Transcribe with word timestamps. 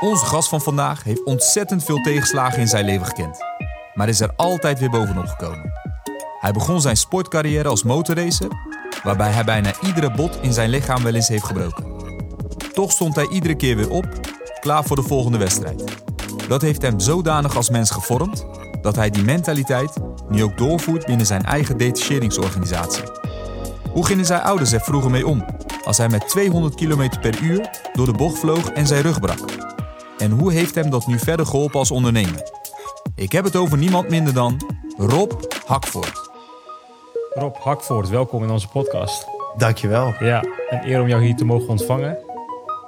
Onze 0.00 0.24
gast 0.24 0.48
van 0.48 0.60
vandaag 0.60 1.02
heeft 1.04 1.24
ontzettend 1.24 1.84
veel 1.84 2.00
tegenslagen 2.00 2.60
in 2.60 2.68
zijn 2.68 2.84
leven 2.84 3.06
gekend, 3.06 3.38
maar 3.94 4.08
is 4.08 4.20
er 4.20 4.32
altijd 4.36 4.78
weer 4.78 4.90
bovenop 4.90 5.26
gekomen. 5.26 5.72
Hij 6.40 6.52
begon 6.52 6.80
zijn 6.80 6.96
sportcarrière 6.96 7.68
als 7.68 7.82
motorracer, 7.82 8.48
waarbij 9.02 9.30
hij 9.30 9.44
bijna 9.44 9.72
iedere 9.82 10.10
bot 10.10 10.38
in 10.40 10.52
zijn 10.52 10.70
lichaam 10.70 11.02
wel 11.02 11.14
eens 11.14 11.28
heeft 11.28 11.44
gebroken. 11.44 11.84
Toch 12.72 12.92
stond 12.92 13.16
hij 13.16 13.28
iedere 13.28 13.54
keer 13.56 13.76
weer 13.76 13.90
op, 13.90 14.06
klaar 14.60 14.84
voor 14.84 14.96
de 14.96 15.02
volgende 15.02 15.38
wedstrijd. 15.38 15.84
Dat 16.48 16.62
heeft 16.62 16.82
hem 16.82 17.00
zodanig 17.00 17.56
als 17.56 17.70
mens 17.70 17.90
gevormd 17.90 18.46
dat 18.80 18.96
hij 18.96 19.10
die 19.10 19.24
mentaliteit 19.24 19.92
nu 20.28 20.42
ook 20.42 20.58
doorvoert 20.58 21.06
binnen 21.06 21.26
zijn 21.26 21.44
eigen 21.44 21.76
detacheringsorganisatie. 21.76 23.04
Hoe 23.92 24.06
gingen 24.06 24.26
zijn 24.26 24.42
ouders 24.42 24.72
er 24.72 24.80
vroeger 24.80 25.10
mee 25.10 25.26
om 25.26 25.44
als 25.84 25.98
hij 25.98 26.08
met 26.08 26.28
200 26.28 26.74
km 26.74 27.08
per 27.20 27.42
uur 27.42 27.70
door 27.92 28.06
de 28.06 28.12
bocht 28.12 28.38
vloog 28.38 28.70
en 28.70 28.86
zijn 28.86 29.02
rug 29.02 29.20
brak? 29.20 29.63
En 30.24 30.30
hoe 30.30 30.52
heeft 30.52 30.74
hem 30.74 30.90
dat 30.90 31.06
nu 31.06 31.18
verder 31.18 31.46
geholpen 31.46 31.78
als 31.78 31.90
ondernemer? 31.90 32.42
Ik 33.14 33.32
heb 33.32 33.44
het 33.44 33.56
over 33.56 33.78
niemand 33.78 34.08
minder 34.08 34.34
dan 34.34 34.60
Rob 34.96 35.32
Hakvoort. 35.66 36.30
Rob 37.30 37.56
Hakvoort, 37.56 38.08
welkom 38.08 38.42
in 38.42 38.50
onze 38.50 38.68
podcast. 38.68 39.26
Dankjewel. 39.56 40.14
Ja, 40.20 40.44
een 40.70 40.88
eer 40.88 41.00
om 41.00 41.08
jou 41.08 41.24
hier 41.24 41.36
te 41.36 41.44
mogen 41.44 41.68
ontvangen. 41.68 42.18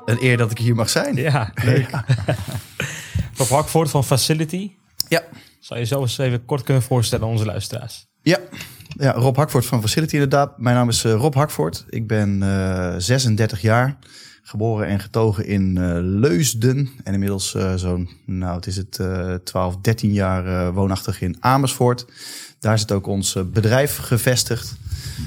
Een 0.04 0.16
eer 0.20 0.36
dat 0.36 0.50
ik 0.50 0.58
hier 0.58 0.74
mag 0.74 0.88
zijn. 0.88 1.16
Ja, 1.16 1.50
leuk. 1.54 1.90
Rob 3.38 3.48
Hakvoort 3.48 3.90
van 3.90 4.04
Facility. 4.04 4.72
Ja. 5.08 5.22
Zou 5.60 5.80
je 5.80 5.86
zo 5.86 6.00
eens 6.00 6.18
even 6.18 6.44
kort 6.44 6.62
kunnen 6.62 6.82
voorstellen 6.82 7.24
aan 7.24 7.30
onze 7.30 7.44
luisteraars? 7.44 8.06
Ja. 8.22 8.38
ja, 8.88 9.12
Rob 9.12 9.36
Hakvoort 9.36 9.66
van 9.66 9.80
Facility 9.80 10.14
inderdaad. 10.14 10.58
Mijn 10.58 10.76
naam 10.76 10.88
is 10.88 11.04
uh, 11.04 11.12
Rob 11.12 11.34
Hakvoort. 11.34 11.84
Ik 11.88 12.06
ben 12.06 12.42
uh, 12.42 12.94
36 12.98 13.60
jaar. 13.60 13.98
Geboren 14.48 14.86
en 14.86 15.00
getogen 15.00 15.46
in 15.46 15.76
uh, 15.76 15.98
Leusden. 16.00 16.90
En 17.04 17.12
inmiddels 17.12 17.54
uh, 17.54 17.74
zo'n, 17.74 18.08
nou 18.24 18.56
het 18.56 18.66
is 18.66 18.76
het 18.76 19.00
12, 19.44 19.76
13 19.76 20.12
jaar 20.12 20.72
woonachtig 20.72 21.20
in 21.20 21.36
Amersfoort. 21.40 22.06
Daar 22.58 22.78
zit 22.78 22.92
ook 22.92 23.06
ons 23.06 23.36
bedrijf 23.52 23.96
gevestigd. 23.96 24.76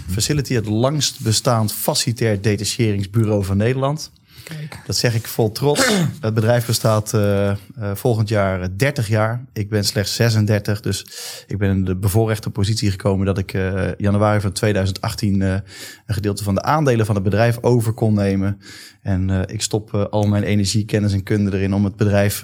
Facility, 0.09 0.53
het 0.53 0.65
langst 0.65 1.19
bestaand 1.23 1.73
facilitair 1.73 2.41
detacheringsbureau 2.41 3.43
van 3.43 3.57
Nederland. 3.57 4.11
Kijk. 4.49 4.77
Dat 4.85 4.95
zeg 4.95 5.15
ik 5.15 5.27
vol 5.27 5.51
trots. 5.51 5.87
Het 6.21 6.33
bedrijf 6.33 6.65
bestaat 6.65 7.13
uh, 7.13 7.21
uh, 7.21 7.55
volgend 7.93 8.29
jaar 8.29 8.77
30 8.77 9.07
jaar. 9.07 9.45
Ik 9.53 9.69
ben 9.69 9.83
slechts 9.83 10.15
36, 10.15 10.81
dus 10.81 11.05
ik 11.47 11.57
ben 11.57 11.69
in 11.69 11.85
de 11.85 11.95
bevoorrechte 11.95 12.49
positie 12.49 12.91
gekomen 12.91 13.25
dat 13.25 13.37
ik 13.37 13.53
uh, 13.53 13.91
januari 13.97 14.41
van 14.41 14.51
2018 14.51 15.41
een 15.41 15.63
gedeelte 16.07 16.43
van 16.43 16.55
de 16.55 16.61
aandelen 16.61 17.05
van 17.05 17.15
het 17.15 17.23
bedrijf 17.23 17.57
over 17.61 17.93
kon 17.93 18.13
nemen. 18.13 18.61
En 19.01 19.29
ik 19.49 19.61
stop 19.61 19.93
al 19.93 20.27
mijn 20.27 20.43
energie, 20.43 20.85
kennis 20.85 21.13
en 21.13 21.23
kunde 21.23 21.57
erin 21.57 21.73
om 21.73 21.83
het 21.83 21.95
bedrijf 21.95 22.41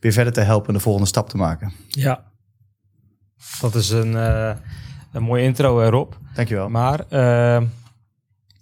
weer 0.00 0.12
verder 0.12 0.32
te 0.32 0.40
helpen 0.40 0.68
en 0.68 0.74
de 0.74 0.80
volgende 0.80 1.08
stap 1.08 1.28
te 1.28 1.36
maken. 1.36 1.72
Ja, 1.88 2.24
dat 3.60 3.74
is 3.74 3.90
een, 3.90 4.14
een 5.12 5.22
mooie 5.22 5.42
intro, 5.42 5.88
Rob. 5.88 6.12
Dankjewel. 6.34 6.68
Maar 6.68 7.04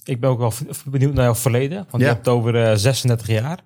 ik 0.08 0.20
ben 0.20 0.30
ook 0.30 0.38
wel 0.38 0.52
benieuwd 0.84 1.14
naar 1.14 1.24
jouw 1.24 1.34
verleden. 1.34 1.86
Want 1.90 2.02
ja. 2.02 2.08
je 2.08 2.14
hebt 2.14 2.28
over 2.28 2.54
uh, 2.54 2.74
36 2.74 3.26
jaar. 3.26 3.58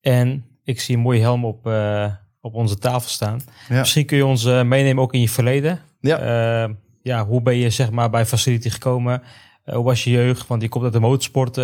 En 0.00 0.44
ik 0.64 0.80
zie 0.80 0.96
een 0.96 1.02
mooie 1.02 1.20
helm 1.20 1.44
op, 1.44 1.66
uh, 1.66 2.06
op 2.40 2.54
onze 2.54 2.78
tafel 2.78 3.08
staan. 3.08 3.40
Ja. 3.68 3.78
Misschien 3.78 4.06
kun 4.06 4.16
je 4.16 4.26
ons 4.26 4.44
uh, 4.44 4.62
meenemen 4.62 5.02
ook 5.02 5.14
in 5.14 5.20
je 5.20 5.28
verleden. 5.28 5.80
Ja. 6.00 6.64
Uh, 6.64 6.74
ja, 7.02 7.26
hoe 7.26 7.42
ben 7.42 7.56
je 7.56 7.70
zeg 7.70 7.90
maar 7.90 8.10
bij 8.10 8.26
Facility 8.26 8.70
gekomen? 8.70 9.22
hoe 9.64 9.84
was 9.84 10.04
je 10.04 10.10
jeugd? 10.10 10.46
Want 10.46 10.62
je 10.62 10.68
komt 10.68 10.84
uit 10.84 10.92
de 10.92 11.00
motorsport, 11.00 11.54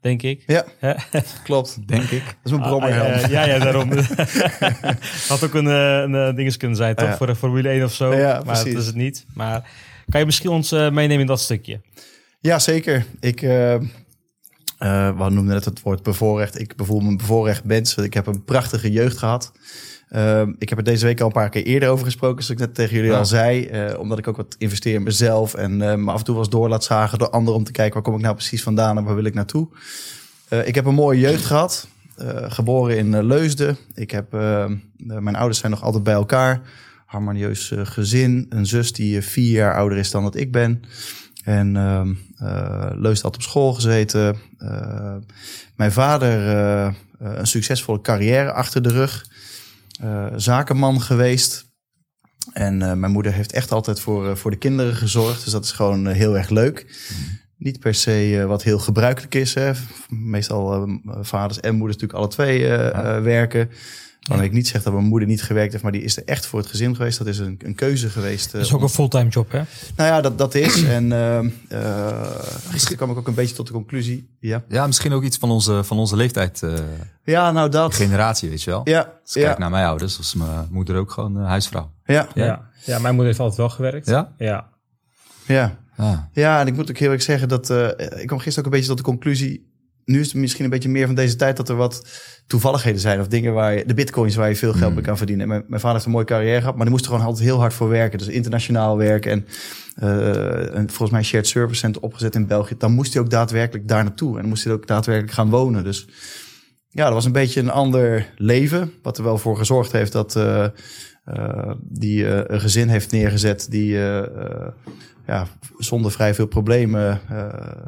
denk 0.00 0.22
ik. 0.22 0.42
Ja, 0.46 0.64
klopt. 1.44 1.88
Denk 1.88 2.02
ik. 2.02 2.24
Dat 2.24 2.34
is 2.44 2.50
mijn 2.50 2.62
brommerhelm. 2.62 3.12
Ah, 3.12 3.30
ja, 3.30 3.46
ja, 3.46 3.58
daarom. 3.58 3.90
Had 5.28 5.44
ook 5.44 5.54
een, 5.54 5.66
een 5.66 6.34
dinges 6.34 6.56
kunnen 6.56 6.76
zijn, 6.76 6.94
toch? 6.94 7.08
Ja. 7.08 7.16
Voor 7.16 7.26
de 7.26 7.36
Formule 7.36 7.68
1 7.68 7.84
of 7.84 7.92
zo. 7.92 8.14
Ja, 8.14 8.32
maar 8.32 8.42
precies. 8.42 8.72
dat 8.72 8.80
is 8.80 8.86
het 8.86 8.96
niet. 8.96 9.26
Maar 9.34 9.70
kan 10.08 10.20
je 10.20 10.26
misschien 10.26 10.50
ons 10.50 10.70
meenemen 10.70 11.20
in 11.20 11.26
dat 11.26 11.40
stukje? 11.40 11.80
Ja, 12.48 12.58
zeker. 12.58 13.06
Ik, 13.20 13.42
uh, 13.42 13.74
uh, 13.74 13.80
we 15.18 15.30
noemden 15.30 15.44
net 15.44 15.64
het 15.64 15.82
woord 15.82 16.02
bevoorrecht. 16.02 16.60
Ik 16.60 16.76
bevoel 16.76 17.00
me 17.00 17.08
een 17.08 17.16
bevoorrecht 17.16 17.64
mens. 17.64 17.96
Ik 17.96 18.14
heb 18.14 18.26
een 18.26 18.44
prachtige 18.44 18.92
jeugd 18.92 19.18
gehad. 19.18 19.52
Uh, 20.10 20.42
ik 20.58 20.68
heb 20.68 20.78
er 20.78 20.84
deze 20.84 21.06
week 21.06 21.20
al 21.20 21.26
een 21.26 21.32
paar 21.32 21.48
keer 21.48 21.64
eerder 21.64 21.88
over 21.88 22.04
gesproken, 22.04 22.44
zoals 22.44 22.60
ik 22.60 22.66
net 22.66 22.74
tegen 22.74 22.94
jullie 22.94 23.10
ja. 23.10 23.18
al 23.18 23.26
zei. 23.26 23.70
omdat 23.98 24.18
ik 24.18 24.28
ook 24.28 24.36
wat 24.36 24.54
investeer 24.58 24.94
in 24.94 25.02
mezelf 25.02 25.54
en 25.54 25.76
me 25.76 26.10
af 26.10 26.18
en 26.18 26.24
toe 26.24 26.36
was 26.36 26.48
door 26.48 26.68
laat 26.68 26.84
zagen 26.84 27.18
door 27.18 27.30
anderen 27.30 27.58
om 27.58 27.64
te 27.64 27.72
kijken 27.72 27.94
waar 27.94 28.02
kom 28.02 28.14
ik 28.14 28.20
nou 28.20 28.34
precies 28.34 28.62
vandaan 28.62 28.96
en 28.98 29.04
waar 29.04 29.14
wil 29.14 29.24
ik 29.24 29.34
naartoe. 29.34 29.68
ik 30.64 30.74
heb 30.74 30.84
een 30.84 30.94
mooie 30.94 31.20
jeugd 31.20 31.44
gehad. 31.44 31.88
geboren 32.48 32.96
in 32.96 33.24
Leusden. 33.24 33.76
Ik 33.94 34.10
heb, 34.10 34.32
mijn 34.96 35.36
ouders 35.36 35.58
zijn 35.58 35.72
nog 35.72 35.82
altijd 35.82 36.02
bij 36.02 36.14
elkaar. 36.14 36.60
Harmonieus 37.06 37.72
gezin. 37.76 38.46
Een 38.48 38.66
zus 38.66 38.92
die 38.92 39.22
vier 39.22 39.50
jaar 39.50 39.74
ouder 39.74 39.98
is 39.98 40.10
dan 40.10 40.22
dat 40.22 40.36
ik 40.36 40.52
ben. 40.52 40.82
En 41.48 41.74
uh, 41.74 42.00
uh, 42.42 42.90
Leus 42.94 43.20
had 43.20 43.34
op 43.34 43.42
school 43.42 43.74
gezeten. 43.74 44.36
Uh, 44.58 45.14
mijn 45.76 45.92
vader 45.92 46.46
uh, 46.46 46.94
een 47.18 47.46
succesvolle 47.46 48.00
carrière 48.00 48.52
achter 48.52 48.82
de 48.82 48.88
rug. 48.88 49.26
zakenman 50.36 51.00
geweest. 51.00 51.66
En 52.52 52.78
mijn 52.78 53.12
moeder 53.12 53.32
heeft 53.32 53.52
echt 53.52 53.72
altijd 53.72 54.00
voor, 54.00 54.36
voor 54.36 54.50
de 54.50 54.56
kinderen 54.56 54.94
gezorgd. 54.94 55.44
Dus 55.44 55.52
dat 55.52 55.64
is 55.64 55.72
gewoon 55.72 56.06
heel 56.06 56.36
erg 56.36 56.48
leuk. 56.48 56.84
Mm. 56.86 57.38
Niet 57.56 57.80
per 57.80 57.94
se 57.94 58.44
wat 58.46 58.62
heel 58.62 58.78
gebruikelijk 58.78 59.34
is. 59.34 59.54
Hè. 59.54 59.72
Meestal 60.08 60.88
vaders 61.04 61.60
en 61.60 61.74
moeders 61.74 61.98
natuurlijk 62.00 62.18
alle 62.18 62.28
twee 62.28 62.58
ja. 62.58 63.20
werken. 63.20 63.70
Waarmee 64.28 64.46
ik 64.46 64.52
niet 64.52 64.68
zeg 64.68 64.82
dat 64.82 64.92
mijn 64.92 65.04
moeder 65.04 65.28
niet 65.28 65.42
gewerkt 65.42 65.70
heeft, 65.72 65.82
maar 65.82 65.92
die 65.92 66.02
is 66.02 66.16
er 66.16 66.22
echt 66.24 66.46
voor 66.46 66.58
het 66.58 66.68
gezin 66.68 66.96
geweest. 66.96 67.18
Dat 67.18 67.26
is 67.26 67.38
een, 67.38 67.60
een 67.64 67.74
keuze 67.74 68.08
geweest. 68.08 68.52
Dat 68.52 68.60
is 68.60 68.72
ook 68.72 68.82
een 68.82 68.88
fulltime 68.88 69.28
job, 69.28 69.52
hè? 69.52 69.62
Nou 69.96 70.08
ja, 70.08 70.20
dat, 70.20 70.38
dat 70.38 70.54
is. 70.54 70.82
En 70.98 71.10
uh, 71.10 71.38
uh, 71.72 72.30
gisteren 72.68 72.96
kwam 72.96 73.10
ik 73.10 73.16
ook 73.16 73.28
een 73.28 73.34
beetje 73.34 73.54
tot 73.54 73.66
de 73.66 73.72
conclusie. 73.72 74.36
Ja, 74.40 74.62
ja 74.68 74.86
misschien 74.86 75.12
ook 75.12 75.22
iets 75.22 75.36
van 75.36 75.50
onze, 75.50 75.84
van 75.84 75.98
onze 75.98 76.16
leeftijd. 76.16 76.62
Uh, 76.64 76.74
ja, 77.24 77.52
nou 77.52 77.68
dat. 77.68 77.94
Generatie, 77.94 78.48
weet 78.48 78.62
je 78.62 78.70
wel. 78.70 78.80
Ja. 78.84 79.12
Als 79.22 79.36
ik 79.36 79.42
ja. 79.42 79.48
kijk 79.48 79.58
naar 79.58 79.70
mijn 79.70 79.86
ouders, 79.86 80.16
was 80.16 80.34
mijn 80.34 80.68
moeder 80.70 80.96
ook 80.96 81.10
gewoon 81.10 81.36
huisvrouw. 81.36 81.90
Ja. 82.04 82.28
ja. 82.34 82.44
Ja. 82.44 82.70
ja, 82.84 82.98
mijn 82.98 83.14
moeder 83.14 83.26
heeft 83.26 83.40
altijd 83.40 83.58
wel 83.58 83.68
gewerkt. 83.68 84.06
Ja? 84.06 84.32
Ja. 84.38 84.68
Ja. 85.46 85.78
Ah. 85.96 86.18
Ja, 86.32 86.60
en 86.60 86.66
ik 86.66 86.74
moet 86.74 86.90
ook 86.90 86.98
heel 86.98 87.10
erg 87.10 87.22
zeggen 87.22 87.48
dat 87.48 87.70
uh, 87.70 87.88
ik 87.98 88.26
kwam 88.26 88.38
gisteren 88.38 88.58
ook 88.58 88.64
een 88.64 88.70
beetje 88.70 88.88
tot 88.88 88.96
de 88.96 89.02
conclusie 89.02 89.67
nu 90.08 90.20
is 90.20 90.26
het 90.26 90.34
misschien 90.34 90.64
een 90.64 90.70
beetje 90.70 90.88
meer 90.88 91.06
van 91.06 91.14
deze 91.14 91.36
tijd 91.36 91.56
dat 91.56 91.68
er 91.68 91.76
wat 91.76 92.06
toevalligheden 92.46 93.00
zijn. 93.00 93.20
Of 93.20 93.28
dingen 93.28 93.52
waar 93.52 93.74
je, 93.74 93.86
de 93.86 93.94
bitcoins 93.94 94.34
waar 94.34 94.48
je 94.48 94.56
veel 94.56 94.72
geld 94.72 94.94
mee 94.94 95.04
kan 95.04 95.16
verdienen. 95.16 95.48
Mijn, 95.48 95.64
mijn, 95.66 95.80
vader 95.80 95.92
heeft 95.92 96.04
een 96.04 96.12
mooie 96.12 96.24
carrière 96.24 96.58
gehad, 96.58 96.74
maar 96.74 96.84
die 96.84 96.90
moest 96.90 97.04
er 97.04 97.10
gewoon 97.10 97.26
altijd 97.26 97.44
heel 97.44 97.58
hard 97.58 97.74
voor 97.74 97.88
werken. 97.88 98.18
Dus 98.18 98.28
internationaal 98.28 98.96
werken 98.96 99.30
en, 99.30 99.46
uh, 100.02 100.74
en 100.74 100.88
volgens 100.88 101.10
mij 101.10 101.22
shared 101.22 101.46
service 101.46 101.80
center 101.80 102.02
opgezet 102.02 102.34
in 102.34 102.46
België. 102.46 102.74
Dan 102.78 102.92
moest 102.92 103.12
hij 103.12 103.22
ook 103.22 103.30
daadwerkelijk 103.30 103.88
daar 103.88 104.04
naartoe. 104.04 104.34
En 104.34 104.40
dan 104.40 104.48
moest 104.48 104.64
hij 104.64 104.72
ook 104.72 104.86
daadwerkelijk 104.86 105.32
gaan 105.32 105.50
wonen. 105.50 105.84
Dus 105.84 106.06
ja, 106.88 107.04
dat 107.04 107.12
was 107.12 107.24
een 107.24 107.32
beetje 107.32 107.60
een 107.60 107.70
ander 107.70 108.32
leven. 108.36 108.92
Wat 109.02 109.18
er 109.18 109.24
wel 109.24 109.38
voor 109.38 109.56
gezorgd 109.56 109.92
heeft 109.92 110.12
dat 110.12 110.36
uh, 110.36 110.66
uh, 111.26 111.70
die 111.80 112.26
een 112.26 112.60
gezin 112.60 112.88
heeft 112.88 113.12
neergezet 113.12 113.66
die 113.70 113.98
ja, 115.28 115.46
zonder 115.78 116.10
vrij 116.12 116.34
veel 116.34 116.46
problemen 116.46 117.20
uh, 117.30 117.46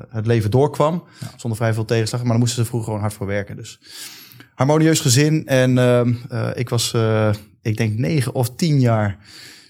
het 0.09 0.27
leven 0.27 0.51
doorkwam. 0.51 1.05
Ja. 1.21 1.27
Zonder 1.37 1.59
vrij 1.59 1.75
veel 1.75 1.85
tegenslag. 1.85 2.21
Maar 2.21 2.31
dan 2.31 2.41
moesten 2.41 2.63
ze 2.63 2.69
vroeger 2.69 2.89
gewoon 2.89 3.01
hard 3.01 3.15
voor 3.15 3.27
werken. 3.27 3.57
Dus 3.57 3.81
harmonieus 4.55 5.01
gezin. 5.01 5.47
En 5.47 5.71
uh, 5.77 6.01
uh, 6.33 6.51
ik 6.55 6.69
was, 6.69 6.93
uh, 6.93 7.31
ik 7.63 7.77
denk, 7.77 7.99
negen 7.99 8.35
of 8.35 8.55
tien 8.55 8.81
jaar 8.81 9.19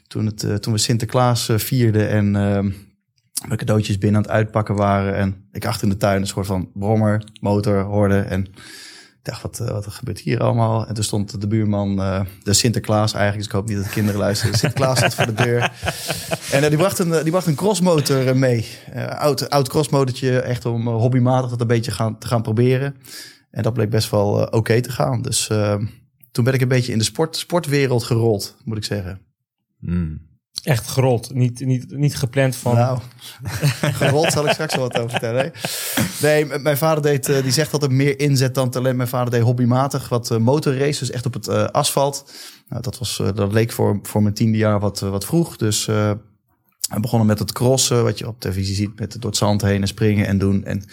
toen, 0.07 0.27
het, 0.27 0.63
toen 0.63 0.73
we 0.73 0.79
Sinterklaas 0.79 1.51
vierden. 1.57 2.09
En 2.09 2.33
we 3.49 3.57
cadeautjes 3.57 3.99
binnen 3.99 4.21
aan 4.21 4.27
het 4.27 4.37
uitpakken 4.37 4.75
waren. 4.75 5.15
En 5.15 5.49
ik 5.53 5.65
achter 5.65 5.83
in 5.83 5.93
de 5.93 5.97
tuin 5.97 6.21
een 6.21 6.27
soort 6.27 6.47
van 6.47 6.71
brommer, 6.75 7.25
motor 7.41 7.83
hoorde. 7.83 8.19
En 8.19 8.47
dacht, 9.23 9.43
wat, 9.43 9.59
wat 9.59 9.87
gebeurt 9.87 10.19
hier 10.19 10.41
allemaal? 10.41 10.87
En 10.87 10.95
toen 10.95 11.05
stond 11.05 11.41
de 11.41 11.47
buurman, 11.47 12.01
uh, 12.01 12.21
de 12.43 12.53
Sinterklaas 12.53 13.13
eigenlijk, 13.13 13.37
dus 13.37 13.47
ik 13.47 13.53
hoop 13.53 13.69
niet 13.69 13.77
dat 13.77 13.87
de 13.87 13.93
kinderen 13.93 14.21
luisteren. 14.21 14.59
Sinterklaas 14.59 14.99
stond 14.99 15.15
voor 15.15 15.27
de 15.27 15.33
deur. 15.33 15.73
En 16.53 16.63
uh, 16.63 16.69
die, 16.69 16.79
bracht 16.79 16.99
een, 16.99 17.11
die 17.11 17.31
bracht 17.31 17.47
een 17.47 17.55
crossmotor 17.55 18.37
mee. 18.37 18.67
Uh, 18.95 19.07
oud, 19.07 19.51
oud 19.51 19.69
crossmotortje, 19.69 20.41
echt 20.41 20.67
om 20.67 20.89
hobbymatig 20.89 21.51
dat 21.51 21.61
een 21.61 21.67
beetje 21.67 21.91
gaan, 21.91 22.19
te 22.19 22.27
gaan 22.27 22.43
proberen. 22.43 22.97
En 23.51 23.63
dat 23.63 23.73
bleek 23.73 23.91
best 23.91 24.11
wel 24.11 24.45
oké 24.45 24.81
te 24.81 24.91
gaan. 24.91 25.23
Dus 25.23 25.51
toen 26.31 26.45
ben 26.45 26.55
ik 26.55 26.61
een 26.61 26.69
beetje 26.69 26.93
in 26.93 26.99
de 26.99 27.05
sport, 27.05 27.37
sportwereld 27.37 28.05
gerold, 28.05 28.57
moet 28.65 28.77
ik 28.77 28.85
zeggen. 28.85 29.21
Mm. 29.79 30.29
Echt 30.63 30.89
gerold, 30.89 31.35
niet, 31.35 31.61
niet, 31.61 31.97
niet 31.97 32.17
gepland 32.17 32.57
van... 32.57 32.75
Nou, 32.75 32.99
gerold 34.01 34.33
zal 34.33 34.47
ik 34.47 34.53
straks 34.53 34.75
wel 34.75 34.89
wat 34.89 34.99
over 34.99 35.11
vertellen. 35.11 35.53
Nee, 36.23 36.59
mijn 36.59 36.77
vader 36.77 37.03
deed, 37.03 37.29
uh, 37.29 37.43
die 37.43 37.53
zegt 37.53 37.83
er 37.83 37.93
meer 37.93 38.19
inzet 38.21 38.55
dan 38.55 38.71
talent. 38.71 38.97
Mijn 38.97 39.09
vader 39.09 39.31
deed 39.31 39.43
hobbymatig 39.43 40.09
wat 40.09 40.31
uh, 40.31 40.39
motorraces, 40.39 40.99
dus 40.99 41.11
echt 41.11 41.27
op 41.27 41.35
het 41.35 41.49
uh, 41.49 41.65
asfalt. 41.65 42.33
Nou, 42.69 42.83
dat, 42.83 42.99
was, 42.99 43.23
dat 43.35 43.53
leek 43.53 43.73
voor, 43.73 43.99
voor 44.03 44.23
mijn 44.23 44.35
tiende 44.35 44.59
jaar 44.59 44.81
wat, 44.81 45.01
wat 45.01 45.25
vroeg. 45.25 45.57
Dus 45.57 45.85
we 45.85 47.01
begonnen 47.01 47.29
met 47.29 47.39
het 47.39 47.53
crossen, 47.53 48.05
wat 48.05 48.19
je 48.19 48.29
op 48.29 48.41
televisie 48.41 48.75
ziet, 48.75 48.99
met 48.99 49.13
door 49.13 49.31
het 49.31 49.39
zand 49.39 49.63
heen 49.63 49.81
en 49.81 49.89
springen 49.89 50.27
en 50.27 50.39
doen. 50.39 50.65
En 50.65 50.85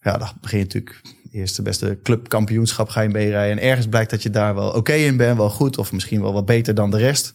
ja, 0.00 0.18
dan 0.18 0.28
begin 0.40 0.58
je 0.58 0.64
natuurlijk 0.64 1.00
eerst 1.32 1.56
de 1.56 1.62
beste 1.62 1.98
clubkampioenschap 2.02 2.88
ga 2.88 3.00
je. 3.00 3.34
En 3.34 3.60
ergens 3.60 3.86
blijkt 3.86 4.10
dat 4.10 4.22
je 4.22 4.30
daar 4.30 4.54
wel 4.54 4.70
oké 4.70 4.92
in 4.92 5.16
bent, 5.16 5.36
wel 5.36 5.50
goed 5.50 5.78
of 5.78 5.92
misschien 5.92 6.20
wel 6.20 6.32
wat 6.32 6.46
beter 6.46 6.74
dan 6.74 6.90
de 6.90 6.98
rest. 6.98 7.34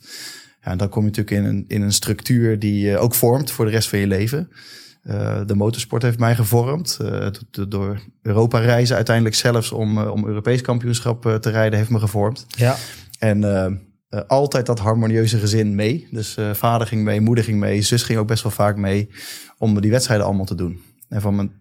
Ja, 0.63 0.75
dan 0.75 0.89
kom 0.89 1.03
je 1.03 1.09
natuurlijk 1.09 1.37
in 1.37 1.55
een, 1.55 1.65
in 1.67 1.81
een 1.81 1.93
structuur 1.93 2.59
die 2.59 2.79
je 2.79 2.97
ook 2.97 3.13
vormt 3.13 3.51
voor 3.51 3.65
de 3.65 3.71
rest 3.71 3.89
van 3.89 3.99
je 3.99 4.07
leven. 4.07 4.49
Uh, 5.03 5.39
de 5.45 5.55
motorsport 5.55 6.01
heeft 6.01 6.19
mij 6.19 6.35
gevormd. 6.35 6.99
Uh, 7.01 7.27
door 7.67 7.99
Europa 8.21 8.59
reizen 8.59 8.95
uiteindelijk 8.95 9.35
zelfs 9.35 9.71
om, 9.71 9.97
uh, 9.97 10.11
om 10.11 10.25
Europees 10.25 10.61
kampioenschap 10.61 11.37
te 11.41 11.49
rijden 11.49 11.77
heeft 11.77 11.89
me 11.89 11.99
gevormd. 11.99 12.45
Ja. 12.49 12.75
En 13.19 13.81
altijd 14.27 14.65
dat 14.65 14.79
harmonieuze 14.79 15.37
gezin 15.37 15.75
mee. 15.75 16.07
Dus 16.11 16.37
vader 16.53 16.87
ging 16.87 17.03
mee, 17.03 17.21
moeder 17.21 17.43
ging 17.43 17.59
mee, 17.59 17.81
zus 17.81 18.03
ging 18.03 18.19
ook 18.19 18.27
best 18.27 18.43
wel 18.43 18.51
vaak 18.51 18.77
mee 18.77 19.09
om 19.57 19.81
die 19.81 19.91
wedstrijden 19.91 20.25
allemaal 20.25 20.45
te 20.45 20.55
doen. 20.55 20.81
En 21.09 21.21
van 21.21 21.35
mijn 21.35 21.51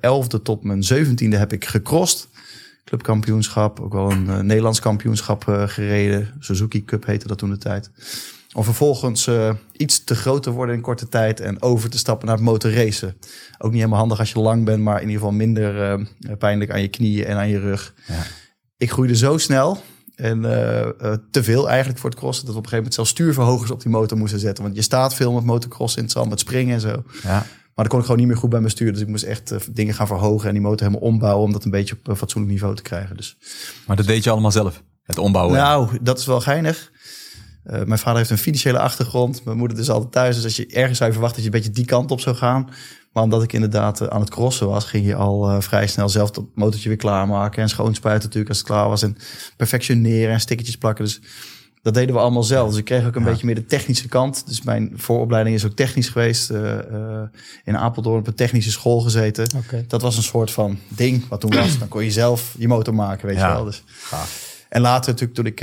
elfde 0.00 0.42
tot 0.42 0.64
mijn 0.64 0.82
zeventiende 0.82 1.36
heb 1.36 1.52
ik 1.52 1.64
gecrossed. 1.64 2.28
Clubkampioenschap, 2.84 3.80
ook 3.80 3.92
wel 3.92 4.10
een 4.10 4.46
Nederlands 4.46 4.80
kampioenschap 4.80 5.44
gereden. 5.66 6.34
Suzuki 6.38 6.84
Cup 6.84 7.06
heette 7.06 7.26
dat 7.26 7.38
toen 7.38 7.50
de 7.50 7.58
tijd. 7.58 7.90
Om 8.54 8.64
vervolgens 8.64 9.26
uh, 9.26 9.52
iets 9.72 10.04
te 10.04 10.14
groot 10.14 10.42
te 10.42 10.50
worden 10.50 10.74
in 10.74 10.80
korte 10.80 11.08
tijd 11.08 11.40
en 11.40 11.62
over 11.62 11.90
te 11.90 11.98
stappen 11.98 12.26
naar 12.26 12.36
het 12.36 12.44
motorracen. 12.44 13.16
Ook 13.58 13.70
niet 13.70 13.78
helemaal 13.78 13.98
handig 13.98 14.18
als 14.18 14.32
je 14.32 14.40
lang 14.40 14.64
bent, 14.64 14.82
maar 14.82 14.96
in 14.96 15.08
ieder 15.08 15.20
geval 15.20 15.32
minder 15.32 16.06
pijnlijk 16.38 16.70
aan 16.70 16.80
je 16.80 16.88
knieën 16.88 17.26
en 17.26 17.36
aan 17.36 17.48
je 17.48 17.58
rug. 17.58 17.94
Ja. 18.06 18.22
Ik 18.76 18.90
groeide 18.90 19.16
zo 19.16 19.38
snel 19.38 19.82
en 20.14 20.40
te 21.30 21.42
veel 21.42 21.68
eigenlijk 21.68 21.98
voor 21.98 22.10
het 22.10 22.18
crossen, 22.18 22.44
dat 22.44 22.54
we 22.54 22.60
op 22.60 22.64
een 22.64 22.70
gegeven 22.70 22.92
moment 22.92 22.94
zelfs 22.94 23.10
stuurverhogers 23.10 23.70
op 23.70 23.82
die 23.82 23.90
motor 23.90 24.18
moesten 24.18 24.40
zetten. 24.40 24.64
Want 24.64 24.76
je 24.76 24.82
staat 24.82 25.14
veel 25.14 25.32
met 25.32 25.44
motocross 25.44 25.96
in 25.96 26.02
het 26.02 26.12
zand, 26.12 26.30
met 26.30 26.40
springen 26.40 26.74
en 26.74 26.80
zo. 26.80 27.02
Ja. 27.22 27.46
Maar 27.74 27.84
dan 27.84 27.88
kon 27.88 27.98
ik 27.98 28.04
gewoon 28.04 28.20
niet 28.20 28.26
meer 28.26 28.36
goed 28.36 28.50
bij 28.50 28.60
mijn 28.60 28.70
stuur. 28.70 28.92
Dus 28.92 29.02
ik 29.02 29.08
moest 29.08 29.24
echt 29.24 29.76
dingen 29.76 29.94
gaan 29.94 30.06
verhogen 30.06 30.48
en 30.48 30.54
die 30.54 30.62
motor 30.62 30.86
helemaal 30.86 31.08
ombouwen 31.08 31.44
om 31.44 31.52
dat 31.52 31.64
een 31.64 31.70
beetje 31.70 31.94
op 31.94 32.08
een 32.08 32.16
fatsoenlijk 32.16 32.52
niveau 32.52 32.74
te 32.74 32.82
krijgen. 32.82 33.16
Dus. 33.16 33.36
Maar 33.86 33.96
dat 33.96 34.06
deed 34.06 34.24
je 34.24 34.30
allemaal 34.30 34.50
zelf? 34.50 34.82
Het 35.02 35.18
ombouwen? 35.18 35.56
Nou, 35.56 35.98
dat 36.02 36.18
is 36.18 36.26
wel 36.26 36.40
geinig. 36.40 36.90
Uh, 37.66 37.82
mijn 37.82 37.98
vader 37.98 38.18
heeft 38.18 38.30
een 38.30 38.38
financiële 38.38 38.78
achtergrond. 38.78 39.44
Mijn 39.44 39.56
moeder 39.56 39.78
is 39.78 39.90
altijd 39.90 40.12
thuis. 40.12 40.34
Dus 40.34 40.44
als 40.44 40.56
je 40.56 40.66
ergens 40.66 40.98
zou 40.98 41.12
verwachten 41.12 41.42
dat 41.42 41.52
je 41.52 41.56
een 41.56 41.62
beetje 41.62 41.80
die 41.80 41.90
kant 41.90 42.10
op 42.10 42.20
zou 42.20 42.36
gaan. 42.36 42.70
Maar 43.12 43.22
omdat 43.22 43.42
ik 43.42 43.52
inderdaad 43.52 44.00
uh, 44.00 44.08
aan 44.08 44.20
het 44.20 44.30
crossen 44.30 44.68
was, 44.68 44.84
ging 44.84 45.06
je 45.06 45.14
al 45.14 45.50
uh, 45.50 45.60
vrij 45.60 45.86
snel 45.86 46.08
zelf 46.08 46.30
dat 46.30 46.44
motortje 46.54 46.88
weer 46.88 46.98
klaarmaken. 46.98 47.62
En 47.62 47.68
schoonspuiten 47.68 48.22
natuurlijk 48.22 48.48
als 48.48 48.58
het 48.58 48.66
klaar 48.66 48.88
was. 48.88 49.02
En 49.02 49.16
perfectioneren 49.56 50.32
en 50.32 50.40
stickertjes 50.40 50.78
plakken. 50.78 51.04
Dus 51.04 51.20
dat 51.82 51.94
deden 51.94 52.14
we 52.14 52.20
allemaal 52.20 52.42
zelf. 52.42 52.68
Dus 52.68 52.78
ik 52.78 52.84
kreeg 52.84 53.06
ook 53.06 53.14
een 53.14 53.22
ja. 53.22 53.28
beetje 53.28 53.46
meer 53.46 53.54
de 53.54 53.64
technische 53.64 54.08
kant. 54.08 54.46
Dus 54.46 54.62
mijn 54.62 54.92
vooropleiding 54.94 55.56
is 55.56 55.66
ook 55.66 55.76
technisch 55.76 56.08
geweest. 56.08 56.50
in 57.64 57.76
Apeldoorn 57.76 58.18
op 58.18 58.26
een 58.26 58.34
technische 58.34 58.70
school 58.70 59.00
gezeten. 59.00 59.46
Okay. 59.56 59.84
Dat 59.88 60.02
was 60.02 60.16
een 60.16 60.22
soort 60.22 60.50
van 60.50 60.78
ding 60.88 61.28
wat 61.28 61.40
toen 61.40 61.54
was. 61.54 61.78
Dan 61.78 61.88
kon 61.88 62.04
je 62.04 62.10
zelf 62.10 62.54
je 62.58 62.68
motor 62.68 62.94
maken, 62.94 63.26
weet 63.26 63.36
ja. 63.36 63.48
je 63.48 63.54
wel. 63.54 63.64
Dus. 63.64 63.82
En 64.68 64.80
later 64.80 65.10
natuurlijk 65.10 65.38
toen 65.38 65.46
ik 65.46 65.60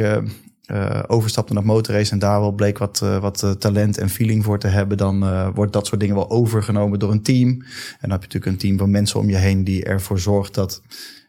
uh, 0.71 1.03
overstapte 1.07 1.53
naar 1.53 1.65
motorrace 1.65 2.11
en 2.11 2.19
daar 2.19 2.39
wel 2.39 2.51
bleek 2.51 2.77
wat, 2.77 2.99
wat 2.99 3.55
talent 3.59 3.97
en 3.97 4.09
feeling 4.09 4.43
voor 4.43 4.59
te 4.59 4.67
hebben, 4.67 4.97
dan 4.97 5.51
wordt 5.53 5.73
dat 5.73 5.87
soort 5.87 5.99
dingen 5.99 6.15
wel 6.15 6.29
overgenomen 6.29 6.99
door 6.99 7.11
een 7.11 7.23
team. 7.23 7.49
En 7.49 7.59
dan 8.01 8.11
heb 8.11 8.21
je 8.21 8.27
natuurlijk 8.27 8.45
een 8.45 8.57
team 8.57 8.77
van 8.77 8.91
mensen 8.91 9.19
om 9.19 9.29
je 9.29 9.37
heen 9.37 9.63
die 9.63 9.83
ervoor 9.83 10.19
zorgt 10.19 10.53
dat 10.53 10.81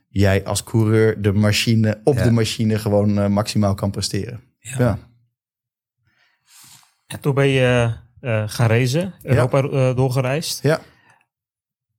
jij 0.08 0.44
als 0.44 0.64
coureur 0.64 1.22
de 1.22 1.32
machine 1.32 2.00
op 2.04 2.16
ja. 2.16 2.24
de 2.24 2.30
machine 2.30 2.78
gewoon 2.78 3.32
maximaal 3.32 3.74
kan 3.74 3.90
presteren. 3.90 4.40
Ja. 4.60 4.78
ja. 4.78 4.98
En 7.06 7.20
toen 7.20 7.34
ben 7.34 7.48
je 7.48 7.94
gaan 8.46 8.68
racen, 8.68 9.14
Europa 9.22 9.62
doorgereisd. 9.92 10.62
Ja. 10.62 10.80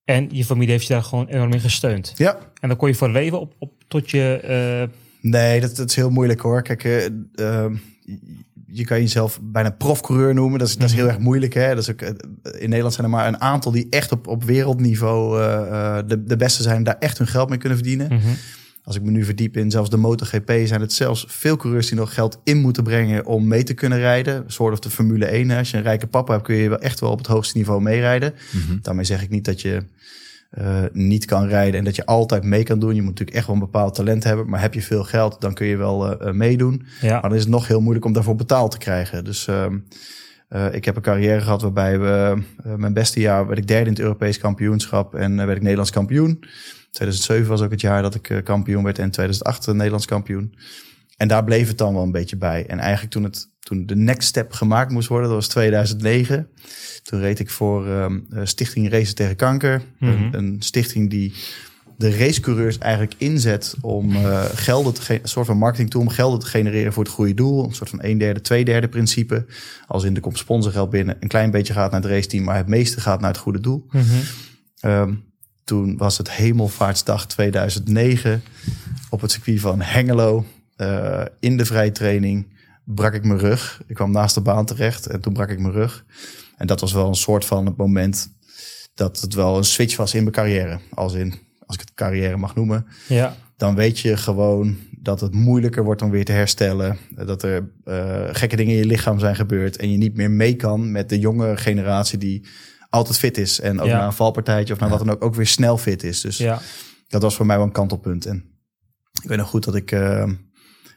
En 0.03 0.27
je 0.31 0.45
familie 0.45 0.71
heeft 0.71 0.87
je 0.87 0.93
daar 0.93 1.03
gewoon 1.03 1.27
enorm 1.27 1.53
in 1.53 1.59
gesteund. 1.59 2.13
Ja. 2.15 2.37
En 2.59 2.67
dan 2.67 2.77
kon 2.77 2.87
je 2.87 2.95
voor 2.95 3.09
leven 3.09 3.39
op, 3.39 3.55
op 3.59 3.83
tot 3.87 4.11
je 4.11 4.89
Nee, 5.21 5.61
dat, 5.61 5.75
dat 5.75 5.89
is 5.89 5.95
heel 5.95 6.09
moeilijk 6.09 6.39
hoor. 6.39 6.61
Kijk, 6.61 6.83
uh, 6.83 7.65
je 8.65 8.85
kan 8.85 8.99
jezelf 8.99 9.39
bijna 9.41 9.69
profcoureur 9.69 10.33
noemen. 10.33 10.59
Dat 10.59 10.67
is, 10.67 10.77
dat 10.77 10.89
is 10.89 10.95
heel 10.95 11.05
mhm. 11.05 11.13
erg 11.13 11.23
moeilijk. 11.23 11.53
Hè? 11.53 11.75
Dat 11.75 11.77
is 11.77 11.91
ook, 11.91 12.01
in 12.01 12.69
Nederland 12.69 12.93
zijn 12.93 13.05
er 13.05 13.13
maar 13.13 13.27
een 13.27 13.41
aantal 13.41 13.71
die 13.71 13.87
echt 13.89 14.11
op, 14.11 14.27
op 14.27 14.43
wereldniveau 14.43 15.39
uh, 15.39 15.99
de, 16.05 16.23
de 16.23 16.35
beste 16.35 16.63
zijn. 16.63 16.83
Daar 16.83 16.97
echt 16.99 17.17
hun 17.17 17.27
geld 17.27 17.49
mee 17.49 17.57
kunnen 17.57 17.77
verdienen. 17.77 18.07
Mm 18.11 18.19
-hmm. 18.19 18.35
Als 18.83 18.95
ik 18.95 19.01
me 19.01 19.11
nu 19.11 19.23
verdiep 19.23 19.57
in 19.57 19.71
zelfs 19.71 19.89
de 19.89 19.97
MotoGP, 19.97 20.51
zijn 20.65 20.81
het 20.81 20.93
zelfs 20.93 21.25
veel 21.27 21.55
coureurs 21.55 21.87
die 21.87 21.97
nog 21.97 22.13
geld 22.13 22.39
in 22.43 22.57
moeten 22.57 22.83
brengen 22.83 23.25
om 23.25 23.47
mee 23.47 23.63
te 23.63 23.73
kunnen 23.73 23.99
rijden. 23.99 24.43
Soort 24.47 24.73
of 24.73 24.79
de 24.79 24.89
Formule 24.89 25.25
1. 25.25 25.51
Als 25.51 25.71
je 25.71 25.77
een 25.77 25.83
rijke 25.83 26.07
papa 26.07 26.31
hebt, 26.31 26.45
kun 26.45 26.55
je 26.55 26.69
wel 26.69 26.79
echt 26.79 26.99
wel 26.99 27.11
op 27.11 27.17
het 27.17 27.27
hoogste 27.27 27.57
niveau 27.57 27.81
meerijden. 27.81 28.33
Mm 28.51 28.61
-hmm. 28.61 28.79
Daarmee 28.81 29.05
zeg 29.05 29.23
ik 29.23 29.29
niet 29.29 29.45
dat 29.45 29.61
je 29.61 29.83
uh, 30.59 30.83
niet 30.91 31.25
kan 31.25 31.47
rijden 31.47 31.79
en 31.79 31.85
dat 31.85 31.95
je 31.95 32.05
altijd 32.05 32.43
mee 32.43 32.63
kan 32.63 32.79
doen. 32.79 32.95
Je 32.95 33.01
moet 33.01 33.09
natuurlijk 33.09 33.37
echt 33.37 33.47
wel 33.47 33.55
een 33.55 33.61
bepaald 33.61 33.95
talent 33.95 34.23
hebben. 34.23 34.49
Maar 34.49 34.61
heb 34.61 34.73
je 34.73 34.81
veel 34.81 35.03
geld, 35.03 35.41
dan 35.41 35.53
kun 35.53 35.67
je 35.67 35.77
wel 35.77 36.27
uh, 36.27 36.33
meedoen. 36.33 36.85
Ja. 37.01 37.11
Maar 37.11 37.21
dan 37.21 37.35
is 37.35 37.41
het 37.41 37.49
nog 37.49 37.67
heel 37.67 37.81
moeilijk 37.81 38.05
om 38.05 38.13
daarvoor 38.13 38.35
betaald 38.35 38.71
te 38.71 38.77
krijgen. 38.77 39.23
Dus 39.23 39.47
uh, 39.47 39.65
ik 40.71 40.85
heb 40.85 40.95
een 40.95 41.01
carrière 41.01 41.41
gehad 41.41 41.61
waarbij 41.61 41.99
we 41.99 42.41
mijn 42.77 42.93
beste 42.93 43.19
jaar 43.19 43.47
werd 43.47 43.59
ik 43.59 43.67
derde 43.67 43.85
in 43.85 43.91
het 43.91 44.01
Europees 44.01 44.37
kampioenschap 44.37 45.15
en 45.15 45.35
werd 45.35 45.55
ik 45.55 45.61
Nederlands 45.61 45.91
kampioen. 45.91 46.39
2007 46.91 47.49
was 47.49 47.61
ook 47.61 47.71
het 47.71 47.81
jaar 47.81 48.01
dat 48.01 48.15
ik 48.15 48.41
kampioen 48.43 48.83
werd 48.83 48.99
en 48.99 49.11
2008 49.11 49.67
Nederlands 49.67 50.05
kampioen. 50.05 50.55
En 51.17 51.27
daar 51.27 51.43
bleef 51.43 51.67
het 51.67 51.77
dan 51.77 51.93
wel 51.93 52.03
een 52.03 52.11
beetje 52.11 52.37
bij. 52.37 52.65
En 52.67 52.79
eigenlijk 52.79 53.11
toen, 53.11 53.23
het, 53.23 53.49
toen 53.59 53.85
de 53.85 53.95
next 53.95 54.27
step 54.27 54.51
gemaakt 54.51 54.91
moest 54.91 55.07
worden, 55.07 55.27
dat 55.27 55.37
was 55.37 55.47
2009. 55.47 56.47
Toen 57.03 57.19
reed 57.19 57.39
ik 57.39 57.49
voor 57.49 57.87
um, 57.87 58.27
Stichting 58.43 58.89
Racen 58.89 59.15
tegen 59.15 59.35
Kanker. 59.35 59.81
Mm 59.99 60.09
-hmm. 60.09 60.23
een, 60.23 60.33
een, 60.33 60.55
stichting 60.59 61.09
die 61.09 61.33
de 61.97 62.17
racecoureurs 62.17 62.77
eigenlijk 62.77 63.13
inzet 63.17 63.75
om 63.81 64.11
uh, 64.15 64.43
gelden 64.43 64.93
te 64.93 65.13
een 65.13 65.19
soort 65.23 65.45
van 65.45 65.57
marketing 65.57 65.89
tool 65.89 66.01
om 66.01 66.09
gelden 66.09 66.39
te 66.39 66.45
genereren 66.45 66.93
voor 66.93 67.03
het 67.03 67.13
goede 67.13 67.33
doel. 67.33 67.63
Een 67.63 67.75
soort 67.75 67.89
van 67.89 67.99
een 68.01 68.17
derde, 68.17 68.41
twee 68.41 68.65
derde 68.65 68.87
principe. 68.87 69.45
Als 69.87 70.03
in 70.03 70.13
de 70.13 70.19
komt 70.19 70.37
sponsorgeld 70.37 70.89
binnen, 70.89 71.17
een 71.19 71.27
klein 71.27 71.51
beetje 71.51 71.73
gaat 71.73 71.91
naar 71.91 72.01
het 72.01 72.09
raceteam, 72.09 72.43
maar 72.43 72.57
het 72.57 72.67
meeste 72.67 73.01
gaat 73.01 73.21
naar 73.21 73.31
het 73.31 73.39
goede 73.39 73.59
doel. 73.59 73.85
Mm 73.89 74.01
-hmm. 74.01 74.91
um, 74.91 75.30
toen 75.63 75.97
was 75.97 76.17
het 76.17 76.31
Hemelvaartsdag 76.31 77.27
2009 77.27 78.43
op 79.09 79.21
het 79.21 79.31
circuit 79.31 79.59
van 79.59 79.81
Hengelo. 79.81 80.45
Uh, 80.77 81.21
in 81.39 81.57
de 81.57 81.65
vrije 81.65 81.91
training 81.91 82.47
brak 82.83 83.13
ik 83.13 83.23
mijn 83.23 83.39
rug. 83.39 83.81
Ik 83.87 83.95
kwam 83.95 84.11
naast 84.11 84.35
de 84.35 84.41
baan 84.41 84.65
terecht 84.65 85.07
en 85.07 85.21
toen 85.21 85.33
brak 85.33 85.49
ik 85.49 85.59
mijn 85.59 85.73
rug. 85.73 86.05
En 86.57 86.67
dat 86.67 86.79
was 86.79 86.93
wel 86.93 87.07
een 87.07 87.15
soort 87.15 87.45
van 87.45 87.65
het 87.65 87.77
moment 87.77 88.29
dat 88.93 89.21
het 89.21 89.33
wel 89.33 89.57
een 89.57 89.63
switch 89.63 89.95
was 89.95 90.13
in 90.13 90.21
mijn 90.21 90.35
carrière. 90.35 90.79
Als 90.93 91.13
in, 91.13 91.33
als 91.65 91.75
ik 91.75 91.81
het 91.81 91.93
carrière 91.93 92.37
mag 92.37 92.55
noemen. 92.55 92.85
Ja. 93.07 93.35
Dan 93.57 93.75
weet 93.75 93.99
je 93.99 94.17
gewoon 94.17 94.77
dat 94.97 95.21
het 95.21 95.33
moeilijker 95.33 95.83
wordt 95.83 96.01
om 96.01 96.09
weer 96.09 96.25
te 96.25 96.31
herstellen. 96.31 96.97
Dat 97.15 97.43
er 97.43 97.69
uh, 97.85 98.27
gekke 98.31 98.55
dingen 98.55 98.73
in 98.73 98.79
je 98.79 98.85
lichaam 98.85 99.19
zijn 99.19 99.35
gebeurd. 99.35 99.77
En 99.77 99.91
je 99.91 99.97
niet 99.97 100.15
meer 100.15 100.31
mee 100.31 100.55
kan 100.55 100.91
met 100.91 101.09
de 101.09 101.19
jonge 101.19 101.57
generatie 101.57 102.17
die 102.17 102.45
altijd 102.91 103.17
fit 103.17 103.37
is. 103.37 103.59
En 103.59 103.79
ook 103.79 103.87
Ja. 103.87 103.97
na 103.97 104.05
een 104.05 104.13
valpartijtje 104.13 104.73
of 104.73 104.79
na 104.79 104.89
wat 104.89 104.99
dan 104.99 105.09
ook, 105.09 105.23
ook 105.23 105.35
weer 105.35 105.47
snel 105.47 105.77
fit 105.77 106.03
is. 106.03 106.21
Dus 106.21 106.37
Ja. 106.37 106.61
dat 107.07 107.21
was 107.21 107.35
voor 107.35 107.45
mij 107.45 107.57
wel 107.57 107.65
een 107.65 107.71
kantelpunt. 107.71 108.25
En 108.25 108.45
ik 109.21 109.27
weet 109.29 109.37
nog 109.37 109.49
goed 109.49 109.63
dat 109.63 109.75
ik... 109.75 109.91
uh, 109.91 110.27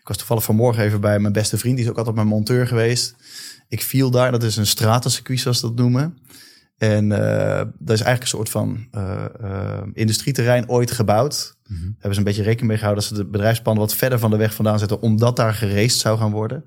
ik 0.00 0.10
was 0.10 0.16
toevallig 0.18 0.44
vanmorgen 0.44 0.82
even 0.84 1.00
bij 1.00 1.18
mijn 1.18 1.32
beste 1.32 1.58
vriend. 1.58 1.76
Die 1.76 1.84
is 1.84 1.90
ook 1.90 1.96
altijd 1.96 2.16
mijn 2.16 2.28
monteur 2.28 2.66
geweest. 2.66 3.14
Ik 3.68 3.82
viel 3.82 4.10
daar. 4.10 4.32
Dat 4.32 4.42
is 4.42 4.56
een 4.56 4.66
stratencircuit, 4.66 5.40
zoals 5.40 5.60
ze 5.60 5.66
dat 5.66 5.76
noemen. 5.76 6.18
En 6.76 7.10
uh, 7.10 7.56
dat 7.78 7.96
is 7.96 8.00
eigenlijk 8.00 8.20
een 8.22 8.26
soort 8.26 8.48
van 8.48 8.86
uh, 8.92 9.24
uh, 9.42 9.82
industrieterrein 9.92 10.68
ooit 10.68 10.90
gebouwd. 10.90 11.56
Daar 11.68 11.78
hebben 11.92 12.12
ze 12.12 12.18
een 12.18 12.24
beetje 12.24 12.42
rekening 12.42 12.68
mee 12.68 12.78
gehouden... 12.78 13.04
dat 13.04 13.12
ze 13.16 13.22
de 13.24 13.30
bedrijfspannen 13.30 13.82
wat 13.82 13.94
verder 13.94 14.18
van 14.18 14.30
de 14.30 14.36
weg 14.36 14.54
vandaan 14.54 14.78
zetten... 14.78 15.00
omdat 15.00 15.36
daar 15.36 15.54
geraced 15.54 16.00
zou 16.00 16.18
gaan 16.18 16.30
worden. 16.30 16.64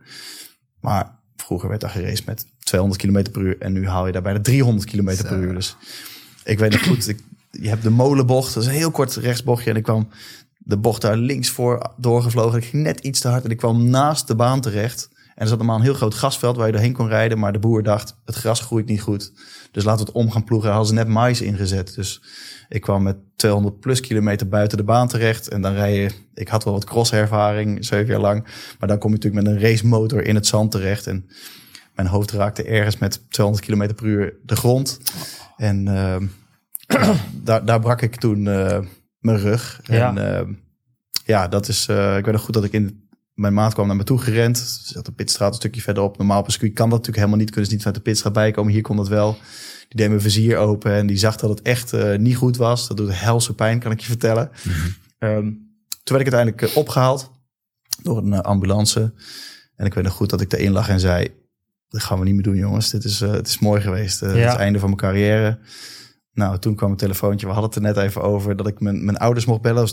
Maar 0.80 1.20
vroeger 1.36 1.70
werd 1.70 1.82
daar 1.82 1.90
geraced 1.90 2.26
met 2.26 2.46
200 2.68 3.02
km 3.02 3.32
per 3.32 3.42
uur... 3.42 3.56
en 3.60 3.74
nu 3.74 3.88
haal 3.88 4.06
je 4.06 4.12
daar 4.12 4.22
bijna 4.22 4.42
300 4.42 4.90
km 4.90 5.24
per 5.24 5.38
uur. 5.38 5.54
Dus 5.54 5.76
ik 6.44 6.60
weet 6.60 6.72
nog 6.72 6.84
goed, 6.84 7.08
ik, 7.08 7.20
je 7.52 7.70
hebt 7.70 7.84
de 7.84 7.90
molenbocht. 7.90 8.54
Dat 8.54 8.64
is 8.64 8.70
een 8.70 8.76
heel 8.76 8.92
kort 8.92 9.16
rechtsbochtje. 9.16 9.70
En 9.70 9.76
ik 9.76 9.84
kwam 9.84 10.08
de 10.58 10.78
bocht 10.78 11.02
daar 11.02 11.18
links 11.18 11.50
voor 11.50 11.92
doorgevlogen. 11.98 12.58
Ik 12.58 12.66
ging 12.66 12.84
net 12.84 13.00
iets 13.00 13.20
te 13.20 13.28
hard 13.28 13.44
en 13.44 13.52
ik 13.52 13.58
kwam 13.58 13.90
naast 13.90 14.28
de 14.28 14.36
baan 14.36 14.62
terecht. 14.62 15.10
En 15.36 15.44
er 15.44 15.48
zat 15.48 15.58
normaal 15.58 15.76
een 15.76 15.84
heel 15.84 15.94
groot 15.94 16.14
grasveld 16.14 16.58
waar 16.58 16.66
je 16.66 16.72
doorheen 16.72 16.94
kon 16.94 17.08
rijden. 17.08 17.40
Maar 17.40 17.54
de 17.54 17.60
boer 17.60 17.84
dacht, 17.84 18.16
het 18.26 18.36
gras 18.36 18.62
groeit 18.62 18.86
niet 18.86 19.02
goed. 19.02 19.32
Dus 19.72 19.84
laten 19.84 20.06
we 20.06 20.12
het 20.12 20.22
om 20.22 20.32
gaan 20.32 20.44
ploegen. 20.44 20.70
Hij 20.70 20.78
had 20.78 20.88
ze 20.88 20.94
net 20.94 21.08
mais 21.08 21.42
ingezet. 21.42 21.96
Dus 21.96 22.22
ik 22.70 22.82
kwam 22.82 23.04
met 23.04 23.18
200 23.36 23.80
plus 23.80 24.00
kilometer 24.00 24.48
buiten 24.48 24.78
de 24.78 24.84
baan 24.84 25.08
terecht. 25.08 25.48
En 25.48 25.62
dan 25.62 25.74
rij 25.74 25.96
je, 25.96 26.10
ik 26.34 26.48
had 26.48 26.64
wel 26.64 26.74
wat 26.74 26.86
crosservaring, 26.86 27.86
zeven 27.86 28.08
jaar 28.08 28.20
lang. 28.20 28.44
Maar 28.80 28.88
dan 28.88 28.98
kom 28.98 29.12
je 29.12 29.16
natuurlijk 29.16 29.44
met 29.44 29.54
een 29.54 29.62
racemotor 29.62 30.24
in 30.24 30.36
het 30.36 30.48
zand 30.48 30.72
terecht. 30.72 31.08
En 31.08 31.30
mijn 31.98 32.10
hoofd 32.10 32.32
raakte 32.32 32.64
ergens 32.64 32.98
met 32.98 33.26
200 33.30 33.66
kilometer 33.66 33.96
per 33.96 34.06
uur 34.06 34.34
de 34.44 34.56
grond. 34.56 35.00
En 35.58 35.88
ja, 36.88 37.16
daar, 37.44 37.66
daar 37.66 37.80
brak 37.80 38.02
ik 38.02 38.16
toen 38.16 38.46
uh, 38.46 38.80
mijn 39.20 39.38
rug. 39.38 39.80
Ja. 39.84 40.16
En 40.16 40.48
uh, 40.48 40.56
ja, 41.26 41.48
dat 41.48 41.68
is, 41.68 41.88
uh, 41.88 42.18
ik 42.18 42.26
weet 42.26 42.34
nog 42.34 42.44
goed 42.44 42.54
dat 42.54 42.64
ik 42.64 42.72
in 42.72 43.10
mijn 43.34 43.54
maat 43.54 43.74
kwam 43.74 43.88
naar 43.88 43.96
me 43.96 44.04
toe 44.04 44.20
gerend. 44.20 44.58
Ze 44.58 44.94
zat 44.94 45.06
de 45.06 45.12
pitstraat 45.12 45.50
een 45.50 45.56
stukje 45.56 45.82
verderop. 45.82 46.18
Normaal 46.18 46.40
op 46.40 46.52
circuit 46.52 46.74
kan 46.74 46.90
dat 46.90 46.98
natuurlijk 46.98 47.18
helemaal 47.18 47.40
niet. 47.40 47.50
Kunnen 47.50 47.66
ze 47.70 47.76
niet 47.76 47.84
vanuit 47.84 48.04
de 48.04 48.10
pitstraat 48.10 48.34
bijkomen. 48.34 48.74
Hier 48.74 48.82
kon 48.82 48.96
dat 48.96 49.08
wel. 49.08 49.38
Die 49.88 49.98
deed 49.98 50.10
mijn 50.10 50.22
vizier 50.22 50.58
open 50.58 50.92
en 50.92 51.08
die 51.08 51.18
zag 51.18 51.36
dat 51.36 51.50
het 51.50 51.62
echt 51.62 51.94
uh, 51.94 52.18
niet 52.18 52.36
goed 52.36 52.58
was. 52.58 52.88
Dat 52.88 52.98
doet 52.98 53.20
helse 53.20 53.56
pijn, 53.56 53.80
kan 53.80 53.92
ik 53.92 54.00
je 54.00 54.06
vertellen. 54.06 54.52
Mm 54.64 54.74
-hmm. 55.20 55.40
toen 56.04 56.18
werd 56.18 56.28
ik 56.28 56.34
uiteindelijk 56.34 56.62
uh, 56.62 56.78
opgehaald 56.78 57.32
door 58.02 58.18
een 58.18 58.34
uh, 58.34 58.40
ambulance. 58.40 59.14
En 59.76 59.86
ik 59.86 59.94
weet 59.94 60.04
nog 60.04 60.14
goed 60.14 60.30
dat 60.30 60.42
ik 60.42 60.54
erin 60.54 60.72
lag 60.72 60.90
en 60.90 61.00
zei... 61.00 61.46
dat 61.90 62.04
gaan 62.04 62.20
we 62.20 62.26
niet 62.26 62.34
meer 62.34 62.44
doen, 62.44 62.56
jongens. 62.56 62.90
Dit 62.90 63.04
is, 63.04 63.20
het 63.20 63.48
is 63.48 63.60
mooi 63.60 63.82
geweest. 63.82 64.20
Ja. 64.20 64.28
Het 64.28 64.58
einde 64.58 64.80
van 64.80 64.90
mijn 64.90 65.02
carrière. 65.02 65.60
Nou, 66.34 66.60
toen 66.60 66.76
kwam 66.76 66.92
een 66.92 66.98
telefoontje. 66.98 67.48
We 67.48 67.54
hadden 67.54 67.70
het 67.70 67.80
er 67.80 67.94
net 67.94 68.06
even 68.06 68.22
over 68.22 68.56
dat 68.56 68.68
ik 68.68 68.80
mijn, 68.80 69.06
mijn 69.06 69.18
ouders 69.18 69.46
mocht 69.46 69.62
bellen 69.62 69.90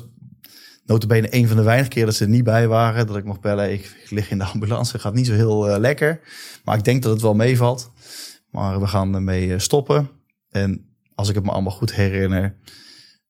notabene 0.87 1.35
een 1.35 1.49
van 1.49 1.57
de 1.57 1.63
weinige 1.63 1.89
keer 1.89 2.05
dat 2.05 2.15
ze 2.15 2.25
er 2.25 2.31
niet 2.31 2.45
bij 2.45 2.69
waren. 2.69 3.07
Dat 3.07 3.17
ik 3.17 3.25
mocht 3.25 3.41
bellen, 3.41 3.73
ik, 3.73 4.07
lig 4.11 4.31
in 4.31 4.39
de 4.39 4.45
ambulance, 4.45 4.93
het 4.93 5.01
gaat 5.01 5.15
niet 5.15 5.27
zo 5.27 5.33
heel 5.33 5.71
uh, 5.71 5.79
lekker. 5.79 6.21
Maar 6.65 6.77
ik 6.79 6.85
denk 6.85 7.03
dat 7.03 7.13
het 7.13 7.23
wel 7.23 7.35
meevalt. 7.35 7.91
Maar 8.51 8.81
we 8.81 8.87
gaan 8.87 9.15
ermee 9.15 9.53
eh, 9.53 9.59
stoppen. 9.59 10.11
En 10.51 10.87
als 11.15 11.29
ik 11.29 11.35
het 11.35 11.45
me 11.45 11.51
allemaal 11.51 11.73
goed 11.73 11.95
herinner, 11.95 12.57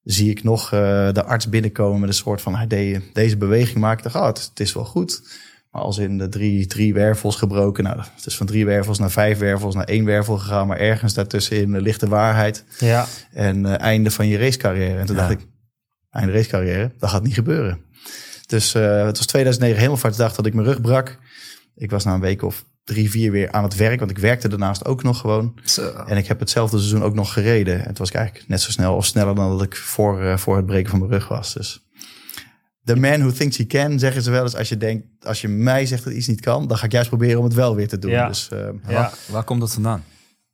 zie 0.03 0.31
ik 0.31 0.43
nog 0.43 0.69
de 0.69 1.25
arts 1.25 1.49
binnenkomen 1.49 2.01
met 2.01 2.09
een 2.09 2.15
soort 2.15 2.41
van, 2.41 2.55
hij 2.57 2.67
deed 2.67 3.03
deze 3.13 3.37
beweging 3.37 3.79
maken. 3.79 4.07
Ik 4.07 4.13
dacht, 4.13 4.25
oh, 4.25 4.27
het, 4.27 4.49
het, 4.49 4.61
is 4.61 4.73
wel 4.73 4.85
goed. 4.85 5.23
Als 5.75 5.99
in 5.99 6.19
de 6.19 6.29
drie, 6.29 6.67
drie 6.67 6.95
wervels 6.95 7.37
gebroken. 7.37 7.85
Nou, 7.85 7.99
het 7.99 8.27
is 8.27 8.37
van 8.37 8.47
drie 8.47 8.65
wervels 8.65 8.99
naar 8.99 9.11
vijf 9.11 9.39
wervels 9.39 9.75
naar 9.75 9.85
één 9.85 10.05
wervel 10.05 10.39
gegaan. 10.39 10.67
Maar 10.67 10.79
ergens 10.79 11.15
daartussenin 11.15 11.81
ligt 11.81 12.01
de 12.01 12.09
waarheid. 12.09 12.65
Ja. 12.79 13.07
En 13.33 13.65
uh, 13.65 13.79
einde 13.81 14.11
van 14.11 14.27
je 14.27 14.39
racecarrière. 14.39 14.99
En 14.99 15.07
toen 15.07 15.17
dacht 15.17 15.31
ik, 15.31 15.41
einde 16.11 16.33
racecarrière. 16.33 16.93
Dat 16.99 17.11
gaat 17.11 17.23
niet 17.23 17.35
gebeuren. 17.35 17.81
Dus 18.47 18.75
uh, 18.75 19.05
het 19.05 19.17
was 19.17 19.27
2009 19.27 19.81
helemaal 19.81 20.17
dag 20.17 20.35
dat 20.35 20.47
ik 20.47 20.55
mijn 20.55 20.67
rug 20.67 20.81
brak. 20.81 21.19
Ik 21.75 21.91
was 21.91 22.05
na 22.05 22.15
een 22.15 22.21
week 22.21 22.43
of 22.43 22.65
drie, 22.85 23.11
vier 23.11 23.31
weer 23.31 23.53
aan 23.53 23.65
het 23.65 23.77
werk. 23.77 23.99
Want 23.99 24.11
ik 24.11 24.19
werkte 24.19 24.49
daarnaast 24.49 24.85
ook 24.85 25.03
nog 25.03 25.21
gewoon. 25.21 25.59
Zo. 25.65 25.93
En 26.07 26.17
ik 26.17 26.27
heb 26.27 26.41
hetzelfde 26.41 26.79
seizoen 26.79 27.03
ook 27.03 27.15
nog 27.15 27.33
gereden. 27.33 27.81
En 27.81 27.89
het 27.89 27.99
was 27.99 28.11
eigenlijk 28.11 28.49
net 28.49 28.61
zo 28.61 28.71
snel 28.71 28.97
of 28.97 29.07
sneller 29.07 29.35
dan 29.35 29.51
dat 29.51 29.63
ik 29.63 29.77
voor, 29.77 30.23
uh, 30.23 30.37
voor 30.37 30.57
het 30.57 30.67
breken 30.67 30.91
van 30.91 30.99
mijn 30.99 31.11
rug 31.11 31.29
was. 31.29 31.55
Dus 31.55 31.84
the 32.85 32.97
man 32.97 33.21
who 33.21 33.31
thinks 33.31 33.57
he 33.57 33.67
can, 33.67 33.99
zeggen 33.99 34.23
ze 34.23 34.31
wel 34.31 34.43
eens. 34.43 34.57
Als 34.57 34.69
je 34.69 34.77
denkt, 34.77 35.07
als 35.27 35.41
je 35.41 35.49
mij 35.49 35.87
zegt 35.87 36.05
dat 36.05 36.13
iets 36.13 36.27
niet 36.27 36.41
kan, 36.41 36.67
dan 36.67 36.79
ga 36.79 36.85
ik 36.85 36.93
juist 36.93 37.09
proberen 37.09 37.39
om 37.39 37.45
het 37.45 37.55
wel 37.55 37.77
weer 37.77 37.89
te 37.89 37.99
doen. 37.99 38.11
Ja. 38.11 38.29
Dus, 38.29 38.51
uh, 38.53 38.59
ja. 38.59 38.93
Waar, 38.93 39.13
waar, 39.31 39.45
komt 39.45 39.61
dat 39.61 39.73
vandaan? 39.73 40.05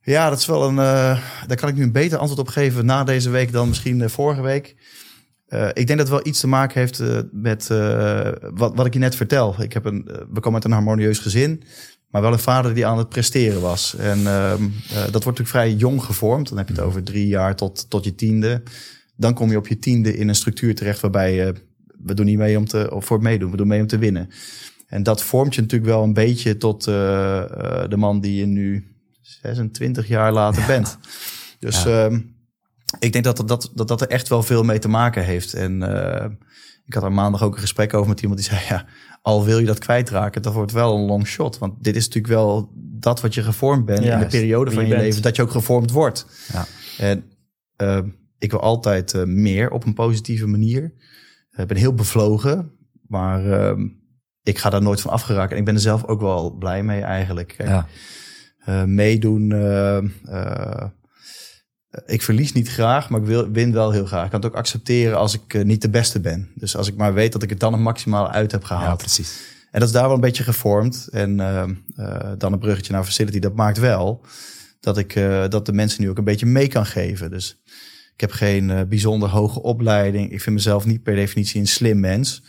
Ja, 0.01 0.29
dat 0.29 0.39
is 0.39 0.45
wel 0.45 0.67
een. 0.67 0.75
Uh, 0.75 1.21
daar 1.47 1.57
kan 1.57 1.69
ik 1.69 1.75
nu 1.75 1.83
een 1.83 1.91
beter 1.91 2.17
antwoord 2.17 2.39
op 2.39 2.47
geven 2.47 2.85
na 2.85 3.03
deze 3.03 3.29
week 3.29 3.51
dan 3.51 3.67
misschien 3.67 4.09
vorige 4.09 4.41
week. 4.41 4.75
Uh, 5.49 5.67
ik 5.67 5.87
denk 5.87 5.87
dat 5.87 5.99
het 5.99 6.09
wel 6.09 6.27
iets 6.27 6.39
te 6.39 6.47
maken 6.47 6.79
heeft 6.79 6.99
uh, 6.99 7.19
met 7.31 7.69
uh, 7.71 8.29
wat, 8.53 8.75
wat 8.75 8.85
ik 8.85 8.93
je 8.93 8.99
net 8.99 9.15
vertel. 9.15 9.61
Ik 9.61 9.73
heb 9.73 9.85
een, 9.85 10.03
we 10.05 10.39
komen 10.39 10.53
uit 10.53 10.63
een 10.63 10.71
harmonieus 10.71 11.19
gezin, 11.19 11.63
maar 12.07 12.21
wel 12.21 12.31
een 12.31 12.39
vader 12.39 12.73
die 12.73 12.85
aan 12.85 12.97
het 12.97 13.09
presteren 13.09 13.61
was. 13.61 13.95
En 13.95 14.27
ehm, 14.27 14.63
dat 14.89 15.23
wordt 15.23 15.25
natuurlijk 15.25 15.49
vrij 15.49 15.73
jong 15.73 16.03
gevormd. 16.03 16.49
Dan 16.49 16.57
heb 16.57 16.67
je 16.67 16.73
het 16.73 16.83
over 16.83 17.03
drie 17.03 17.27
jaar 17.27 17.55
tot, 17.55 17.89
tot 17.89 18.03
je 18.03 18.15
tiende. 18.15 18.63
Dan 19.15 19.33
kom 19.33 19.49
je 19.51 19.57
op 19.57 19.67
je 19.67 19.79
tiende 19.79 20.17
in 20.17 20.27
een 20.27 20.35
structuur 20.35 20.75
terecht 20.75 20.99
waarbij 20.99 21.53
we 22.03 22.13
doen 22.13 22.25
niet 22.25 22.37
mee 22.37 22.57
om 22.57 22.65
te, 22.65 22.91
of 22.93 23.05
voor 23.05 23.17
het 23.17 23.25
meedoen, 23.25 23.51
we 23.51 23.57
doen 23.57 23.67
mee 23.67 23.81
om 23.81 23.87
te 23.87 23.97
winnen. 23.97 24.29
En 24.87 25.03
dat 25.03 25.23
vormt 25.23 25.55
je 25.55 25.61
natuurlijk 25.61 25.91
wel 25.91 26.03
een 26.03 26.13
beetje 26.13 26.57
tot 26.57 26.83
de 26.83 27.95
man 27.95 28.21
die 28.21 28.35
je 28.35 28.45
nu 28.45 28.91
26 29.21 30.07
jaar 30.07 30.31
later 30.31 30.61
ja. 30.61 30.67
bent. 30.67 30.97
Dus 31.59 31.83
ja. 31.83 32.05
um, 32.05 32.35
ik 32.99 33.11
denk 33.11 33.23
dat 33.23 33.47
dat, 33.47 33.71
dat 33.75 33.87
dat 33.87 34.01
er 34.01 34.07
echt 34.07 34.27
wel 34.27 34.43
veel 34.43 34.63
mee 34.63 34.79
te 34.79 34.87
maken 34.87 35.23
heeft. 35.23 35.53
En 35.53 35.81
uh, 35.81 36.25
ik 36.85 36.93
had 36.93 37.03
er 37.03 37.11
maandag 37.11 37.43
ook 37.43 37.53
een 37.53 37.61
gesprek 37.61 37.93
over 37.93 38.09
met 38.09 38.21
iemand 38.21 38.39
die 38.39 38.49
zei: 38.49 38.61
Ja, 38.69 38.85
al 39.21 39.45
wil 39.45 39.59
je 39.59 39.65
dat 39.65 39.79
kwijtraken, 39.79 40.41
dat 40.41 40.53
wordt 40.53 40.71
wel 40.71 40.95
een 40.95 41.05
long 41.05 41.27
shot. 41.27 41.57
Want 41.57 41.83
dit 41.83 41.95
is 41.95 42.05
natuurlijk 42.05 42.33
wel 42.33 42.71
dat 42.75 43.21
wat 43.21 43.33
je 43.33 43.43
gevormd 43.43 43.85
bent 43.85 44.03
ja, 44.03 44.13
in 44.13 44.19
de 44.19 44.25
periode 44.25 44.71
van 44.71 44.83
je, 44.87 44.89
je 44.89 44.97
leven, 44.97 45.21
dat 45.21 45.35
je 45.35 45.41
ook 45.41 45.51
gevormd 45.51 45.91
wordt. 45.91 46.25
Ja. 46.53 46.65
En 46.97 47.23
uh, 47.77 47.99
ik 48.37 48.51
wil 48.51 48.59
altijd 48.59 49.25
meer 49.25 49.69
op 49.69 49.85
een 49.85 49.93
positieve 49.93 50.47
manier. 50.47 50.93
Ik 51.57 51.67
ben 51.67 51.77
heel 51.77 51.93
bevlogen, 51.93 52.71
maar 53.07 53.45
uh, 53.45 53.85
ik 54.43 54.57
ga 54.57 54.69
daar 54.69 54.81
nooit 54.81 55.01
van 55.01 55.11
afgeraken. 55.11 55.51
En 55.51 55.57
ik 55.57 55.65
ben 55.65 55.75
er 55.75 55.81
zelf 55.81 56.05
ook 56.05 56.21
wel 56.21 56.51
blij 56.51 56.83
mee 56.83 57.01
eigenlijk. 57.01 57.53
Kijk, 57.57 57.69
ja. 57.69 57.87
uh, 58.65 58.83
meedoen. 58.83 59.49
Uh, 59.49 60.83
ik 62.05 62.21
verlies 62.21 62.53
niet 62.53 62.69
graag, 62.69 63.09
maar 63.09 63.19
ik 63.19 63.25
wil, 63.25 63.51
win 63.51 63.73
wel 63.73 63.91
heel 63.91 64.05
graag. 64.05 64.23
Ik 64.23 64.31
kan 64.31 64.41
het 64.41 64.49
ook 64.49 64.57
accepteren 64.57 65.17
als 65.17 65.33
ik 65.33 65.53
uh, 65.53 65.63
niet 65.63 65.81
de 65.81 65.89
beste 65.89 66.19
ben. 66.19 66.51
Dus 66.55 66.75
als 66.75 66.87
ik 66.87 66.95
maar 66.95 67.13
weet 67.13 67.31
dat 67.31 67.43
ik 67.43 67.49
het 67.49 67.59
dan 67.59 67.73
het 67.73 67.81
maximaal 67.81 68.29
uit 68.29 68.51
heb 68.51 68.63
gehaald. 68.63 68.85
Ja, 68.85 68.95
precies. 68.95 69.39
En 69.71 69.79
dat 69.79 69.89
is 69.89 69.93
daar 69.93 70.05
wel 70.05 70.15
een 70.15 70.21
beetje 70.21 70.43
gevormd. 70.43 71.07
En 71.11 71.39
uh, 71.39 71.63
dan 72.37 72.53
een 72.53 72.59
bruggetje 72.59 72.93
naar 72.93 73.03
Facility, 73.03 73.39
dat 73.39 73.55
maakt 73.55 73.77
wel 73.77 74.25
dat 74.79 74.97
ik 74.97 75.13
dat 75.49 75.65
de 75.65 75.73
mensen 75.73 76.01
nu 76.01 76.09
ook 76.09 76.17
een 76.17 76.23
beetje 76.23 76.45
mee 76.45 76.67
kan 76.67 76.85
geven. 76.85 77.31
Dus 77.31 77.61
ik 78.21 78.27
heb 78.29 78.35
geen 78.37 78.87
bijzonder 78.89 79.29
hoge 79.29 79.61
opleiding. 79.61 80.31
Ik 80.31 80.41
vind 80.41 80.55
mezelf 80.55 80.85
niet 80.85 81.03
per 81.03 81.15
definitie 81.15 81.59
een 81.59 81.67
slim 81.67 81.99
mens. 81.99 82.43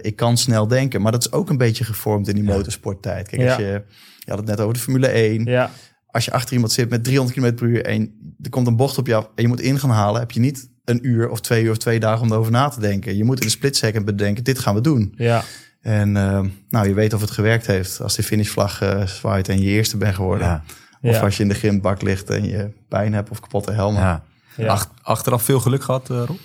ik 0.00 0.16
kan 0.16 0.36
snel 0.36 0.66
denken, 0.68 1.02
maar 1.02 1.12
dat 1.12 1.24
is 1.26 1.32
ook 1.32 1.50
een 1.50 1.56
beetje 1.56 1.84
gevormd 1.84 2.28
in 2.28 2.34
die 2.34 2.44
ja. 2.44 2.50
motorsporttijd. 2.54 3.28
Kijk, 3.28 3.42
Ja. 3.42 3.48
als 3.48 3.56
je, 3.62 3.82
je 4.18 4.30
had 4.30 4.38
het 4.38 4.46
net 4.48 4.60
over 4.60 4.74
de 4.74 4.80
Formule 4.80 5.06
1 5.06 5.44
Ja. 5.44 5.70
als 6.06 6.24
je 6.24 6.30
achter 6.32 6.52
iemand 6.54 6.72
zit 6.72 6.88
met 6.90 7.04
300 7.04 7.38
km 7.38 7.54
per 7.54 7.66
uur 7.66 7.84
en 7.84 8.34
er 8.42 8.50
komt 8.50 8.66
een 8.66 8.76
bocht 8.76 8.98
op 8.98 9.06
je 9.06 9.14
af 9.14 9.24
en 9.34 9.42
je 9.42 9.48
moet 9.48 9.60
in 9.60 9.78
gaan 9.78 9.90
halen, 9.90 10.20
heb 10.20 10.30
je 10.30 10.40
niet 10.40 10.68
een 10.84 11.06
uur 11.06 11.28
of 11.28 11.40
twee 11.40 11.64
uur 11.64 11.70
of 11.70 11.76
twee 11.78 12.00
dagen 12.00 12.22
om 12.26 12.32
erover 12.32 12.52
na 12.52 12.68
te 12.68 12.80
denken. 12.80 13.16
Je 13.16 13.24
moet 13.24 13.38
in 13.38 13.44
een 13.44 13.50
split 13.50 13.76
second 13.76 14.04
bedenken, 14.04 14.44
dit 14.44 14.58
gaan 14.58 14.74
we 14.74 14.80
doen. 14.80 15.12
Ja. 15.16 15.42
En 15.80 16.08
uh, 16.08 16.40
nou, 16.68 16.88
je 16.88 16.94
weet 16.94 17.12
of 17.12 17.20
het 17.20 17.30
gewerkt 17.30 17.66
heeft 17.66 18.00
als 18.00 18.16
de 18.16 18.22
finishvlag 18.22 18.82
uh, 18.82 19.06
zwaait 19.06 19.48
en 19.48 19.60
je 19.60 19.68
eerste 19.68 19.96
bent 19.96 20.14
geworden. 20.14 20.46
Ja. 20.46 20.64
Of 21.02 21.14
Ja. 21.14 21.20
als 21.20 21.36
je 21.36 21.42
in 21.42 21.48
de 21.48 21.54
grindbak 21.54 22.02
ligt 22.02 22.30
en 22.30 22.44
je 22.48 22.70
pijn 22.88 23.12
hebt 23.12 23.30
of 23.30 23.40
kapotte 23.40 23.72
helmen. 23.72 24.00
Ja. 24.00 24.24
Ach- 24.66 24.92
achteraf 25.02 25.42
veel 25.42 25.60
geluk 25.60 25.82
gehad, 25.82 26.10
uh, 26.10 26.22
Rob? 26.26 26.38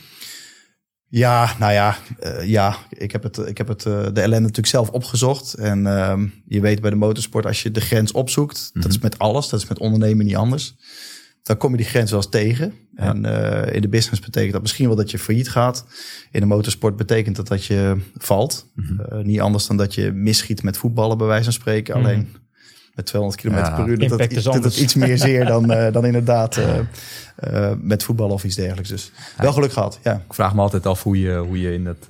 Ja, 1.08 1.56
nou 1.60 1.74
ja, 1.74 1.98
uh, 2.24 2.48
ja 2.48 2.78
ik 2.90 3.12
heb, 3.12 3.24
het, 3.24 3.38
ik 3.38 3.58
heb 3.58 3.68
het, 3.68 3.86
uh, 3.86 3.94
de 3.94 4.22
ellende 4.22 4.40
natuurlijk 4.40 4.68
zelf 4.68 4.90
opgezocht. 4.90 5.54
En 5.54 5.86
uh, 5.86 6.22
je 6.46 6.62
weet 6.62 6.82
bij 6.82 6.90
de 6.90 6.96
motorsport, 6.96 7.46
als 7.46 7.64
je 7.64 7.72
de 7.72 7.82
grens 7.82 8.12
opzoekt, 8.12 8.58
mm 8.58 8.70
-hmm. 8.74 8.82
dat 8.82 8.92
is 8.92 9.00
met 9.00 9.20
alles, 9.20 9.50
dat 9.50 9.60
is 9.60 9.68
met 9.68 9.80
ondernemen 9.80 10.26
niet 10.26 10.36
anders. 10.36 10.76
Dan 11.44 11.58
kom 11.58 11.72
je 11.72 11.78
die 11.78 11.86
grens 11.86 12.12
wel 12.12 12.20
eens 12.20 12.30
tegen. 12.30 12.74
Ja. 12.96 13.04
En 13.04 13.26
in 13.74 13.82
de 13.82 13.90
business 13.90 14.22
betekent 14.22 14.54
dat 14.54 14.62
misschien 14.62 14.88
wel 14.88 14.96
dat 14.96 15.12
je 15.12 15.20
failliet 15.20 15.50
gaat. 15.50 15.86
In 16.32 16.40
de 16.40 16.46
motorsport 16.46 16.96
betekent 16.96 17.36
dat 17.36 17.48
dat 17.48 17.66
je 17.66 17.98
valt. 18.18 18.72
Mm 18.76 18.86
-hmm. 18.86 19.20
uh, 19.20 19.26
niet 19.26 19.40
anders 19.40 19.68
dan 19.68 19.78
dat 19.78 19.94
je 19.96 20.12
misschiet 20.12 20.64
met 20.64 20.78
voetballen, 20.78 21.18
bij 21.18 21.28
wijze 21.28 21.44
van 21.44 21.54
spreken. 21.54 21.98
Mm 21.98 22.04
-hmm. 22.04 22.12
Alleen 22.12 22.36
met 22.94 23.06
200 23.06 23.42
km 23.42 23.56
ja, 23.56 23.76
per 23.76 23.88
uur. 23.88 24.00
Dat 24.00 24.10
dat, 24.10 24.32
iets, 24.32 24.44
dat 24.44 24.64
dat 24.64 24.78
iets 24.78 24.96
meer 24.96 25.18
zeer 25.18 25.46
dan, 25.46 25.72
uh, 25.72 25.92
dan 25.94 26.06
inderdaad 26.06 26.58
uh, 26.58 26.76
uh, 27.54 27.72
met 27.78 28.04
voetbal 28.04 28.30
of 28.30 28.44
iets 28.44 28.56
dergelijks. 28.56 28.90
Dus 28.90 29.12
wel 29.38 29.54
geluk 29.54 29.72
gehad, 29.72 30.00
ja. 30.04 30.14
Ik 30.28 30.34
vraag 30.34 30.54
me 30.54 30.62
altijd 30.62 30.86
af 30.86 31.04
hoe 31.04 31.20
je, 31.20 31.38
hoe 31.38 31.62
je 31.62 31.74
in 31.74 31.86
het 31.86 32.08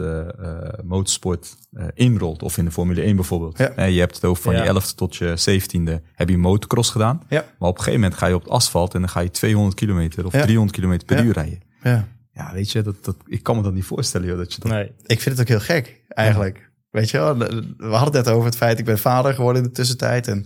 motorsport 0.84 1.56
inrolt. 1.94 2.44
Of 2.44 2.58
in 2.58 2.66
de 2.66 2.72
Formule 2.72 3.02
1 3.02 3.16
bijvoorbeeld. 3.16 3.58
Ja. 3.58 3.84
je 3.84 4.00
hebt 4.00 4.16
het 4.16 4.26
over 4.26 4.44
van 4.44 4.54
ja. 4.56 4.64
je 4.64 4.82
11e 4.82 4.96
tot 4.96 5.16
je 5.16 5.62
17e 5.62 6.04
heb 6.14 6.30
je 6.30 6.38
motocross 6.38 6.90
gedaan. 6.90 7.22
Ja. 7.30 7.46
Maar 7.60 7.70
op 7.70 7.78
een 7.78 7.84
gegeven 7.84 8.02
moment 8.02 8.20
ga 8.20 8.28
je 8.28 8.36
op 8.36 8.44
het 8.44 8.52
asfalt 8.52 8.94
en 8.94 9.00
dan 9.00 9.10
ga 9.10 9.20
je 9.20 9.32
200 9.32 9.76
kilometer 9.76 10.26
of 10.26 10.32
300 10.32 10.72
kilometer 10.72 11.06
per 11.06 11.24
uur 11.24 11.34
rijden. 11.34 11.62
Ja. 11.84 12.08
ja, 12.34 12.54
weet 12.54 12.72
je, 12.72 12.82
dat, 12.82 12.96
dat, 13.02 13.16
ik 13.26 13.44
kan 13.44 13.56
me 13.56 13.64
dat 13.64 13.74
niet 13.74 13.86
voorstellen. 13.86 14.28
Joh, 14.28 14.38
dat 14.38 14.54
je 14.54 14.60
dat... 14.62 14.72
Nee. 14.72 14.92
Ik 15.06 15.22
vind 15.22 15.38
het 15.38 15.40
ook 15.40 15.48
heel 15.48 15.76
gek, 15.76 16.02
eigenlijk. 16.08 16.72
Weet 16.94 17.10
je 17.10 17.18
wel, 17.18 17.38
we 17.38 17.74
hadden 17.78 18.16
het 18.16 18.26
net 18.26 18.28
over 18.28 18.46
het 18.46 18.56
feit, 18.56 18.80
ik 18.80 18.86
ben 18.86 19.00
vader 19.00 19.34
geworden 19.34 19.62
in 19.62 19.68
de 19.68 19.74
tussentijd. 19.74 20.28
En 20.28 20.46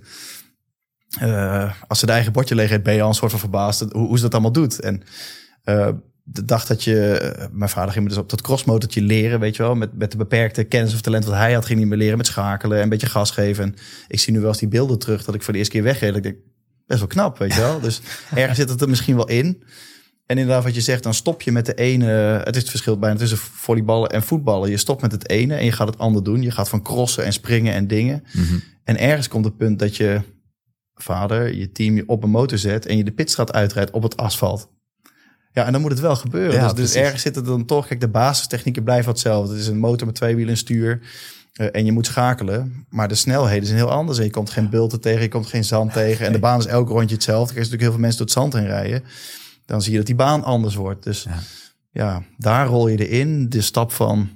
uh, 1.21 1.73
als 1.87 1.99
ze 1.99 2.05
de 2.05 2.11
eigen 2.11 2.31
bordje 2.31 2.55
leeg 2.55 2.69
heeft, 2.69 2.83
ben 2.83 2.93
je 2.93 3.01
al 3.01 3.07
een 3.07 3.13
soort 3.13 3.31
van 3.31 3.39
verbaasd 3.39 3.79
hoe, 3.79 4.07
hoe 4.07 4.17
ze 4.17 4.23
dat 4.23 4.33
allemaal 4.33 4.51
doet. 4.51 4.79
En 4.79 5.03
uh, 5.65 5.89
de 6.23 6.45
dag 6.45 6.65
dat 6.65 6.83
je, 6.83 7.33
uh, 7.39 7.45
mijn 7.51 7.69
vader 7.69 7.91
ging 7.91 8.03
me 8.03 8.09
dus 8.09 8.19
op 8.19 8.29
dat 8.29 8.41
crossmotortje 8.41 9.01
leren, 9.01 9.39
weet 9.39 9.55
je 9.55 9.63
wel, 9.63 9.75
met, 9.75 9.97
met 9.97 10.11
de 10.11 10.17
beperkte 10.17 10.63
kennis 10.63 10.93
of 10.93 11.01
talent 11.01 11.25
wat 11.25 11.35
hij 11.35 11.53
had, 11.53 11.65
ging 11.65 11.79
hij 11.79 11.87
me 11.87 11.97
leren 11.97 12.17
met 12.17 12.27
schakelen 12.27 12.77
en 12.77 12.83
een 12.83 12.89
beetje 12.89 13.07
gas 13.07 13.31
geven. 13.31 13.63
En 13.63 13.75
ik 14.07 14.19
zie 14.19 14.33
nu 14.33 14.39
wel 14.39 14.49
eens 14.49 14.57
die 14.57 14.67
beelden 14.67 14.99
terug 14.99 15.23
dat 15.23 15.35
ik 15.35 15.43
voor 15.43 15.53
de 15.53 15.59
eerste 15.59 15.73
keer 15.73 15.83
wegreed. 15.83 16.15
Ik 16.15 16.23
denk, 16.23 16.37
best 16.85 16.99
wel 16.99 17.09
knap, 17.09 17.37
weet 17.37 17.53
je 17.53 17.61
wel. 17.61 17.79
Dus 17.79 18.01
ergens 18.35 18.57
zit 18.57 18.69
het 18.69 18.81
er 18.81 18.89
misschien 18.89 19.15
wel 19.15 19.27
in. 19.27 19.63
En 20.27 20.37
inderdaad, 20.37 20.63
wat 20.63 20.75
je 20.75 20.81
zegt, 20.81 21.03
dan 21.03 21.13
stop 21.13 21.41
je 21.41 21.51
met 21.51 21.65
de 21.65 21.73
ene. 21.73 22.05
Het 22.43 22.55
is 22.55 22.61
het 22.61 22.69
verschil 22.69 22.99
bijna 22.99 23.17
tussen 23.17 23.37
volleyballen 23.37 24.09
en 24.09 24.23
voetballen. 24.23 24.69
Je 24.69 24.77
stopt 24.77 25.01
met 25.01 25.11
het 25.11 25.29
ene 25.29 25.55
en 25.55 25.65
je 25.65 25.71
gaat 25.71 25.87
het 25.87 25.97
ander 25.97 26.23
doen. 26.23 26.41
Je 26.41 26.51
gaat 26.51 26.69
van 26.69 26.81
crossen 26.81 27.25
en 27.25 27.33
springen 27.33 27.73
en 27.73 27.87
dingen. 27.87 28.23
Mm 28.33 28.43
-hmm. 28.43 28.63
En 28.83 28.99
ergens 28.99 29.27
komt 29.27 29.45
het 29.45 29.57
punt 29.57 29.79
dat 29.79 29.95
je 29.95 30.21
vader, 30.95 31.55
je 31.55 31.71
team 31.71 31.95
je 31.95 32.03
op 32.07 32.23
een 32.23 32.29
motor 32.29 32.57
zet 32.57 32.85
en 32.85 32.97
je 32.97 33.03
de 33.03 33.11
pitstraat 33.11 33.53
uitrijdt 33.53 33.91
op 33.91 34.03
het 34.03 34.17
asfalt. 34.17 34.69
Ja, 35.51 35.65
en 35.65 35.71
dan 35.71 35.81
moet 35.81 35.91
het 35.91 35.99
wel 35.99 36.15
gebeuren. 36.15 36.53
Ja, 36.53 36.73
dus, 36.73 36.91
dus 36.91 37.01
ergens 37.01 37.21
zit 37.21 37.35
het 37.35 37.45
dan 37.45 37.65
toch. 37.65 37.87
Kijk, 37.87 37.99
de 37.99 38.07
basistechnieken 38.07 38.83
blijven 38.83 39.11
hetzelfde. 39.11 39.51
Het 39.51 39.61
is 39.61 39.67
een 39.67 39.79
motor 39.79 40.07
met 40.07 40.15
twee 40.15 40.35
wielen 40.35 40.53
en 40.53 40.59
stuur. 40.59 40.99
Uh, 41.61 41.67
en 41.71 41.85
je 41.85 41.91
moet 41.91 42.05
schakelen. 42.05 42.85
Maar 42.89 43.07
de 43.07 43.15
snelheden 43.15 43.65
zijn 43.65 43.77
heel 43.77 43.91
anders. 43.91 44.17
En 44.17 44.23
je 44.23 44.29
komt 44.29 44.49
geen 44.49 44.69
bulten 44.69 45.01
tegen, 45.01 45.21
je 45.21 45.27
komt 45.27 45.47
geen 45.47 45.63
zand 45.63 45.93
tegen. 45.93 46.25
En 46.25 46.31
de 46.31 46.39
baan 46.39 46.59
is 46.59 46.65
elk 46.65 46.89
rondje 46.89 47.15
hetzelfde. 47.15 47.53
Er 47.53 47.61
is 47.61 47.69
natuurlijk 47.69 47.81
heel 47.81 47.91
veel 47.91 48.01
mensen 48.01 48.17
door 48.17 48.27
het 48.27 48.35
zand 48.35 48.53
heen 48.53 48.65
rijden. 48.65 49.03
Dan 49.67 49.81
zie 49.81 49.91
je 49.91 49.97
dat 49.97 50.07
die 50.07 50.15
baan 50.15 50.43
anders 50.43 50.75
wordt. 50.75 51.03
Dus 51.03 51.23
ja, 51.23 51.39
ja 51.91 52.23
daar 52.37 52.67
rol 52.67 52.87
je 52.87 53.07
erin. 53.07 53.49
De 53.49 53.61
stap 53.61 53.91
van 53.91 54.29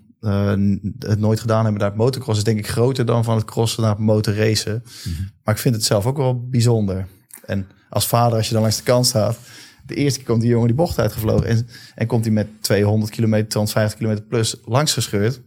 het 1.00 1.20
nooit 1.20 1.40
gedaan 1.40 1.64
hebben 1.64 1.82
naar 1.82 1.90
het 1.90 2.00
motocross 2.00 2.38
is 2.38 2.44
denk 2.44 2.58
ik 2.60 2.68
groter 2.68 3.06
dan 3.06 3.24
van 3.24 3.36
het 3.36 3.46
crossen 3.46 3.82
naar 3.82 3.92
het 3.92 4.00
motorracen. 4.00 4.84
Mhm. 5.04 5.22
Maar 5.44 5.54
ik 5.56 5.62
vind 5.62 5.76
het 5.76 5.84
zelf 5.84 6.06
ook 6.06 6.18
wel 6.18 6.48
bijzonder. 6.50 7.08
En 7.46 7.68
als 7.90 8.08
vader, 8.08 8.38
als 8.38 8.48
je 8.48 8.54
dan 8.54 8.62
langs 8.62 8.78
de 8.78 8.84
kant 8.84 9.06
staat, 9.06 9.38
de 9.86 9.96
eerste 9.96 10.20
keer 10.20 10.28
komt 10.28 10.42
die 10.42 10.50
jongen 10.50 10.68
die 10.68 10.76
bocht 10.76 11.00
uitgevlogen 11.00 11.48
en, 11.48 11.68
en 11.96 12.08
komt 12.08 12.24
hij 12.24 12.34
met 12.34 12.48
200 12.60 13.12
kilometer, 13.12 13.48
250 13.48 14.00
kilometer 14.00 14.26
plus 14.26 14.56
langs 14.66 14.94
gescheurd. 14.94 15.42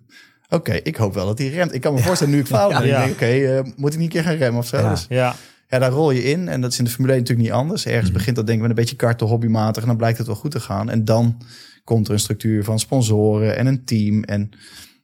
Oké, 0.48 0.72
ik 0.72 0.96
hoop 0.96 1.14
wel 1.14 1.26
dat 1.26 1.38
hij 1.38 1.48
remt. 1.48 1.74
Ik 1.74 1.80
kan 1.80 1.94
me 1.94 2.00
voorstellen, 2.00 2.34
nu 2.34 2.40
ik 2.40 2.46
faal, 2.46 2.70
ja, 2.72 2.82
ja. 2.82 3.08
oké, 3.08 3.26
eh, 3.26 3.62
moet 3.76 3.92
ik 3.92 3.98
niet 3.98 4.06
een 4.06 4.08
keer 4.08 4.22
gaan 4.22 4.36
remmen 4.36 4.60
of 4.60 4.66
zo? 4.66 4.76
Ja. 4.76 4.90
Dus, 4.90 5.06
ja. 5.08 5.34
Ja, 5.74 5.80
daar 5.80 5.90
rol 5.90 6.10
je 6.10 6.24
in. 6.24 6.48
En 6.48 6.60
dat 6.60 6.72
is 6.72 6.78
in 6.78 6.84
de 6.84 6.90
Formule 6.90 7.12
1 7.12 7.20
natuurlijk 7.20 7.48
niet 7.48 7.58
anders. 7.58 7.86
Ergens 7.86 8.04
mhm. 8.04 8.12
begint 8.12 8.36
dat 8.36 8.46
denk 8.46 8.56
ik 8.58 8.62
met 8.66 8.76
een 8.76 8.82
beetje 8.82 8.96
karten 8.96 9.26
hobbymatig. 9.26 9.82
En 9.82 9.88
dan 9.88 9.96
blijkt 9.96 10.18
het 10.18 10.26
wel 10.26 10.36
goed 10.36 10.50
te 10.50 10.60
gaan. 10.60 10.90
En 10.90 11.04
dan 11.04 11.42
komt 11.84 12.06
er 12.06 12.12
een 12.12 12.18
structuur 12.18 12.64
van 12.64 12.78
sponsoren 12.78 13.56
en 13.56 13.66
een 13.66 13.84
team. 13.84 14.22
En 14.22 14.50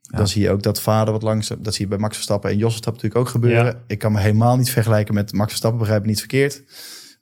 dan 0.02 0.28
zie 0.28 0.42
je 0.42 0.50
ook 0.50 0.62
dat 0.62 0.80
vader 0.80 1.12
wat 1.12 1.22
langzaam... 1.22 1.62
Dat 1.62 1.74
zie 1.74 1.84
je 1.84 1.90
bij 1.90 1.98
Max 1.98 2.14
Verstappen 2.14 2.50
en 2.50 2.56
Jos 2.56 2.72
Verstappen 2.72 3.02
natuurlijk 3.02 3.28
ook 3.28 3.42
gebeuren. 3.42 3.82
Ik 3.86 3.98
kan 3.98 4.12
me 4.12 4.20
helemaal 4.20 4.56
niet 4.56 4.70
vergelijken 4.70 5.14
met 5.14 5.32
Max 5.32 5.48
Verstappen. 5.48 5.80
Begrijp 5.80 6.00
ik 6.00 6.06
niet 6.06 6.18
verkeerd. 6.18 6.62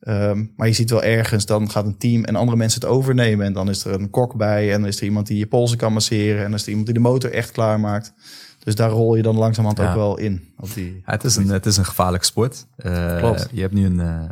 Ehm, 0.00 0.44
maar 0.56 0.66
je 0.66 0.72
ziet 0.72 0.90
wel 0.90 1.02
ergens, 1.02 1.46
dan 1.46 1.70
gaat 1.70 1.86
een 1.86 1.98
team 1.98 2.24
en 2.24 2.36
andere 2.36 2.56
mensen 2.56 2.80
het 2.80 2.90
overnemen. 2.90 3.46
En 3.46 3.52
dan 3.52 3.68
is 3.68 3.84
er 3.84 3.92
een 3.92 4.10
kok 4.10 4.36
bij 4.36 4.72
en 4.72 4.80
dan 4.80 4.88
is 4.88 4.96
er 4.96 5.04
iemand 5.04 5.26
die 5.26 5.38
je 5.38 5.46
polsen 5.46 5.78
kan 5.78 5.92
masseren. 5.92 6.36
En 6.36 6.44
dan 6.44 6.54
is 6.54 6.62
er 6.62 6.68
iemand 6.68 6.86
die 6.86 6.94
de 6.94 7.00
motor 7.00 7.32
echt 7.32 7.50
klaar 7.50 7.80
maakt. 7.80 8.12
Dus 8.58 8.74
daar 8.74 8.90
rol 8.90 9.14
je 9.14 9.22
dan 9.22 9.36
langzamerhand 9.36 9.78
ja. 9.78 9.88
ook 9.88 9.94
wel 9.94 10.18
in. 10.18 10.54
Op 10.58 10.74
die, 10.74 10.92
ja, 10.94 11.12
het, 11.12 11.24
is 11.24 11.36
een, 11.36 11.48
het 11.48 11.66
is 11.66 11.76
een 11.76 11.84
gevaarlijk 11.84 12.24
sport. 12.24 12.66
Uh, 12.76 13.18
Klopt. 13.18 13.48
Je 13.52 13.60
hebt 13.60 13.74
nu 13.74 13.86
een, 13.86 13.98
uh, 13.98 14.22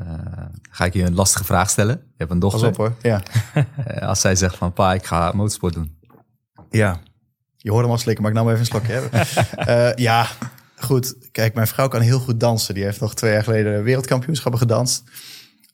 ga 0.70 0.84
ik 0.84 0.92
je 0.92 1.02
een 1.02 1.14
lastige 1.14 1.44
vraag 1.44 1.70
stellen. 1.70 1.94
Je 1.94 2.14
hebt 2.16 2.30
een 2.30 2.38
dochter. 2.38 2.60
Pas 2.60 2.68
op 2.68 2.76
hoor, 2.76 2.94
ja. 3.02 3.22
uh, 3.54 4.02
als 4.08 4.20
zij 4.20 4.34
zegt 4.34 4.56
van 4.56 4.72
pa, 4.72 4.94
ik 4.94 5.06
ga 5.06 5.32
motorsport 5.34 5.74
doen. 5.74 5.98
Ja, 6.70 7.00
je 7.56 7.70
hoort 7.70 7.82
hem 7.82 7.92
al 7.92 7.98
slikken, 7.98 8.22
maar 8.22 8.32
ik 8.32 8.38
maar 8.38 8.46
even 8.46 8.60
een 8.60 8.66
slokje 8.66 8.92
hebben. 8.92 9.98
ja, 10.08 10.26
goed. 10.76 11.14
Kijk, 11.30 11.54
mijn 11.54 11.66
vrouw 11.66 11.88
kan 11.88 12.00
heel 12.00 12.18
goed 12.18 12.40
dansen. 12.40 12.74
Die 12.74 12.84
heeft 12.84 13.00
nog 13.00 13.14
twee 13.14 13.32
jaar 13.32 13.42
geleden 13.42 13.82
wereldkampioenschappen 13.82 14.60
gedanst. 14.60 15.02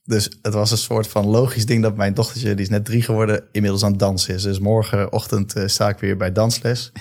Dus 0.05 0.31
het 0.43 0.55
was 0.55 0.71
een 0.71 0.79
soort 0.79 1.07
van 1.07 1.27
logisch 1.27 1.67
ding 1.67 1.83
dat 1.83 1.97
mijn 1.97 2.15
dochtertje, 2.15 2.55
die 2.55 2.65
is 2.65 2.71
net 2.71 2.85
drie 2.85 3.03
geworden, 3.03 3.45
inmiddels 3.53 3.85
aan 3.85 3.91
het 3.91 4.01
dansen 4.01 4.35
is. 4.35 4.43
Dus 4.43 4.59
morgenochtend 4.59 5.55
sta 5.67 5.89
ik 5.89 5.99
weer 5.99 6.17
bij 6.17 6.33
dansles. 6.33 6.93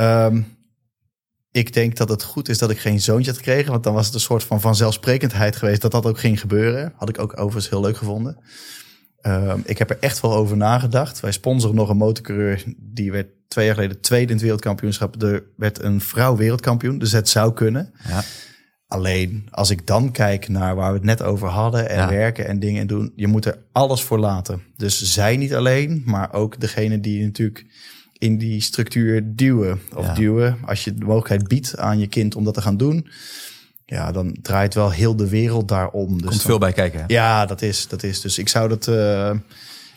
Um, 0.00 0.58
ik 1.50 1.72
denk 1.72 1.96
dat 1.96 2.08
het 2.08 2.22
goed 2.22 2.48
is 2.48 2.58
dat 2.58 2.70
ik 2.70 2.78
geen 2.78 3.00
zoontje 3.00 3.30
had 3.30 3.40
gekregen. 3.40 3.70
Want 3.70 3.84
dan 3.84 3.94
was 3.94 4.06
het 4.06 4.14
een 4.14 4.20
soort 4.20 4.44
van 4.44 4.60
vanzelfsprekendheid 4.60 5.56
geweest 5.56 5.82
dat 5.82 5.90
dat 5.90 6.06
ook 6.06 6.18
ging 6.18 6.40
gebeuren. 6.40 6.92
Had 6.96 7.08
ik 7.08 7.18
ook 7.18 7.32
overigens 7.32 7.68
heel 7.68 7.80
leuk 7.80 7.96
gevonden. 7.96 8.38
Um, 9.26 9.62
ik 9.64 9.78
heb 9.78 9.90
er 9.90 9.98
echt 10.00 10.20
wel 10.20 10.34
over 10.34 10.56
nagedacht. 10.56 11.20
Wij 11.20 11.32
sponsoren 11.32 11.76
nog 11.76 11.88
een 11.88 11.96
motorcoureur. 11.96 12.64
Die 12.76 13.12
werd 13.12 13.28
twee 13.48 13.66
jaar 13.66 13.74
geleden 13.74 14.00
tweede 14.00 14.26
in 14.26 14.32
het 14.32 14.42
wereldkampioenschap. 14.42 15.22
Er 15.22 15.44
werd 15.56 15.82
een 15.82 16.00
vrouw 16.00 16.36
wereldkampioen. 16.36 16.98
Dus 16.98 17.12
het 17.12 17.28
zou 17.28 17.52
kunnen. 17.52 17.92
Ja. 18.08 18.22
Alleen 18.86 19.48
als 19.50 19.70
ik 19.70 19.86
dan 19.86 20.12
kijk 20.12 20.48
naar 20.48 20.74
waar 20.74 20.90
we 20.90 20.96
het 20.96 21.06
net 21.06 21.22
over 21.22 21.48
hadden. 21.48 21.88
En 21.88 22.08
werken 22.08 22.46
en 22.46 22.58
dingen 22.58 22.80
en 22.80 22.86
doen. 22.86 23.12
Je 23.16 23.26
moet 23.26 23.44
er 23.44 23.58
alles 23.72 24.02
voor 24.02 24.18
laten. 24.18 24.62
Dus 24.76 25.02
zij 25.12 25.36
niet 25.36 25.54
alleen. 25.54 26.02
Maar 26.04 26.32
ook 26.32 26.60
degene 26.60 27.00
die 27.00 27.24
natuurlijk 27.24 27.66
in 28.20 28.38
die 28.38 28.60
structuur 28.60 29.22
duwen. 29.24 29.80
Of 29.94 30.08
duwen, 30.08 30.58
als 30.64 30.84
je 30.84 30.94
de 30.94 31.04
mogelijkheid 31.04 31.48
biedt 31.48 31.78
aan 31.78 31.98
je 31.98 32.06
kind 32.06 32.34
om 32.34 32.44
dat 32.44 32.54
te 32.54 32.62
gaan 32.62 32.76
doen. 32.76 33.08
Ja, 33.86 34.12
dan 34.12 34.36
draait 34.42 34.74
wel 34.74 34.90
heel 34.90 35.16
de 35.16 35.28
wereld 35.28 35.68
daarom. 35.68 36.20
Dus 36.20 36.28
Komt 36.28 36.42
veel 36.42 36.58
bij 36.58 36.72
kijken. 36.72 37.04
Ja, 37.06 37.46
dat 37.46 37.62
is, 37.62 37.88
dat 37.88 38.02
is. 38.02 38.20
Dus 38.20 38.38
ik 38.38 38.48
zou 38.48 38.68
dat... 38.68 38.86
Uh, 38.86 39.30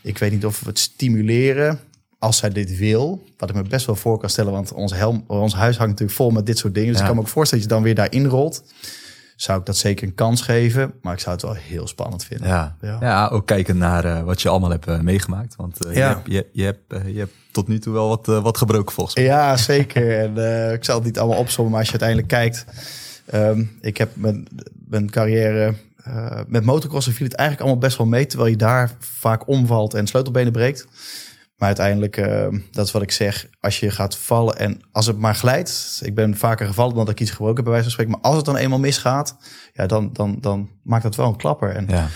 ik 0.01 0.17
weet 0.17 0.31
niet 0.31 0.45
of 0.45 0.59
we 0.59 0.69
het 0.69 0.79
stimuleren 0.79 1.79
als 2.19 2.37
zij 2.37 2.49
dit 2.49 2.77
wil. 2.77 3.25
Wat 3.37 3.49
ik 3.49 3.55
me 3.55 3.61
best 3.61 3.85
wel 3.85 3.95
voor 3.95 4.19
kan 4.19 4.29
stellen. 4.29 4.51
Want 4.51 4.73
ons, 4.73 4.93
helm, 4.93 5.23
ons 5.27 5.53
huis 5.53 5.77
hangt 5.77 5.91
natuurlijk 5.91 6.17
vol 6.17 6.29
met 6.29 6.45
dit 6.45 6.57
soort 6.57 6.73
dingen. 6.73 6.91
Dus 6.91 6.99
ik 6.99 7.05
kan 7.05 7.15
me 7.15 7.21
ook 7.21 7.27
voorstellen 7.27 7.63
dat 7.63 7.73
je 7.73 7.77
dan 7.77 7.85
weer 7.85 7.95
daarin 7.95 8.25
rolt 8.25 8.63
zou 9.43 9.59
ik 9.59 9.65
dat 9.65 9.77
zeker 9.77 10.07
een 10.07 10.15
kans 10.15 10.41
geven. 10.41 10.93
Maar 11.01 11.13
ik 11.13 11.19
zou 11.19 11.35
het 11.35 11.43
wel 11.43 11.53
heel 11.53 11.87
spannend 11.87 12.25
vinden. 12.25 12.47
Ja, 12.47 12.75
ja. 12.81 13.27
ook 13.27 13.45
kijken 13.45 13.77
naar 13.77 14.05
uh, 14.05 14.23
wat 14.23 14.41
je 14.41 14.49
allemaal 14.49 14.69
hebt 14.69 14.87
uh, 14.87 14.99
meegemaakt. 14.99 15.55
Want 15.55 15.85
uh, 15.85 15.95
ja. 15.95 16.09
je, 16.09 16.13
hebt, 16.13 16.27
je, 16.27 16.47
je, 16.51 16.63
hebt, 16.63 17.13
je 17.13 17.19
hebt 17.19 17.33
tot 17.51 17.67
nu 17.67 17.79
toe 17.79 17.93
wel 17.93 18.07
wat, 18.07 18.25
wat 18.25 18.57
gebroken 18.57 18.93
volgens 18.93 19.15
mij. 19.15 19.25
Ja, 19.25 19.57
zeker. 19.57 20.19
en 20.37 20.71
ik 20.73 20.83
zal 20.83 20.95
het 20.95 21.03
niet 21.03 21.19
allemaal 21.19 21.39
opzommen, 21.39 21.71
maar 21.71 21.81
als 21.81 21.91
je 21.91 21.99
uiteindelijk 21.99 22.29
kijkt. 22.29 22.65
Um, 23.33 23.77
ik 23.81 23.97
heb 23.97 24.09
mijn, 24.15 24.47
mijn 24.87 25.09
carrière 25.09 25.73
met 26.47 26.63
motocrossen 26.63 27.13
viel 27.13 27.25
het 27.25 27.35
eigenlijk 27.35 27.67
allemaal 27.67 27.87
best 27.87 27.97
wel 27.97 28.07
mee. 28.07 28.25
Terwijl 28.25 28.49
je 28.49 28.57
daar 28.57 28.91
vaak 28.99 29.47
omvalt 29.47 29.93
en 29.93 30.07
sleutelbenen 30.07 30.51
breekt. 30.51 30.87
Maar 31.63 31.77
uiteindelijk, 31.77 32.17
uh, 32.17 32.59
dat 32.71 32.85
is 32.85 32.91
wat 32.91 33.01
ik 33.01 33.11
zeg, 33.11 33.47
als 33.59 33.79
je 33.79 33.91
gaat 33.91 34.17
vallen 34.17 34.57
en 34.57 34.81
als 34.91 35.05
het 35.05 35.17
maar 35.17 35.35
glijdt. 35.35 36.01
Ik 36.03 36.15
ben 36.15 36.37
vaker 36.37 36.67
gevallen 36.67 36.95
dan 36.95 37.05
dat 37.05 37.13
ik 37.13 37.19
iets 37.19 37.31
gebroken 37.31 37.63
bij 37.63 37.71
wijze 37.71 37.83
van 37.83 37.91
spreken. 37.91 38.13
Maar 38.13 38.21
als 38.21 38.35
het 38.35 38.45
dan 38.45 38.55
eenmaal 38.55 38.79
misgaat, 38.79 39.37
ja, 39.73 39.85
dan, 39.85 40.09
dan, 40.13 40.37
dan 40.41 40.69
maakt 40.83 41.03
dat 41.03 41.15
wel 41.15 41.27
een 41.27 41.35
klapper. 41.35 41.69
En 41.69 41.85
ja. 41.87 42.07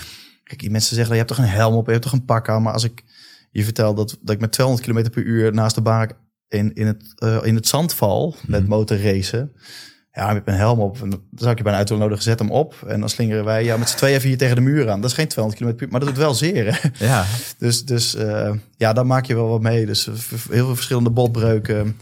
kijk, 0.42 0.60
die 0.60 0.70
mensen 0.70 0.94
zeggen, 0.94 1.12
je 1.12 1.20
hebt 1.20 1.34
toch 1.34 1.44
een 1.44 1.52
helm 1.52 1.74
op, 1.74 1.86
je 1.86 1.92
hebt 1.92 2.04
toch 2.04 2.12
een 2.12 2.24
pak 2.24 2.48
aan. 2.48 2.62
Maar 2.62 2.72
als 2.72 2.84
ik 2.84 3.04
je 3.50 3.64
vertel 3.64 3.94
dat, 3.94 4.18
dat 4.20 4.34
ik 4.34 4.40
met 4.40 4.52
200 4.52 4.88
km 4.88 5.10
per 5.10 5.22
uur 5.22 5.52
naast 5.52 5.74
de 5.74 5.82
baan 5.82 6.08
in, 6.48 6.74
in, 6.74 6.86
het, 6.86 7.14
uh, 7.18 7.38
in 7.42 7.54
het 7.54 7.66
zand 7.66 7.94
val 7.94 8.34
met 8.46 8.60
mhm. 8.60 8.68
motorracen 8.68 9.52
ja, 10.18 10.32
met 10.32 10.44
mijn 10.44 10.58
helm 10.58 10.80
op. 10.80 11.02
En 11.02 11.10
dan 11.10 11.20
zou 11.34 11.50
ik 11.50 11.56
je 11.56 11.62
bijna 11.62 11.78
uit 11.78 11.88
willen 11.88 12.04
nodigen, 12.04 12.24
zet 12.24 12.38
hem 12.38 12.50
op. 12.50 12.74
En 12.86 13.00
dan 13.00 13.08
slingeren 13.08 13.44
wij 13.44 13.64
ja, 13.64 13.76
met 13.76 13.88
z'n 13.88 13.96
tweeën 13.96 14.20
vier 14.20 14.38
tegen 14.38 14.54
de 14.54 14.60
muur 14.60 14.90
aan. 14.90 15.00
Dat 15.00 15.10
is 15.10 15.16
geen 15.16 15.28
200 15.28 15.62
km 15.62 15.74
per 15.76 15.86
uur, 15.86 15.90
maar 15.90 16.00
dat 16.00 16.08
doet 16.08 16.18
wel 16.18 16.34
zeer. 16.34 16.74
Hè? 16.74 17.06
Ja. 17.06 17.24
Dus, 17.58 17.84
dus 17.84 18.14
uh, 18.14 18.50
ja, 18.76 18.92
daar 18.92 19.06
maak 19.06 19.24
je 19.24 19.34
wel 19.34 19.48
wat 19.48 19.60
mee. 19.60 19.86
Dus 19.86 20.06
heel 20.06 20.64
veel 20.66 20.74
verschillende 20.74 21.10
botbreuken. 21.10 21.96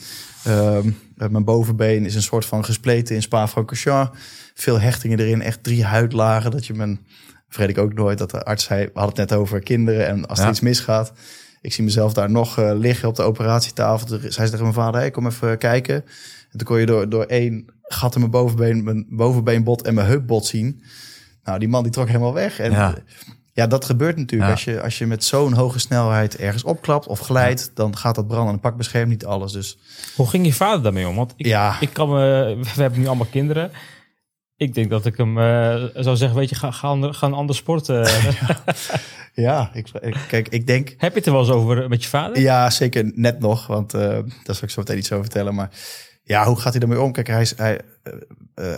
Uh, 0.47 0.79
mijn 1.15 1.45
bovenbeen 1.45 2.05
is 2.05 2.15
een 2.15 2.23
soort 2.23 2.45
van 2.45 2.65
gespleten 2.65 3.15
in 3.15 3.23
Spa-Francorchamps. 3.23 4.19
Veel 4.55 4.81
hechtingen 4.81 5.19
erin, 5.19 5.43
echt 5.43 5.63
drie 5.63 5.85
huidlagen. 5.85 6.51
Dat 6.51 6.67
je 6.67 6.75
mijn, 6.75 7.01
vergeet 7.49 7.71
ik 7.71 7.79
ook 7.79 7.95
nooit, 7.95 8.19
dat 8.19 8.31
de 8.31 8.45
arts 8.45 8.65
zei, 8.65 8.85
we 8.85 8.99
hadden 8.99 9.21
het 9.21 9.31
net 9.31 9.39
over 9.39 9.61
kinderen. 9.61 10.07
En 10.07 10.27
als 10.27 10.39
er 10.39 10.49
iets 10.49 10.61
misgaat, 10.61 11.13
ik 11.61 11.73
zie 11.73 11.85
mezelf 11.85 12.13
daar 12.13 12.31
nog 12.31 12.59
uh, 12.59 12.71
liggen 12.75 13.09
op 13.09 13.17
de 13.17 13.23
operatietafel. 13.23 14.09
Zij 14.09 14.31
zei 14.31 14.47
tegen 14.47 14.63
mijn 14.63 14.75
vader, 14.75 15.01
hey, 15.01 15.11
kom 15.11 15.27
even 15.27 15.59
kijken. 15.59 16.05
En 16.51 16.59
toen 16.59 16.67
kon 16.67 16.81
je 16.81 16.87
door, 16.87 17.09
door 17.09 17.25
één 17.25 17.67
gat 17.87 18.15
in 18.15 18.21
mijn 18.21 18.33
bovenbeen, 18.33 18.85
mijn 18.85 19.07
bovenbeenbot 19.09 19.83
en 19.83 19.95
mijn 19.95 20.07
heupbot 20.07 20.47
zien. 20.47 20.83
Nou, 21.45 21.59
die 21.59 21.69
man 21.69 21.83
die 21.83 21.93
trok 21.93 22.07
helemaal 22.07 22.35
weg. 22.35 22.59
En 22.59 22.71
ja, 22.71 22.95
ja 23.53 23.67
dat 23.67 23.85
gebeurt 23.85 24.17
natuurlijk. 24.17 24.51
Als, 24.51 24.65
je, 24.65 24.83
als 24.83 24.99
je 24.99 25.07
met 25.07 25.25
zo'n 25.25 25.53
hoge 25.53 25.79
snelheid 25.79 26.37
ergens 26.37 26.65
opklapt 26.65 27.07
of 27.07 27.19
glijdt, 27.19 27.71
dan 27.75 27.97
gaat 27.97 28.15
dat 28.15 28.27
branden. 28.27 28.55
En 28.55 28.61
pak 28.61 28.77
beschermt 28.77 29.09
niet 29.11 29.25
alles. 29.25 29.53
Dus... 29.53 29.79
Hoe 30.17 30.29
ging 30.29 30.47
je 30.47 30.53
vader 30.53 30.83
daarmee 30.83 31.09
om? 31.09 31.17
Want 31.17 31.33
ik, 31.37 31.47
ja. 31.47 31.81
ik 31.81 31.93
kan 31.93 32.09
me, 32.09 32.57
we 32.75 32.83
hebben 32.83 33.01
nu 33.01 33.07
allemaal 33.07 33.27
kinderen. 33.31 33.71
Ik 34.57 34.75
denk 34.75 34.91
dat 34.91 35.07
ik 35.07 35.17
hem 35.17 35.39
uh, 35.39 35.85
zou 35.95 36.17
zeggen, 36.17 36.39
weet 36.39 36.49
je, 36.49 36.55
ga, 36.55 36.71
ga, 36.71 37.13
ga 37.13 37.27
een 37.27 37.33
ander 37.33 37.57
sport. 37.57 37.89
Uh. 37.89 38.33
ja, 39.35 39.71
ik, 39.73 39.87
kijk, 40.29 40.49
ik 40.49 40.67
denk... 40.67 40.95
Heb 40.99 41.13
je 41.13 41.19
het 41.19 41.27
er 41.27 41.33
wel 41.33 41.41
eens 41.41 41.51
over 41.51 41.89
met 41.89 42.03
je 42.03 42.09
vader? 42.09 42.41
Ja, 42.41 42.71
zeker 42.71 43.13
net 43.15 43.39
nog, 43.39 43.67
want 43.67 43.95
uh, 43.95 44.01
daar 44.01 44.55
zal 44.55 44.63
ik 44.63 44.71
zo 44.71 44.81
meteen 44.81 44.99
iets 44.99 45.13
over 45.13 45.25
vertellen. 45.25 45.55
Maar 45.55 45.71
ja, 46.29 46.47
hoe 46.47 46.61
gaat 46.61 46.73
hij 46.73 46.83
ermee 46.83 47.01
om? 47.01 47.13
Kijk, 47.13 47.27
hij, 47.27 47.41
is, 47.41 47.57
hij, 47.57 47.81
uh, 48.05 48.15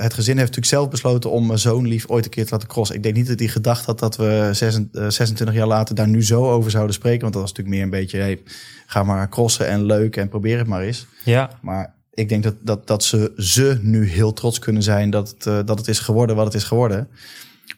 het 0.00 0.14
gezin 0.14 0.36
heeft 0.36 0.48
natuurlijk 0.48 0.66
zelf 0.66 0.88
besloten 0.88 1.30
om 1.30 1.46
mijn 1.46 1.58
zoon 1.58 1.86
lief 1.86 2.08
ooit 2.08 2.24
een 2.24 2.30
keer 2.30 2.44
te 2.44 2.52
laten 2.52 2.68
crossen. 2.68 2.96
Ik 2.96 3.02
denk 3.02 3.14
niet 3.14 3.26
dat 3.26 3.38
hij 3.38 3.48
gedacht 3.48 3.84
had 3.84 3.98
dat 3.98 4.16
we 4.16 4.48
26, 4.52 5.52
jaar 5.52 5.66
later 5.66 5.94
daar 5.94 6.08
nu 6.08 6.24
zo 6.24 6.50
over 6.50 6.70
zouden 6.70 6.94
spreken. 6.94 7.20
Want 7.20 7.32
dat 7.32 7.42
was 7.42 7.50
natuurlijk 7.50 7.76
meer 7.76 7.84
een 7.84 8.00
beetje, 8.00 8.18
hey, 8.18 8.42
ga 8.86 9.02
maar 9.02 9.28
crossen 9.28 9.68
en 9.68 9.84
leuk 9.84 10.16
en 10.16 10.28
probeer 10.28 10.58
het 10.58 10.66
maar 10.66 10.82
eens. 10.82 11.06
Ja. 11.24 11.50
Maar 11.60 11.94
ik 12.10 12.28
denk 12.28 12.42
dat, 12.42 12.54
dat, 12.60 12.86
dat 12.86 13.04
ze, 13.04 13.32
ze 13.36 13.78
nu 13.82 14.08
heel 14.08 14.32
trots 14.32 14.58
kunnen 14.58 14.82
zijn 14.82 15.10
dat 15.10 15.28
het, 15.28 15.46
uh, 15.46 15.58
dat 15.64 15.78
het 15.78 15.88
is 15.88 15.98
geworden 15.98 16.36
wat 16.36 16.44
het 16.44 16.54
is 16.54 16.64
geworden. 16.64 17.08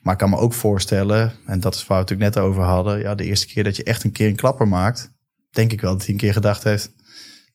Maar 0.03 0.13
ik 0.13 0.19
kan 0.19 0.31
me 0.31 0.37
ook 0.37 0.55
voorstellen, 0.55 1.33
en 1.47 1.61
dat 1.61 1.75
is 1.75 1.87
waar 1.87 1.97
we 1.99 2.03
het 2.03 2.11
natuurlijk 2.11 2.35
net 2.35 2.45
over 2.45 2.63
hadden. 2.63 2.99
Ja, 2.99 3.15
de 3.15 3.25
eerste 3.25 3.47
keer 3.47 3.65
dat 3.65 3.77
je 3.77 3.85
echt 3.85 4.05
een 4.05 4.13
keer 4.13 4.29
een 4.29 4.37
klapper 4.37 4.69
maakt, 4.69 5.11
denk 5.51 5.73
ik 5.73 5.81
wel 5.81 5.93
dat 5.93 6.01
hij 6.01 6.11
een 6.11 6.21
keer 6.21 6.33
gedacht 6.33 6.65
heeft 6.65 6.91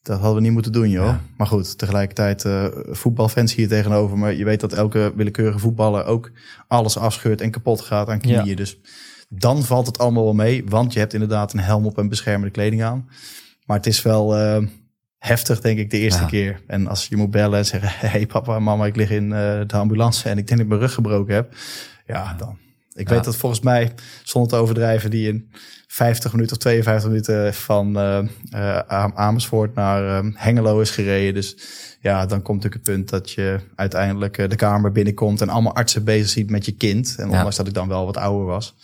dat 0.06 0.20
hadden 0.20 0.36
we 0.36 0.42
niet 0.42 0.52
moeten 0.52 0.72
doen, 0.72 0.90
joh. 0.90 1.16
Maar 1.38 1.48
goed, 1.48 1.78
tegelijkertijd 1.78 2.44
uh, 2.44 2.66
voetbalfans 2.90 3.56
hier 3.56 3.68
tegenover. 3.68 4.18
Maar 4.18 4.34
je 4.34 4.44
weet 4.46 4.60
dat 4.60 4.74
elke 4.74 5.14
willekeurige 5.16 5.60
voetballer 5.60 6.06
ook 6.06 6.32
alles 6.68 6.98
afscheurt 6.98 7.42
en 7.42 7.52
kapot 7.52 7.82
gaat 7.82 8.10
aan 8.10 8.20
knieën. 8.20 8.56
Dus 8.56 8.80
dan 9.30 9.64
valt 9.64 9.88
het 9.88 9.98
allemaal 9.98 10.24
wel 10.24 10.34
mee. 10.34 10.64
Want 10.66 10.94
je 10.94 11.00
hebt 11.00 11.14
inderdaad 11.14 11.54
een 11.54 11.60
helm 11.60 11.86
op 11.86 11.98
en 11.98 12.10
beschermende 12.10 12.52
kleding 12.52 12.84
aan. 12.84 13.10
Maar 13.66 13.78
het 13.78 13.86
is 13.86 14.02
wel 14.02 14.38
uh, 14.38 14.68
heftig, 15.18 15.62
denk 15.62 15.80
ik, 15.80 15.90
de 15.90 16.00
eerste 16.00 16.26
keer. 16.26 16.62
En 16.68 16.88
als 16.88 17.08
je 17.08 17.18
moet 17.18 17.32
bellen 17.32 17.58
en 17.58 17.66
zeggen... 17.66 17.90
hey 18.10 18.26
papa, 18.26 18.60
mama, 18.60 18.86
ik 18.86 18.96
lig 18.96 19.10
in 19.10 19.24
uh, 19.24 19.32
de 19.68 19.78
ambulance 19.78 20.30
en 20.30 20.38
ik 20.38 20.48
denk 20.48 20.60
dat 20.60 20.60
ik 20.60 20.68
mijn 20.68 20.82
rug 20.82 20.94
gebroken 20.94 21.36
heb. 21.36 21.54
Ja, 22.06 22.34
dan... 22.38 22.58
Ik 22.96 23.10
weet 23.10 23.24
dat 23.24 23.36
volgens 23.36 23.62
mij, 23.62 23.94
zonder 24.24 24.52
te 24.52 24.58
overdrijven, 24.58 25.10
die 25.10 25.28
in 25.28 25.52
50 25.88 26.32
minuten 26.32 26.56
of 26.56 26.62
52 26.62 27.10
minuten 27.10 27.54
van 27.54 27.98
uh, 27.98 28.20
uh, 28.54 29.08
Amersfoort 29.14 29.76
naar 29.76 30.24
uh, 30.24 30.32
Hengelo 30.34 30.80
is 30.80 30.90
gereden. 30.90 31.34
Dus 31.34 31.58
ja, 32.02 32.26
dan 32.26 32.42
komt 32.42 32.64
natuurlijk 32.64 32.88
het 32.88 32.96
punt 32.96 33.10
dat 33.10 33.32
je 33.32 33.60
uiteindelijk 33.76 34.50
de 34.50 34.56
kamer 34.56 34.92
binnenkomt 34.92 35.42
en 35.42 35.50
allemaal 35.50 35.76
artsen 35.76 36.04
bezig 36.04 36.30
ziet 36.30 36.50
met 36.50 36.66
je 36.66 36.72
kind. 36.72 37.16
En 37.18 37.30
ondanks 37.30 37.56
dat 37.56 37.68
ik 37.68 37.74
dan 37.74 37.88
wel 37.88 38.06
wat 38.06 38.18
ouder 38.18 38.46
was, 38.46 38.76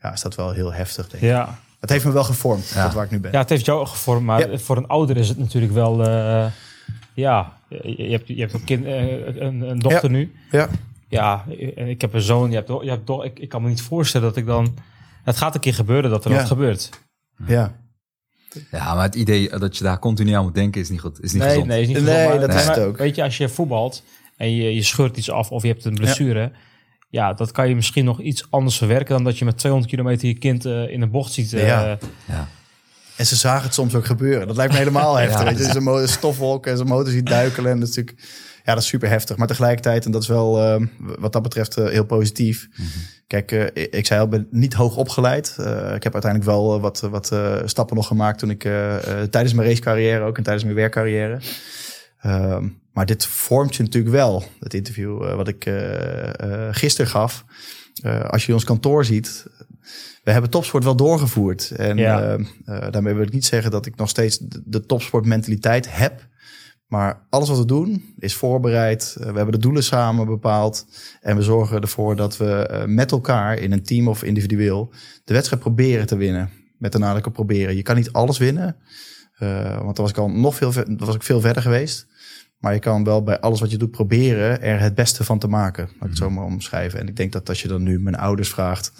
ja, 0.00 0.12
is 0.12 0.20
dat 0.20 0.34
wel 0.34 0.52
heel 0.52 0.72
heftig. 0.72 1.08
Denk 1.08 1.22
ik. 1.22 1.28
Ja. 1.28 1.58
Het 1.80 1.90
heeft 1.90 2.04
me 2.04 2.12
wel 2.12 2.24
gevormd, 2.24 2.68
ja. 2.68 2.82
dat 2.82 2.94
waar 2.94 3.04
ik 3.04 3.10
nu 3.10 3.20
ben. 3.20 3.32
Ja, 3.32 3.38
het 3.38 3.48
heeft 3.48 3.64
jou 3.64 3.86
gevormd, 3.86 4.24
maar 4.24 4.48
voor 4.58 4.76
een 4.76 4.86
ouder 4.86 5.16
is 5.16 5.28
het 5.28 5.38
natuurlijk 5.38 5.72
wel 5.72 6.02
Ja, 7.14 7.52
je 7.68 8.08
hebt, 8.10 8.28
je 8.28 8.40
hebt 8.40 8.52
een, 8.52 8.64
kind, 8.64 8.84
een, 8.86 9.60
een 9.60 9.78
dochter 9.78 10.10
nu. 10.10 10.32
Ja. 10.50 10.68
Ja, 11.16 11.44
ik 11.76 12.00
heb 12.00 12.14
een 12.14 12.20
zoon. 12.20 12.50
Je 12.50 12.56
hebt, 12.56 12.68
je 12.68 12.90
hebt, 12.90 13.10
ik, 13.24 13.38
ik 13.38 13.48
kan 13.48 13.62
me 13.62 13.68
niet 13.68 13.82
voorstellen 13.82 14.28
dat 14.28 14.36
ik 14.36 14.46
dan... 14.46 14.74
Het 15.24 15.36
gaat 15.36 15.54
een 15.54 15.60
keer 15.60 15.74
gebeuren 15.74 16.10
dat 16.10 16.24
er 16.24 16.32
wat 16.32 16.46
gebeurt. 16.46 16.90
Ja. 17.46 17.76
Ja, 18.70 18.94
maar 18.94 19.02
het 19.02 19.14
idee 19.14 19.58
dat 19.58 19.76
je 19.76 19.84
daar 19.84 19.98
continu 19.98 20.32
aan 20.32 20.42
moet 20.42 20.54
denken 20.54 20.80
is 20.80 20.88
niet 20.88 21.00
goed. 21.00 21.22
Is 21.22 21.32
niet 21.32 21.42
nee, 21.42 21.50
gezond. 21.50 21.66
nee, 21.66 21.80
is 21.80 21.86
niet 21.86 21.96
gezond. 21.96 22.28
Nee, 22.28 22.38
dat 22.38 22.54
is 22.54 22.66
het 22.66 22.78
ook. 22.78 22.96
Weet 22.96 23.14
je, 23.14 23.22
als 23.22 23.36
je 23.36 23.48
voetbalt 23.48 24.02
en 24.36 24.54
je, 24.54 24.74
je 24.74 24.82
scheurt 24.82 25.16
iets 25.16 25.30
af 25.30 25.50
of 25.50 25.62
je 25.62 25.68
hebt 25.68 25.84
een 25.84 25.94
blessure... 25.94 26.52
Ja. 27.08 27.32
dat 27.32 27.52
kan 27.52 27.68
je 27.68 27.74
misschien 27.74 28.04
nog 28.04 28.20
iets 28.20 28.46
anders 28.50 28.76
verwerken... 28.76 29.14
dan 29.14 29.24
dat 29.24 29.38
je 29.38 29.44
met 29.44 29.58
200 29.58 29.92
kilometer 29.92 30.28
je 30.28 30.38
kind 30.38 30.66
uh, 30.66 30.90
in 30.90 31.02
een 31.02 31.10
bocht 31.10 31.32
ziet. 31.32 31.52
Uh, 31.52 31.66
ja. 31.66 31.98
ja. 32.24 32.48
En 33.16 33.26
ze 33.26 33.36
zagen 33.36 33.64
het 33.64 33.74
soms 33.74 33.94
ook 33.94 34.06
gebeuren. 34.06 34.46
Dat 34.46 34.56
lijkt 34.56 34.72
me 34.72 34.78
helemaal 34.78 35.14
heftig. 35.18 35.38
ja. 35.38 35.44
Weet 35.44 35.58
je, 35.58 35.80
zijn 35.82 36.08
stofwolken 36.08 36.70
en 36.70 36.76
zijn 36.76 36.88
motor 36.88 37.12
ziet 37.12 37.26
duikelen. 37.26 37.70
En 37.70 37.80
dat 37.80 37.88
is 37.88 37.96
natuurlijk, 37.96 38.28
ja, 38.66 38.74
dat 38.74 38.82
is 38.82 38.88
super 38.88 39.08
heftig. 39.08 39.36
Maar 39.36 39.46
tegelijkertijd, 39.46 40.04
en 40.04 40.10
dat 40.10 40.22
is 40.22 40.28
wel 40.28 40.62
uh, 40.62 40.86
wat 40.98 41.32
dat 41.32 41.42
betreft 41.42 41.78
uh, 41.78 41.88
heel 41.88 42.04
positief. 42.04 42.68
Mm 42.70 42.84
-hmm. 42.84 43.02
Kijk, 43.26 43.52
uh, 43.52 43.66
ik 43.74 44.06
zei 44.06 44.20
al, 44.20 44.28
ben 44.28 44.46
niet 44.50 44.74
hoog 44.74 44.96
opgeleid. 44.96 45.56
ik 45.94 46.02
heb 46.02 46.12
uiteindelijk 46.12 46.44
wel 46.44 46.80
wat, 46.80 47.00
wat 47.00 47.34
stappen 47.64 47.96
nog 47.96 48.06
gemaakt 48.06 48.38
toen 48.38 48.50
ik 48.50 48.60
tijdens 49.30 49.52
mijn 49.52 49.68
racecarrière 49.68 50.24
ook 50.24 50.36
en 50.36 50.42
tijdens 50.42 50.64
mijn 50.64 50.76
werkcarrière. 50.76 51.40
Ehm, 52.20 52.68
maar 52.92 53.06
dit 53.06 53.26
vormt 53.26 53.76
je 53.76 53.82
natuurlijk 53.82 54.14
wel. 54.14 54.44
Het 54.60 54.74
interview 54.74 55.34
wat 55.34 55.48
ik 55.48 55.70
gisteren 56.70 57.10
gaf. 57.10 57.44
als 58.28 58.46
je 58.46 58.52
ons 58.52 58.64
kantoor 58.64 59.04
ziet, 59.04 59.46
we 60.22 60.32
hebben 60.32 60.50
topsport 60.50 60.84
wel 60.84 60.96
doorgevoerd. 60.96 61.70
En 61.70 61.96
ja. 61.96 62.36
uh, 62.36 62.86
daarmee 62.90 63.14
wil 63.14 63.26
ik 63.26 63.32
niet 63.32 63.44
zeggen 63.44 63.70
dat 63.70 63.86
ik 63.86 63.96
nog 63.96 64.08
steeds 64.08 64.38
de, 64.38 64.62
de 64.64 64.86
topsportmentaliteit 64.86 65.96
heb. 65.96 66.26
Maar 66.86 67.26
alles 67.30 67.48
wat 67.48 67.58
we 67.58 67.64
doen 67.64 68.14
is 68.18 68.34
voorbereid. 68.34 69.16
Uh, 69.18 69.26
we 69.26 69.36
hebben 69.36 69.52
de 69.52 69.58
doelen 69.58 69.84
samen 69.84 70.26
bepaald. 70.26 70.86
En 71.20 71.36
we 71.36 71.42
zorgen 71.42 71.80
ervoor 71.80 72.16
dat 72.16 72.36
we 72.36 72.84
met 72.86 73.12
elkaar 73.12 73.58
in 73.58 73.72
een 73.72 73.82
team 73.82 74.08
of 74.08 74.22
individueel 74.22 74.92
de 75.24 75.32
wedstrijd 75.32 75.62
proberen 75.62 76.06
te 76.06 76.16
winnen. 76.16 76.50
Met 76.78 76.92
de 76.92 76.98
nadruk 76.98 77.26
op 77.26 77.32
proberen. 77.32 77.76
Je 77.76 77.82
kan 77.82 77.96
niet 77.96 78.12
alles 78.12 78.38
winnen. 78.38 78.76
want 79.38 79.96
dan 79.96 80.04
was 80.04 80.10
ik 80.10 80.18
al 80.18 80.30
nog 80.30 80.54
veel, 80.54 80.72
was 80.96 81.14
ik 81.14 81.22
veel 81.22 81.40
verder 81.40 81.62
geweest. 81.62 82.06
Maar 82.58 82.74
je 82.74 82.80
kan 82.80 83.04
wel 83.04 83.22
bij 83.22 83.40
alles 83.40 83.60
wat 83.60 83.70
je 83.70 83.76
doet 83.76 83.90
proberen 83.90 84.62
er 84.62 84.80
het 84.80 84.94
beste 84.94 85.24
van 85.24 85.38
te 85.38 85.48
maken. 85.48 85.84
Laat 85.84 85.94
ik 85.94 86.08
het 86.08 86.16
zo 86.16 86.30
maar 86.30 86.44
omschrijven. 86.44 87.00
En 87.00 87.08
ik 87.08 87.16
denk 87.16 87.32
dat 87.32 87.48
als 87.48 87.62
je 87.62 87.68
dan 87.68 87.82
nu 87.82 88.00
mijn 88.00 88.16
ouders 88.16 88.48
vraagt. 88.48 88.92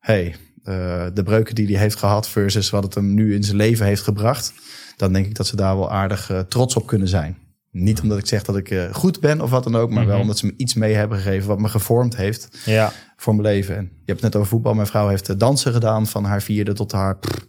Hey, 0.00 0.36
uh, 0.64 1.06
de 1.14 1.22
breuken 1.22 1.54
die 1.54 1.66
hij 1.66 1.80
heeft 1.80 1.96
gehad 1.96 2.28
versus 2.28 2.70
wat 2.70 2.82
het 2.82 2.94
hem 2.94 3.14
nu 3.14 3.34
in 3.34 3.44
zijn 3.44 3.56
leven 3.56 3.86
heeft 3.86 4.02
gebracht, 4.02 4.52
dan 4.96 5.12
denk 5.12 5.26
ik 5.26 5.34
dat 5.34 5.46
ze 5.46 5.56
daar 5.56 5.76
wel 5.76 5.90
aardig 5.90 6.30
uh, 6.30 6.38
trots 6.40 6.74
op 6.74 6.86
kunnen 6.86 7.08
zijn. 7.08 7.38
Niet 7.70 8.00
omdat 8.00 8.18
ik 8.18 8.26
zeg 8.26 8.42
dat 8.42 8.56
ik 8.56 8.70
uh, 8.70 8.94
goed 8.94 9.20
ben 9.20 9.40
of 9.40 9.50
wat 9.50 9.64
dan 9.64 9.76
ook, 9.76 9.88
maar 9.88 9.98
mm 9.98 9.98
-hmm. 9.98 10.08
wel 10.08 10.20
omdat 10.20 10.38
ze 10.38 10.46
me 10.46 10.54
iets 10.56 10.74
mee 10.74 10.94
hebben 10.94 11.18
gegeven 11.18 11.48
wat 11.48 11.58
me 11.58 11.68
gevormd 11.68 12.16
heeft 12.16 12.48
ja. 12.64 12.92
voor 13.16 13.34
mijn 13.34 13.46
leven. 13.46 13.76
En 13.76 13.82
je 13.82 14.12
hebt 14.12 14.20
het 14.20 14.32
net 14.32 14.36
over 14.36 14.48
voetbal. 14.48 14.74
Mijn 14.74 14.86
vrouw 14.86 15.08
heeft 15.08 15.38
dansen 15.38 15.72
gedaan 15.72 16.06
van 16.06 16.24
haar 16.24 16.42
vierde 16.42 16.72
tot 16.72 16.92
haar 16.92 17.18
pff, 17.18 17.46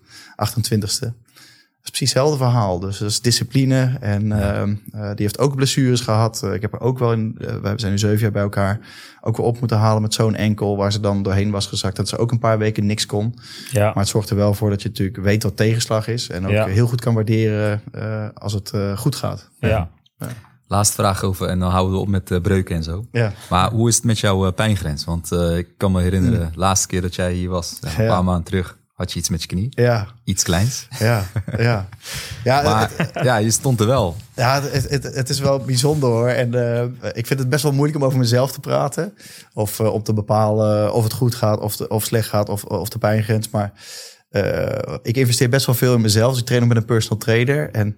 28ste. 0.52 1.08
Dat 1.82 1.92
is 1.94 1.98
precies 2.00 2.14
hetzelfde 2.14 2.46
verhaal. 2.46 2.80
Dus 2.80 2.98
dat 2.98 3.10
is 3.10 3.22
discipline. 3.22 3.98
En 4.00 4.28
ja. 4.28 4.66
uh, 4.66 4.76
die 4.94 5.16
heeft 5.16 5.40
ook 5.40 5.56
blessures 5.56 6.02
gehad. 6.02 6.42
Uh, 6.46 6.54
ik 6.54 6.62
heb 6.62 6.74
er 6.74 6.80
ook 6.80 7.00
wel 7.00 7.12
in, 7.12 7.36
uh, 7.40 7.48
we 7.56 7.74
zijn 7.76 7.92
nu 7.92 7.98
zeven 7.98 8.20
jaar 8.20 8.32
bij 8.32 8.42
elkaar, 8.42 8.80
ook 9.22 9.38
wel 9.38 9.46
op 9.46 9.60
moeten 9.60 9.78
halen 9.78 10.02
met 10.02 10.14
zo'n 10.14 10.36
enkel 10.36 10.78
waar 10.78 10.92
ze 10.92 11.00
dan 11.00 11.24
doorheen 11.24 11.52
was 11.52 11.68
gezakt. 11.68 11.96
Dat 11.96 12.08
ze 12.08 12.18
ook 12.18 12.32
een 12.32 12.40
paar 12.40 12.58
weken 12.58 12.86
niks 12.86 13.06
kon. 13.06 13.36
Ja. 13.72 13.86
Maar 13.86 14.04
het 14.04 14.08
zorgt 14.08 14.30
er 14.30 14.36
wel 14.36 14.54
voor 14.54 14.70
dat 14.70 14.82
je 14.82 14.88
natuurlijk 14.88 15.18
weet 15.18 15.44
wat 15.44 15.58
tegenslag 15.58 16.08
is. 16.08 16.30
En 16.30 16.46
ook 16.46 16.52
ja. 16.52 16.66
heel 16.66 16.88
goed 16.88 17.02
kan 17.02 17.14
waarderen 17.14 17.82
als 18.34 18.54
het 18.54 18.74
goed 18.96 19.16
gaat. 19.16 19.50
Ja. 19.60 19.90
Laatste 20.68 20.96
vraag 20.96 21.24
over 21.24 21.48
en 21.48 21.60
dan 21.60 21.72
houden 21.72 21.94
we 21.94 22.00
op 22.00 22.08
met 22.08 22.42
breuken 22.42 22.76
en 22.76 22.84
zo. 22.84 23.06
Ja. 23.12 23.34
Maar 23.50 23.72
hoe 23.72 23.90
is 23.90 23.96
het 23.96 24.04
met 24.04 24.20
jouw 24.20 24.52
pijngrens? 24.52 25.06
Want 25.06 25.32
ik 25.32 25.68
kan 25.78 25.92
me 25.92 26.02
herinneren, 26.02 26.52
de 26.52 26.60
laatste 26.60 26.88
keer 26.88 27.02
dat 27.02 27.16
jij 27.16 27.34
hier 27.34 27.50
was, 27.50 27.78
een 27.82 28.08
paar 28.08 28.24
maanden 28.24 28.44
terug 28.44 28.80
had 29.02 29.12
je 29.12 29.20
iets 29.20 29.30
met 29.30 29.42
je 29.42 29.48
knie. 29.48 29.68
Ja. 29.70 30.08
Iets 30.24 30.44
kleins. 30.44 30.88
Ja, 31.00 31.26
ja. 31.58 31.90
ja, 32.44 32.62
maar, 32.62 32.92
het, 32.96 33.24
ja 33.24 33.38
je 33.38 33.52
stond 33.52 33.80
er 33.80 33.86
wel. 33.86 34.16
Ja, 34.36 34.62
het, 34.62 34.90
het, 34.90 35.04
het 35.04 35.30
is 35.30 35.40
wel 35.40 35.60
bijzonder 35.60 36.10
hoor. 36.10 36.28
En 36.28 36.54
uh, 36.54 36.84
ik 37.14 37.28
vind 37.28 37.40
het 37.40 37.50
best 37.50 37.64
wel 37.64 37.72
moeilijk 37.72 37.98
om 37.98 38.06
over 38.06 38.20
mezelf 38.20 38.52
te 38.52 38.60
praten. 38.60 39.14
Of 39.54 39.80
uh, 39.80 39.94
om 39.94 40.04
te 40.04 40.14
bepalen 40.14 40.94
of 40.94 41.04
het 41.04 41.14
goed 41.14 41.36
gaat, 41.36 41.60
of, 41.60 41.76
de, 41.76 41.88
of 41.88 42.04
slecht 42.04 42.30
gaat, 42.30 42.50
of, 42.50 42.64
of 42.64 42.90
de 42.90 42.98
pijngrens. 42.98 43.50
Maar 43.50 43.74
uh, 44.32 44.96
ik 45.04 45.18
investeer 45.18 45.50
best 45.50 45.66
wel 45.66 45.76
veel 45.76 45.94
in 45.94 46.02
mezelf. 46.02 46.32
Dus 46.32 46.40
ik 46.40 46.46
train 46.46 46.62
ook 46.62 46.68
met 46.68 46.78
een 46.78 46.86
personal 46.86 47.18
trainer. 47.18 47.72
En 47.72 47.96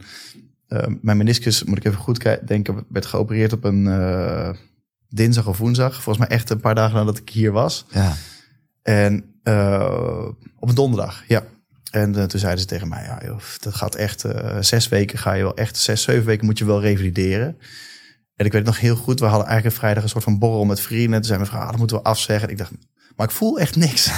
mijn 1.01 1.17
meniscus, 1.17 1.63
moet 1.63 1.77
ik 1.77 1.85
even 1.85 1.99
goed 1.99 2.37
denken, 2.45 2.85
werd 2.89 3.05
geopereerd 3.05 3.53
op 3.53 3.63
een 3.63 3.85
dinsdag 5.09 5.47
of 5.47 5.57
woensdag. 5.57 5.93
Volgens 5.93 6.27
mij 6.27 6.37
echt 6.37 6.49
een 6.49 6.59
paar 6.59 6.75
dagen 6.75 6.95
nadat 6.95 7.17
ik 7.17 7.29
hier 7.29 7.51
was. 7.51 7.85
Ja. 7.89 8.13
En 8.83 9.39
uh, 9.43 10.27
op 10.59 10.69
een 10.69 10.75
donderdag, 10.75 11.23
ja. 11.27 11.43
En 11.91 12.17
uh, 12.17 12.23
toen 12.23 12.39
zeiden 12.39 12.61
ze 12.61 12.67
tegen 12.67 12.87
mij, 12.87 13.03
ja, 13.03 13.21
joh, 13.25 13.39
dat 13.59 13.75
gaat 13.75 13.95
echt 13.95 14.25
uh, 14.25 14.57
zes 14.59 14.87
weken, 14.87 15.17
ga 15.17 15.33
je 15.33 15.43
wel 15.43 15.55
echt 15.55 15.77
zes, 15.77 16.01
zeven 16.01 16.25
weken 16.25 16.45
moet 16.45 16.57
je 16.57 16.65
wel 16.65 16.81
revalideren. 16.81 17.57
En 18.35 18.45
ik 18.45 18.51
weet 18.51 18.63
nog 18.63 18.79
heel 18.79 18.95
goed, 18.95 19.19
we 19.19 19.25
hadden 19.25 19.47
eigenlijk 19.47 19.77
vrijdag 19.77 20.03
een 20.03 20.09
soort 20.09 20.23
van 20.23 20.39
borrel 20.39 20.65
met 20.65 20.79
vrienden. 20.79 21.11
Toen 21.11 21.23
zei 21.23 21.37
mijn 21.37 21.49
vrouw, 21.49 21.61
ah, 21.61 21.69
dat 21.69 21.77
moeten 21.77 21.97
we 21.97 22.03
afzeggen. 22.03 22.47
En 22.47 22.53
ik 22.53 22.57
dacht, 22.59 22.71
maar 23.15 23.27
ik 23.27 23.33
voel 23.33 23.59
echt 23.59 23.75
niks. 23.75 24.11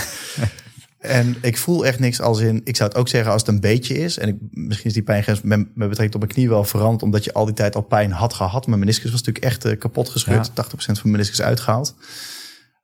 en 1.00 1.36
ik 1.42 1.58
voel 1.58 1.86
echt 1.86 2.00
niks 2.00 2.22
als 2.22 2.40
in, 2.40 2.62
ik 2.64 2.76
zou 2.76 2.90
het 2.90 2.98
ook 2.98 3.08
zeggen 3.08 3.32
als 3.32 3.42
het 3.42 3.50
een 3.50 3.60
beetje 3.60 3.94
is. 3.94 4.18
En 4.18 4.28
ik, 4.28 4.36
misschien 4.52 4.88
is 4.88 4.94
die 4.94 5.04
pijngrens 5.04 5.42
met, 5.42 5.60
met 5.60 5.90
betrekking 5.90 6.12
tot 6.12 6.22
mijn 6.22 6.34
knie 6.34 6.50
wel 6.50 6.64
veranderd, 6.64 7.04
omdat 7.04 7.24
je 7.24 7.34
al 7.34 7.46
die 7.46 7.54
tijd 7.54 7.76
al 7.76 7.82
pijn 7.82 8.12
had 8.12 8.34
gehad. 8.34 8.68
Mijn 8.68 8.80
meniscus 8.80 9.12
was 9.12 9.22
natuurlijk 9.24 9.46
echt 9.46 9.78
kapot 9.78 10.10
gescheurd, 10.10 10.52
ja. 10.56 10.64
80% 10.64 10.68
van 10.76 10.94
mijn 10.94 11.12
meniscus 11.12 11.42
uitgehaald. 11.42 11.96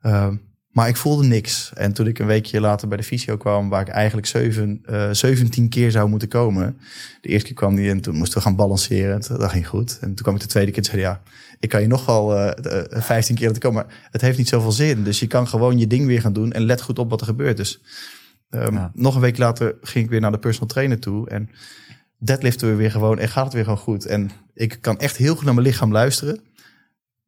Uh, 0.02 0.28
maar 0.72 0.88
ik 0.88 0.98
voelde 0.98 1.28
niks. 1.28 1.72
En 1.74 1.94
toen 1.94 2.08
ik 2.08 2.20
een 2.20 2.26
weekje 2.26 2.60
later 2.60 2.88
bij 2.88 2.98
de 2.98 3.04
fysio 3.04 3.38
kwam, 3.38 3.70
waar 3.70 3.82
ik 3.82 3.88
eigenlijk 3.88 4.28
zeven, 4.28 4.84
uh, 4.90 5.10
17 5.12 5.70
keer 5.70 5.92
zou 5.92 6.10
moeten 6.10 6.28
komen. 6.28 6.78
De 7.22 7.30
eerste 7.30 7.48
keer 7.48 7.56
kwam 7.56 7.76
die 7.76 7.90
en 7.90 8.02
toen 8.02 8.16
moesten 8.16 8.38
we 8.38 8.44
gaan 8.44 8.56
balanceren. 8.56 9.22
Dat 9.28 9.52
ging 9.52 9.68
goed. 9.68 9.98
En 10.02 10.08
toen 10.08 10.16
kwam 10.16 10.36
ik 10.36 10.42
de 10.42 10.48
tweede 10.48 10.72
keer 10.72 10.84
en 10.84 10.90
zei 10.90 11.02
ja, 11.02 11.22
ik 11.60 11.70
kan 11.70 11.82
je 11.82 11.88
nog 11.88 12.06
wel 12.06 12.38
uh, 12.38 12.52
15 12.90 13.36
keer 13.36 13.48
laten 13.48 13.62
komen. 13.62 13.86
Maar 13.86 14.10
het 14.12 14.22
heeft 14.22 14.38
niet 14.38 14.48
zoveel 14.48 14.72
zin. 14.72 15.04
Dus 15.04 15.20
je 15.20 15.28
kan 15.28 15.48
gewoon 15.48 15.78
je 15.78 15.88
ding 15.88 16.06
weer 16.06 16.22
gaan 16.22 16.34
doen 16.34 16.52
en 16.52 16.62
let 16.62 16.82
goed 16.82 17.00
op 17.00 17.10
wat 17.10 17.20
er 17.20 17.28
gebeurt. 17.28 17.58
Dus 17.58 17.82
um, 18.50 18.74
ja. 18.74 18.92
nog 18.94 19.16
een 19.16 19.22
week 19.22 19.38
later 19.38 19.76
ging 19.82 20.06
ik 20.06 20.12
weer 20.12 20.22
naar 20.22 20.32
de 20.32 20.40
personal 20.40 20.68
trainer 20.68 21.00
toe. 21.00 21.30
En 21.30 21.50
deadliften 22.18 22.70
we 22.70 22.76
weer 22.76 22.92
gewoon 22.92 23.20
en 23.20 23.30
gaat 23.30 23.44
het 23.44 23.54
weer 23.54 23.64
gewoon 23.64 23.80
goed. 23.80 24.06
En 24.06 24.32
ik 24.54 24.78
kan 24.82 25.00
echt 25.00 25.18
heel 25.18 25.36
goed 25.36 25.46
naar 25.46 25.54
mijn 25.54 25.68
lichaam 25.68 25.92
luisteren. 25.92 26.40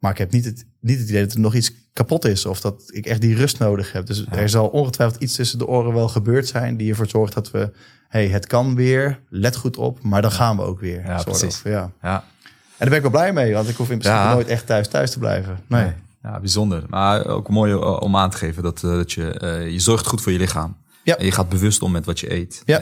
Maar 0.03 0.11
ik 0.11 0.17
heb 0.17 0.31
niet 0.31 0.45
het, 0.45 0.65
niet 0.79 0.99
het 0.99 1.09
idee 1.09 1.23
dat 1.23 1.33
er 1.33 1.39
nog 1.39 1.55
iets 1.55 1.71
kapot 1.93 2.25
is 2.25 2.45
of 2.45 2.61
dat 2.61 2.83
ik 2.87 3.05
echt 3.05 3.21
die 3.21 3.35
rust 3.35 3.59
nodig 3.59 3.91
heb. 3.91 4.05
Dus 4.05 4.25
ja. 4.29 4.37
er 4.37 4.49
zal 4.49 4.67
ongetwijfeld 4.67 5.21
iets 5.21 5.35
tussen 5.35 5.57
de 5.57 5.67
oren 5.67 5.93
wel 5.93 6.07
gebeurd 6.07 6.47
zijn 6.47 6.77
die 6.77 6.89
ervoor 6.89 7.09
zorgt 7.09 7.33
dat 7.33 7.51
we, 7.51 7.71
hey, 8.07 8.27
het 8.27 8.47
kan 8.47 8.75
weer, 8.75 9.19
let 9.29 9.55
goed 9.55 9.77
op, 9.77 10.01
maar 10.01 10.21
dan 10.21 10.31
gaan 10.31 10.57
we 10.57 10.63
ook 10.63 10.79
weer. 10.79 11.05
Ja, 11.05 11.23
precies. 11.23 11.55
Of, 11.55 11.63
ja. 11.63 11.91
ja. 12.01 12.23
En 12.53 12.77
daar 12.77 12.87
ben 12.89 12.95
ik 12.97 13.01
wel 13.01 13.11
blij 13.11 13.33
mee, 13.33 13.53
want 13.53 13.69
ik 13.69 13.75
hoef 13.75 13.89
in 13.89 13.97
principe 13.97 14.23
ja. 14.23 14.33
nooit 14.33 14.47
echt 14.47 14.65
thuis 14.65 14.87
thuis 14.87 15.11
te 15.11 15.19
blijven. 15.19 15.59
Nee. 15.67 15.83
nee. 15.83 15.93
Ja, 16.23 16.39
bijzonder. 16.39 16.83
Maar 16.89 17.25
ook 17.25 17.49
mooi 17.49 17.73
om 17.75 18.15
aan 18.15 18.29
te 18.29 18.37
geven 18.37 18.63
dat, 18.63 18.81
uh, 18.83 18.91
dat 18.91 19.11
je, 19.11 19.39
uh, 19.43 19.71
je 19.71 19.79
zorgt 19.79 20.07
goed 20.07 20.21
voor 20.21 20.31
je 20.31 20.37
lichaam. 20.37 20.77
Ja. 21.03 21.17
En 21.17 21.25
je 21.25 21.31
gaat 21.31 21.49
bewust 21.49 21.81
om 21.81 21.91
met 21.91 22.05
wat 22.05 22.19
je 22.19 22.33
eet. 22.33 22.61
Ja. 22.65 22.79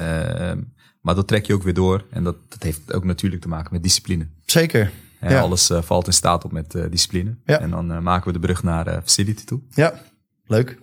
Uh, 0.51 0.62
maar 1.01 1.15
dat 1.15 1.27
trek 1.27 1.45
je 1.45 1.53
ook 1.53 1.63
weer 1.63 1.73
door. 1.73 2.05
En 2.10 2.23
dat, 2.23 2.36
dat 2.49 2.63
heeft 2.63 2.93
ook 2.93 3.03
natuurlijk 3.03 3.41
te 3.41 3.47
maken 3.47 3.73
met 3.73 3.84
discipline. 3.84 4.27
Zeker. 4.45 4.91
Ja, 5.21 5.29
ja. 5.29 5.39
Alles 5.39 5.69
uh, 5.69 5.81
valt 5.81 6.07
in 6.07 6.13
staat 6.13 6.45
op 6.45 6.51
met 6.51 6.75
uh, 6.75 6.86
discipline. 6.89 7.36
Ja. 7.45 7.60
En 7.60 7.69
dan 7.69 7.91
uh, 7.91 7.99
maken 7.99 8.27
we 8.27 8.34
de 8.34 8.39
brug 8.39 8.63
naar 8.63 9.01
facility 9.01 9.43
toe. 9.43 9.60
Ja, 9.69 9.93
leuk. 10.45 10.79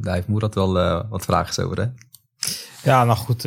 daar 0.00 0.14
heeft 0.14 0.26
Moerat 0.26 0.54
wel 0.54 0.72
wat 1.08 1.24
vragen 1.24 1.64
over, 1.64 1.80
hè? 1.80 1.86
Ja, 2.82 3.04
nou 3.04 3.18
goed. 3.18 3.44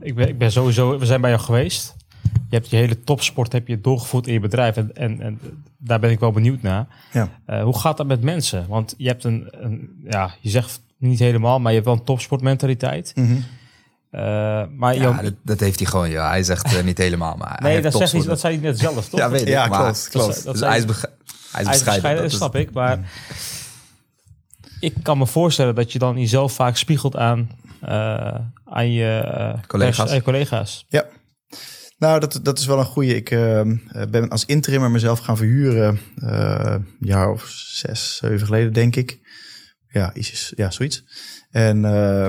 ik, 0.00 0.14
ben, 0.14 0.28
ik 0.28 0.38
ben 0.38 0.52
sowieso... 0.52 0.98
We 0.98 1.06
zijn 1.06 1.20
bij 1.20 1.30
jou 1.30 1.42
geweest. 1.42 1.94
Je 2.22 2.56
hebt 2.56 2.70
je 2.70 2.76
hele 2.76 3.00
topsport 3.00 3.52
heb 3.52 3.68
je 3.68 3.80
doorgevoerd 3.80 4.26
in 4.26 4.32
je 4.32 4.40
bedrijf. 4.40 4.76
En, 4.76 4.94
en, 4.94 5.20
en 5.20 5.40
daar 5.78 6.00
ben 6.00 6.10
ik 6.10 6.20
wel 6.20 6.30
benieuwd 6.30 6.62
naar. 6.62 6.86
Ja. 7.12 7.62
hoe 7.62 7.78
gaat 7.78 7.96
dat 7.96 8.06
met 8.06 8.22
mensen? 8.22 8.68
Want 8.68 8.94
je 8.96 9.08
hebt 9.08 9.24
een, 9.24 9.48
een... 9.50 10.02
Ja, 10.04 10.34
je 10.40 10.50
zegt 10.50 10.80
niet 10.98 11.18
helemaal, 11.18 11.58
maar 11.58 11.70
je 11.70 11.76
hebt 11.76 11.88
wel 11.88 11.98
een 11.98 12.04
topsportmentaliteit. 12.04 13.12
Mm 13.14 13.26
-hmm. 13.26 13.44
Uh, 14.16 14.22
maar 14.76 14.94
ja, 14.94 15.00
Jan... 15.00 15.18
dat, 15.22 15.34
dat, 15.42 15.60
heeft 15.60 15.78
hij 15.78 15.88
gewoon. 15.88 16.10
Ja. 16.10 16.28
Hij 16.28 16.42
zegt 16.42 16.72
uh, 16.72 16.82
niet 16.82 16.98
helemaal, 16.98 17.36
maar 17.36 17.58
nee, 17.62 17.80
dat, 17.80 17.94
zegt 17.94 18.12
hij, 18.12 18.22
dat 18.22 18.40
zei 18.40 18.54
hij 18.54 18.62
net 18.62 18.78
zelf, 18.78 19.08
toch? 19.08 19.20
ja, 19.20 19.30
weet 19.30 19.40
ik. 19.40 19.48
Ja, 19.48 19.66
maar, 19.66 19.80
klopt, 19.80 20.08
klopt. 20.08 20.44
Dat, 20.44 20.54
dus 20.54 20.62
hij 20.62 20.78
is, 20.78 20.84
bege- 20.84 21.12
hij 21.52 21.62
is 21.62 21.68
bescheiden. 21.84 22.22
Dat 22.22 22.32
snap 22.32 22.54
ik, 22.56 22.72
maar 22.72 22.98
ik 24.80 24.94
kan 25.02 25.18
me 25.18 25.26
voorstellen 25.26 25.74
dat 25.74 25.92
je 25.92 25.98
dan 25.98 26.18
jezelf 26.18 26.52
vaak 26.52 26.76
spiegelt 26.76 27.16
aan, 27.16 27.50
uh, 27.88 28.34
aan 28.64 28.92
je 28.92 29.54
collega's. 29.66 30.10
Pers, 30.10 30.22
collega's. 30.22 30.84
Ja. 30.88 31.06
Nou, 31.98 32.20
dat, 32.20 32.40
dat 32.42 32.58
is 32.58 32.66
wel 32.66 32.78
een 32.78 32.84
goede. 32.84 33.16
Ik 33.16 33.30
uh, 33.30 33.62
ben 34.08 34.28
als 34.28 34.44
interimmer 34.44 34.90
mezelf 34.90 35.18
gaan 35.18 35.36
verhuren. 35.36 36.00
Uh, 36.16 36.74
een 36.74 36.86
jaar 37.00 37.30
of 37.30 37.46
zes, 37.48 38.16
zeven 38.16 38.46
geleden, 38.46 38.72
denk 38.72 38.96
ik. 38.96 39.18
Ja, 39.88 40.14
ietsjes, 40.14 40.52
ja 40.56 40.70
zoiets. 40.70 41.04
En 41.50 41.84
uh, 41.84 42.28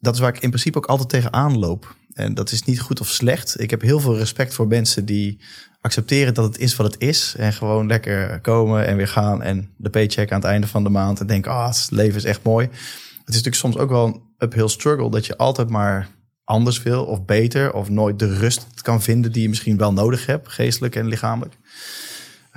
dat 0.00 0.14
is 0.14 0.20
waar 0.20 0.34
ik 0.34 0.42
in 0.42 0.48
principe 0.48 0.78
ook 0.78 0.86
altijd 0.86 1.08
tegenaan 1.08 1.58
loop. 1.58 1.96
En 2.12 2.34
dat 2.34 2.50
is 2.50 2.62
niet 2.62 2.80
goed 2.80 3.00
of 3.00 3.08
slecht. 3.08 3.60
Ik 3.60 3.70
heb 3.70 3.80
heel 3.80 4.00
veel 4.00 4.16
respect 4.16 4.54
voor 4.54 4.66
mensen 4.66 5.04
die 5.04 5.40
accepteren 5.80 6.34
dat 6.34 6.44
het 6.44 6.58
is 6.58 6.76
wat 6.76 6.92
het 6.92 7.02
is. 7.02 7.34
En 7.38 7.52
gewoon 7.52 7.86
lekker 7.86 8.40
komen 8.40 8.86
en 8.86 8.96
weer 8.96 9.08
gaan. 9.08 9.42
En 9.42 9.70
de 9.76 9.90
paycheck 9.90 10.32
aan 10.32 10.40
het 10.40 10.48
einde 10.48 10.66
van 10.66 10.84
de 10.84 10.90
maand. 10.90 11.20
En 11.20 11.26
denken, 11.26 11.52
ah, 11.52 11.68
het 11.68 11.88
leven 11.90 12.16
is 12.16 12.24
echt 12.24 12.42
mooi. 12.42 12.66
Het 12.66 13.34
is 13.34 13.42
natuurlijk 13.42 13.54
soms 13.54 13.76
ook 13.76 13.90
wel 13.90 14.06
een 14.06 14.22
uphill 14.38 14.68
struggle. 14.68 15.10
Dat 15.10 15.26
je 15.26 15.36
altijd 15.36 15.68
maar 15.68 16.08
anders 16.44 16.82
wil 16.82 17.04
of 17.04 17.24
beter. 17.24 17.72
Of 17.72 17.88
nooit 17.88 18.18
de 18.18 18.38
rust 18.38 18.66
kan 18.82 19.02
vinden 19.02 19.32
die 19.32 19.42
je 19.42 19.48
misschien 19.48 19.76
wel 19.76 19.92
nodig 19.92 20.26
hebt. 20.26 20.48
Geestelijk 20.48 20.96
en 20.96 21.06
lichamelijk. 21.06 21.54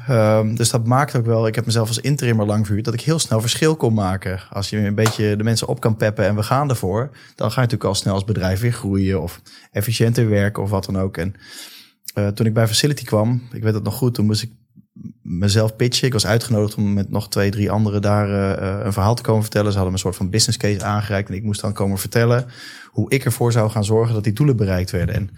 Um, 0.10 0.56
dus 0.56 0.70
dat 0.70 0.88
maakt 0.88 1.16
ook 1.16 1.26
wel, 1.26 1.48
ik 1.48 1.56
heb 1.56 1.66
mezelf 1.66 1.88
als 1.88 2.00
interimmer 2.00 2.46
lang 2.46 2.66
verhuurd, 2.66 2.86
dat 2.86 2.94
ik 2.94 3.02
heel 3.02 3.20
snel 3.20 3.42
verschil 3.42 3.76
kon 3.76 3.94
maken. 3.94 4.40
Als 4.50 4.70
je 4.70 4.78
een 4.78 4.96
beetje 4.96 5.36
de 5.36 5.44
mensen 5.44 5.68
op 5.68 5.80
kan 5.80 5.96
peppen 5.96 6.26
en 6.26 6.36
we 6.36 6.44
gaan 6.44 6.70
ervoor, 6.70 7.10
dan 7.36 7.52
ga 7.52 7.56
je 7.56 7.68
natuurlijk 7.68 7.84
al 7.84 7.96
snel 7.96 8.14
als 8.14 8.24
bedrijf 8.24 8.60
weer 8.60 8.74
groeien 8.74 9.22
of 9.22 9.42
efficiënter 9.72 10.30
werken 10.30 10.64
of 10.64 10.70
wat 10.70 10.86
dan 10.86 10.98
ook. 10.98 11.18
En 11.18 11.36
uh, 12.16 12.28
toen 12.28 12.46
ik 12.46 12.54
bij 12.54 12.68
Facility 12.68 13.04
kwam, 13.04 13.42
ik 13.52 13.64
weet 13.64 13.74
het 13.74 13.84
nog 13.84 13.96
goed, 13.96 14.14
toen 14.14 14.26
moest 14.26 14.42
ik 14.42 14.52
mezelf 15.22 15.76
pitchen. 15.76 16.08
Ik 16.08 16.14
was 16.14 16.26
uitgenodigd 16.26 16.76
om 16.76 16.94
met 16.94 17.10
nog 17.10 17.30
twee, 17.30 17.52
drie 17.52 17.72
anderen 17.72 18.02
daar 18.02 18.30
uh, 18.30 18.86
een 18.86 18.94
verhaal 18.94 19.16
te 19.16 19.24
komen 19.24 19.42
vertellen. 19.42 19.72
Ze 19.72 19.78
hadden 19.78 19.94
een 19.94 20.00
soort 20.00 20.16
van 20.16 20.30
business 20.30 20.58
case 20.58 20.84
aangereikt 20.84 21.30
en 21.30 21.36
ik 21.36 21.44
moest 21.44 21.62
dan 21.62 21.74
komen 21.74 21.98
vertellen 21.98 22.46
hoe 22.88 23.12
ik 23.12 23.26
ervoor 23.26 23.52
zou 23.52 23.70
gaan 23.70 23.86
zorgen 23.86 24.14
dat 24.14 24.24
die 24.24 24.34
doelen 24.34 24.56
bereikt 24.56 24.92
werden. 24.92 25.16
En 25.16 25.30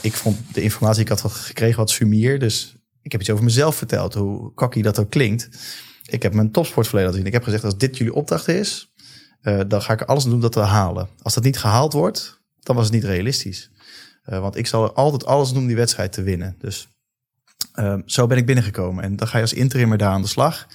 ik 0.00 0.12
vond 0.12 0.38
de 0.52 0.62
informatie 0.62 1.04
die 1.04 1.14
ik 1.14 1.20
had 1.20 1.32
gekregen 1.32 1.76
wat 1.76 1.90
sumier, 1.90 2.38
dus 2.38 2.75
ik 3.06 3.12
heb 3.12 3.20
iets 3.20 3.30
over 3.30 3.44
mezelf 3.44 3.76
verteld, 3.76 4.14
hoe 4.14 4.54
cocky 4.54 4.82
dat 4.82 4.98
ook 4.98 5.10
klinkt. 5.10 5.48
Ik 6.06 6.22
heb 6.22 6.34
mijn 6.34 6.50
topsportverleden 6.50 7.14
zien. 7.14 7.26
Ik 7.26 7.32
heb 7.32 7.42
gezegd, 7.42 7.64
als 7.64 7.78
dit 7.78 7.96
jullie 7.96 8.14
opdracht 8.14 8.48
is, 8.48 8.92
uh, 9.42 9.60
dan 9.68 9.82
ga 9.82 9.92
ik 9.92 10.02
alles 10.02 10.24
doen 10.24 10.40
dat 10.40 10.52
te 10.52 10.60
halen. 10.60 11.08
Als 11.22 11.34
dat 11.34 11.44
niet 11.44 11.58
gehaald 11.58 11.92
wordt, 11.92 12.42
dan 12.60 12.76
was 12.76 12.84
het 12.84 12.94
niet 12.94 13.04
realistisch. 13.04 13.70
Uh, 14.24 14.40
want 14.40 14.56
ik 14.56 14.66
zal 14.66 14.84
er 14.84 14.92
altijd 14.92 15.26
alles 15.26 15.48
doen 15.48 15.58
om 15.58 15.66
die 15.66 15.76
wedstrijd 15.76 16.12
te 16.12 16.22
winnen. 16.22 16.54
Dus 16.58 16.88
uh, 17.74 17.98
zo 18.06 18.26
ben 18.26 18.38
ik 18.38 18.46
binnengekomen. 18.46 19.04
En 19.04 19.16
dan 19.16 19.28
ga 19.28 19.36
je 19.36 19.42
als 19.42 19.52
interimmer 19.52 19.98
daar 19.98 20.12
aan 20.12 20.22
de 20.22 20.28
slag. 20.28 20.66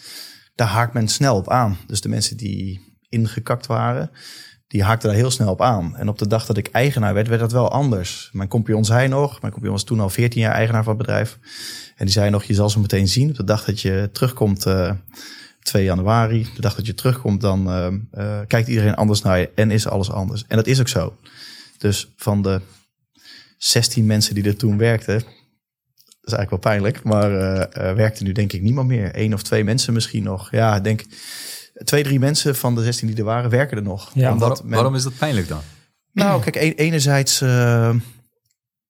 Daar 0.55 0.67
haakt 0.67 0.93
men 0.93 1.07
snel 1.07 1.35
op 1.35 1.49
aan. 1.49 1.77
Dus 1.87 2.01
de 2.01 2.09
mensen 2.09 2.37
die 2.37 2.95
ingekakt 3.09 3.65
waren, 3.65 4.11
die 4.71 4.83
haakte 4.83 5.07
daar 5.07 5.15
heel 5.15 5.31
snel 5.31 5.51
op 5.51 5.61
aan. 5.61 5.95
En 5.95 6.09
op 6.09 6.17
de 6.17 6.27
dag 6.27 6.45
dat 6.45 6.57
ik 6.57 6.67
eigenaar 6.67 7.13
werd, 7.13 7.27
werd 7.27 7.41
dat 7.41 7.51
wel 7.51 7.71
anders. 7.71 8.29
Mijn 8.33 8.49
compagnon 8.49 8.85
zei 8.85 9.07
nog, 9.07 9.29
mijn 9.29 9.53
compagnon 9.53 9.71
was 9.71 9.83
toen 9.83 9.99
al 9.99 10.09
14 10.09 10.41
jaar 10.41 10.53
eigenaar 10.53 10.83
van 10.83 10.93
het 10.93 11.01
bedrijf. 11.01 11.39
En 12.01 12.07
die 12.07 12.15
zei 12.15 12.29
nog, 12.29 12.43
je 12.43 12.53
zal 12.53 12.69
ze 12.69 12.79
meteen 12.79 13.07
zien. 13.07 13.29
Op 13.29 13.35
de 13.35 13.43
dag 13.43 13.65
dat 13.65 13.81
je 13.81 14.09
terugkomt, 14.11 14.65
uh, 14.65 14.89
eh, 14.89 14.95
2 15.61 15.83
januari, 15.83 16.47
de 16.55 16.61
dag 16.61 16.75
dat 16.75 16.85
je 16.85 16.93
terugkomt, 16.93 17.41
dan 17.41 17.69
uh, 17.69 17.87
uh, 18.13 18.39
kijkt 18.47 18.67
iedereen 18.67 18.95
anders 18.95 19.21
naar 19.21 19.39
je 19.39 19.49
en 19.55 19.71
is 19.71 19.87
alles 19.87 20.11
anders. 20.11 20.45
En 20.47 20.55
dat 20.55 20.67
is 20.67 20.79
ook 20.79 20.87
zo. 20.87 21.17
Dus 21.77 22.13
van 22.15 22.41
de 22.41 22.61
16 23.57 24.05
mensen 24.05 24.35
die 24.35 24.43
er 24.43 24.55
toen 24.55 24.77
werkten, 24.77 25.13
dat 25.13 25.25
is 26.23 26.33
eigenlijk 26.33 26.49
wel 26.49 26.73
pijnlijk, 26.73 27.03
maar 27.03 27.29
werkte 27.95 28.23
nu 28.23 28.31
denk 28.31 28.53
ik 28.53 28.61
niemand 28.61 28.87
meer. 28.87 29.09
Eén 29.13 29.33
of 29.33 29.41
twee 29.41 29.63
mensen 29.63 29.93
misschien 29.93 30.23
nog. 30.23 30.51
Ja, 30.51 30.75
ik 30.75 30.83
denk 30.83 31.03
twee, 31.83 32.03
drie 32.03 32.19
mensen 32.19 32.55
van 32.55 32.75
de 32.75 32.83
16 32.83 33.07
die 33.07 33.17
er 33.17 33.23
waren, 33.23 33.49
werken 33.49 33.77
er 33.77 33.83
nog. 33.83 34.11
Ja, 34.13 34.37
waarom, 34.37 34.69
waarom 34.69 34.95
is 34.95 35.03
dat 35.03 35.17
pijnlijk 35.17 35.47
dan? 35.47 35.61
Nou, 36.13 36.41
kijk, 36.41 36.79
enerzijds, 36.79 37.41
uh, 37.41 37.95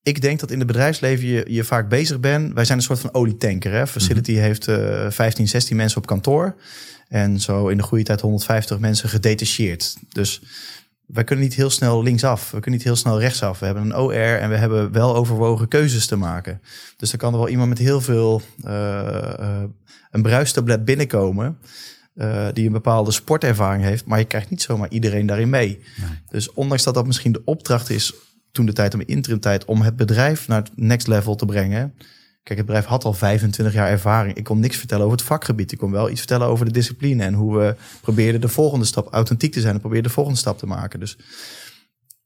ik 0.04 0.22
denk 0.22 0.40
dat 0.40 0.52
in 0.52 0.58
het 0.58 0.68
bedrijfsleven 0.68 1.28
je, 1.28 1.46
je 1.48 1.64
vaak 1.64 1.90
bezig 1.90 2.20
bent. 2.20 2.54
Wij 2.54 2.66
zijn 2.66 2.78
een 2.78 2.84
soort 2.84 3.00
van 3.00 3.14
olietanker. 3.14 3.72
Hè? 3.72 3.88
Facility 3.88 4.32
mhm. 4.32 4.42
heeft 4.42 4.68
uh, 4.68 5.10
15, 5.10 5.48
16 5.48 5.76
mensen 5.76 5.98
op 5.98 6.06
kantoor. 6.06 6.56
En 7.08 7.40
zo 7.40 7.68
in 7.68 7.78
de 7.78 7.84
goede 7.84 8.04
tijd 8.04 8.22
150 8.22 8.80
mensen 8.80 9.10
gedetacheerd. 9.10 9.98
Dus 10.10 10.42
wij 11.06 11.24
kunnen 11.24 11.46
niet 11.46 11.54
heel 11.54 11.70
snel 11.70 12.04
linksaf. 12.04 12.44
We 12.44 12.60
kunnen 12.60 12.72
niet 12.72 12.84
heel 12.84 12.96
snel 12.96 13.20
rechtsaf. 13.20 13.60
We 13.60 13.66
hebben 13.66 13.84
een 13.84 13.96
OR 13.96 14.14
en 14.14 14.50
we 14.50 14.56
hebben 14.56 14.92
wel 14.92 15.16
overwogen 15.16 15.68
keuzes 15.68 16.06
te 16.06 16.16
maken. 16.16 16.62
Dus 16.98 17.10
dan 17.10 17.20
kan 17.20 17.34
er 17.34 17.40
wel 17.40 17.50
iemand 17.50 17.70
met 17.70 17.78
heel 17.78 18.02
veel 18.02 18.42
uh, 18.66 19.64
een 20.12 20.22
bruistablet 20.22 20.86
binnenkomen. 20.86 21.58
Uh, 22.16 22.48
die 22.54 22.66
een 22.66 22.72
bepaalde 22.72 23.12
sportervaring 23.12 23.84
heeft. 23.84 24.06
Maar 24.06 24.20
je 24.20 24.26
krijgt 24.26 24.50
niet 24.50 24.62
zomaar 24.62 24.90
iedereen 24.90 25.26
daarin 25.26 25.50
mee. 25.50 25.80
Dus 26.30 26.54
ondanks 26.54 26.84
dat 26.84 26.94
dat 26.94 27.06
misschien 27.06 27.32
de 27.32 27.42
opdracht 27.46 27.90
is 27.90 28.14
toen 28.52 28.66
de 28.66 28.74
tijd 28.74 28.94
om 28.94 29.02
interim 29.06 29.40
tijd 29.40 29.66
om 29.66 29.82
het 29.82 29.96
bedrijf 29.96 30.48
naar 30.48 30.62
het 30.62 30.72
next 30.76 31.08
level 31.08 31.36
te 31.36 31.46
brengen. 31.46 31.94
Kijk, 32.44 32.58
het 32.58 32.68
bedrijf 32.68 32.86
had 32.86 33.04
al 33.04 33.14
25 33.14 33.74
jaar 33.74 33.90
ervaring. 33.90 34.36
Ik 34.36 34.44
kon 34.44 34.60
niks 34.60 34.78
vertellen 34.78 35.06
over 35.06 35.18
het 35.18 35.28
vakgebied. 35.28 35.72
Ik 35.72 35.78
kon 35.78 35.92
wel 35.92 36.10
iets 36.10 36.20
vertellen 36.20 36.48
over 36.48 36.66
de 36.66 36.72
discipline 36.72 37.24
en 37.24 37.34
hoe 37.34 37.58
we 37.58 37.76
probeerden 38.02 38.42
de 38.42 38.48
volgende 38.48 38.86
stap 38.86 39.14
authentiek 39.14 39.52
te 39.52 39.62
zijn 39.62 39.74
en 39.74 39.80
probeerden 39.80 40.08
de 40.08 40.14
volgende 40.14 40.40
stap 40.40 40.58
te 40.58 40.66
maken. 40.66 41.00
Dus 41.00 41.18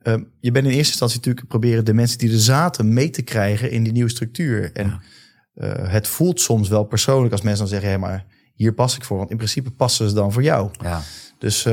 uh, 0.03 0.13
je 0.39 0.51
bent 0.51 0.65
in 0.65 0.71
eerste 0.71 0.91
instantie 0.91 1.17
natuurlijk 1.17 1.47
proberen 1.47 1.85
de 1.85 1.93
mensen 1.93 2.17
die 2.17 2.31
er 2.31 2.39
zaten 2.39 2.93
mee 2.93 3.09
te 3.09 3.21
krijgen 3.21 3.71
in 3.71 3.83
die 3.83 3.93
nieuwe 3.93 4.09
structuur. 4.09 4.71
En 4.73 5.01
uh, 5.55 5.71
het 5.91 6.07
voelt 6.07 6.41
soms 6.41 6.69
wel 6.69 6.83
persoonlijk 6.83 7.31
als 7.31 7.41
mensen 7.41 7.59
dan 7.59 7.73
zeggen, 7.73 7.89
hé, 7.89 7.97
maar 7.97 8.25
hier 8.53 8.73
pas 8.73 8.95
ik 8.95 9.03
voor. 9.03 9.17
Want 9.17 9.29
in 9.29 9.37
principe 9.37 9.71
passen 9.71 10.09
ze 10.09 10.15
dan 10.15 10.31
voor 10.31 10.43
jou. 10.43 10.69
Ja. 10.81 11.01
Dus 11.39 11.65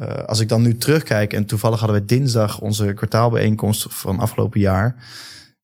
uh, 0.00 0.08
als 0.08 0.40
ik 0.40 0.48
dan 0.48 0.62
nu 0.62 0.76
terugkijk 0.76 1.32
en 1.32 1.44
toevallig 1.44 1.78
hadden 1.80 2.00
we 2.00 2.06
dinsdag 2.06 2.60
onze 2.60 2.92
kwartaalbijeenkomst 2.92 3.86
van 3.88 4.18
afgelopen 4.18 4.60
jaar. 4.60 4.94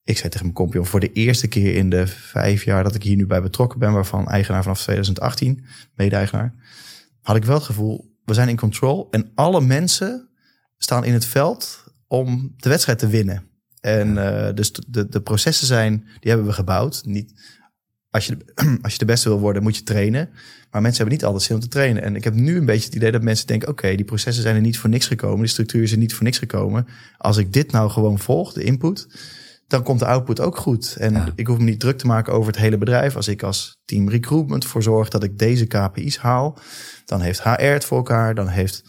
Ik 0.05 0.16
zei 0.16 0.29
tegen 0.29 0.42
mijn 0.42 0.55
compagnon 0.57 0.87
voor 0.87 1.01
de 1.01 1.12
eerste 1.12 1.49
keer 1.49 1.75
in 1.75 1.90
de 1.90 2.07
vijf 2.07 2.64
jaar 2.64 2.83
dat 2.83 2.94
ik 2.94 3.03
hier 3.03 3.16
nu 3.16 3.27
bij 3.27 3.42
betrokken 3.42 3.79
ben, 3.79 3.92
waarvan 3.92 4.29
eigenaar 4.29 4.62
vanaf 4.62 4.83
2018, 4.83 5.64
mede-eigenaar, 5.94 6.55
had 7.20 7.37
ik 7.37 7.44
wel 7.44 7.55
het 7.55 7.64
gevoel, 7.64 8.12
we 8.25 8.35
zijn 8.35 8.49
in 8.49 8.57
control 8.57 9.09
en 9.11 9.31
alle 9.35 9.61
mensen 9.61 10.29
staan 10.79 11.05
in 11.05 11.12
het 11.12 11.25
veld 11.25 11.85
om 12.07 12.55
de 12.57 12.68
wedstrijd 12.68 12.99
te 12.99 13.09
winnen. 13.09 13.49
En 13.81 14.16
uh, 14.16 14.49
dus 14.55 14.73
de, 14.73 15.09
de 15.09 15.20
processen 15.20 15.66
zijn, 15.66 16.05
die 16.20 16.31
hebben 16.31 16.47
we 16.47 16.53
gebouwd. 16.53 17.03
Niet 17.05 17.33
als 18.11 18.27
je, 18.27 18.37
als 18.83 18.92
je 18.92 18.99
de 18.99 19.05
beste 19.05 19.29
wil 19.29 19.38
worden, 19.38 19.62
moet 19.62 19.77
je 19.77 19.83
trainen. 19.83 20.29
Maar 20.75 20.83
mensen 20.83 21.03
hebben 21.03 21.19
niet 21.19 21.27
altijd 21.27 21.45
zin 21.45 21.57
om 21.57 21.63
te 21.63 21.69
trainen. 21.69 22.03
En 22.03 22.17
ik 22.17 22.25
heb 22.25 22.35
nu 22.35 22.57
een 22.57 22.65
beetje 22.65 22.85
het 22.85 22.95
idee 22.95 23.13
dat 23.13 23.23
mensen 23.23 23.47
denken: 23.47 23.69
oké, 23.69 23.95
die 23.95 24.05
processen 24.05 24.43
zijn 24.43 24.55
er 24.55 24.61
niet 24.61 24.79
voor 24.79 24.91
niks 24.91 25.07
gekomen. 25.07 25.39
Die 25.39 25.49
structuur 25.49 25.83
is 25.83 25.93
er 25.93 25.99
niet 25.99 26.15
voor 26.15 26.25
niks 26.25 26.39
gekomen. 26.39 26.87
Als 27.19 27.37
ik 27.37 27.53
dit 27.53 27.73
nou 27.73 27.91
gewoon 27.91 28.19
volg, 28.19 28.53
de 28.53 28.63
input, 28.63 29.07
dan 29.67 29.83
komt 29.83 29.99
de 29.99 30.07
output 30.07 30.41
ook 30.41 30.57
goed. 30.57 30.97
En 30.99 31.33
ik 31.35 31.47
hoef 31.47 31.59
me 31.59 31.65
niet 31.65 31.81
druk 31.81 31.99
te 31.99 32.07
maken 32.07 32.33
over 32.33 32.53
het 32.53 32.61
hele 32.61 32.79
bedrijf. 32.79 33.17
Als 33.17 33.29
ik 33.29 33.43
als 33.43 33.77
team 33.85 34.09
recruitment 34.09 34.65
voor 34.65 34.83
zorg 34.83 35.09
dat 35.09 35.23
ik 35.23 35.39
deze 35.39 35.67
KPI's 35.67 36.17
haal, 36.17 36.59
dan 37.05 37.21
heeft 37.21 37.43
HR 37.43 37.51
het 37.51 37.85
voor 37.85 37.97
elkaar. 37.97 38.35
Dan 38.35 38.49
heeft 38.49 38.83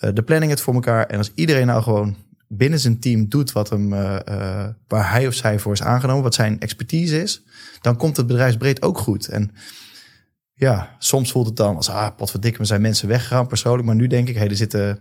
uh, 0.00 0.10
de 0.14 0.22
planning 0.22 0.50
het 0.50 0.60
voor 0.60 0.74
elkaar. 0.74 1.06
En 1.06 1.18
als 1.18 1.32
iedereen 1.34 1.66
nou 1.66 1.82
gewoon 1.82 2.16
binnen 2.48 2.78
zijn 2.78 3.00
team 3.00 3.28
doet 3.28 3.52
wat 3.52 3.70
hem, 3.70 3.92
uh, 3.92 4.16
uh, 4.28 4.66
waar 4.88 5.10
hij 5.10 5.26
of 5.26 5.34
zij 5.34 5.58
voor 5.58 5.72
is 5.72 5.82
aangenomen, 5.82 6.22
wat 6.22 6.34
zijn 6.34 6.60
expertise 6.60 7.22
is, 7.22 7.42
dan 7.80 7.96
komt 7.96 8.16
het 8.16 8.26
bedrijfsbreed 8.26 8.82
ook 8.82 8.98
goed. 8.98 9.28
En 9.28 9.50
ja, 10.62 10.96
soms 10.98 11.32
voelt 11.32 11.46
het 11.46 11.56
dan 11.56 11.76
als, 11.76 11.88
ah, 11.88 12.16
potverdikke, 12.16 12.58
we 12.58 12.64
zijn 12.64 12.80
mensen 12.80 13.08
weggegaan 13.08 13.46
persoonlijk. 13.46 13.86
Maar 13.86 13.94
nu 13.94 14.06
denk 14.06 14.28
ik, 14.28 14.36
hey, 14.36 14.48
er 14.48 14.56
zitten, 14.56 15.00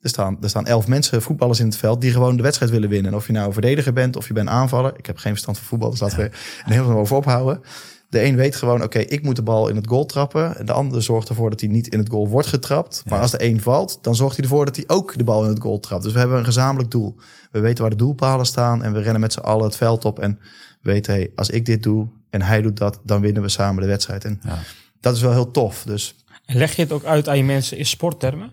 er 0.00 0.08
staan, 0.08 0.36
er 0.40 0.48
staan 0.48 0.66
elf 0.66 0.86
mensen, 0.86 1.22
voetballers 1.22 1.60
in 1.60 1.66
het 1.66 1.76
veld, 1.76 2.00
die 2.00 2.12
gewoon 2.12 2.36
de 2.36 2.42
wedstrijd 2.42 2.72
willen 2.72 2.88
winnen. 2.88 3.12
En 3.12 3.16
of 3.16 3.26
je 3.26 3.32
nou 3.32 3.52
verdediger 3.52 3.92
bent 3.92 4.16
of 4.16 4.26
je 4.26 4.32
bent 4.32 4.48
aanvaller. 4.48 4.92
Ik 4.96 5.06
heb 5.06 5.16
geen 5.16 5.32
verstand 5.32 5.58
van 5.58 5.66
voetbal, 5.66 5.90
dus 5.90 6.00
laten 6.00 6.18
we 6.18 6.24
er 6.24 6.72
heel 6.72 6.84
veel 6.84 6.96
over 6.96 7.16
ophouden. 7.16 7.60
De 8.08 8.24
een 8.24 8.36
weet 8.36 8.56
gewoon, 8.56 8.82
oké, 8.82 8.98
ik 8.98 9.22
moet 9.22 9.36
de 9.36 9.42
bal 9.42 9.68
in 9.68 9.76
het 9.76 9.86
goal 9.86 10.06
trappen. 10.06 10.66
De 10.66 10.72
ander 10.72 11.02
zorgt 11.02 11.28
ervoor 11.28 11.50
dat 11.50 11.60
hij 11.60 11.68
niet 11.68 11.88
in 11.88 11.98
het 11.98 12.08
goal 12.10 12.28
wordt 12.28 12.48
getrapt. 12.48 13.02
Maar 13.06 13.20
als 13.20 13.30
de 13.30 13.44
een 13.44 13.60
valt, 13.60 13.98
dan 14.02 14.14
zorgt 14.14 14.36
hij 14.36 14.44
ervoor 14.44 14.64
dat 14.64 14.76
hij 14.76 14.84
ook 14.86 15.18
de 15.18 15.24
bal 15.24 15.42
in 15.44 15.48
het 15.48 15.60
goal 15.60 15.80
trapt. 15.80 16.02
Dus 16.02 16.12
we 16.12 16.18
hebben 16.18 16.38
een 16.38 16.44
gezamenlijk 16.44 16.90
doel. 16.90 17.16
We 17.50 17.60
weten 17.60 17.80
waar 17.80 17.90
de 17.90 17.96
doelpalen 17.96 18.46
staan 18.46 18.82
en 18.82 18.92
we 18.92 19.00
rennen 19.00 19.20
met 19.20 19.32
z'n 19.32 19.40
allen 19.40 19.64
het 19.64 19.76
veld 19.76 20.04
op. 20.04 20.18
En 20.18 20.38
weten, 20.82 21.12
hey, 21.12 21.32
als 21.34 21.50
ik 21.50 21.66
dit 21.66 21.82
doe 21.82 22.08
en 22.30 22.42
hij 22.42 22.62
doet 22.62 22.76
dat, 22.76 23.00
dan 23.04 23.20
winnen 23.20 23.42
we 23.42 23.48
samen 23.48 23.82
de 23.82 23.88
wedstrijd. 23.88 24.24
En 24.24 24.40
ja. 24.42 24.58
Dat 25.00 25.16
is 25.16 25.20
wel 25.20 25.32
heel 25.32 25.50
tof. 25.50 25.82
Dus. 25.82 26.14
En 26.46 26.56
leg 26.56 26.76
je 26.76 26.82
het 26.82 26.92
ook 26.92 27.04
uit 27.04 27.28
aan 27.28 27.36
je 27.36 27.44
mensen 27.44 27.78
in 27.78 27.86
sporttermen? 27.86 28.50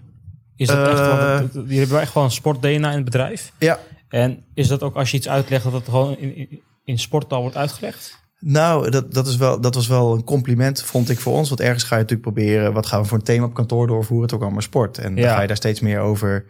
Is 0.56 0.68
dat 0.68 0.88
echt, 0.88 1.00
want 1.00 1.70
hebt 1.78 1.90
wel 1.90 2.00
echt 2.00 2.12
gewoon 2.12 2.28
een 2.28 2.34
sport-DNA 2.34 2.90
in 2.90 2.96
het 2.96 3.04
bedrijf. 3.04 3.52
Ja. 3.58 3.80
En 4.10 4.44
is 4.54 4.68
dat 4.68 4.84
ook 4.84 4.96
als 4.96 5.12
je 5.12 5.18
iets 5.18 5.30
uitlegt, 5.30 5.64
dat 5.64 5.74
het 5.74 5.86
gewoon 5.86 6.18
in, 6.18 6.36
in, 6.36 6.62
in 6.84 7.00
sporttaal 7.00 7.42
wordt 7.42 7.58
uitgelegd? 7.58 8.18
Nou, 8.40 8.90
dat, 8.90 9.14
dat, 9.14 9.28
is 9.28 9.36
wel, 9.36 9.62
dat 9.62 9.76
was 9.76 9.88
wel 9.88 10.14
een 10.14 10.24
compliment, 10.24 10.84
vond 10.84 11.10
ik 11.10 11.20
voor 11.20 11.34
ons. 11.34 11.50
Want 11.50 11.62
ergens 11.62 11.84
ga 11.84 11.96
je 11.96 12.02
natuurlijk 12.02 12.36
proberen, 12.36 12.74
wat 12.74 12.86
gaan 12.86 13.02
we 13.02 13.08
voor 13.08 13.18
een 13.18 13.24
thema 13.24 13.46
op 13.46 13.54
kantoor 13.54 13.88
doorvoeren? 13.88 14.26
Het 14.26 14.36
ook 14.36 14.42
allemaal 14.42 14.62
sport. 14.62 14.98
En 14.98 15.16
dan 15.16 15.24
ga 15.24 15.42
je 15.42 15.48
daar 15.48 15.56
steeds 15.56 15.80
meer 15.80 16.00
over 16.00 16.46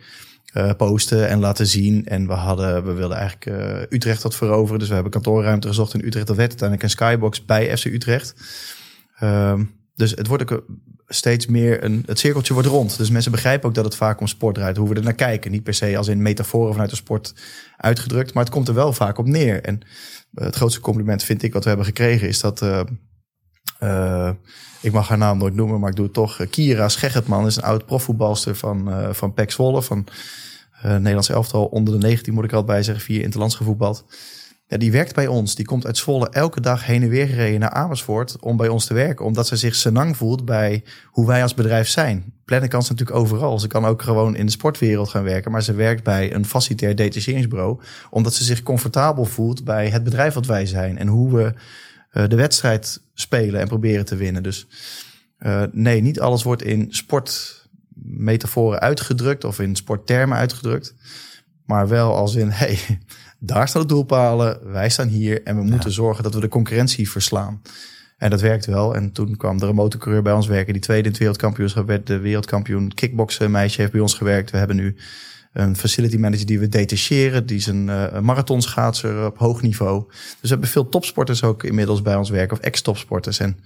uh, 0.53 0.71
posten 0.77 1.27
en 1.27 1.39
laten 1.39 1.67
zien. 1.67 2.05
En 2.05 2.27
we 2.27 2.33
hadden, 2.33 2.85
we 2.85 2.93
wilden 2.93 3.17
eigenlijk 3.17 3.45
uh, 3.45 3.81
Utrecht 3.89 4.23
wat 4.23 4.35
veroveren. 4.35 4.79
Dus 4.79 4.87
we 4.87 4.93
hebben 4.93 5.11
kantoorruimte 5.11 5.67
gezocht 5.67 5.93
in 5.93 6.05
Utrecht. 6.05 6.27
Dat 6.27 6.35
werd 6.35 6.49
uiteindelijk 6.49 6.83
een 6.83 6.97
skybox 6.97 7.45
bij 7.45 7.77
FC 7.77 7.85
Utrecht. 7.85 8.33
Um, 9.23 9.75
dus 9.97 10.11
het 10.11 10.27
wordt 10.27 10.51
ook 10.51 10.63
steeds 11.07 11.45
meer 11.45 11.83
een, 11.83 12.03
het 12.05 12.19
cirkeltje 12.19 12.53
wordt 12.53 12.67
rond. 12.67 12.97
Dus 12.97 13.09
mensen 13.09 13.31
begrijpen 13.31 13.69
ook 13.69 13.75
dat 13.75 13.85
het 13.85 13.95
vaak 13.95 14.19
om 14.19 14.27
sport 14.27 14.55
draait. 14.55 14.77
Hoe 14.77 14.89
we 14.89 14.95
er 14.95 15.03
naar 15.03 15.13
kijken. 15.13 15.51
Niet 15.51 15.63
per 15.63 15.73
se 15.73 15.97
als 15.97 16.07
in 16.07 16.21
metaforen 16.21 16.71
vanuit 16.71 16.89
de 16.89 16.95
sport 16.95 17.33
uitgedrukt. 17.77 18.33
Maar 18.33 18.43
het 18.43 18.53
komt 18.53 18.67
er 18.67 18.73
wel 18.73 18.93
vaak 18.93 19.17
op 19.17 19.27
neer. 19.27 19.61
En 19.61 19.81
het 20.33 20.55
grootste 20.55 20.79
compliment 20.79 21.23
vind 21.23 21.43
ik 21.43 21.53
wat 21.53 21.63
we 21.63 21.69
hebben 21.69 21.87
gekregen 21.87 22.27
is 22.27 22.39
dat. 22.39 22.61
Uh, 22.61 22.81
uh, 23.83 24.31
ik 24.81 24.91
mag 24.91 25.07
haar 25.07 25.17
naam 25.17 25.37
nooit 25.37 25.55
noemen, 25.55 25.79
maar 25.79 25.89
ik 25.89 25.95
doe 25.95 26.05
het 26.05 26.13
toch. 26.13 26.49
Kira 26.49 26.89
Scheggetman 26.89 27.45
is 27.45 27.55
een 27.55 27.63
oud 27.63 27.85
profvoetbalster 27.85 28.55
van, 28.55 28.89
uh, 28.89 29.13
van 29.13 29.33
Pek 29.33 29.51
Zwolle. 29.51 29.81
Van 29.81 30.07
Nederlands 30.81 31.29
elftal 31.29 31.65
onder 31.65 31.99
de 31.99 32.07
19 32.07 32.33
moet 32.33 32.43
ik 32.43 32.51
altijd 32.51 32.71
bij 32.71 32.83
zeggen, 32.83 33.03
vier 33.03 33.21
interlands 33.21 33.55
gevoetbald. 33.55 34.05
Ja, 34.69 34.77
die 34.77 34.91
werkt 34.91 35.15
bij 35.15 35.27
ons. 35.27 35.55
Die 35.55 35.65
komt 35.65 35.85
uit 35.85 35.97
Zwolle 35.97 36.29
elke 36.29 36.61
dag 36.61 36.85
heen 36.85 37.03
en 37.03 37.09
weer 37.09 37.27
gereden 37.27 37.59
naar 37.59 37.69
Amersfoort 37.69 38.39
om 38.39 38.57
bij 38.57 38.67
ons 38.67 38.85
te 38.85 38.93
werken. 38.93 39.25
Omdat 39.25 39.47
ze 39.47 39.55
zich 39.55 39.75
senang 39.75 40.17
voelt 40.17 40.45
bij 40.45 40.83
hoe 41.05 41.27
wij 41.27 41.41
als 41.41 41.53
bedrijf 41.53 41.87
zijn. 41.87 42.33
Plannen 42.45 42.69
kan 42.69 42.83
ze 42.83 42.91
natuurlijk 42.91 43.19
overal. 43.19 43.59
Ze 43.59 43.67
kan 43.67 43.85
ook 43.85 44.01
gewoon 44.01 44.35
in 44.35 44.45
de 44.45 44.51
sportwereld 44.51 45.09
gaan 45.09 45.23
werken. 45.23 45.51
Maar 45.51 45.63
ze 45.63 45.73
werkt 45.73 46.03
bij 46.03 46.33
een 46.33 46.45
facilitair 46.45 46.95
detacheringsbureau. 46.95 47.79
Omdat 48.09 48.33
ze 48.33 48.43
zich 48.43 48.63
comfortabel 48.63 49.25
voelt 49.25 49.63
bij 49.63 49.89
het 49.89 50.03
bedrijf 50.03 50.33
wat 50.33 50.45
wij 50.45 50.65
zijn. 50.65 50.97
En 50.97 51.07
hoe 51.07 51.35
we 51.35 51.53
uh, 52.13 52.27
de 52.27 52.35
wedstrijd 52.35 53.01
spelen 53.13 53.59
en 53.59 53.67
proberen 53.67 54.05
te 54.05 54.15
winnen. 54.15 54.43
Dus 54.43 54.67
uh, 55.39 55.63
nee, 55.71 56.01
niet 56.01 56.19
alles 56.19 56.43
wordt 56.43 56.63
in 56.63 56.87
sportmetaforen 56.89 58.79
uitgedrukt 58.79 59.43
of 59.43 59.59
in 59.59 59.75
sporttermen 59.75 60.37
uitgedrukt. 60.37 60.95
Maar 61.65 61.87
wel 61.87 62.15
als 62.15 62.35
in, 62.35 62.51
hey, 62.61 62.79
daar 63.39 63.67
staan 63.67 63.81
de 63.81 63.87
doelpalen, 63.87 64.71
wij 64.71 64.89
staan 64.89 65.07
hier 65.07 65.43
en 65.43 65.55
we 65.55 65.63
moeten 65.63 65.91
zorgen 65.91 66.23
dat 66.23 66.33
we 66.33 66.39
de 66.39 66.47
concurrentie 66.47 67.09
verslaan. 67.09 67.61
En 68.17 68.29
dat 68.29 68.41
werkt 68.41 68.65
wel. 68.65 68.95
En 68.95 69.11
toen 69.11 69.37
kwam 69.37 69.57
de 69.57 69.65
remote 69.65 69.97
coureur 69.97 70.21
bij 70.21 70.33
ons 70.33 70.47
werken. 70.47 70.73
Die 70.73 70.81
tweede 70.81 71.03
in 71.03 71.09
het 71.09 71.19
wereldkampioenschap 71.19 71.87
werd 71.87 72.07
de 72.07 72.17
wereldkampioen 72.17 72.93
kickboksen 72.93 73.51
meisje 73.51 73.81
heeft 73.81 73.91
bij 73.91 74.01
ons 74.01 74.13
gewerkt. 74.13 74.51
We 74.51 74.57
hebben 74.57 74.75
nu 74.75 74.95
een 75.53 75.75
facility 75.75 76.17
manager 76.17 76.45
die 76.45 76.59
we 76.59 76.69
detacheren. 76.69 77.45
Die 77.45 77.57
is 77.57 77.65
een 77.65 77.87
uh, 77.87 78.19
marathonschaatser 78.19 79.25
op 79.25 79.37
hoog 79.37 79.61
niveau. 79.61 80.05
Dus 80.07 80.37
we 80.41 80.47
hebben 80.47 80.69
veel 80.69 80.89
topsporters 80.89 81.43
ook 81.43 81.63
inmiddels 81.63 82.01
bij 82.01 82.15
ons 82.15 82.29
werken. 82.29 82.57
Of 82.57 82.63
ex-topsporters. 82.63 83.39
En 83.39 83.59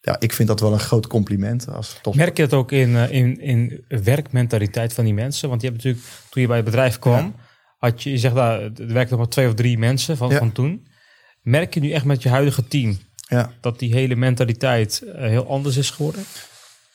ja, 0.00 0.16
ik 0.20 0.32
vind 0.32 0.48
dat 0.48 0.60
wel 0.60 0.72
een 0.72 0.78
groot 0.78 1.06
compliment. 1.06 1.68
Als 1.68 2.00
Merk 2.12 2.36
je 2.36 2.42
het 2.42 2.54
ook 2.54 2.72
in, 2.72 2.90
uh, 2.90 3.10
in, 3.10 3.40
in 3.40 3.84
werkmentaliteit 3.88 4.92
van 4.92 5.04
die 5.04 5.14
mensen? 5.14 5.48
Want 5.48 5.60
je 5.60 5.68
hebt 5.68 5.82
natuurlijk, 5.82 6.06
toen 6.30 6.42
je 6.42 6.48
bij 6.48 6.56
het 6.56 6.66
bedrijf 6.66 6.98
kwam 6.98 7.34
had 7.76 8.02
je, 8.02 8.10
je 8.10 8.18
zegt 8.18 8.34
daar, 8.34 8.60
er 8.60 8.72
werken 8.74 9.10
nog 9.10 9.18
maar 9.18 9.28
twee 9.28 9.48
of 9.48 9.54
drie 9.54 9.78
mensen 9.78 10.16
van, 10.16 10.32
van 10.32 10.52
toen. 10.52 10.86
Merk 11.42 11.74
je 11.74 11.80
nu 11.80 11.92
echt 11.92 12.04
met 12.04 12.22
je 12.22 12.28
huidige 12.28 12.68
team 12.68 12.98
ja. 13.28 13.52
dat 13.60 13.78
die 13.78 13.94
hele 13.94 14.16
mentaliteit 14.16 15.02
uh, 15.04 15.14
heel 15.14 15.48
anders 15.48 15.76
is 15.76 15.90
geworden? 15.90 16.24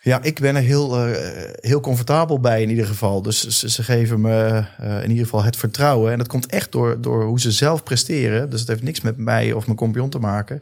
Ja, 0.04 0.22
ik 0.22 0.40
ben 0.40 0.56
er 0.56 0.62
heel, 0.62 1.08
uh, 1.08 1.16
heel 1.54 1.80
comfortabel 1.80 2.40
bij 2.40 2.62
in 2.62 2.70
ieder 2.70 2.86
geval. 2.86 3.22
Dus 3.22 3.48
ze, 3.48 3.70
ze 3.70 3.84
geven 3.84 4.22
me 4.22 4.66
uh, 4.82 5.04
in 5.04 5.10
ieder 5.10 5.24
geval 5.24 5.44
het 5.44 5.56
vertrouwen. 5.56 6.12
En 6.12 6.18
dat 6.18 6.28
komt 6.28 6.46
echt 6.46 6.72
door, 6.72 7.02
door 7.02 7.24
hoe 7.24 7.40
ze 7.40 7.52
zelf 7.52 7.84
presteren. 7.84 8.50
Dus 8.50 8.60
het 8.60 8.70
heeft 8.70 8.84
niks 8.84 9.02
met 9.02 9.18
mij 9.18 9.52
of 9.54 9.66
mijn 9.66 9.78
compagnon 9.78 10.10
te 10.10 10.20
maken. 10.20 10.62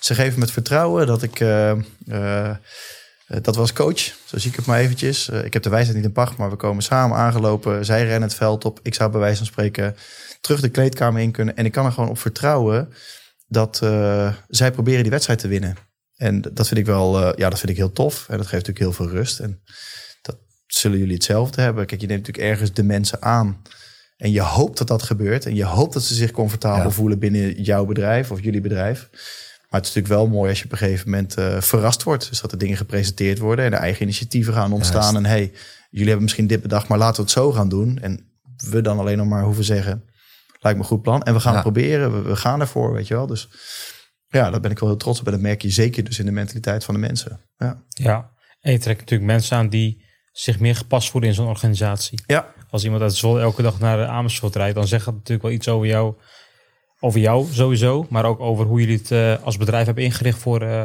Ze 0.00 0.14
geven 0.14 0.38
me 0.38 0.44
het 0.44 0.52
vertrouwen 0.52 1.06
dat 1.06 1.22
ik 1.22 1.40
eh, 1.40 1.72
dat 3.26 3.56
was 3.56 3.72
coach, 3.72 4.00
zo 4.24 4.38
zie 4.38 4.50
ik 4.50 4.56
het 4.56 4.66
maar 4.66 4.78
eventjes. 4.78 5.28
Uh, 5.28 5.44
ik 5.44 5.52
heb 5.52 5.62
de 5.62 5.68
wijsheid 5.68 5.96
niet 5.96 6.06
in 6.06 6.12
pacht, 6.12 6.36
maar 6.36 6.50
we 6.50 6.56
komen 6.56 6.82
samen 6.82 7.16
aangelopen. 7.16 7.84
Zij 7.84 8.04
rennen 8.04 8.28
het 8.28 8.34
veld 8.34 8.64
op. 8.64 8.80
Ik 8.82 8.94
zou 8.94 9.10
bij 9.10 9.20
wijze 9.20 9.36
van 9.36 9.46
spreken 9.46 9.96
terug 10.40 10.60
de 10.60 10.68
kleedkamer 10.68 11.22
in 11.22 11.30
kunnen. 11.30 11.56
En 11.56 11.64
ik 11.64 11.72
kan 11.72 11.84
er 11.84 11.92
gewoon 11.92 12.08
op 12.08 12.18
vertrouwen 12.18 12.92
dat 13.46 13.80
uh, 13.84 14.34
zij 14.48 14.72
proberen 14.72 15.02
die 15.02 15.10
wedstrijd 15.10 15.38
te 15.38 15.48
winnen. 15.48 15.76
En 16.16 16.40
dat 16.40 16.68
vind 16.68 16.80
ik 16.80 16.86
wel, 16.86 17.38
ja, 17.38 17.48
dat 17.48 17.58
vind 17.58 17.70
ik 17.70 17.76
heel 17.76 17.92
tof. 17.92 18.28
En 18.28 18.36
dat 18.36 18.46
geeft 18.46 18.66
natuurlijk 18.66 18.96
heel 18.96 19.06
veel 19.06 19.16
rust. 19.16 19.38
En 19.38 19.62
dat 20.22 20.36
zullen 20.66 20.98
jullie 20.98 21.14
hetzelfde 21.14 21.62
hebben. 21.62 21.86
Kijk, 21.86 22.00
je 22.00 22.06
neemt 22.06 22.26
natuurlijk 22.26 22.52
ergens 22.52 22.72
de 22.72 22.82
mensen 22.82 23.22
aan. 23.22 23.62
En 24.16 24.30
je 24.30 24.40
hoopt 24.40 24.78
dat 24.78 24.86
dat 24.86 25.02
gebeurt. 25.02 25.46
En 25.46 25.54
je 25.54 25.64
hoopt 25.64 25.92
dat 25.92 26.02
ze 26.02 26.14
zich 26.14 26.30
comfortabel 26.30 26.90
voelen 26.90 27.18
binnen 27.18 27.62
jouw 27.62 27.84
bedrijf 27.84 28.30
of 28.30 28.42
jullie 28.42 28.60
bedrijf. 28.60 29.08
Maar 29.76 29.84
het 29.84 29.94
is 29.94 30.02
natuurlijk 30.02 30.30
wel 30.30 30.38
mooi 30.38 30.50
als 30.50 30.58
je 30.58 30.64
op 30.64 30.72
een 30.72 30.78
gegeven 30.78 31.10
moment 31.10 31.38
uh, 31.38 31.60
verrast 31.60 32.02
wordt. 32.02 32.28
Dus 32.28 32.40
dat 32.40 32.52
er 32.52 32.58
dingen 32.58 32.76
gepresenteerd 32.76 33.38
worden 33.38 33.64
en 33.64 33.72
er 33.72 33.78
eigen 33.78 34.02
initiatieven 34.02 34.52
gaan 34.52 34.72
ontstaan. 34.72 35.16
en 35.16 35.26
hey, 35.26 35.52
jullie 35.90 36.06
hebben 36.06 36.22
misschien 36.22 36.46
dit 36.46 36.62
bedacht, 36.62 36.88
maar 36.88 36.98
laten 36.98 37.16
we 37.16 37.22
het 37.22 37.30
zo 37.30 37.52
gaan 37.52 37.68
doen. 37.68 37.98
En 37.98 38.30
we 38.70 38.80
dan 38.80 38.98
alleen 38.98 39.16
nog 39.16 39.26
maar 39.26 39.42
hoeven 39.42 39.64
zeggen, 39.64 40.04
lijkt 40.60 40.78
me 40.78 40.84
een 40.84 40.90
goed 40.90 41.02
plan. 41.02 41.22
En 41.22 41.34
we 41.34 41.40
gaan 41.40 41.52
het 41.52 41.62
proberen, 41.62 42.24
we, 42.24 42.36
gaan 42.36 42.60
ervoor, 42.60 42.92
weet 42.92 43.06
je 43.06 43.14
wel. 43.14 43.26
Dus 43.26 43.48
ja, 44.28 44.50
daar 44.50 44.60
ben 44.60 44.70
ik 44.70 44.78
wel 44.78 44.88
heel 44.88 44.98
trots 44.98 45.20
op. 45.20 45.26
En 45.26 45.32
dat 45.32 45.40
merk 45.40 45.62
je 45.62 45.70
zeker 45.70 46.04
dus 46.04 46.18
in 46.18 46.26
de 46.26 46.32
mentaliteit 46.32 46.84
van 46.84 46.94
de 46.94 47.00
mensen. 47.00 47.40
Ja, 47.56 47.82
ja. 47.88 48.30
en 48.60 48.72
je 48.72 48.78
trekt 48.78 49.00
natuurlijk 49.00 49.30
mensen 49.30 49.56
aan 49.56 49.68
die 49.68 50.04
zich 50.32 50.58
meer 50.58 50.76
gepast 50.76 51.10
voelen 51.10 51.30
in 51.30 51.34
zo'n 51.36 51.48
organisatie. 51.48 52.22
Ja. 52.26 52.52
Als 52.70 52.84
iemand 52.84 53.02
uit 53.02 53.14
Zwolle 53.14 53.40
elke 53.40 53.62
dag 53.62 53.78
naar 53.78 53.96
de 53.96 54.06
Amersfoort 54.06 54.56
rijdt, 54.56 54.74
dan 54.74 54.86
zegt 54.86 55.04
dat 55.04 55.14
natuurlijk 55.14 55.42
wel 55.42 55.56
iets 55.56 55.68
over 55.68 55.86
jou 55.86 56.14
over 57.06 57.20
jou 57.20 57.46
sowieso, 57.50 58.06
maar 58.10 58.24
ook 58.24 58.40
over 58.40 58.66
hoe 58.66 58.80
jullie 58.80 58.96
het 58.96 59.10
uh, 59.10 59.44
als 59.44 59.56
bedrijf 59.56 59.86
hebben 59.86 60.04
ingericht 60.04 60.38
voor, 60.38 60.62
uh, 60.62 60.84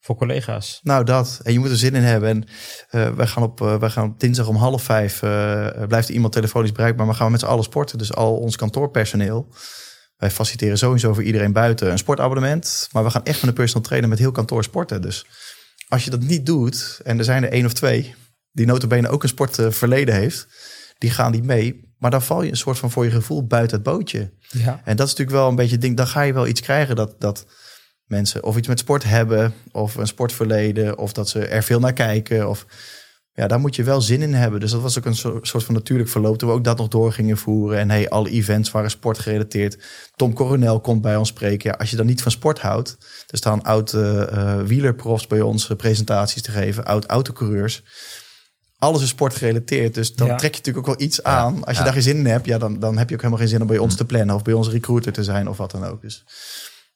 voor 0.00 0.16
collega's. 0.16 0.80
Nou, 0.82 1.04
dat. 1.04 1.40
En 1.42 1.52
je 1.52 1.58
moet 1.58 1.70
er 1.70 1.76
zin 1.76 1.94
in 1.94 2.02
hebben. 2.02 2.28
En 2.28 2.44
uh, 2.90 3.14
wij, 3.16 3.26
gaan 3.26 3.42
op, 3.42 3.58
wij 3.58 3.90
gaan 3.90 4.08
op 4.08 4.20
dinsdag 4.20 4.48
om 4.48 4.56
half 4.56 4.82
vijf, 4.82 5.18
blijft 5.88 6.08
iemand 6.08 6.32
telefonisch 6.32 6.72
bereikbaar, 6.72 7.06
maar 7.06 7.14
gaan 7.14 7.26
we 7.26 7.32
met 7.32 7.40
z'n 7.40 7.46
allen 7.46 7.64
sporten. 7.64 7.98
Dus 7.98 8.14
al 8.14 8.36
ons 8.36 8.56
kantoorpersoneel. 8.56 9.48
Wij 10.16 10.30
faciliteren 10.30 10.78
sowieso 10.78 11.14
voor 11.14 11.22
iedereen 11.22 11.52
buiten 11.52 11.90
een 11.90 11.98
sportabonnement. 11.98 12.88
Maar 12.92 13.04
we 13.04 13.10
gaan 13.10 13.24
echt 13.24 13.40
met 13.40 13.50
een 13.50 13.56
personal 13.56 13.82
trainer 13.82 14.08
met 14.08 14.18
heel 14.18 14.32
kantoor 14.32 14.64
sporten. 14.64 15.02
Dus 15.02 15.26
als 15.88 16.04
je 16.04 16.10
dat 16.10 16.20
niet 16.20 16.46
doet, 16.46 17.00
en 17.04 17.18
er 17.18 17.24
zijn 17.24 17.44
er 17.44 17.52
één 17.52 17.64
of 17.64 17.72
twee, 17.72 18.14
die 18.52 18.66
notabene 18.66 19.08
ook 19.08 19.22
een 19.22 19.28
sportverleden 19.28 20.14
heeft, 20.14 20.46
die 20.98 21.10
gaan 21.10 21.32
die 21.32 21.42
mee. 21.42 21.91
Maar 22.02 22.10
dan 22.10 22.22
val 22.22 22.42
je 22.42 22.50
een 22.50 22.56
soort 22.56 22.78
van 22.78 22.90
voor 22.90 23.04
je 23.04 23.10
gevoel 23.10 23.46
buiten 23.46 23.76
het 23.76 23.86
bootje. 23.86 24.30
Ja. 24.48 24.80
En 24.84 24.96
dat 24.96 25.06
is 25.06 25.12
natuurlijk 25.12 25.38
wel 25.38 25.48
een 25.48 25.54
beetje 25.54 25.78
ding. 25.78 25.96
Dan 25.96 26.06
ga 26.06 26.22
je 26.22 26.32
wel 26.32 26.46
iets 26.46 26.60
krijgen 26.60 26.96
dat, 26.96 27.14
dat 27.18 27.46
mensen 28.06 28.44
of 28.44 28.56
iets 28.56 28.68
met 28.68 28.78
sport 28.78 29.04
hebben, 29.04 29.54
of 29.72 29.94
een 29.94 30.06
sportverleden, 30.06 30.98
of 30.98 31.12
dat 31.12 31.28
ze 31.28 31.46
er 31.46 31.62
veel 31.62 31.80
naar 31.80 31.92
kijken. 31.92 32.48
Of 32.48 32.66
ja, 33.32 33.46
daar 33.46 33.60
moet 33.60 33.76
je 33.76 33.82
wel 33.82 34.00
zin 34.00 34.22
in 34.22 34.34
hebben. 34.34 34.60
Dus 34.60 34.70
dat 34.70 34.80
was 34.80 34.98
ook 34.98 35.04
een 35.04 35.16
soort 35.42 35.64
van 35.64 35.74
natuurlijk 35.74 36.08
verloop. 36.08 36.38
Toen 36.38 36.48
we 36.48 36.54
ook 36.54 36.64
dat 36.64 36.76
nog 36.76 36.88
door 36.88 37.12
gingen 37.12 37.36
voeren. 37.36 37.78
En 37.78 37.90
hey, 37.90 38.08
alle 38.08 38.30
events 38.30 38.70
waren 38.70 38.90
sportgerelateerd. 38.90 39.78
Tom 40.16 40.32
Coronel 40.34 40.80
komt 40.80 41.02
bij 41.02 41.16
ons 41.16 41.28
spreken. 41.28 41.70
Ja, 41.70 41.76
als 41.76 41.90
je 41.90 41.96
dan 41.96 42.06
niet 42.06 42.22
van 42.22 42.32
sport 42.32 42.60
houdt. 42.60 42.96
Er 43.26 43.38
staan 43.38 43.62
oud 43.62 43.92
uh, 43.92 44.60
wielerprofs 44.60 45.26
bij 45.26 45.40
ons 45.40 45.70
uh, 45.70 45.76
presentaties 45.76 46.42
te 46.42 46.50
geven. 46.50 46.84
Oud 46.84 47.06
autocoureurs 47.06 47.82
alles 48.82 49.02
is 49.02 49.08
sportgerelateerd. 49.08 49.94
Dus 49.94 50.14
dan 50.14 50.26
trek 50.26 50.54
je 50.54 50.58
natuurlijk 50.58 50.88
ook 50.88 50.96
wel 50.96 51.06
iets 51.06 51.22
aan. 51.22 51.64
Als 51.64 51.78
je 51.78 51.84
daar 51.84 51.92
geen 51.92 52.02
zin 52.02 52.16
in 52.16 52.26
hebt, 52.26 52.46
ja, 52.46 52.58
dan, 52.58 52.78
dan 52.78 52.98
heb 52.98 53.08
je 53.08 53.14
ook 53.14 53.20
helemaal 53.20 53.42
geen 53.42 53.52
zin 53.52 53.60
om 53.60 53.66
bij 53.66 53.78
ons 53.78 53.96
te 53.96 54.04
plannen 54.04 54.34
of 54.34 54.42
bij 54.42 54.54
onze 54.54 54.70
recruiter 54.70 55.12
te 55.12 55.24
zijn 55.24 55.48
of 55.48 55.56
wat 55.56 55.70
dan 55.70 55.84
ook. 55.84 56.00
Dus 56.00 56.24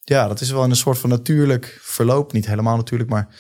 ja, 0.00 0.28
dat 0.28 0.40
is 0.40 0.50
wel 0.50 0.64
een 0.64 0.76
soort 0.76 0.98
van 0.98 1.10
natuurlijk 1.10 1.78
verloop. 1.82 2.32
Niet 2.32 2.46
helemaal 2.46 2.76
natuurlijk, 2.76 3.10
maar 3.10 3.34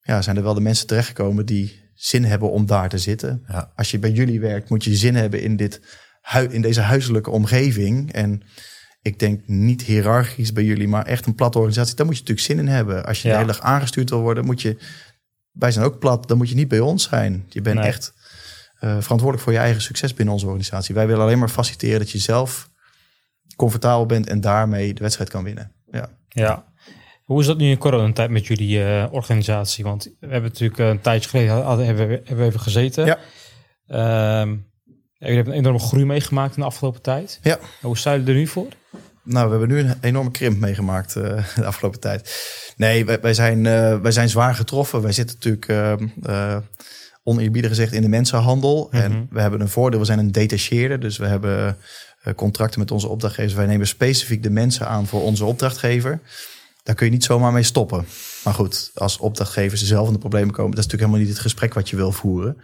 ja, 0.00 0.22
zijn 0.22 0.36
er 0.36 0.42
wel 0.42 0.54
de 0.54 0.60
mensen 0.60 0.86
terechtgekomen 0.86 1.46
die 1.46 1.90
zin 1.94 2.24
hebben 2.24 2.50
om 2.50 2.66
daar 2.66 2.88
te 2.88 2.98
zitten. 2.98 3.44
Als 3.76 3.90
je 3.90 3.98
bij 3.98 4.10
jullie 4.10 4.40
werkt, 4.40 4.68
moet 4.68 4.84
je 4.84 4.96
zin 4.96 5.14
hebben 5.14 5.42
in, 5.42 5.56
dit, 5.56 5.80
in 6.50 6.62
deze 6.62 6.80
huiselijke 6.80 7.30
omgeving. 7.30 8.12
En 8.12 8.42
ik 9.02 9.18
denk 9.18 9.40
niet 9.46 9.82
hiërarchisch 9.82 10.52
bij 10.52 10.64
jullie, 10.64 10.88
maar 10.88 11.06
echt 11.06 11.26
een 11.26 11.34
platte 11.34 11.58
organisatie. 11.58 11.96
Daar 11.96 12.06
moet 12.06 12.14
je 12.14 12.20
natuurlijk 12.20 12.48
zin 12.48 12.58
in 12.58 12.74
hebben. 12.74 13.06
Als 13.06 13.22
je 13.22 13.28
ja. 13.28 13.34
de 13.34 13.40
hele 13.40 13.52
dag 13.52 13.62
aangestuurd 13.62 14.10
wil 14.10 14.20
worden, 14.20 14.44
moet 14.44 14.62
je 14.62 14.76
wij 15.52 15.70
zijn 15.70 15.84
ook 15.84 15.98
plat, 15.98 16.28
dan 16.28 16.36
moet 16.36 16.48
je 16.48 16.54
niet 16.54 16.68
bij 16.68 16.80
ons 16.80 17.08
zijn. 17.08 17.46
Je 17.48 17.60
bent 17.60 17.78
echt 17.78 18.12
uh, 18.80 18.80
verantwoordelijk 18.80 19.42
voor 19.42 19.52
je 19.52 19.58
eigen 19.58 19.82
succes 19.82 20.14
binnen 20.14 20.34
onze 20.34 20.46
organisatie. 20.46 20.94
Wij 20.94 21.06
willen 21.06 21.22
alleen 21.22 21.38
maar 21.38 21.48
faciliteren 21.48 21.98
dat 21.98 22.10
je 22.10 22.18
zelf 22.18 22.70
comfortabel 23.56 24.06
bent 24.06 24.26
en 24.26 24.40
daarmee 24.40 24.94
de 24.94 25.02
wedstrijd 25.02 25.30
kan 25.30 25.44
winnen. 25.44 25.72
Ja. 25.90 26.10
ja. 26.28 26.72
Hoe 27.24 27.40
is 27.40 27.46
dat 27.46 27.58
nu 27.58 27.70
in 27.70 27.78
coronatijd 27.78 28.30
met 28.30 28.46
jullie 28.46 28.78
uh, 28.78 29.06
organisatie? 29.10 29.84
Want 29.84 30.04
we 30.04 30.26
hebben 30.26 30.50
natuurlijk 30.50 30.78
een 30.78 31.00
tijdje 31.00 31.28
geleden 31.28 31.62
hadden, 31.62 31.86
hebben, 31.86 32.08
we, 32.08 32.14
hebben 32.14 32.36
we 32.36 32.44
even 32.44 32.60
gezeten. 32.60 33.04
Ja. 33.06 33.18
Um, 34.40 34.68
jullie 35.18 35.34
hebben 35.34 35.52
een 35.52 35.58
enorme 35.58 35.78
groei 35.78 36.04
meegemaakt 36.04 36.54
in 36.54 36.60
de 36.60 36.66
afgelopen 36.66 37.02
tijd. 37.02 37.40
Ja. 37.42 37.58
Hoe 37.80 37.98
staan 37.98 38.12
jullie 38.12 38.28
er 38.28 38.34
nu 38.34 38.46
voor? 38.46 38.68
Nou, 39.30 39.44
we 39.44 39.50
hebben 39.50 39.68
nu 39.68 39.78
een 39.78 39.98
enorme 40.00 40.30
krimp 40.30 40.58
meegemaakt 40.58 41.16
uh, 41.16 41.24
de 41.56 41.64
afgelopen 41.64 42.00
tijd. 42.00 42.46
Nee, 42.76 43.04
wij, 43.04 43.20
wij 43.20 43.34
zijn, 43.34 43.64
uh, 43.64 44.00
wij 44.00 44.12
zijn 44.12 44.28
zwaar 44.28 44.54
getroffen. 44.54 45.02
Wij 45.02 45.12
zitten 45.12 45.36
natuurlijk, 45.36 45.68
uh, 46.26 46.56
oneerbiedig 47.22 47.70
gezegd, 47.70 47.92
in 47.92 48.02
de 48.02 48.08
mensenhandel. 48.08 48.88
Mm 48.90 49.00
-hmm. 49.00 49.12
En 49.12 49.28
we 49.30 49.40
hebben 49.40 49.60
een 49.60 49.68
voordeel, 49.68 49.98
we 49.98 50.04
zijn 50.04 50.18
een 50.18 50.32
detacheerder. 50.32 51.00
Dus 51.00 51.16
we 51.16 51.26
hebben 51.26 51.76
contracten 52.36 52.80
met 52.80 52.90
onze 52.90 53.08
opdrachtgevers. 53.08 53.54
Wij 53.54 53.66
nemen 53.66 53.86
specifiek 53.86 54.42
de 54.42 54.50
mensen 54.50 54.88
aan 54.88 55.06
voor 55.06 55.22
onze 55.22 55.44
opdrachtgever. 55.44 56.20
Daar 56.82 56.94
kun 56.94 57.06
je 57.06 57.12
niet 57.12 57.24
zomaar 57.24 57.52
mee 57.52 57.62
stoppen. 57.62 58.04
Maar 58.44 58.54
goed, 58.54 58.90
als 58.94 59.18
opdrachtgevers 59.18 59.84
zelf 59.84 60.06
in 60.06 60.12
de 60.12 60.18
problemen 60.18 60.54
komen, 60.54 60.70
dat 60.70 60.78
is 60.78 60.84
natuurlijk 60.84 61.10
helemaal 61.10 61.26
niet 61.26 61.36
het 61.36 61.46
gesprek 61.46 61.74
wat 61.74 61.88
je 61.88 61.96
wil 61.96 62.12
voeren. 62.12 62.56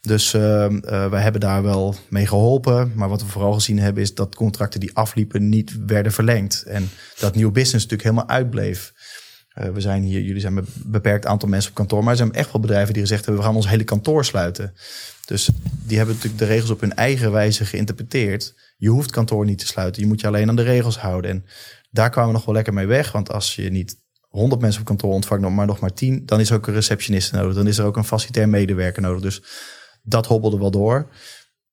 Dus 0.00 0.34
uh, 0.34 0.42
uh, 0.70 1.10
wij 1.10 1.22
hebben 1.22 1.40
daar 1.40 1.62
wel 1.62 1.94
mee 2.08 2.26
geholpen. 2.26 2.92
Maar 2.94 3.08
wat 3.08 3.22
we 3.22 3.28
vooral 3.28 3.52
gezien 3.52 3.78
hebben, 3.78 4.02
is 4.02 4.14
dat 4.14 4.34
contracten 4.34 4.80
die 4.80 4.96
afliepen 4.96 5.48
niet 5.48 5.76
werden 5.86 6.12
verlengd. 6.12 6.62
En 6.62 6.90
dat 7.18 7.34
nieuw 7.34 7.50
business 7.50 7.84
natuurlijk 7.84 8.02
helemaal 8.02 8.28
uitbleef. 8.28 8.92
Uh, 9.54 9.68
we 9.68 9.80
zijn 9.80 10.02
hier, 10.02 10.20
jullie 10.20 10.40
zijn 10.40 10.54
met 10.54 10.66
een 10.66 10.90
beperkt 10.90 11.26
aantal 11.26 11.48
mensen 11.48 11.70
op 11.70 11.76
kantoor, 11.76 12.02
maar 12.02 12.10
er 12.10 12.18
zijn 12.18 12.32
echt 12.32 12.52
wel 12.52 12.60
bedrijven 12.60 12.92
die 12.92 13.02
gezegd 13.02 13.24
hebben: 13.24 13.42
we 13.42 13.48
gaan 13.48 13.56
ons 13.56 13.68
hele 13.68 13.84
kantoor 13.84 14.24
sluiten. 14.24 14.74
Dus 15.24 15.48
die 15.86 15.96
hebben 15.96 16.14
natuurlijk 16.14 16.42
de 16.42 16.48
regels 16.48 16.70
op 16.70 16.80
hun 16.80 16.94
eigen 16.94 17.32
wijze 17.32 17.64
geïnterpreteerd. 17.64 18.54
Je 18.76 18.88
hoeft 18.88 19.10
kantoor 19.10 19.44
niet 19.44 19.58
te 19.58 19.66
sluiten, 19.66 20.02
je 20.02 20.08
moet 20.08 20.20
je 20.20 20.26
alleen 20.26 20.48
aan 20.48 20.56
de 20.56 20.62
regels 20.62 20.98
houden. 20.98 21.30
En 21.30 21.44
daar 21.90 22.10
kwamen 22.10 22.30
we 22.30 22.36
nog 22.36 22.44
wel 22.44 22.54
lekker 22.54 22.74
mee 22.74 22.86
weg. 22.86 23.12
Want 23.12 23.32
als 23.32 23.54
je 23.54 23.70
niet 23.70 23.96
100 24.28 24.60
mensen 24.60 24.80
op 24.80 24.86
kantoor 24.86 25.12
ontvangt, 25.12 25.48
maar 25.48 25.66
nog 25.66 25.80
maar 25.80 25.92
10, 25.92 26.26
dan 26.26 26.40
is 26.40 26.50
er 26.50 26.56
ook 26.56 26.66
een 26.66 26.74
receptionist 26.74 27.32
nodig. 27.32 27.54
Dan 27.54 27.66
is 27.66 27.78
er 27.78 27.84
ook 27.84 27.96
een 27.96 28.04
facilitair 28.04 28.48
medewerker 28.48 29.02
nodig. 29.02 29.22
Dus 29.22 29.42
dat 30.02 30.26
hobbelde 30.26 30.58
wel 30.58 30.70
door. 30.70 31.08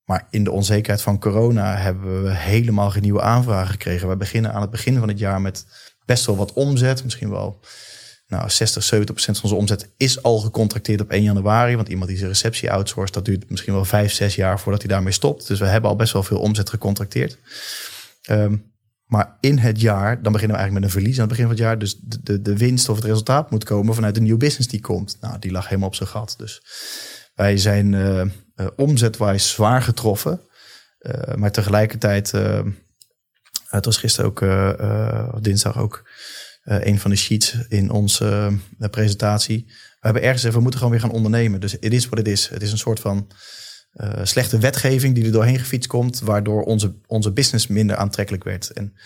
Maar 0.04 0.26
in 0.30 0.44
de 0.44 0.50
onzekerheid 0.50 1.02
van 1.02 1.18
corona 1.18 1.76
hebben 1.76 2.22
we 2.22 2.30
helemaal 2.30 2.90
geen 2.90 3.02
nieuwe 3.02 3.20
aanvragen 3.20 3.70
gekregen. 3.70 4.08
We 4.08 4.16
beginnen 4.16 4.52
aan 4.52 4.60
het 4.60 4.70
begin 4.70 4.98
van 4.98 5.08
het 5.08 5.18
jaar 5.18 5.40
met 5.40 5.66
best 6.04 6.26
wel 6.26 6.36
wat 6.36 6.52
omzet. 6.52 7.04
Misschien 7.04 7.30
wel 7.30 7.60
nou, 8.26 8.50
60, 8.50 8.82
70 8.82 9.14
procent 9.14 9.38
van 9.38 9.50
onze 9.50 9.60
omzet 9.60 9.90
is 9.96 10.22
al 10.22 10.38
gecontracteerd 10.38 11.00
op 11.00 11.10
1 11.10 11.22
januari. 11.22 11.76
Want 11.76 11.88
iemand 11.88 12.08
die 12.08 12.18
zijn 12.18 12.30
receptie 12.30 12.72
outsourced, 12.72 13.14
dat 13.14 13.24
duurt 13.24 13.50
misschien 13.50 13.72
wel 13.72 13.84
5, 13.84 14.12
6 14.12 14.34
jaar 14.34 14.60
voordat 14.60 14.82
hij 14.82 14.90
daarmee 14.90 15.12
stopt. 15.12 15.46
Dus 15.46 15.58
we 15.58 15.66
hebben 15.66 15.90
al 15.90 15.96
best 15.96 16.12
wel 16.12 16.22
veel 16.22 16.38
omzet 16.38 16.70
gecontracteerd. 16.70 17.38
Um, 18.30 18.74
maar 19.06 19.36
in 19.40 19.58
het 19.58 19.80
jaar, 19.80 20.22
dan 20.22 20.32
beginnen 20.32 20.56
we 20.56 20.62
eigenlijk 20.62 20.72
met 20.72 20.82
een 20.82 21.00
verlies 21.00 21.14
aan 21.14 21.28
het 21.28 21.28
begin 21.28 21.44
van 21.44 21.54
het 21.54 21.64
jaar. 21.64 21.78
Dus 21.78 21.98
de, 22.02 22.22
de, 22.22 22.42
de 22.42 22.56
winst 22.56 22.88
of 22.88 22.96
het 22.96 23.04
resultaat 23.04 23.50
moet 23.50 23.64
komen 23.64 23.94
vanuit 23.94 24.14
de 24.14 24.20
nieuwe 24.20 24.38
business 24.38 24.68
die 24.68 24.80
komt. 24.80 25.16
Nou, 25.20 25.38
die 25.38 25.50
lag 25.50 25.64
helemaal 25.68 25.88
op 25.88 25.94
zijn 25.94 26.08
gat. 26.08 26.34
Dus 26.38 26.62
wij 27.34 27.58
zijn 27.58 27.92
uh, 27.92 28.20
uh, 28.20 28.66
omzetwijs 28.76 29.50
zwaar 29.50 29.82
getroffen. 29.82 30.40
Uh, 31.00 31.34
maar 31.34 31.52
tegelijkertijd, 31.52 32.30
het 33.66 33.84
was 33.84 33.96
gisteren 33.96 34.30
ook, 34.30 35.42
dinsdag 35.42 35.78
ook, 35.78 36.08
een 36.64 36.98
van 36.98 37.10
de 37.10 37.16
sheets 37.16 37.56
in 37.68 37.90
onze 37.90 38.58
presentatie. 38.90 39.64
We 39.66 39.72
hebben 40.00 40.22
ergens 40.22 40.40
gezegd, 40.40 40.54
we 40.54 40.60
moeten 40.60 40.80
gewoon 40.80 40.94
weer 40.94 41.04
gaan 41.04 41.16
ondernemen. 41.16 41.60
Dus 41.60 41.72
het 41.72 41.92
is 41.92 42.08
wat 42.08 42.18
het 42.18 42.28
is. 42.28 42.48
Het 42.48 42.62
is 42.62 42.72
een 42.72 42.78
soort 42.78 43.00
van 43.00 43.30
uh, 43.96 44.10
slechte 44.22 44.58
wetgeving 44.58 45.14
die 45.14 45.24
er 45.24 45.32
doorheen 45.32 45.58
gefietst 45.58 45.88
komt, 45.88 46.20
waardoor 46.20 46.62
onze, 46.62 46.94
onze 47.06 47.32
business 47.32 47.66
minder 47.66 47.96
aantrekkelijk 47.96 48.44
werd. 48.44 48.70
En 48.70 48.96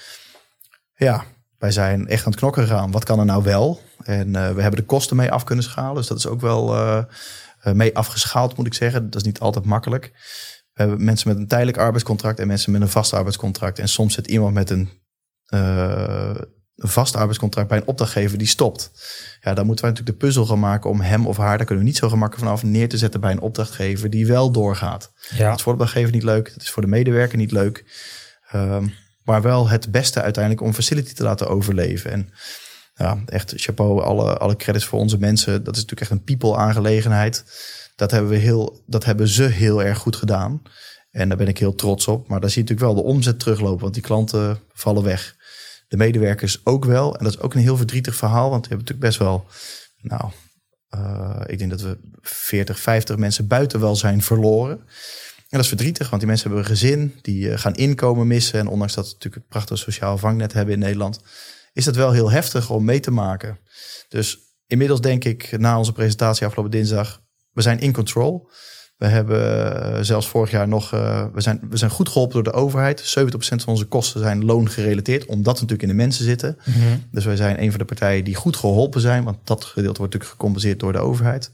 ja, 0.94 1.24
wij 1.58 1.70
zijn 1.70 2.08
echt 2.08 2.24
aan 2.24 2.30
het 2.30 2.40
knokken 2.40 2.62
gegaan. 2.62 2.90
Wat 2.90 3.04
kan 3.04 3.18
er 3.18 3.24
nou 3.24 3.42
wel? 3.42 3.80
En 4.02 4.28
uh, 4.28 4.32
we 4.32 4.62
hebben 4.62 4.80
de 4.80 4.86
kosten 4.86 5.16
mee 5.16 5.30
af 5.30 5.44
kunnen 5.44 5.64
schalen. 5.64 5.94
Dus 5.94 6.06
dat 6.06 6.18
is 6.18 6.26
ook 6.26 6.40
wel 6.40 6.76
uh, 6.76 7.04
mee 7.62 7.96
afgeschaald, 7.96 8.56
moet 8.56 8.66
ik 8.66 8.74
zeggen. 8.74 9.04
Dat 9.04 9.20
is 9.20 9.26
niet 9.26 9.40
altijd 9.40 9.64
makkelijk. 9.64 10.10
We 10.72 10.82
hebben 10.82 11.04
mensen 11.04 11.28
met 11.28 11.38
een 11.38 11.46
tijdelijk 11.46 11.78
arbeidscontract 11.78 12.38
en 12.38 12.46
mensen 12.46 12.72
met 12.72 12.80
een 12.80 12.88
vast 12.88 13.12
arbeidscontract. 13.12 13.78
En 13.78 13.88
soms 13.88 14.14
zit 14.14 14.26
iemand 14.26 14.54
met 14.54 14.70
een 14.70 14.90
een 16.80 16.88
vast 16.88 17.16
arbeidscontract 17.16 17.68
bij 17.68 17.78
een 17.78 17.86
opdrachtgever 17.86 18.38
die 18.38 18.46
stopt. 18.46 18.90
Ja, 19.40 19.54
dan 19.54 19.66
moeten 19.66 19.84
wij 19.84 19.92
natuurlijk 19.92 20.20
de 20.20 20.26
puzzel 20.26 20.46
gaan 20.46 20.58
maken 20.58 20.90
om 20.90 21.00
hem 21.00 21.26
of 21.26 21.36
haar, 21.36 21.56
daar 21.56 21.66
kunnen 21.66 21.84
we 21.84 21.90
niet 21.90 21.98
zo 21.98 22.08
gemakkelijk 22.08 22.46
vanaf, 22.46 22.62
neer 22.62 22.88
te 22.88 22.98
zetten 22.98 23.20
bij 23.20 23.30
een 23.30 23.40
opdrachtgever 23.40 24.10
die 24.10 24.26
wel 24.26 24.50
doorgaat. 24.50 25.12
Ja. 25.30 25.48
Dat 25.48 25.56
is 25.56 25.62
voor 25.62 25.72
de 25.72 25.78
opdrachtgever 25.78 26.12
niet 26.12 26.22
leuk, 26.22 26.52
dat 26.52 26.62
is 26.62 26.70
voor 26.70 26.82
de 26.82 26.88
medewerker 26.88 27.38
niet 27.38 27.52
leuk. 27.52 27.84
Um, 28.54 28.94
maar 29.22 29.42
wel 29.42 29.68
het 29.68 29.90
beste 29.90 30.22
uiteindelijk 30.22 30.64
om 30.64 30.74
facility 30.74 31.12
te 31.12 31.22
laten 31.22 31.48
overleven. 31.48 32.10
En 32.10 32.30
ja, 32.94 33.22
echt 33.26 33.52
chapeau, 33.56 34.02
alle, 34.02 34.38
alle 34.38 34.56
credits 34.56 34.84
voor 34.84 34.98
onze 34.98 35.18
mensen. 35.18 35.64
Dat 35.64 35.76
is 35.76 35.82
natuurlijk 35.82 36.00
echt 36.00 36.10
een 36.10 36.24
people 36.24 36.56
aangelegenheid. 36.56 37.44
Dat 37.96 38.10
hebben, 38.10 38.30
we 38.30 38.36
heel, 38.36 38.82
dat 38.86 39.04
hebben 39.04 39.28
ze 39.28 39.42
heel 39.42 39.82
erg 39.82 39.98
goed 39.98 40.16
gedaan. 40.16 40.62
En 41.10 41.28
daar 41.28 41.38
ben 41.38 41.48
ik 41.48 41.58
heel 41.58 41.74
trots 41.74 42.06
op. 42.06 42.28
Maar 42.28 42.40
daar 42.40 42.50
zie 42.50 42.62
je 42.62 42.68
natuurlijk 42.68 42.94
wel 42.94 43.04
de 43.04 43.10
omzet 43.10 43.40
teruglopen, 43.40 43.80
want 43.80 43.94
die 43.94 44.02
klanten 44.02 44.60
vallen 44.72 45.02
weg 45.02 45.36
de 45.90 45.96
medewerkers 45.96 46.60
ook 46.64 46.84
wel. 46.84 47.16
En 47.16 47.24
dat 47.24 47.32
is 47.32 47.40
ook 47.40 47.54
een 47.54 47.60
heel 47.60 47.76
verdrietig 47.76 48.14
verhaal, 48.14 48.50
want 48.50 48.68
we 48.68 48.74
hebben 48.74 48.86
natuurlijk 48.86 49.06
best 49.06 49.18
wel, 49.18 49.46
nou, 50.00 50.30
uh, 50.94 51.40
ik 51.46 51.58
denk 51.58 51.70
dat 51.70 51.80
we 51.80 51.98
40, 52.20 52.80
50 52.80 53.16
mensen 53.16 53.46
buiten 53.46 53.80
wel 53.80 53.96
zijn 53.96 54.22
verloren. 54.22 54.76
En 54.78 55.56
dat 55.56 55.60
is 55.60 55.68
verdrietig, 55.68 56.08
want 56.08 56.20
die 56.20 56.30
mensen 56.30 56.48
hebben 56.48 56.66
een 56.66 56.76
gezin, 56.76 57.14
die 57.22 57.48
uh, 57.48 57.58
gaan 57.58 57.74
inkomen 57.74 58.26
missen. 58.26 58.58
En 58.58 58.66
ondanks 58.66 58.94
dat 58.94 59.04
we 59.04 59.12
natuurlijk 59.12 59.42
het 59.42 59.52
prachtige 59.52 59.80
sociaal 59.80 60.18
vangnet 60.18 60.52
hebben 60.52 60.74
in 60.74 60.80
Nederland, 60.80 61.20
is 61.72 61.84
dat 61.84 61.96
wel 61.96 62.12
heel 62.12 62.30
heftig 62.30 62.70
om 62.70 62.84
mee 62.84 63.00
te 63.00 63.10
maken. 63.10 63.58
Dus 64.08 64.38
inmiddels 64.66 65.00
denk 65.00 65.24
ik, 65.24 65.58
na 65.58 65.78
onze 65.78 65.92
presentatie 65.92 66.46
afgelopen 66.46 66.72
dinsdag, 66.72 67.22
we 67.52 67.62
zijn 67.62 67.80
in 67.80 67.92
control. 67.92 68.50
We 69.00 69.06
hebben 69.06 69.82
eh, 69.82 70.02
zelfs 70.02 70.28
vorig 70.28 70.50
jaar 70.50 70.68
nog, 70.68 70.94
uh, 70.94 71.24
we, 71.32 71.40
zijn, 71.40 71.60
we 71.70 71.76
zijn 71.76 71.90
goed 71.90 72.08
geholpen 72.08 72.34
door 72.34 72.52
de 72.52 72.58
overheid. 72.58 73.18
70% 73.18 73.34
van 73.38 73.66
onze 73.66 73.84
kosten 73.84 74.20
zijn 74.20 74.44
loongerelateerd, 74.44 75.26
omdat 75.26 75.54
we 75.54 75.60
natuurlijk 75.60 75.82
in 75.82 75.88
de 75.88 76.02
mensen 76.02 76.24
zitten. 76.24 76.58
Mhm. 76.64 76.96
Dus 77.10 77.24
wij 77.24 77.36
zijn 77.36 77.62
een 77.62 77.70
van 77.70 77.78
de 77.78 77.84
partijen 77.84 78.24
die 78.24 78.34
goed 78.34 78.56
geholpen 78.56 79.00
zijn, 79.00 79.24
want 79.24 79.38
dat 79.44 79.64
gedeelte 79.64 79.98
wordt 79.98 80.12
natuurlijk 80.12 80.30
gecompenseerd 80.30 80.80
door 80.80 80.92
de 80.92 80.98
overheid. 80.98 81.50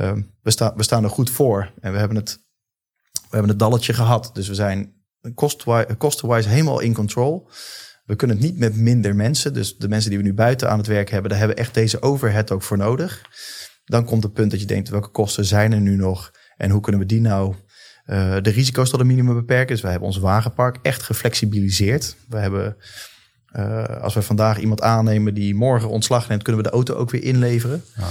Uh, 0.00 0.12
we, 0.42 0.50
staan 0.50 0.72
we 0.76 0.82
staan 0.82 1.04
er 1.04 1.10
goed 1.10 1.30
voor 1.30 1.72
en 1.80 1.92
we 1.92 1.98
hebben 1.98 2.16
het, 2.16 2.38
we 3.12 3.28
hebben 3.30 3.50
het 3.50 3.58
dalletje 3.58 3.92
gehad. 3.92 4.30
Dus 4.32 4.48
we 4.48 4.54
zijn 4.54 4.92
kostenwise 5.98 6.48
helemaal 6.48 6.80
in 6.80 6.94
control. 6.94 7.48
We 8.04 8.16
kunnen 8.16 8.36
het 8.36 8.44
niet 8.44 8.58
met 8.58 8.76
minder 8.76 9.16
mensen. 9.16 9.54
Dus 9.54 9.76
de 9.76 9.88
mensen 9.88 10.10
die 10.10 10.18
we 10.18 10.24
nu 10.24 10.34
buiten 10.34 10.70
aan 10.70 10.78
het 10.78 10.86
werk 10.86 11.10
hebben, 11.10 11.30
daar 11.30 11.38
hebben 11.38 11.56
echt 11.56 11.74
deze 11.74 12.02
overhead 12.02 12.50
ook 12.50 12.62
voor 12.62 12.76
nodig. 12.76 13.22
Dan 13.84 14.04
komt 14.04 14.22
het 14.22 14.32
punt 14.32 14.50
dat 14.50 14.60
je 14.60 14.66
denkt, 14.66 14.88
welke 14.88 15.08
kosten 15.08 15.44
zijn 15.44 15.72
er 15.72 15.80
nu 15.80 15.96
nog? 15.96 16.30
En 16.58 16.70
hoe 16.70 16.80
kunnen 16.80 17.00
we 17.00 17.06
die 17.06 17.20
nou 17.20 17.54
uh, 18.06 18.36
de 18.42 18.50
risico's 18.50 18.90
tot 18.90 19.00
een 19.00 19.06
minimum 19.06 19.34
beperken? 19.34 19.72
Dus 19.72 19.80
wij 19.80 19.90
hebben 19.90 20.08
ons 20.08 20.18
wagenpark 20.18 20.78
echt 20.82 21.02
geflexibiliseerd. 21.02 22.16
We 22.28 22.38
hebben, 22.38 22.76
uh, 23.56 23.84
als 23.84 24.14
we 24.14 24.22
vandaag 24.22 24.58
iemand 24.58 24.82
aannemen 24.82 25.34
die 25.34 25.54
morgen 25.54 25.88
ontslag 25.88 26.28
neemt, 26.28 26.42
kunnen 26.42 26.62
we 26.62 26.68
de 26.68 26.74
auto 26.74 26.94
ook 26.94 27.10
weer 27.10 27.22
inleveren. 27.22 27.84
Ja. 27.96 28.02
Uh, 28.02 28.08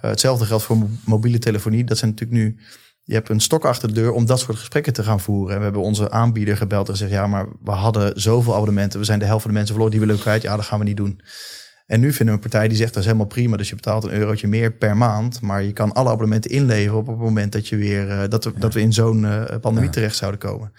hetzelfde 0.00 0.44
geldt 0.44 0.64
voor 0.64 0.88
mobiele 1.04 1.38
telefonie. 1.38 1.84
Dat 1.84 1.98
zijn 1.98 2.10
natuurlijk 2.10 2.40
nu 2.40 2.58
je 3.04 3.14
hebt 3.14 3.28
een 3.28 3.40
stok 3.40 3.64
achter 3.64 3.88
de 3.88 3.94
deur 3.94 4.12
om 4.12 4.26
dat 4.26 4.40
soort 4.40 4.58
gesprekken 4.58 4.92
te 4.92 5.02
gaan 5.02 5.20
voeren. 5.20 5.52
En 5.52 5.58
we 5.58 5.64
hebben 5.64 5.82
onze 5.82 6.10
aanbieder 6.10 6.56
gebeld 6.56 6.86
en 6.86 6.92
gezegd: 6.92 7.12
ja, 7.12 7.26
maar 7.26 7.46
we 7.62 7.70
hadden 7.70 8.20
zoveel 8.20 8.54
abonnementen. 8.54 8.98
We 8.98 9.04
zijn 9.04 9.18
de 9.18 9.24
helft 9.24 9.42
van 9.42 9.50
de 9.50 9.56
mensen 9.56 9.74
verloren, 9.74 9.98
die 9.98 10.06
willen 10.06 10.16
we 10.16 10.28
kwijt. 10.28 10.42
Ja, 10.42 10.56
dat 10.56 10.64
gaan 10.64 10.78
we 10.78 10.84
niet 10.84 10.96
doen. 10.96 11.20
En 11.86 12.00
nu 12.00 12.12
vinden 12.12 12.26
we 12.26 12.42
een 12.42 12.50
partij 12.50 12.68
die 12.68 12.76
zegt 12.76 12.92
dat 12.92 13.02
is 13.02 13.08
helemaal 13.08 13.28
prima. 13.28 13.56
Dus 13.56 13.68
je 13.68 13.74
betaalt 13.74 14.04
een 14.04 14.10
eurotje 14.10 14.46
meer 14.46 14.72
per 14.72 14.96
maand. 14.96 15.40
Maar 15.40 15.62
je 15.62 15.72
kan 15.72 15.92
alle 15.92 16.08
abonnementen 16.08 16.50
inleveren 16.50 16.98
op 16.98 17.06
het 17.06 17.18
moment 17.18 17.52
dat, 17.52 17.68
je 17.68 17.76
weer, 17.76 18.08
uh, 18.08 18.22
dat, 18.28 18.44
we, 18.44 18.52
dat 18.58 18.74
we 18.74 18.80
in 18.80 18.92
zo'n 18.92 19.22
uh, 19.22 19.44
pandemie 19.60 19.90
terecht 19.90 20.16
zouden 20.16 20.40
komen. 20.40 20.72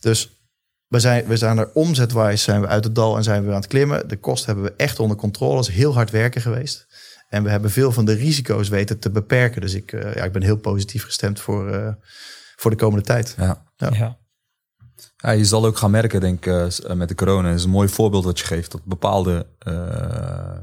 Dus 0.00 0.44
we 0.86 1.00
zijn, 1.00 1.26
we 1.26 1.36
zijn 1.36 1.58
er 1.58 1.72
omzetwijs 1.72 2.42
zijn 2.42 2.60
we 2.60 2.66
uit 2.66 2.84
het 2.84 2.94
dal 2.94 3.16
en 3.16 3.22
zijn 3.22 3.38
we 3.38 3.44
weer 3.44 3.54
aan 3.54 3.60
het 3.60 3.70
klimmen. 3.70 4.08
De 4.08 4.16
kosten 4.16 4.46
hebben 4.52 4.64
we 4.64 4.76
echt 4.76 4.98
onder 4.98 5.16
controle. 5.16 5.54
Dat 5.54 5.68
is 5.68 5.74
heel 5.74 5.94
hard 5.94 6.10
werken 6.10 6.40
geweest. 6.40 6.86
En 7.28 7.42
we 7.42 7.50
hebben 7.50 7.70
veel 7.70 7.92
van 7.92 8.04
de 8.04 8.12
risico's 8.12 8.68
weten 8.68 8.98
te 8.98 9.10
beperken. 9.10 9.60
Dus 9.60 9.74
ik, 9.74 9.92
uh, 9.92 10.14
ja, 10.14 10.24
ik 10.24 10.32
ben 10.32 10.42
heel 10.42 10.56
positief 10.56 11.04
gestemd 11.04 11.40
voor, 11.40 11.96
voor 12.56 12.70
de 12.70 12.76
komende 12.76 13.04
tijd. 13.04 13.34
Ja. 13.36 13.64
ja. 13.76 14.18
Ja, 15.22 15.30
je 15.30 15.44
zal 15.44 15.66
ook 15.66 15.76
gaan 15.76 15.90
merken, 15.90 16.20
denk 16.20 16.46
ik, 16.46 16.52
uh, 16.52 16.92
met 16.92 17.08
de 17.08 17.14
corona. 17.14 17.48
Dat 17.48 17.58
is 17.58 17.64
een 17.64 17.70
mooi 17.70 17.88
voorbeeld 17.88 18.24
wat 18.24 18.38
je 18.38 18.44
geeft. 18.44 18.70
Dat 18.70 18.84
bepaalde, 18.84 19.46
uh, 19.68 19.74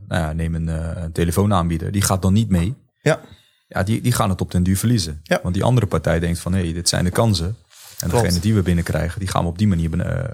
nou 0.07 0.21
ja, 0.21 0.33
neem 0.33 0.55
een, 0.55 0.67
uh, 0.67 0.91
een 0.95 1.11
telefoonaanbieder. 1.11 1.91
Die 1.91 2.01
gaat 2.01 2.21
dan 2.21 2.33
niet 2.33 2.49
mee. 2.49 2.75
Ja. 3.01 3.19
Ja, 3.67 3.83
die, 3.83 4.01
die 4.01 4.11
gaan 4.11 4.29
het 4.29 4.41
op 4.41 4.51
den 4.51 4.63
duur 4.63 4.77
verliezen. 4.77 5.19
Ja. 5.23 5.39
Want 5.43 5.53
die 5.53 5.63
andere 5.63 5.87
partij 5.87 6.19
denkt 6.19 6.39
van, 6.39 6.53
hé, 6.53 6.63
hey, 6.63 6.73
dit 6.73 6.89
zijn 6.89 7.03
de 7.03 7.09
kansen. 7.09 7.55
En 7.99 8.09
Klopt. 8.09 8.23
degene 8.23 8.41
die 8.41 8.53
we 8.53 8.61
binnenkrijgen, 8.61 9.19
die 9.19 9.27
gaan 9.27 9.43
we 9.43 9.49
op 9.49 9.57
die 9.57 9.67
manier 9.67 9.89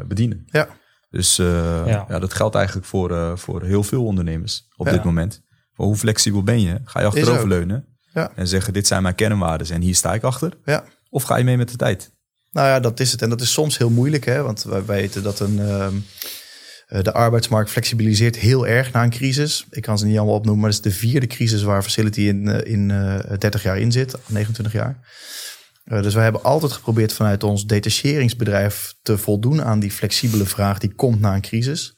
bedienen. 0.08 0.46
Ja. 0.46 0.68
Dus 1.10 1.36
ja. 1.36 2.06
ja. 2.08 2.20
dat 2.20 2.34
geldt 2.34 2.56
eigenlijk 2.56 2.88
voor, 2.88 3.38
voor 3.38 3.64
heel 3.64 3.84
veel 3.84 4.06
ondernemers 4.06 4.68
op 4.76 4.90
dit 4.90 5.04
moment. 5.04 5.42
Hoe 5.74 5.96
flexibel 5.96 6.44
ben 6.44 6.62
je? 6.62 6.82
Ga 6.84 7.00
je 7.00 7.06
achteroverleunen 7.06 7.86
ja. 8.14 8.32
en 8.36 8.48
zeggen, 8.48 8.74
dit 8.74 8.88
zijn 8.88 9.04
mijn 9.04 9.16
kernwaarden 9.16 9.70
en 9.70 9.82
hier 9.82 9.96
sta 9.96 10.14
ik 10.14 10.24
achter? 10.24 10.58
Ja. 10.66 10.84
Of 11.10 11.24
ga 11.24 11.36
je 11.38 11.44
mee 11.44 11.58
met 11.58 11.70
de 11.70 11.78
tijd? 11.78 12.13
Nou 12.54 12.68
ja, 12.68 12.80
dat 12.80 13.00
is 13.00 13.12
het. 13.12 13.22
En 13.22 13.30
dat 13.30 13.42
is 13.42 13.52
soms 13.52 13.78
heel 13.78 13.90
moeilijk, 13.90 14.26
hè? 14.26 14.42
want 14.42 14.64
wij 14.64 14.86
weten 14.86 15.24
dat 15.24 15.40
een, 15.40 15.60
uh, 15.60 15.88
de 17.02 17.14
arbeidsmarkt 17.14 17.70
flexibiliseert 17.70 18.36
heel 18.36 18.68
erg 18.68 18.92
na 18.92 19.04
een 19.04 19.10
crisis. 19.10 19.66
Ik 19.70 19.82
kan 19.82 19.98
ze 19.98 20.06
niet 20.06 20.18
allemaal 20.18 20.36
opnoemen, 20.36 20.62
maar 20.62 20.72
dat 20.72 20.86
is 20.86 20.92
de 20.92 21.00
vierde 21.00 21.28
crisis 21.28 21.64
waar 21.64 21.84
Facility 21.84 22.22
in, 22.22 22.48
uh, 22.48 22.58
in 22.64 22.90
uh, 22.90 23.32
eh, 23.32 23.40
30 23.40 23.64
jaar 23.64 23.78
in 23.78 23.92
zit, 23.92 24.16
29 24.26 24.74
jaar. 24.74 24.98
dus 25.84 26.14
wij 26.14 26.24
hebben 26.24 26.44
altijd 26.44 26.72
geprobeerd 26.72 27.14
vanuit 27.14 27.44
ons 27.44 27.66
detacheringsbedrijf 27.66 28.94
te 29.02 29.18
voldoen 29.18 29.64
aan 29.64 29.80
die 29.80 29.92
flexibele 29.92 30.46
vraag 30.46 30.78
die 30.78 30.94
komt 30.94 31.20
na 31.20 31.36
een 31.36 31.42
crisis. 31.42 31.93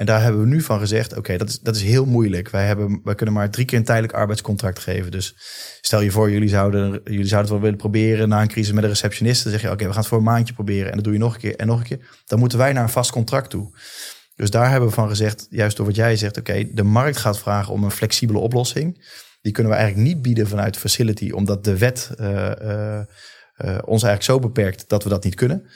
En 0.00 0.06
daar 0.06 0.22
hebben 0.22 0.40
we 0.40 0.46
nu 0.46 0.60
van 0.60 0.78
gezegd, 0.78 1.16
oké, 1.16 1.36
dat, 1.36 1.48
is, 1.48 1.60
dat 1.60 1.76
is 1.76 1.82
heel 1.82 2.04
moeilijk. 2.04 2.50
Wij, 2.50 2.66
hebben, 2.66 3.00
wij 3.04 3.14
kunnen 3.14 3.34
maar 3.34 3.50
drie 3.50 3.64
keer 3.66 3.78
een 3.78 3.84
tijdelijk 3.84 4.14
arbeidscontract 4.14 4.78
geven. 4.78 5.10
Dus 5.10 5.34
stel 5.80 6.00
je 6.00 6.10
voor, 6.10 6.30
jullie 6.30 6.48
zouden, 6.48 7.00
jullie 7.04 7.26
zouden 7.26 7.38
het 7.38 7.48
wel 7.50 7.60
willen 7.60 7.76
proberen 7.76 8.28
na 8.28 8.40
een 8.40 8.48
crisis 8.48 8.72
met 8.72 8.82
een 8.82 8.88
receptionist. 8.88 9.42
Dan 9.42 9.52
zeg 9.52 9.62
je, 9.62 9.70
oké, 9.70 9.84
we 9.84 9.90
gaan 9.90 9.98
het 9.98 10.06
voor 10.06 10.18
een 10.18 10.24
maandje 10.24 10.54
proberen. 10.54 10.88
En 10.88 10.94
dat 10.94 11.04
doe 11.04 11.12
je 11.12 11.18
nog 11.18 11.34
een 11.34 11.40
keer 11.40 11.56
en 11.56 11.66
nog 11.66 11.78
een 11.78 11.86
keer. 11.86 12.08
Dan 12.26 12.38
moeten 12.38 12.58
wij 12.58 12.72
naar 12.72 12.82
een 12.82 12.88
vast 12.88 13.10
contract 13.10 13.50
toe. 13.50 13.78
Dus 14.34 14.50
daar 14.50 14.70
hebben 14.70 14.88
we 14.88 14.94
van 14.94 15.08
gezegd, 15.08 15.46
juist 15.50 15.76
door 15.76 15.86
wat 15.86 15.96
jij 15.96 16.16
zegt, 16.16 16.38
oké, 16.38 16.68
de 16.72 16.82
markt 16.82 17.16
gaat 17.16 17.38
vragen 17.38 17.72
om 17.72 17.84
een 17.84 17.90
flexibele 17.90 18.38
oplossing. 18.38 19.06
Die 19.40 19.52
kunnen 19.52 19.72
we 19.72 19.78
eigenlijk 19.78 20.08
niet 20.08 20.22
bieden 20.22 20.48
vanuit 20.48 20.76
facility, 20.76 21.30
omdat 21.30 21.64
de 21.64 21.78
wet 21.78 22.10
uh, 22.20 22.26
uh, 22.26 23.00
uh, 23.64 23.78
ons 23.84 24.02
eigenlijk 24.02 24.22
zo 24.22 24.38
beperkt 24.38 24.88
dat 24.88 25.02
we 25.02 25.08
dat 25.08 25.24
niet 25.24 25.34
kunnen. 25.34 25.66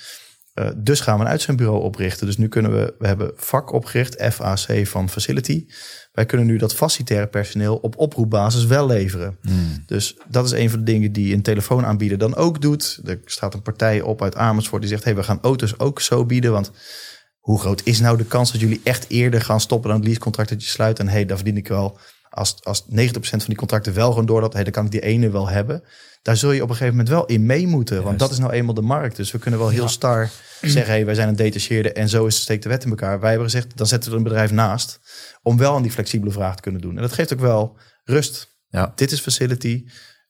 Uh, 0.55 0.71
dus 0.77 1.01
gaan 1.01 1.19
we 1.19 1.25
een 1.25 1.31
uitzendbureau 1.31 1.83
oprichten. 1.83 2.27
Dus 2.27 2.37
nu 2.37 2.49
kunnen 2.49 2.73
we, 2.73 2.95
we 2.99 3.07
hebben 3.07 3.33
vak 3.37 3.73
opgericht, 3.73 4.33
FAC 4.33 4.87
van 4.87 5.09
Facility. 5.09 5.67
Wij 6.13 6.27
kunnen 6.27 6.47
nu 6.47 6.57
dat 6.57 6.75
facilitaire 6.75 7.27
personeel 7.27 7.77
op 7.77 7.99
oproepbasis 7.99 8.65
wel 8.65 8.87
leveren. 8.87 9.39
Hmm. 9.43 9.83
Dus 9.87 10.17
dat 10.29 10.45
is 10.45 10.51
een 10.51 10.71
van 10.71 10.79
de 10.79 10.85
dingen 10.85 11.13
die 11.13 11.35
een 11.35 11.43
telefoonaanbieder 11.43 12.19
dan 12.19 12.35
ook 12.35 12.61
doet. 12.61 13.01
Er 13.05 13.21
staat 13.25 13.55
een 13.55 13.63
partij 13.63 14.01
op 14.01 14.23
uit 14.23 14.37
Amersfoort 14.37 14.83
die 14.83 14.91
zegt: 14.91 15.05
hey, 15.05 15.15
we 15.15 15.23
gaan 15.23 15.39
auto's 15.43 15.79
ook 15.79 16.01
zo 16.01 16.25
bieden. 16.25 16.53
Want 16.53 16.71
hoe 17.39 17.61
groot 17.61 17.81
is 17.85 18.01
nou 18.01 18.17
de 18.17 18.25
kans 18.25 18.53
dat 18.53 18.61
jullie 18.61 18.81
echt 18.85 19.09
eerder 19.09 19.41
gaan 19.41 19.61
stoppen 19.61 19.89
dan 19.89 19.99
het 19.99 20.07
leasecontract 20.07 20.49
dat 20.49 20.63
je 20.63 20.69
sluit? 20.69 20.99
En 20.99 21.09
hey, 21.09 21.27
daar 21.27 21.37
verdien 21.37 21.57
ik 21.57 21.69
wel 21.69 21.99
Als, 22.35 22.57
als 22.63 22.85
90% 22.85 22.87
van 23.21 23.41
die 23.47 23.57
contracten 23.57 23.95
wel 23.95 24.09
gewoon 24.11 24.27
doorloopt, 24.27 24.55
hey, 24.55 24.65
dan 24.65 24.73
kan 24.73 24.85
ik 24.85 24.91
die 24.91 25.01
ene 25.01 25.31
wel 25.31 25.49
hebben. 25.49 25.83
Daar 26.23 26.37
zul 26.37 26.53
je 26.53 26.63
op 26.63 26.69
een 26.69 26.75
gegeven 26.75 26.97
moment 26.97 27.15
wel 27.15 27.27
in 27.27 27.47
mee 27.47 27.67
moeten. 27.67 28.03
Want 28.03 28.19
dat 28.19 28.31
is 28.31 28.39
nou 28.39 28.53
eenmaal 28.53 28.75
de 28.75 28.83
markt. 28.83 29.17
Dus 29.17 29.31
we 29.31 29.39
kunnen 29.39 29.61
wel 29.61 29.69
heel 29.69 29.89
star 29.89 30.31
zeggen, 30.61 30.93
hey, 30.93 31.05
wij 31.05 31.15
zijn 31.15 31.29
een 31.29 31.37
detacheerde 31.37 31.93
en 31.93 32.09
zo 32.09 32.27
is 32.27 32.41
steekt 32.41 32.63
de 32.63 32.69
wet 32.69 32.85
in 32.85 32.91
elkaar. 32.91 33.21
Wij 33.21 33.31
hebben 33.31 33.51
gezegd, 33.51 33.77
dan 33.77 33.87
zetten 33.87 34.11
we 34.11 34.17
er 34.17 34.23
een 34.23 34.29
bedrijf 34.29 34.51
naast 34.51 35.01
om 35.43 35.57
wel 35.57 35.75
aan 35.75 35.83
die 35.83 35.91
flexibele 35.91 36.33
vraag 36.33 36.57
te 36.57 36.63
kunnen 36.63 36.81
doen. 36.81 36.97
En 36.97 37.03
dat 37.03 37.13
geeft 37.13 37.33
ook 37.33 37.41
wel 37.41 37.79
rust. 38.05 38.57
Ja. 38.69 38.93
Dit 38.95 39.13
is 39.13 39.21
facility. 39.21 39.85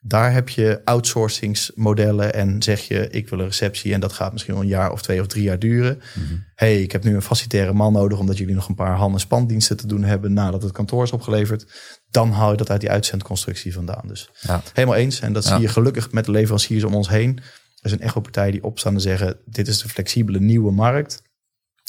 Daar 0.07 0.33
heb 0.33 0.49
je 0.49 0.81
outsourcingsmodellen 0.85 2.35
en 2.35 2.63
zeg 2.63 2.81
je, 2.81 3.11
ik 3.11 3.29
wil 3.29 3.39
een 3.39 3.45
receptie 3.45 3.93
en 3.93 4.01
dat 4.01 4.13
gaat 4.13 4.33
misschien 4.33 4.55
wel 4.55 4.63
een 4.63 4.69
jaar 4.69 4.93
of 4.93 5.03
twee 5.03 5.21
of 5.21 5.27
drie 5.27 5.43
jaar 5.43 5.59
duren. 5.59 6.01
Mm 6.15 6.45
hey, 6.55 6.83
ik 6.83 6.93
heb 6.93 7.05
nu 7.05 7.15
een 7.15 7.23
facilitaire 7.23 7.73
man 7.73 7.93
nodig 7.93 8.19
omdat 8.19 8.39
jullie 8.39 8.55
nog 8.55 8.69
een 8.69 8.75
paar 8.75 8.97
hand- 8.97 9.15
en 9.15 9.21
spandiensten 9.21 9.77
te 9.77 9.87
doen 9.87 10.05
hebben 10.05 10.33
nadat 10.33 10.63
het 10.63 10.73
kantoor 10.73 11.03
is 11.03 11.13
opgeleverd. 11.13 11.67
Dan 12.11 12.31
haal 12.31 12.51
je 12.51 12.57
dat 12.57 12.71
uit 12.71 12.81
die 12.81 12.91
uitzendconstructie 12.91 13.73
vandaan. 13.73 14.03
Dus 14.07 14.31
ja. 14.41 14.63
helemaal 14.73 14.97
eens. 14.97 15.21
En 15.21 15.33
dat 15.33 15.45
zie 15.45 15.59
je 15.59 15.69
gelukkig 15.69 16.13
met 16.13 16.25
de 16.25 16.31
leveranciers 16.31 16.85
om 16.85 16.95
ons 16.95 17.09
heen. 17.09 17.41
Er 17.81 17.89
zijn 17.89 18.01
echt 18.01 18.15
wel 18.15 18.23
partijen 18.23 18.53
die 18.53 18.65
opstaan 18.65 18.95
en 18.95 19.01
zeggen, 19.01 19.37
dit 19.45 19.69
is 19.69 19.79
de 19.79 19.89
flexibele 19.89 20.41
nieuwe 20.41 20.73
markt. 20.73 21.23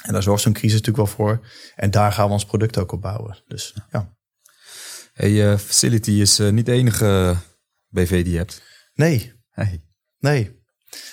En 0.05 0.13
daar 0.13 0.23
zorgt 0.23 0.43
zo'n 0.43 0.53
crisis 0.53 0.79
natuurlijk 0.79 1.07
wel 1.07 1.15
voor. 1.15 1.47
En 1.75 1.91
daar 1.91 2.11
gaan 2.11 2.27
we 2.27 2.33
ons 2.33 2.45
product 2.45 2.77
ook 2.77 2.91
op 2.91 3.01
bouwen. 3.01 3.43
Dus 3.47 3.75
ja. 3.91 4.13
Hey, 5.13 5.31
uh, 5.31 5.57
Facility 5.57 6.11
is 6.11 6.39
uh, 6.39 6.51
niet 6.51 6.65
de 6.65 6.71
enige 6.71 7.35
BV 7.95 8.23
die 8.23 8.31
je 8.31 8.37
hebt. 8.37 8.61
Nee. 8.93 9.33
Hey. 9.49 9.81
Nee. 10.19 10.63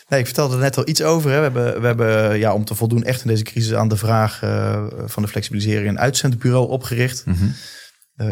Nee, 0.08 0.20
ik 0.20 0.26
vertelde 0.26 0.54
er 0.54 0.60
net 0.60 0.76
al 0.76 0.88
iets 0.88 1.02
over. 1.02 1.30
Hè. 1.30 1.36
We 1.36 1.42
hebben, 1.42 1.80
we 1.80 1.86
hebben 1.86 2.38
ja, 2.38 2.54
om 2.54 2.64
te 2.64 2.74
voldoen 2.74 3.04
echt 3.04 3.22
in 3.22 3.28
deze 3.28 3.42
crisis 3.42 3.74
aan 3.74 3.88
de 3.88 3.96
vraag 3.96 4.42
uh, 4.42 4.86
van 5.04 5.22
de 5.22 5.28
flexibilisering 5.28 5.88
een 5.88 5.98
uitzendbureau 5.98 6.68
opgericht. 6.68 7.26
Mm 7.26 7.34
-hmm. 7.34 7.54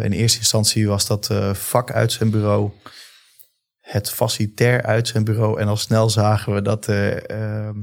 in 0.03 0.13
eerste 0.13 0.39
instantie 0.39 0.89
was 0.89 1.07
dat 1.07 1.29
uh, 1.33 1.55
vakuitzendbureau, 1.55 2.71
het 3.81 4.11
facilitair 4.11 4.83
uitzendbureau. 4.83 5.61
En 5.61 5.69
al 5.69 5.77
snel 5.77 6.11
zagen 6.11 6.55
we 6.55 6.63
dat 6.63 6.89
ehm, 6.89 7.75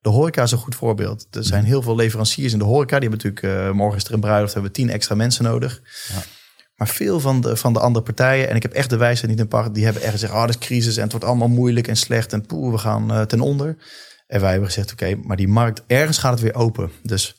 de 0.00 0.08
horeca 0.08 0.42
is 0.42 0.52
een 0.52 0.58
goed 0.58 0.74
voorbeeld. 0.74 1.26
Er 1.30 1.44
zijn 1.44 1.64
heel 1.64 1.82
veel 1.82 1.96
leveranciers 1.96 2.52
in 2.52 2.58
de 2.58 2.64
horeca. 2.64 2.98
Die 2.98 3.08
hebben 3.08 3.32
natuurlijk, 3.32 3.74
morgen 3.74 3.98
is 3.98 4.04
er 4.04 4.14
een 4.14 4.20
bruiloft, 4.20 4.52
hebben 4.52 4.72
we 4.72 4.78
tien 4.78 4.90
extra 4.90 5.14
mensen 5.14 5.44
nodig. 5.44 5.80
Ja. 6.08 6.22
Maar 6.82 6.90
veel 6.90 7.20
van 7.20 7.40
de, 7.40 7.56
van 7.56 7.72
de 7.72 7.80
andere 7.80 8.04
partijen, 8.04 8.48
en 8.48 8.56
ik 8.56 8.62
heb 8.62 8.72
echt 8.72 8.90
de 8.90 8.96
wijsheid 8.96 9.30
niet 9.30 9.40
in 9.40 9.48
pacht, 9.48 9.74
die 9.74 9.84
hebben 9.84 10.02
echt 10.02 10.12
gezegd, 10.12 10.32
oh, 10.32 10.40
dat 10.40 10.48
is 10.48 10.58
crisis 10.58 10.96
en 10.96 11.02
het 11.02 11.12
wordt 11.12 11.26
allemaal 11.26 11.48
moeilijk 11.48 11.88
en 11.88 11.96
slecht 11.96 12.32
en 12.32 12.46
poeh, 12.46 12.72
we 12.72 12.78
gaan 12.78 13.12
uh, 13.12 13.20
ten 13.20 13.40
onder. 13.40 13.76
En 14.26 14.40
wij 14.40 14.50
hebben 14.50 14.68
gezegd, 14.68 14.92
oké, 14.92 15.14
maar 15.14 15.36
die 15.36 15.48
markt, 15.48 15.82
ergens 15.86 16.18
gaat 16.18 16.32
het 16.32 16.40
weer 16.40 16.54
open. 16.54 16.90
Dus 17.02 17.36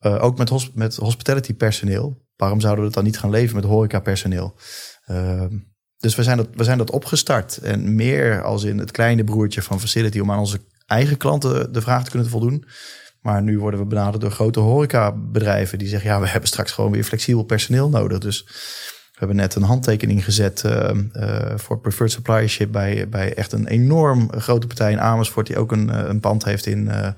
uh, 0.00 0.24
ook 0.24 0.38
met, 0.38 0.48
hosp 0.48 0.74
met 0.74 0.96
hospitality 0.96 1.54
personeel, 1.54 2.26
waarom 2.36 2.60
zouden 2.60 2.80
we 2.80 2.86
het 2.86 2.94
dan 2.94 3.04
niet 3.04 3.18
gaan 3.18 3.30
leven 3.30 3.56
met 3.56 3.64
horeca 3.64 4.00
personeel? 4.00 4.54
Uh, 5.06 5.44
dus 5.98 6.14
we 6.14 6.22
zijn, 6.22 6.36
dat, 6.36 6.48
we 6.54 6.64
zijn 6.64 6.78
dat 6.78 6.90
opgestart. 6.90 7.56
En 7.56 7.94
meer 7.94 8.42
als 8.42 8.64
in 8.64 8.78
het 8.78 8.90
kleine 8.90 9.24
broertje 9.24 9.62
van 9.62 9.80
Facility 9.80 10.18
om 10.18 10.30
aan 10.30 10.38
onze 10.38 10.60
eigen 10.86 11.16
klanten 11.16 11.72
de 11.72 11.80
vraag 11.80 12.04
te 12.04 12.10
kunnen 12.10 12.28
voldoen. 12.28 12.64
Maar 13.22 13.42
nu 13.42 13.58
worden 13.58 13.80
we 13.80 13.86
benaderd 13.86 14.20
door 14.20 14.30
grote 14.30 14.60
horecabedrijven 14.60 15.78
die 15.78 15.88
zeggen: 15.88 16.10
ja, 16.10 16.20
we 16.20 16.28
hebben 16.28 16.48
straks 16.48 16.72
gewoon 16.72 16.90
weer 16.90 17.04
flexibel 17.04 17.42
personeel 17.42 17.88
nodig. 17.88 18.18
Dus 18.18 18.44
we 19.12 19.18
hebben 19.18 19.36
net 19.36 19.54
een 19.54 19.62
handtekening 19.62 20.24
gezet 20.24 20.62
uh, 20.66 20.90
uh, 21.12 21.52
voor 21.56 21.78
preferred 21.78 22.12
suppliership 22.12 22.72
bij, 22.72 23.08
bij 23.08 23.34
echt 23.34 23.52
een 23.52 23.66
enorm 23.66 24.32
grote 24.32 24.66
partij 24.66 24.92
in 24.92 25.00
Amersfoort, 25.00 25.46
die 25.46 25.56
ook 25.56 25.72
een, 25.72 25.90
eh, 25.90 26.08
een 26.08 26.20
pand 26.20 26.44
heeft 26.44 26.66
in 26.66 26.84
uh, 26.84 27.08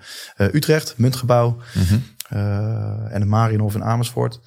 Utrecht, 0.53 0.95
Muntgebouw. 0.97 1.57
Mm 1.73 2.13
en 2.29 3.21
een 3.21 3.29
Marienhof 3.29 3.75
in 3.75 3.85
Amersfoort. 3.85 4.41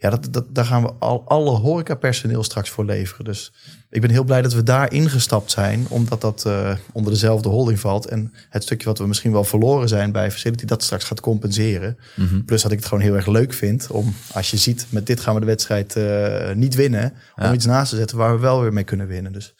Ja, 0.00 0.10
dat, 0.10 0.28
dat, 0.30 0.54
daar 0.54 0.64
gaan 0.64 0.82
we 0.82 0.92
al 0.98 1.24
alle 1.26 1.50
horecapersoneel 1.50 2.42
straks 2.42 2.70
voor 2.70 2.84
leveren. 2.84 3.24
Dus 3.24 3.52
ik 3.90 4.00
ben 4.00 4.10
heel 4.10 4.24
blij 4.24 4.42
dat 4.42 4.52
we 4.52 4.62
daar 4.62 4.92
ingestapt 4.92 5.50
zijn, 5.50 5.86
omdat 5.88 6.20
dat 6.20 6.44
uh, 6.46 6.76
onder 6.92 7.12
dezelfde 7.12 7.48
holding 7.48 7.80
valt. 7.80 8.06
En 8.06 8.32
het 8.48 8.62
stukje 8.62 8.86
wat 8.86 8.98
we 8.98 9.06
misschien 9.06 9.32
wel 9.32 9.44
verloren 9.44 9.88
zijn 9.88 10.12
bij 10.12 10.30
Facility, 10.30 10.64
dat 10.64 10.82
straks 10.82 11.04
gaat 11.04 11.20
compenseren. 11.20 11.96
Mm 12.16 12.26
-hmm. 12.26 12.44
Plus 12.44 12.62
dat 12.62 12.72
ik 12.72 12.78
het 12.78 12.86
gewoon 12.86 13.02
heel 13.02 13.14
erg 13.14 13.26
leuk 13.26 13.52
vind 13.52 13.90
om, 13.90 14.14
als 14.32 14.50
je 14.50 14.56
ziet, 14.56 14.86
met 14.88 15.06
dit 15.06 15.20
gaan 15.20 15.34
we 15.34 15.40
de 15.40 15.46
wedstrijd 15.46 15.96
uh, 15.96 16.52
niet 16.52 16.74
winnen, 16.74 17.12
om 17.36 17.44
ja. 17.44 17.52
iets 17.52 17.66
naast 17.66 17.90
te 17.90 17.96
zetten 17.96 18.16
waar 18.16 18.34
we 18.34 18.40
wel 18.40 18.60
weer 18.60 18.72
mee 18.72 18.84
kunnen 18.84 19.06
winnen. 19.06 19.32
Dus 19.32 19.54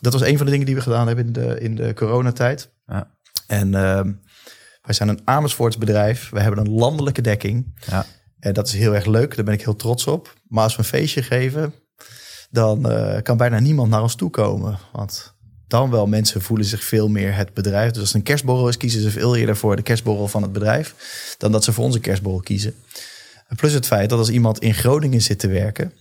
dat 0.00 0.12
was 0.12 0.22
een 0.22 0.36
van 0.36 0.46
de 0.46 0.52
dingen 0.52 0.66
die 0.66 0.74
we 0.74 0.80
gedaan 0.80 1.06
hebben 1.06 1.26
in 1.26 1.32
de, 1.32 1.60
in 1.60 1.74
de 1.74 1.94
coronatijd. 1.94 2.70
Ja. 2.86 3.10
En 3.46 3.66
uh, 3.66 4.00
wij 4.82 4.94
zijn 4.94 5.08
een 5.08 5.20
Amersfoorts 5.24 5.78
bedrijf. 5.78 6.30
We 6.30 6.40
hebben 6.40 6.66
een 6.66 6.72
landelijke 6.72 7.20
dekking. 7.20 7.74
Ja. 7.86 8.06
En 8.46 8.52
dat 8.52 8.66
is 8.66 8.72
heel 8.72 8.94
erg 8.94 9.06
leuk, 9.06 9.36
daar 9.36 9.44
ben 9.44 9.54
ik 9.54 9.62
heel 9.62 9.76
trots 9.76 10.06
op. 10.06 10.34
Maar 10.48 10.62
als 10.62 10.76
we 10.76 10.82
een 10.82 10.88
feestje 10.88 11.22
geven, 11.22 11.74
dan 12.50 12.92
uh, 12.92 13.22
kan 13.22 13.36
bijna 13.36 13.58
niemand 13.58 13.90
naar 13.90 14.02
ons 14.02 14.14
toe 14.14 14.30
komen. 14.30 14.78
Want 14.92 15.34
dan 15.68 15.90
wel 15.90 16.06
mensen 16.06 16.42
voelen 16.42 16.66
zich 16.66 16.84
veel 16.84 17.08
meer 17.08 17.34
het 17.34 17.54
bedrijf. 17.54 17.90
Dus 17.90 17.98
als 17.98 18.08
het 18.08 18.16
een 18.16 18.22
kerstborrel 18.22 18.68
is, 18.68 18.76
kiezen 18.76 19.00
ze 19.00 19.10
veel 19.10 19.36
eerder 19.36 19.56
voor 19.56 19.76
de 19.76 19.82
kerstborrel 19.82 20.28
van 20.28 20.42
het 20.42 20.52
bedrijf. 20.52 20.94
Dan 21.38 21.52
dat 21.52 21.64
ze 21.64 21.72
voor 21.72 21.84
onze 21.84 22.00
kerstborrel 22.00 22.40
kiezen. 22.40 22.74
Plus 23.56 23.72
het 23.72 23.86
feit 23.86 24.10
dat 24.10 24.18
als 24.18 24.30
iemand 24.30 24.58
in 24.58 24.74
Groningen 24.74 25.22
zit 25.22 25.38
te 25.38 25.48
werken. 25.48 25.92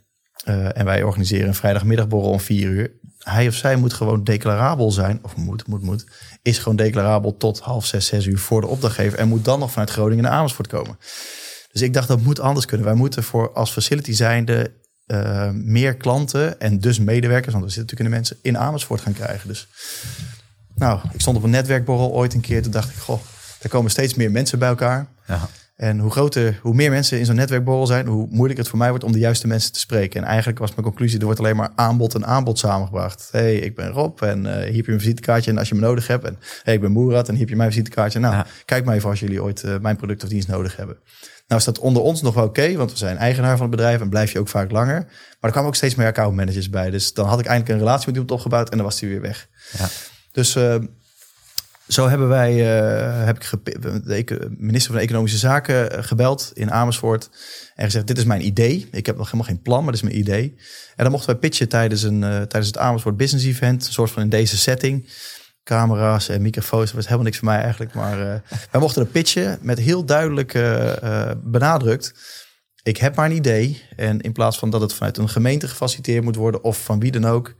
Uh, 0.47 0.77
en 0.77 0.85
wij 0.85 1.03
organiseren 1.03 1.47
een 1.47 1.55
vrijdagmiddagborrel 1.55 2.31
om 2.31 2.39
vier 2.39 2.69
uur. 2.69 2.91
Hij 3.19 3.47
of 3.47 3.53
zij 3.53 3.75
moet 3.75 3.93
gewoon 3.93 4.23
declarabel 4.23 4.91
zijn. 4.91 5.19
Of 5.21 5.35
moet, 5.35 5.67
moet, 5.67 5.81
moet. 5.81 6.05
Is 6.41 6.57
gewoon 6.57 6.75
declarabel 6.75 7.37
tot 7.37 7.59
half 7.59 7.85
zes, 7.85 8.05
zes 8.05 8.25
uur 8.25 8.39
voor 8.39 8.61
de 8.61 8.67
opdrachtgever. 8.67 9.19
En 9.19 9.27
moet 9.27 9.45
dan 9.45 9.59
nog 9.59 9.71
vanuit 9.71 9.89
Groningen 9.89 10.23
naar 10.23 10.33
Amersfoort 10.33 10.67
komen. 10.67 10.97
Dus 11.75 11.83
ik 11.83 11.93
dacht 11.93 12.07
dat 12.07 12.21
moet 12.21 12.39
anders 12.39 12.65
kunnen. 12.65 12.85
Wij 12.85 12.95
moeten 12.95 13.23
voor 13.23 13.51
als 13.51 13.71
facility 13.71 14.13
zijnde 14.13 14.71
uh, 15.07 15.49
meer 15.51 15.95
klanten 15.95 16.59
en 16.59 16.79
dus 16.79 16.99
medewerkers, 16.99 17.53
want 17.53 17.65
we 17.65 17.71
zitten 17.71 17.97
natuurlijk 17.97 17.99
in 17.99 18.05
de 18.05 18.15
mensen, 18.15 18.37
in 18.41 18.67
Amersfoort 18.67 19.01
gaan 19.01 19.13
krijgen. 19.13 19.47
Dus 19.47 19.67
nou, 20.75 20.99
ik 21.13 21.21
stond 21.21 21.37
op 21.37 21.43
een 21.43 21.49
netwerkborrel 21.49 22.11
ooit 22.11 22.33
een 22.33 22.41
keer. 22.41 22.61
Toen 22.61 22.71
dacht 22.71 22.89
ik, 22.89 22.95
goh, 22.95 23.21
er 23.61 23.69
komen 23.69 23.91
steeds 23.91 24.13
meer 24.13 24.31
mensen 24.31 24.59
bij 24.59 24.67
elkaar. 24.67 25.07
Ja. 25.27 25.49
En 25.75 25.99
hoe 25.99 26.11
groter, 26.11 26.59
hoe 26.61 26.73
meer 26.73 26.89
mensen 26.89 27.19
in 27.19 27.25
zo'n 27.25 27.35
netwerkborrel 27.35 27.85
zijn, 27.85 28.07
hoe 28.07 28.27
moeilijker 28.29 28.57
het 28.57 28.67
voor 28.67 28.79
mij 28.79 28.89
wordt 28.89 29.03
om 29.03 29.11
de 29.11 29.19
juiste 29.19 29.47
mensen 29.47 29.71
te 29.71 29.79
spreken. 29.79 30.21
En 30.21 30.27
eigenlijk 30.27 30.59
was 30.59 30.69
mijn 30.69 30.85
conclusie, 30.85 31.19
er 31.19 31.25
wordt 31.25 31.39
alleen 31.39 31.55
maar 31.55 31.71
aanbod 31.75 32.15
en 32.15 32.25
aanbod 32.25 32.59
samengebracht. 32.59 33.27
hey, 33.31 33.55
ik 33.55 33.75
ben 33.75 33.89
Rob 33.89 34.21
en 34.21 34.45
uh, 34.45 34.53
hier 34.53 34.75
heb 34.75 34.85
je 34.85 34.91
een 34.91 34.99
visitekaartje 34.99 35.51
en 35.51 35.57
als 35.57 35.69
je 35.69 35.75
me 35.75 35.81
nodig 35.81 36.07
hebt. 36.07 36.23
En 36.23 36.37
hey, 36.63 36.73
ik 36.73 36.81
ben 36.81 36.91
Moerad 36.91 37.27
en 37.27 37.31
hier 37.31 37.41
heb 37.41 37.49
je 37.49 37.55
mijn 37.55 37.71
visitekaartje. 37.71 38.19
Nou, 38.19 38.33
ja. 38.33 38.45
kijk 38.65 38.85
maar 38.85 38.95
even 38.95 39.09
als 39.09 39.19
jullie 39.19 39.43
ooit 39.43 39.63
uh, 39.63 39.77
mijn 39.79 39.95
product 39.95 40.23
of 40.23 40.29
dienst 40.29 40.47
nodig 40.47 40.75
hebben. 40.75 40.97
Nou 41.47 41.59
is 41.59 41.65
dat 41.65 41.79
onder 41.79 42.01
ons 42.01 42.21
nog 42.21 42.33
wel 42.33 42.43
oké, 42.43 42.75
want 42.75 42.91
we 42.91 42.97
zijn 42.97 43.17
eigenaar 43.17 43.57
van 43.57 43.67
het 43.67 43.75
bedrijf 43.75 44.01
en 44.01 44.09
blijf 44.09 44.31
je 44.31 44.39
ook 44.39 44.47
vaak 44.47 44.71
langer. 44.71 45.03
Maar 45.05 45.37
er 45.39 45.51
kwamen 45.51 45.69
ook 45.69 45.75
steeds 45.75 45.95
meer 45.95 46.07
accountmanagers 46.07 46.69
bij. 46.69 46.89
Dus 46.89 47.13
dan 47.13 47.27
had 47.27 47.39
ik 47.39 47.45
eindelijk 47.45 47.73
een 47.73 47.85
relatie 47.85 48.05
met 48.05 48.15
iemand 48.15 48.31
opgebouwd 48.31 48.69
en 48.69 48.77
dan 48.77 48.85
was 48.85 48.99
hij 48.99 49.09
weer 49.09 49.21
weg. 49.21 49.47
Ja. 49.77 49.87
Dus 50.31 50.55
uh, 50.55 50.75
zo 51.87 52.09
hebben 52.09 52.27
wij, 52.27 52.53
uh, 52.53 53.25
heb 53.25 53.39
ik 54.07 54.27
de 54.27 54.55
minister 54.57 54.91
van 54.93 55.01
Economische 55.01 55.37
Zaken 55.37 55.91
eh, 55.91 56.03
gebeld 56.03 56.51
in 56.53 56.71
Amersfoort. 56.71 57.29
En 57.75 57.85
gezegd, 57.85 58.07
dit 58.07 58.17
is 58.17 58.23
mijn 58.23 58.45
idee. 58.45 58.87
Ik 58.91 59.05
heb 59.05 59.17
nog 59.17 59.25
helemaal 59.25 59.47
geen 59.47 59.61
plan, 59.61 59.83
maar 59.83 59.91
dit 59.93 60.03
is 60.03 60.09
mijn 60.09 60.19
idee. 60.19 60.53
En 60.95 61.03
dan 61.03 61.11
mochten 61.11 61.29
wij 61.29 61.39
pitchen 61.39 61.69
tijdens, 61.69 62.03
een, 62.03 62.21
uh, 62.21 62.29
tijdens 62.29 62.67
het 62.67 62.77
Amersfoort 62.77 63.17
Business 63.17 63.45
Event. 63.45 63.85
Een 63.85 63.93
soort 63.93 64.11
van 64.11 64.21
in 64.21 64.29
deze 64.29 64.57
setting 64.57 65.09
camera's 65.65 66.29
en 66.29 66.41
microfoons. 66.41 66.85
Dat 66.85 66.95
was 66.95 67.03
helemaal 67.03 67.25
niks 67.25 67.37
voor 67.37 67.47
mij 67.47 67.61
eigenlijk. 67.61 67.93
Maar 67.93 68.19
uh, 68.19 68.25
wij 68.71 68.81
mochten 68.81 69.01
een 69.01 69.11
pitchen 69.11 69.57
met 69.61 69.79
heel 69.79 70.05
duidelijk 70.05 70.53
uh, 70.53 70.95
uh, 71.03 71.31
benadrukt. 71.43 72.13
Ik 72.83 72.97
heb 72.97 73.15
maar 73.15 73.25
een 73.25 73.35
idee. 73.35 73.83
En 73.95 74.21
in 74.21 74.31
plaats 74.31 74.59
van 74.59 74.69
dat 74.69 74.81
het 74.81 74.93
vanuit 74.93 75.17
een 75.17 75.29
gemeente 75.29 75.67
gefaciliteerd 75.67 76.23
moet 76.23 76.35
worden 76.35 76.63
of 76.63 76.83
van 76.83 76.99
wie 76.99 77.11
dan 77.11 77.25
ook. 77.25 77.55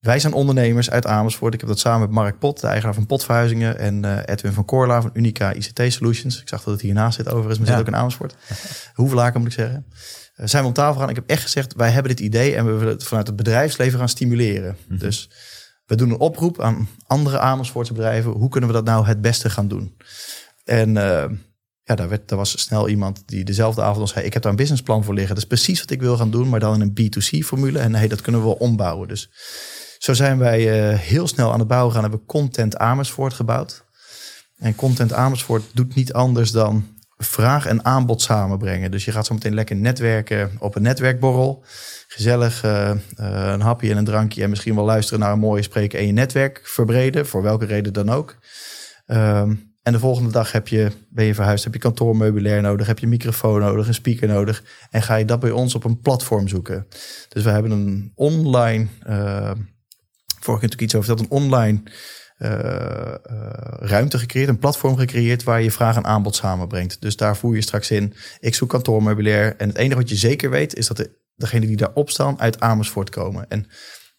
Wij 0.00 0.18
zijn 0.18 0.32
ondernemers 0.32 0.90
uit 0.90 1.06
Amersfoort. 1.06 1.54
Ik 1.54 1.60
heb 1.60 1.68
dat 1.68 1.78
samen 1.78 2.00
met 2.00 2.10
Mark 2.10 2.38
Pot, 2.38 2.60
de 2.60 2.66
eigenaar 2.66 2.94
van 2.94 3.06
Potverhuizingen. 3.06 3.78
En 3.78 4.24
Edwin 4.24 4.52
van 4.52 4.64
Korla 4.64 5.00
van 5.00 5.10
Unica 5.12 5.52
ICT 5.52 5.92
Solutions. 5.92 6.40
Ik 6.40 6.48
zag 6.48 6.62
dat 6.62 6.72
het 6.72 6.82
hiernaast 6.82 7.16
zit 7.16 7.28
overigens, 7.28 7.58
maar 7.58 7.68
ja. 7.68 7.72
zit 7.72 7.82
ook 7.82 7.92
in 7.92 7.98
Amersfoort. 7.98 8.34
Hoevelaken 8.94 9.40
moet 9.40 9.48
ik 9.48 9.54
zeggen. 9.54 9.86
zijn 10.34 10.62
we 10.62 10.68
om 10.68 10.74
tafel 10.74 11.00
gaan. 11.00 11.08
Ik 11.08 11.16
heb 11.16 11.30
echt 11.30 11.42
gezegd, 11.42 11.74
wij 11.74 11.90
hebben 11.90 12.16
dit 12.16 12.26
idee 12.26 12.56
en 12.56 12.64
we 12.64 12.72
willen 12.72 12.94
het 12.94 13.04
vanuit 13.04 13.26
het 13.26 13.36
bedrijfsleven 13.36 13.98
gaan 13.98 14.08
stimuleren. 14.08 14.76
Mm 14.78 14.84
-hmm. 14.88 14.98
Dus 14.98 15.28
we 15.86 15.96
doen 15.96 16.10
een 16.10 16.18
oproep 16.18 16.60
aan 16.60 16.88
andere 17.06 17.38
Amersfoortse 17.38 17.92
bedrijven. 17.92 18.30
Hoe 18.30 18.48
kunnen 18.48 18.70
we 18.70 18.76
dat 18.76 18.84
nou 18.84 19.06
het 19.06 19.20
beste 19.20 19.50
gaan 19.50 19.68
doen? 19.68 19.96
En 20.64 20.88
uh, 20.88 21.24
ja, 21.82 21.94
daar, 21.94 22.08
werd, 22.08 22.28
daar 22.28 22.38
was 22.38 22.60
snel 22.60 22.88
iemand 22.88 23.22
die 23.26 23.44
dezelfde 23.44 23.82
avond 23.82 24.00
al 24.00 24.06
zei... 24.06 24.24
ik 24.24 24.32
heb 24.32 24.42
daar 24.42 24.50
een 24.50 24.58
businessplan 24.58 25.04
voor 25.04 25.14
liggen. 25.14 25.34
Dat 25.34 25.42
is 25.42 25.48
precies 25.48 25.80
wat 25.80 25.90
ik 25.90 26.00
wil 26.00 26.16
gaan 26.16 26.30
doen, 26.30 26.48
maar 26.48 26.60
dan 26.60 26.74
in 26.74 26.80
een 26.80 27.10
B2C-formule. 27.12 27.78
En 27.78 27.94
hey, 27.94 28.08
dat 28.08 28.20
kunnen 28.20 28.40
we 28.40 28.46
wel 28.46 28.56
ombouwen. 28.56 29.08
Dus 29.08 29.30
zo 29.98 30.14
zijn 30.14 30.38
wij 30.38 30.90
uh, 30.92 30.98
heel 30.98 31.28
snel 31.28 31.52
aan 31.52 31.58
het 31.58 31.68
bouwen 31.68 31.92
gaan. 31.92 32.02
Hebben 32.02 32.26
Content 32.26 32.76
Amersfoort 32.76 33.34
gebouwd. 33.34 33.84
En 34.56 34.74
Content 34.74 35.12
Amersfoort 35.12 35.64
doet 35.72 35.94
niet 35.94 36.12
anders 36.12 36.50
dan 36.50 36.95
vraag 37.16 37.66
en 37.66 37.84
aanbod 37.84 38.22
samenbrengen. 38.22 38.90
Dus 38.90 39.04
je 39.04 39.12
gaat 39.12 39.26
zo 39.26 39.34
meteen 39.34 39.54
lekker 39.54 39.76
netwerken 39.76 40.50
op 40.58 40.74
een 40.74 40.82
netwerkborrel 40.82 41.64
gezellig 42.08 42.64
uh, 42.64 42.90
uh, 43.20 43.50
een 43.52 43.60
hapje 43.60 43.90
en 43.90 43.96
een 43.96 44.04
drankje 44.04 44.42
en 44.42 44.50
misschien 44.50 44.74
wel 44.74 44.84
luisteren 44.84 45.20
naar 45.20 45.32
een 45.32 45.38
mooie 45.38 45.62
spreker 45.62 45.98
en 45.98 46.06
je 46.06 46.12
netwerk 46.12 46.60
verbreden, 46.62 47.26
voor 47.26 47.42
welke 47.42 47.64
reden 47.64 47.92
dan 47.92 48.10
ook. 48.10 48.36
Um, 49.06 49.74
En 49.86 49.92
de 49.92 49.98
volgende 49.98 50.30
dag 50.30 50.52
heb 50.52 50.68
je, 50.68 50.90
ben 51.08 51.24
je 51.24 51.34
verhuisd, 51.34 51.64
heb 51.64 51.72
je 51.72 51.78
kantoormeubilair 51.78 52.62
nodig, 52.62 52.86
heb 52.86 52.98
je 52.98 53.06
microfoon 53.06 53.60
nodig, 53.60 53.86
een 53.86 53.94
speaker 53.94 54.28
nodig. 54.28 54.62
En 54.90 55.02
ga 55.02 55.14
je 55.14 55.24
dat 55.24 55.40
bij 55.40 55.50
ons 55.50 55.74
op 55.74 55.84
een 55.84 56.00
platform 56.00 56.48
zoeken. 56.48 56.86
Dus 57.28 57.42
we 57.42 57.50
hebben 57.50 57.70
een 57.70 58.12
online, 58.14 58.86
uh, 59.08 59.50
vorige 60.40 60.60
keer 60.60 60.68
natuurlijk 60.68 60.80
iets 60.80 60.94
over 60.94 61.08
dat, 61.08 61.20
een 61.20 61.30
online 61.30 61.82
ruimte 63.78 64.18
gecreëerd, 64.18 64.48
een 64.48 64.58
platform 64.58 64.96
gecreëerd 64.96 65.42
waar 65.42 65.62
je 65.62 65.70
vraag 65.70 65.96
en 65.96 66.04
aanbod 66.04 66.36
samenbrengt. 66.36 67.00
Dus 67.00 67.16
daar 67.16 67.36
voer 67.36 67.54
je 67.54 67.62
straks 67.62 67.90
in, 67.90 68.14
ik 68.40 68.54
zoek 68.54 68.68
kantoormeubilair. 68.68 69.56
En 69.56 69.68
het 69.68 69.76
enige 69.76 69.96
wat 69.96 70.08
je 70.08 70.16
zeker 70.16 70.50
weet 70.50 70.74
is 70.74 70.86
dat 70.86 70.96
de, 70.96 71.10
degene 71.36 71.66
die 71.66 71.76
daarop 71.76 72.10
staan 72.10 72.40
uit 72.40 72.60
Amersfoort 72.60 73.10
komen. 73.10 73.48
En 73.48 73.66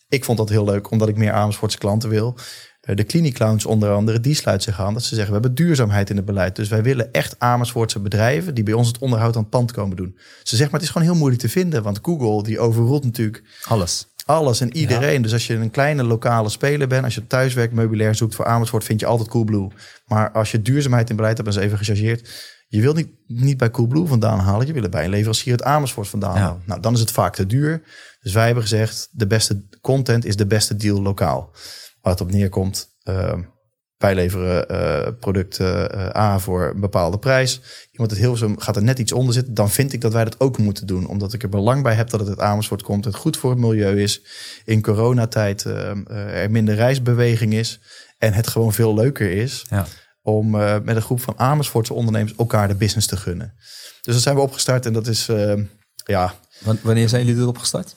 ik 0.10 0.26
vond 0.26 0.38
dat 0.38 0.50
heel 0.50 0.66
leuk, 0.66 0.92
omdat 0.92 1.08
ik 1.08 1.18
meer 1.18 1.32
Amersfoortse 1.32 1.78
klanten 1.78 2.10
wil. 2.10 2.38
Eh, 2.82 2.96
de 2.96 3.32
Clowns 3.32 3.66
onder 3.66 3.92
andere, 3.92 4.20
die 4.20 4.34
sluit 4.34 4.64
zich 4.64 4.80
aan 4.80 4.94
dat 4.94 5.04
ze 5.04 5.16
zeggen: 5.16 5.34
we 5.34 5.40
hebben 5.40 5.66
duurzaamheid 5.66 6.10
in 6.10 6.16
het 6.16 6.26
beleid. 6.26 6.56
Dus 6.56 6.70
wij 6.70 6.84
willen 6.84 7.14
echt 7.14 7.36
Amersfoortse 7.38 8.00
bedrijven 8.00 8.56
die 8.56 8.64
bij 8.64 8.74
ons 8.74 8.88
het 8.88 8.98
onderhoud 8.98 9.36
aan 9.36 9.42
het 9.42 9.50
pand 9.50 9.72
komen 9.72 9.98
doen. 9.98 10.14
Ze 10.16 10.56
zeggen, 10.56 10.66
maar 10.66 10.80
het 10.80 10.84
is 10.84 10.90
gewoon 10.90 11.08
heel 11.08 11.18
moeilijk 11.18 11.42
te 11.42 11.50
vinden, 11.50 11.84
want 11.84 12.00
Google 12.02 12.44
die 12.44 12.60
overrolt 12.60 13.04
natuurlijk 13.04 13.44
alles. 13.64 14.08
Alles 14.28 14.62
en 14.62 14.76
iedereen. 14.78 15.22
Dus 15.22 15.34
als 15.34 15.48
je 15.48 15.54
een 15.54 15.72
kleine 15.72 16.04
lokale 16.04 16.50
speler 16.50 16.88
bent, 16.88 17.04
als 17.04 17.16
je 17.16 17.28
thuiswerk 17.28 17.72
meubilair 17.72 18.16
zoekt 18.16 18.36
voor 18.36 18.46
Amersfoort, 18.46 18.84
vind 18.84 19.00
je 19.00 19.06
altijd 19.06 19.30
Coolblue. 19.30 19.68
Maar 20.06 20.32
als 20.32 20.52
je 20.52 20.62
duurzaamheid 20.62 21.10
in 21.10 21.16
beleid 21.16 21.38
hebt, 21.38 21.50
dan 21.50 21.60
is 21.60 21.66
even 21.66 21.78
gechargeerd. 21.78 22.56
Je 22.68 22.82
wilt 22.82 22.96
niet, 22.96 23.10
niet 23.28 23.58
bij 23.58 23.72
Coolblue 23.72 24.06
vandaan 24.06 24.40
halen, 24.40 24.68
je 24.68 24.74
wil 24.74 24.82
het 24.82 24.92
bij 24.92 25.04
een 25.04 25.10
leverancier 25.10 25.52
het 25.52 25.64
Amersfoort 25.64 26.08
vandaan 26.08 26.38
halen. 26.38 26.62
Nou, 26.66 26.82
dan 26.82 26.94
is 26.94 27.00
het 27.00 27.12
vaak 27.12 27.36
te 27.36 27.46
duur. 27.46 27.82
Dus 28.22 28.34
wij 28.34 28.46
hebben 28.46 28.64
gezegd, 28.64 29.10
de 29.12 29.28
beste 29.28 29.66
content 29.82 30.26
is 30.26 30.36
de 30.36 30.48
beste 30.48 30.76
deal 30.76 31.02
lokaal. 31.02 31.52
Waar 32.02 32.12
het 32.12 32.22
op 32.22 32.32
neerkomt, 32.32 32.88
uh, 33.04 33.34
wij 33.98 34.16
leveren 34.16 34.72
uh, 34.72 35.08
product 35.20 35.60
uh, 35.60 36.16
A 36.16 36.40
voor 36.40 36.72
een 36.74 36.80
bepaalde 36.80 37.20
prijs. 37.20 37.62
Iemand 37.92 38.12
het 38.12 38.20
heel 38.20 38.38
zo 38.38 38.54
gaat 38.58 38.76
er 38.76 38.84
net 38.84 39.00
iets 39.00 39.12
onder 39.12 39.34
zitten. 39.34 39.54
Dan 39.54 39.70
vind 39.70 39.94
ik 39.94 40.02
dat 40.02 40.14
wij 40.14 40.24
dat 40.24 40.40
ook 40.40 40.58
moeten 40.58 40.88
doen. 40.88 41.08
Omdat 41.08 41.34
ik 41.34 41.44
er 41.44 41.50
belang 41.50 41.84
bij 41.84 41.94
heb 41.94 42.10
dat 42.10 42.20
het 42.20 42.30
uit 42.30 42.40
Amersfoort 42.40 42.82
komt. 42.82 43.06
Het 43.06 43.16
goed 43.16 43.38
voor 43.38 43.50
het 43.50 43.60
milieu 43.60 44.02
is. 44.02 44.22
In 44.66 44.82
coronatijd 44.82 45.66
uh, 45.66 46.42
er 46.42 46.52
minder 46.52 46.76
reisbeweging 46.76 47.54
is. 47.54 47.80
En 48.18 48.34
het 48.34 48.48
gewoon 48.48 48.74
veel 48.74 48.94
leuker 48.94 49.32
is. 49.32 49.66
Ja. 49.70 49.86
Om 50.22 50.50
met 50.84 50.96
een 50.96 51.02
groep 51.02 51.22
van 51.22 51.40
Amersfoortse 51.40 51.94
ondernemers 51.94 52.36
elkaar 52.36 52.68
de 52.68 52.76
business 52.76 53.08
te 53.08 53.18
gunnen. 53.18 53.54
Dus 54.02 54.14
dat 54.14 54.24
zijn 54.24 54.36
we 54.36 54.42
opgestart. 54.42 54.86
En 54.86 54.94
dat 54.94 55.08
is 55.08 55.30
ja... 56.06 56.34
Wanneer 56.82 57.10
zijn 57.10 57.26
jullie 57.26 57.42
erop 57.42 57.58
gestart? 57.58 57.96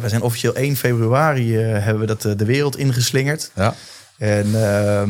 we 0.00 0.08
zijn 0.08 0.22
officieel 0.22 0.54
1 0.54 0.76
februari 0.76 1.56
hebben 1.56 1.98
we 2.00 2.06
dat 2.06 2.38
de 2.38 2.44
wereld 2.44 2.76
ingeslingerd. 2.76 3.50
Ja. 3.54 3.74
En 4.18 4.46
uh, 4.46 5.02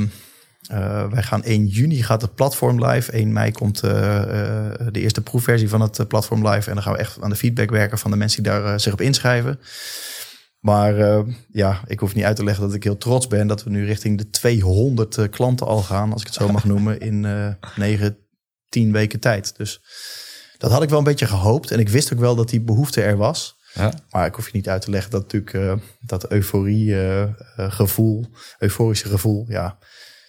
uh, 0.73 1.11
wij 1.11 1.23
gaan 1.23 1.43
1 1.43 1.67
juni 1.67 2.03
gaat 2.03 2.23
het 2.23 2.35
platform 2.35 2.85
live. 2.85 3.13
1 3.13 3.33
mei 3.33 3.53
komt 3.53 3.85
uh, 3.85 3.91
de 4.91 5.01
eerste 5.01 5.23
proefversie 5.23 5.69
van 5.69 5.81
het 5.81 6.09
platform 6.09 6.49
live. 6.49 6.69
En 6.69 6.75
dan 6.75 6.83
gaan 6.83 6.93
we 6.93 6.99
echt 6.99 7.21
aan 7.21 7.31
de 7.31 7.37
feedback 7.37 7.71
werken 7.71 7.99
van 7.99 8.11
de 8.11 8.17
mensen 8.17 8.43
die 8.43 8.53
daar 8.53 8.81
zich 8.81 8.93
op 8.93 9.01
inschrijven. 9.01 9.61
Maar 10.61 11.25
ja, 11.53 11.81
ik 11.87 11.99
hoef 11.99 12.15
niet 12.15 12.25
uit 12.25 12.37
te 12.37 12.45
leggen 12.45 12.65
dat 12.65 12.75
ik 12.75 12.85
heel 12.85 12.99
trots 12.99 13.27
ben 13.27 13.47
dat 13.47 13.65
we 13.65 13.71
nu 13.71 13.85
richting 13.87 14.19
de 14.19 14.31
200 14.31 15.29
klanten 15.31 15.67
al 15.67 15.83
gaan, 15.83 16.13
als 16.13 16.21
ik 16.21 16.27
het 16.27 16.37
zo 16.37 16.49
mag 16.49 16.65
noemen, 16.65 17.01
in 17.01 17.27
9, 17.77 18.17
10 18.69 18.93
weken 18.93 19.21
tijd. 19.21 19.57
Dus 19.57 19.83
dat 20.59 20.71
had 20.71 20.83
ik 20.83 20.89
wel 20.89 20.99
een 20.99 21.05
beetje 21.05 21.27
gehoopt. 21.27 21.71
En 21.71 21.79
ik 21.79 21.89
wist 21.89 22.13
ook 22.13 22.19
wel 22.19 22.35
dat 22.35 22.49
die 22.49 22.61
behoefte 22.61 23.03
er 23.03 23.17
was. 23.17 23.57
Ja. 23.75 23.93
Maar 24.11 24.27
ik 24.27 24.35
hoef 24.35 24.47
je 24.47 24.57
niet 24.57 24.69
uit 24.69 24.83
te 24.83 24.91
leggen 24.91 25.11
dat 25.11 25.23
natuurlijk 25.23 25.53
uh, 25.53 25.75
dat 26.01 26.31
euforie 26.31 26.87
uh, 26.87 27.25
gevoel, 27.57 28.27
euforische 28.59 29.09
gevoel, 29.09 29.45
ja, 29.49 29.79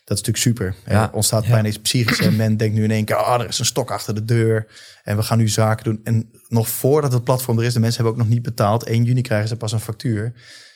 dat 0.06 0.18
is 0.18 0.24
natuurlijk 0.24 0.38
super. 0.38 0.94
Ja. 0.94 1.04
Er 1.04 1.14
ontstaat 1.14 1.48
bijna 1.48 1.68
iets 1.68 1.80
psychisch 1.80 2.20
en 2.20 2.36
men 2.36 2.58
denkt 2.58 2.76
nu 2.76 2.84
in 2.84 2.92
één 2.92 3.06
keer, 3.06 3.16
ah, 3.16 3.42
er 3.42 3.48
is 3.48 3.60
een 3.60 3.66
stok 3.66 3.92
achter 3.92 4.16
de 4.16 4.26
deur 4.26 4.68
en 5.04 5.16
we 5.18 5.24
gaan 5.24 5.38
nu 5.38 5.48
zaken 5.48 5.84
doen. 5.84 6.00
En 6.04 6.30
nog 6.48 6.68
voordat 6.68 7.14
het 7.14 7.24
platform 7.24 7.60
er 7.60 7.66
is, 7.66 7.74
de 7.74 7.80
mensen 7.80 8.04
hebben 8.04 8.20
ook 8.22 8.28
nog 8.28 8.36
niet 8.36 8.46
betaald. 8.46 8.84
1 8.84 9.04
juni 9.04 9.22
krijgen 9.22 9.48
ze 9.48 9.56
pas 9.56 9.72
een 9.72 9.80
factuur. 9.80 10.34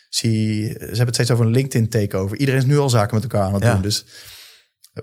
Zie, 0.10 0.68
ze 0.68 0.78
hebben 0.80 1.06
het 1.06 1.14
steeds 1.14 1.32
over 1.32 1.46
een 1.46 1.52
LinkedIn 1.52 1.90
takeover. 1.90 2.38
Iedereen 2.38 2.62
is 2.62 2.68
nu 2.68 2.78
al 2.78 2.90
zaken 2.90 3.14
met 3.16 3.24
elkaar 3.24 3.42
aan 3.42 3.54
het 3.54 3.64
doen. 3.64 3.82
Dus 3.82 4.06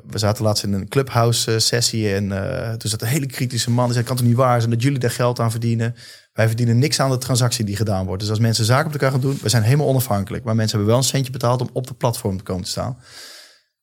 we 0.07 0.18
zaten 0.18 0.45
laatst 0.45 0.64
in 0.64 0.72
een 0.72 0.89
clubhouse 0.89 1.59
sessie 1.59 2.14
en 2.14 2.24
uh, 2.24 2.72
toen 2.72 2.91
zat 2.91 3.03
een 3.03 3.09
hele 3.09 3.27
kritische 3.27 3.70
man. 3.70 3.85
Die 3.85 3.93
zei, 3.93 4.05
kan 4.05 4.16
het 4.16 4.24
niet 4.24 4.37
waar 4.37 4.59
zijn 4.59 4.72
dat 4.72 4.83
jullie 4.83 4.99
daar 4.99 5.11
geld 5.11 5.41
aan 5.41 5.51
verdienen? 5.51 5.95
Wij 6.33 6.47
verdienen 6.47 6.79
niks 6.79 7.01
aan 7.01 7.11
de 7.11 7.18
transactie 7.18 7.64
die 7.64 7.77
gedaan 7.77 8.07
wordt. 8.07 8.20
Dus 8.20 8.31
als 8.31 8.39
mensen 8.39 8.64
zaken 8.64 8.87
op 8.87 8.93
elkaar 8.93 9.11
gaan 9.11 9.20
doen, 9.20 9.39
we 9.43 9.49
zijn 9.49 9.62
helemaal 9.62 9.87
onafhankelijk. 9.87 10.45
Maar 10.45 10.55
mensen 10.55 10.77
hebben 10.77 10.95
wel 10.95 11.05
een 11.05 11.11
centje 11.11 11.33
betaald 11.33 11.61
om 11.61 11.70
op 11.72 11.87
de 11.87 11.95
platform 11.95 12.37
te 12.37 12.43
komen 12.43 12.64
te 12.64 12.70
staan. 12.70 12.99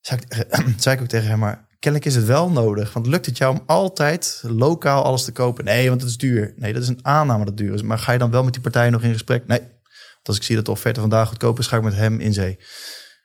Zei 0.04 0.20
ik, 0.22 0.47
zei 0.82 0.95
ik 0.95 1.01
ook 1.01 1.08
tegen 1.08 1.30
hem, 1.30 1.39
maar 1.39 1.66
kennelijk 1.80 2.10
is 2.10 2.16
het 2.16 2.26
wel 2.26 2.49
nodig. 2.49 2.93
Want 2.93 3.08
lukt 3.08 3.26
het 3.26 3.38
jou 3.38 3.54
om 3.54 3.64
altijd 3.66 4.43
lokaal 4.45 5.04
alles 5.04 5.24
te 5.24 5.32
kopen? 5.32 5.66
Nee, 5.66 5.89
want 5.89 6.01
het 6.01 6.10
is 6.10 6.18
duur. 6.18 6.54
Nee, 6.56 6.74
dat 6.74 6.82
is 6.82 6.88
een 6.88 7.06
aanname 7.06 7.45
dat 7.45 7.58
duur 7.58 7.74
is. 7.74 7.82
Maar 7.82 7.99
ga 7.99 8.12
je 8.12 8.18
dan 8.18 8.32
wel 8.32 8.43
met 8.43 8.54
die 8.54 8.62
partijen 8.62 8.91
nog 8.91 9.04
in 9.04 9.12
gesprek? 9.12 9.47
Nee. 9.47 9.60
Want 9.60 10.28
als 10.28 10.38
ik 10.38 10.43
zie 10.43 10.56
dat 10.56 10.66
de 10.66 10.72
offerte 10.72 10.99
vandaag 10.99 11.28
goedkoop 11.28 11.60
is, 11.60 11.68
ga 11.68 11.78
ik 11.78 11.84
met 11.84 11.95
hem 11.95 12.20
in 12.20 12.34
zee. 12.34 12.60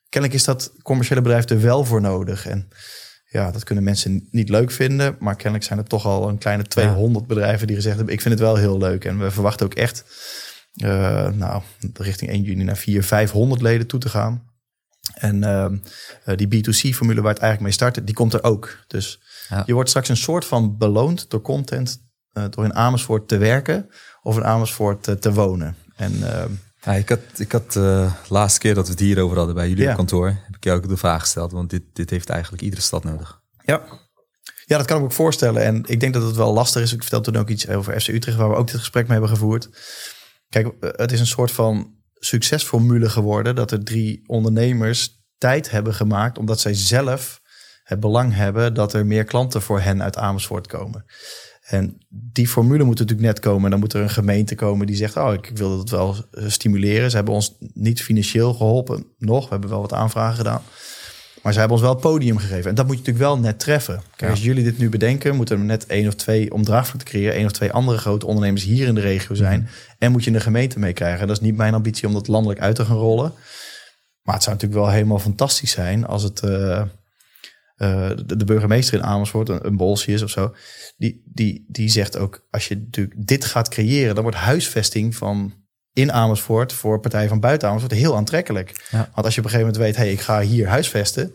Kennelijk 0.09 0.41
is 0.41 0.47
dat 0.47 0.73
commerciële 0.83 1.21
bedrijf 1.21 1.49
er 1.49 1.61
wel 1.61 1.85
voor 1.85 2.01
nodig. 2.01 2.47
En 2.47 2.69
ja, 3.31 3.51
dat 3.51 3.65
kunnen 3.65 3.85
mensen 3.85 4.29
niet 4.31 4.49
leuk 4.49 4.71
vinden. 4.71 5.17
Maar 5.19 5.37
kennelijk 5.37 5.65
zijn 5.65 5.79
er 5.79 5.85
toch 5.85 6.07
al 6.07 6.29
een 6.29 6.39
kleine 6.39 6.63
200 6.63 7.27
bedrijven 7.27 7.67
die 7.67 7.77
gezegd 7.77 7.97
hebben: 7.97 8.15
Ik 8.15 8.21
vind 8.21 8.35
het 8.35 8.43
wel 8.43 8.57
heel 8.57 8.79
leuk. 8.79 9.05
En 9.05 9.19
we 9.19 9.31
verwachten 9.31 9.67
ook 9.67 9.75
echt, 9.75 10.05
uh, 10.75 11.29
nou, 11.29 11.63
richting 11.95 12.31
1 12.31 12.43
juni 12.43 12.65
naar 12.65 12.77
400, 12.77 13.07
500 13.07 13.63
leden 13.63 13.87
toe 13.87 14.01
te 14.01 14.09
gaan. 14.09 14.48
En 15.15 15.43
uh, 15.43 16.37
die 16.37 16.47
B2C-formule 16.47 17.21
waar 17.21 17.33
het 17.33 17.43
eigenlijk 17.43 17.61
mee 17.61 17.73
startte, 17.73 18.05
die 18.05 18.15
komt 18.15 18.35
er 18.35 18.43
ook. 18.43 18.79
Dus 18.87 19.21
je 19.67 19.73
wordt 19.73 19.89
straks 19.89 20.09
een 20.09 20.17
soort 20.17 20.45
van 20.45 20.77
beloond 20.77 21.31
door 21.31 21.43
content, 21.43 22.03
uh, 22.33 22.45
door 22.51 22.65
in 22.65 22.75
Amersfoort 22.75 23.29
te 23.29 23.37
werken 23.37 23.89
of 24.23 24.37
in 24.37 24.45
Amersfoort 24.45 25.21
te 25.21 25.33
wonen. 25.33 25.77
En 25.97 26.33
ehm, 26.33 26.51
ja, 26.81 26.93
ik 26.93 27.09
had, 27.09 27.21
ik 27.37 27.53
had 27.53 27.75
uh, 27.77 28.13
laatste 28.29 28.61
keer 28.61 28.75
dat 28.75 28.87
we 28.87 28.91
het 28.91 29.01
hierover 29.01 29.37
hadden 29.37 29.55
bij 29.55 29.69
jullie 29.69 29.89
op 29.89 29.97
kantoor, 29.97 30.27
heb 30.27 30.57
ik 30.57 30.65
jou 30.65 30.77
ook 30.77 30.89
de 30.89 30.97
vraag 30.97 31.21
gesteld, 31.21 31.53
want 31.53 31.71
dit, 31.71 31.83
dit 31.93 32.11
heeft 32.11 32.29
eigenlijk 32.29 32.63
iedere 32.63 32.83
stad 32.83 33.05
nodig. 33.05 33.41
Ja. 33.65 33.83
ja, 34.65 34.77
dat 34.77 34.87
kan 34.87 34.97
ik 34.97 35.03
me 35.03 35.09
ook 35.09 35.15
voorstellen. 35.15 35.63
En 35.63 35.85
ik 35.87 36.01
denk 36.01 36.15
dat 36.15 36.23
het 36.23 36.37
wel 36.37 36.53
lastig 36.53 36.83
is. 36.83 36.93
Ik 36.93 37.01
vertel 37.01 37.21
toen 37.21 37.37
ook 37.37 37.49
iets 37.49 37.69
over 37.69 38.01
FC 38.01 38.09
Utrecht, 38.09 38.37
waar 38.37 38.49
we 38.49 38.57
ook 38.57 38.67
dit 38.67 38.79
gesprek 38.79 39.03
mee 39.03 39.19
hebben 39.19 39.37
gevoerd. 39.37 39.69
Kijk, 40.49 40.67
eh, 40.67 40.91
het 40.93 41.13
is 41.13 41.21
een 41.21 41.27
soort 41.27 41.51
van 41.51 41.98
succesformule 42.19 43.09
geworden 43.09 43.55
dat 43.55 43.71
er 43.71 43.85
drie 43.85 44.23
ondernemers 44.27 45.23
tijd 45.39 45.71
hebben 45.71 45.95
gemaakt, 45.95 46.39
omdat 46.39 46.61
zij 46.61 46.75
zelf 46.75 47.41
het 47.83 48.01
belang 48.01 48.35
hebben 48.35 48.75
dat 48.75 48.93
er 48.93 49.07
meer 49.07 49.25
klanten 49.25 49.63
voor 49.63 49.81
hen 49.81 50.03
uit 50.03 50.17
Amersfoort 50.17 50.67
komen. 50.67 51.05
En 51.69 51.99
die 52.09 52.49
formule 52.49 52.85
moet 52.85 52.99
natuurlijk 52.99 53.27
net 53.27 53.41
komen. 53.41 53.65
En 53.65 53.71
dan 53.71 53.81
moet 53.81 53.93
er 53.93 54.03
een 54.03 54.11
gemeente 54.11 54.55
komen 54.55 54.87
die 54.87 54.97
zegt: 54.97 55.17
Oh, 55.17 55.33
ik 55.33 55.51
wil 55.55 55.77
dat 55.77 55.91
wel 55.91 56.17
eh, 56.31 56.49
stimuleren. 56.49 57.11
Ze 57.11 57.17
hebben 57.17 57.35
ons 57.35 57.57
niet 57.59 58.03
financieel 58.03 58.55
geholpen 58.55 59.07
nog. 59.19 59.45
We 59.45 59.51
hebben 59.51 59.71
wel 59.71 59.81
wat 59.81 59.93
aanvragen 59.93 60.37
gedaan. 60.37 60.63
Maar 61.43 61.53
ze 61.53 61.59
hebben 61.59 61.77
ons 61.77 61.87
wel 61.87 61.95
het 61.95 62.03
podium 62.03 62.39
gegeven. 62.39 62.71
En 62.71 62.75
dat 62.75 62.87
moet 62.87 62.95
je 62.95 63.01
natuurlijk 63.01 63.31
wel 63.31 63.39
net 63.39 63.59
treffen. 63.59 64.03
Kijk, 64.17 64.31
als 64.31 64.43
jullie 64.43 64.65
dit 64.65 64.79
nu 64.79 64.89
bedenken, 64.89 65.37
moeten 65.37 65.59
er 65.59 65.65
net 65.65 65.87
één 65.87 66.07
of 66.07 66.15
twee 66.15 66.53
om 66.53 66.65
draagvlak 66.65 66.99
te 66.99 67.05
creëren. 67.05 67.35
één 67.35 67.47
of 67.47 67.53
twee 67.53 67.73
andere 67.73 67.99
grote 67.99 68.27
ondernemers 68.27 68.65
hier 68.65 68.87
in 68.87 68.95
de 68.95 69.01
regio 69.01 69.35
zijn. 69.35 69.61
Mhm. 69.61 69.71
En 69.99 70.13
moet 70.13 70.25
je 70.25 70.31
de 70.31 70.41
gemeente 70.41 70.79
meekrijgen. 70.79 71.27
Dat 71.27 71.37
is 71.37 71.43
niet 71.43 71.57
mijn 71.57 71.75
ambitie 71.75 72.07
om 72.09 72.15
dat 72.15 72.29
landelijk 72.29 72.61
uit 72.61 72.77
te 72.77 72.85
gaan 72.85 72.97
rollen. 72.97 73.33
Maar 74.23 74.35
het 74.35 74.43
zou 74.43 74.55
natuurlijk 74.55 74.83
wel 74.83 74.93
helemaal 74.93 75.19
fantastisch 75.19 75.71
zijn 75.71 76.07
als 76.07 76.23
het. 76.23 76.43
Uh, 76.43 76.83
uh, 77.79 78.11
de, 78.27 78.45
burgemeester 78.45 78.99
in 78.99 79.05
Amersfoort, 79.05 79.49
een, 79.49 79.67
een 79.67 79.77
Bolsius 79.77 80.23
of 80.23 80.31
zo, 80.31 80.55
die, 80.97 81.23
die, 81.25 81.65
die 81.69 81.89
zegt 81.89 82.19
ook, 82.19 82.47
als 82.51 82.69
je 82.69 82.77
natuurlijk 82.77 83.27
dit 83.27 83.45
gaat 83.45 83.69
creëren, 83.69 84.15
dan 84.15 84.23
wordt 84.23 84.39
huisvesting 84.39 85.17
van 85.17 85.55
in 85.99 86.13
Amersfoort 86.13 86.73
voor 86.73 87.01
partijen 87.01 87.29
van 87.29 87.41
buiten 87.41 87.69
Amersfoort 87.69 88.01
heel 88.01 88.17
aantrekkelijk. 88.17 88.89
Want 88.91 89.25
als 89.25 89.35
je 89.35 89.41
op 89.41 89.47
een 89.47 89.51
gegeven 89.51 89.73
moment 89.73 89.77
weet, 89.77 89.97
hey, 89.97 90.13
ik 90.13 90.21
ga 90.21 90.41
hier 90.41 90.67
huisvesten, 90.67 91.35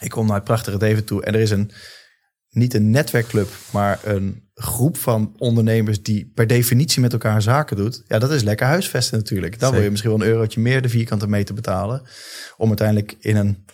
ik 0.00 0.10
kom 0.10 0.26
naar 0.26 0.34
het 0.34 0.44
prachtige 0.44 0.78
Deventer 0.78 1.04
toe 1.04 1.24
en 1.24 1.34
er 1.34 1.40
is 1.40 1.50
een 1.50 1.70
niet 2.48 2.74
een 2.74 2.90
netwerkclub, 2.90 3.48
maar 3.72 4.00
een 4.04 4.50
groep 4.54 4.96
van 4.96 5.34
ondernemers 5.38 6.02
die 6.02 6.32
per 6.34 6.46
definitie 6.46 7.00
met 7.00 7.12
elkaar 7.12 7.42
zaken 7.42 7.76
doet. 7.76 8.02
Ja, 8.06 8.18
dat 8.18 8.30
is 8.30 8.42
lekker 8.42 8.66
huisvesten 8.66 9.18
natuurlijk. 9.18 9.58
Dan 9.58 9.72
wil 9.72 9.82
je 9.82 9.90
misschien 9.90 10.10
wel 10.10 10.20
een 10.20 10.26
eurotje 10.26 10.60
meer 10.60 10.82
de 10.82 10.88
vierkante 10.88 11.28
meter 11.28 11.54
betalen. 11.54 12.02
Om 12.56 12.68
uiteindelijk 12.68 13.16
in 13.18 13.36
een 13.36 13.64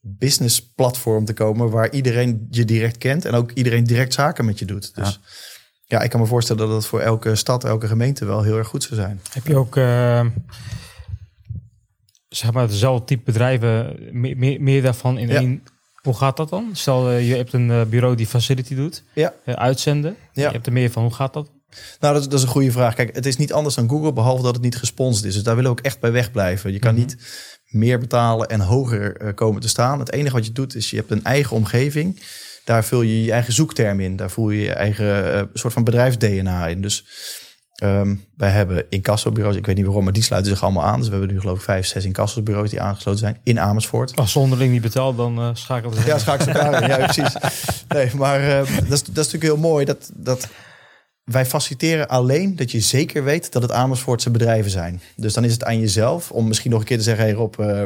business 0.00 0.72
platform 0.72 1.24
te 1.24 1.32
komen 1.32 1.70
waar 1.70 1.90
iedereen 1.90 2.46
je 2.50 2.64
direct 2.64 2.98
kent 2.98 3.24
en 3.24 3.34
ook 3.34 3.50
iedereen 3.52 3.84
direct 3.84 4.14
zaken 4.14 4.44
met 4.44 4.58
je 4.58 4.64
doet. 4.64 4.94
Dus 4.94 5.20
ja, 5.22 5.28
ik 5.88 6.10
kan 6.10 6.20
me 6.20 6.26
voorstellen 6.26 6.62
dat 6.62 6.70
dat 6.70 6.86
voor 6.86 7.00
elke 7.00 7.34
stad, 7.34 7.64
elke 7.64 7.86
gemeente 7.86 8.24
wel 8.24 8.42
heel 8.42 8.56
erg 8.56 8.68
goed 8.68 8.82
zou 8.82 8.94
zijn. 8.94 9.20
Heb 9.32 9.46
je 9.46 9.56
ook 9.56 9.76
uh, 9.76 10.26
zeg 12.28 12.52
maar 12.52 12.68
dezelfde 12.68 13.04
type 13.04 13.22
bedrijven, 13.24 13.96
meer, 14.12 14.60
meer 14.60 14.82
daarvan 14.82 15.18
in 15.18 15.30
één 15.30 15.62
hoe 16.02 16.16
gaat 16.16 16.36
dat 16.36 16.48
dan? 16.48 16.70
Stel, 16.72 17.12
uh, 17.12 17.28
je 17.28 17.36
hebt 17.36 17.52
een 17.52 17.68
uh, 17.68 17.82
bureau 17.82 18.14
die 18.14 18.26
facility 18.26 18.74
doet, 18.74 19.02
ja. 19.12 19.34
Uitzenden. 19.44 20.16
Ja. 20.32 20.46
Je 20.46 20.52
hebt 20.52 20.66
er 20.66 20.72
meer 20.72 20.90
van. 20.90 21.02
Hoe 21.02 21.14
gaat 21.14 21.32
dat? 21.32 21.50
Nou, 22.00 22.14
dat, 22.14 22.22
dat, 22.22 22.32
is 22.32 22.42
een 22.42 22.48
goede 22.48 22.72
vraag. 22.72 22.94
Kijk, 22.94 23.14
het 23.14 23.26
is 23.26 23.36
niet 23.36 23.52
anders 23.52 23.74
dan 23.74 23.88
Google, 23.88 24.12
behalve 24.12 24.42
dat 24.42 24.54
het 24.54 24.62
niet 24.62 24.76
gesponsord 24.76 25.24
is. 25.24 25.34
Dus 25.34 25.42
daar 25.42 25.54
willen 25.56 25.70
we 25.70 25.78
ook 25.78 25.84
echt 25.84 26.00
bij 26.00 26.12
wegblijven. 26.12 26.72
Je 26.72 26.78
kan 26.78 26.94
mhm. 26.94 27.00
niet 27.00 27.16
meer 27.68 27.98
betalen 27.98 28.48
en 28.48 28.60
hoger 28.60 29.16
eh, 29.16 29.34
komen 29.34 29.60
te 29.60 29.68
staan. 29.68 29.98
Het 29.98 30.12
enige 30.12 30.34
wat 30.34 30.46
je 30.46 30.52
doet, 30.52 30.74
is 30.74 30.90
je 30.90 30.96
hebt 30.96 31.10
een 31.10 31.24
eigen 31.24 31.56
omgeving. 31.56 32.22
Daar 32.68 32.84
vul 32.84 33.02
je 33.02 33.24
je 33.24 33.32
eigen 33.32 33.52
zoekterm 33.52 34.00
in. 34.00 34.16
Daar 34.16 34.30
voel 34.30 34.50
je 34.50 34.60
je 34.60 34.72
eigen 34.72 35.34
uh, 35.34 35.42
soort 35.52 35.72
van 35.72 35.84
bedrijfs-DNA 35.84 36.66
in. 36.66 36.82
Dus 36.82 37.06
um, 37.82 38.24
wij 38.36 38.50
hebben 38.50 38.86
incassobureaus. 38.88 39.56
Ik 39.56 39.66
weet 39.66 39.76
niet 39.76 39.84
waarom, 39.84 40.04
maar 40.04 40.12
die 40.12 40.22
sluiten 40.22 40.52
zich 40.52 40.62
allemaal 40.62 40.84
aan. 40.84 40.98
Dus 40.98 41.08
we 41.08 41.14
hebben 41.14 41.34
nu 41.34 41.40
geloof 41.40 41.56
ik 41.56 41.64
vijf, 41.64 41.86
zes 41.86 42.04
incassobureaus 42.04 42.70
die 42.70 42.80
aangesloten 42.80 43.20
zijn 43.20 43.40
in 43.42 43.60
Amersfoort. 43.60 44.16
Als 44.16 44.32
zonderling 44.32 44.72
niet 44.72 44.82
betaalt, 44.82 45.16
dan 45.16 45.38
uh, 45.38 45.50
schakelen 45.52 45.96
ze. 45.96 46.06
Ja, 46.06 46.18
schakelen 46.18 46.54
ze 46.54 46.60
elkaar 46.60 46.82
in. 46.82 46.88
Ja, 46.88 46.96
precies. 47.12 47.36
Nee, 47.88 48.10
maar 48.14 48.40
uh, 48.40 48.58
dat, 48.58 48.66
is, 48.66 48.88
dat 48.88 48.98
is 48.98 49.32
natuurlijk 49.32 49.42
heel 49.42 49.56
mooi. 49.56 49.84
Dat, 49.84 50.10
dat 50.14 50.48
wij 51.24 51.46
faciliteren 51.46 52.08
alleen 52.08 52.56
dat 52.56 52.70
je 52.70 52.80
zeker 52.80 53.24
weet 53.24 53.52
dat 53.52 53.62
het 53.62 53.72
Amersfoortse 53.72 54.30
bedrijven 54.30 54.70
zijn. 54.70 55.00
Dus 55.16 55.34
dan 55.34 55.44
is 55.44 55.52
het 55.52 55.64
aan 55.64 55.80
jezelf 55.80 56.30
om 56.30 56.48
misschien 56.48 56.70
nog 56.70 56.80
een 56.80 56.86
keer 56.86 56.96
te 56.96 57.02
zeggen: 57.02 57.24
hey 57.24 57.34
Rob, 57.34 57.60
uh, 57.60 57.82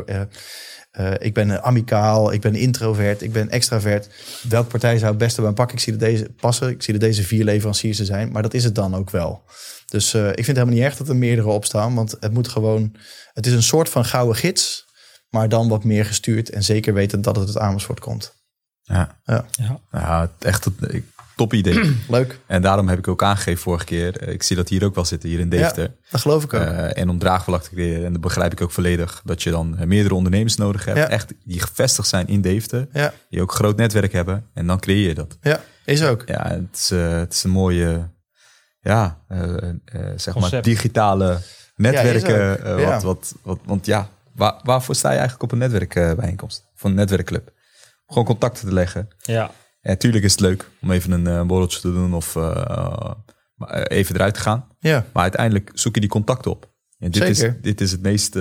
uh, 1.01 1.13
ik 1.19 1.35
ben 1.35 1.63
amicaal, 1.63 2.33
ik 2.33 2.41
ben 2.41 2.55
introvert, 2.55 3.23
ik 3.23 3.33
ben 3.33 3.51
extravert. 3.51 4.09
Welke 4.49 4.69
partij 4.69 4.99
zou 4.99 5.11
het 5.11 5.19
beste 5.19 5.41
bij 5.41 5.51
me 5.51 5.57
pakken? 5.57 5.77
Ik 5.77 5.83
zie 5.83 5.93
dat 5.93 6.01
deze 6.01 6.31
passen. 6.41 6.69
Ik 6.69 6.83
zie 6.83 6.93
dat 6.93 7.03
deze 7.03 7.23
vier 7.23 7.45
leveranciers 7.45 7.99
er 7.99 8.05
zijn, 8.05 8.33
maar 8.33 8.43
dat 8.43 8.55
is 8.55 8.65
het 8.65 8.75
dan 8.75 8.95
ook 8.95 9.11
wel. 9.11 9.43
Dus 9.87 10.15
uh, 10.15 10.29
ik 10.29 10.35
vind 10.35 10.47
het 10.47 10.57
helemaal 10.57 10.75
niet 10.75 10.85
erg 10.85 10.97
dat 10.97 11.09
er 11.09 11.17
meerdere 11.17 11.49
op 11.49 11.65
staan, 11.65 11.95
want 11.95 12.17
het 12.21 12.33
moet 12.33 12.49
gewoon. 12.49 12.97
Het 13.33 13.47
is 13.47 13.53
een 13.53 13.63
soort 13.63 13.89
van 13.89 14.05
gouden 14.05 14.37
gids, 14.37 14.87
maar 15.29 15.49
dan 15.49 15.69
wat 15.69 15.85
meer 15.85 16.05
gestuurd 16.05 16.51
en 16.51 16.63
zeker 16.63 16.95
weten 16.95 17.23
dat 17.23 17.37
het 17.37 17.47
uit 17.47 17.59
Amersfoort 17.59 18.01
komt. 18.01 18.35
Ja, 18.83 19.19
ja. 19.25 19.47
ja. 19.51 19.81
ja 19.93 20.31
echt. 20.39 20.67
Ik 20.89 21.05
top 21.37 21.53
idee. 21.53 21.97
Leuk. 22.09 22.39
En 22.47 22.63
daarom 22.63 22.89
heb 22.89 22.99
ik 22.99 23.09
ook 23.09 23.23
aangegeven 23.23 23.63
vorige 23.63 23.85
keer. 23.85 24.17
Eh, 24.17 24.33
ik 24.33 24.43
zie 24.43 24.57
dat 24.57 24.69
hier 24.69 24.85
ook 24.85 24.95
wel 24.95 25.05
zitten, 25.05 25.29
hier 25.29 25.41
in 25.41 25.49
Deventer. 25.49 25.83
Ja, 25.83 26.09
dat 26.11 26.21
geloof 26.21 26.45
ik 26.45 26.55
ook. 26.55 26.61
Uh, 26.61 26.99
en 26.99 27.09
om 27.09 27.19
draagvlak 27.19 27.63
te 27.63 27.71
creëren. 27.71 28.05
En 28.05 28.13
dat 28.13 28.21
begrijp 28.21 28.53
ik 28.53 28.61
ook 28.61 28.71
volledig. 28.71 29.23
Dat 29.25 29.43
je 29.43 29.51
dan 29.51 29.79
eh, 29.79 29.87
meerdere 29.87 30.15
ondernemers 30.15 30.57
nodig 30.57 30.85
hebt. 30.85 31.09
Echt 31.09 31.33
die 31.45 31.61
gevestigd 31.61 32.09
zijn 32.09 32.27
in 32.27 32.41
Deventer. 32.41 32.89
Ja. 32.93 33.13
Die 33.29 33.43
ook 33.43 33.51
een 33.51 33.57
groot 33.57 33.77
netwerk 33.77 34.13
hebben. 34.13 34.47
En 34.55 34.67
dan 34.67 34.81
creëer 34.81 35.09
je 35.09 35.15
dat. 35.15 35.39
Ja, 35.41 35.61
is 35.85 36.05
ook. 36.05 36.23
Ja, 36.27 36.49
het 36.49 36.77
is, 36.77 36.91
het 36.91 37.33
is 37.33 37.45
een 37.45 37.51
mooie, 37.51 38.11
ja, 38.81 39.19
zeg 40.17 40.35
maar 40.35 40.63
digitale 40.63 41.39
netwerken. 41.77 42.77
wat, 42.85 43.03
wat, 43.03 43.35
wat, 43.43 43.59
want 43.65 43.87
ja, 43.87 44.09
waar, 44.35 44.61
waarvoor 44.63 44.95
sta 44.95 45.09
je 45.09 45.19
eigenlijk 45.19 45.43
op 45.45 45.53
een 45.53 45.59
netwerkbijeenkomst? 45.59 46.65
Van 46.75 46.91
een 46.91 46.97
netwerkclub? 46.97 47.53
Gewoon 48.07 48.25
contacten 48.25 48.69
te 48.69 48.75
leggen. 48.75 49.09
Ja. 49.19 49.51
Ja, 49.83 49.97
tuurlijk 49.97 50.25
is 50.25 50.31
het 50.31 50.41
leuk 50.41 50.71
om 50.83 50.91
even 50.91 51.11
een 51.11 51.27
uh, 51.27 51.43
borreltje 51.43 51.81
te 51.81 51.93
doen 51.93 52.15
of 52.15 52.35
uh, 52.35 53.11
even 53.83 54.15
eruit 54.15 54.35
te 54.35 54.41
gaan. 54.41 54.67
Ja. 54.79 55.07
Maar 55.13 55.23
uiteindelijk 55.23 55.71
zoek 55.75 55.95
je 55.95 56.01
die 56.01 56.11
contacten 56.11 56.51
op. 56.51 56.71
En 56.99 57.11
dit, 57.11 57.23
Is, 57.23 57.45
dit 57.61 57.81
is 57.81 57.91
het 57.91 58.03
meest 58.03 58.37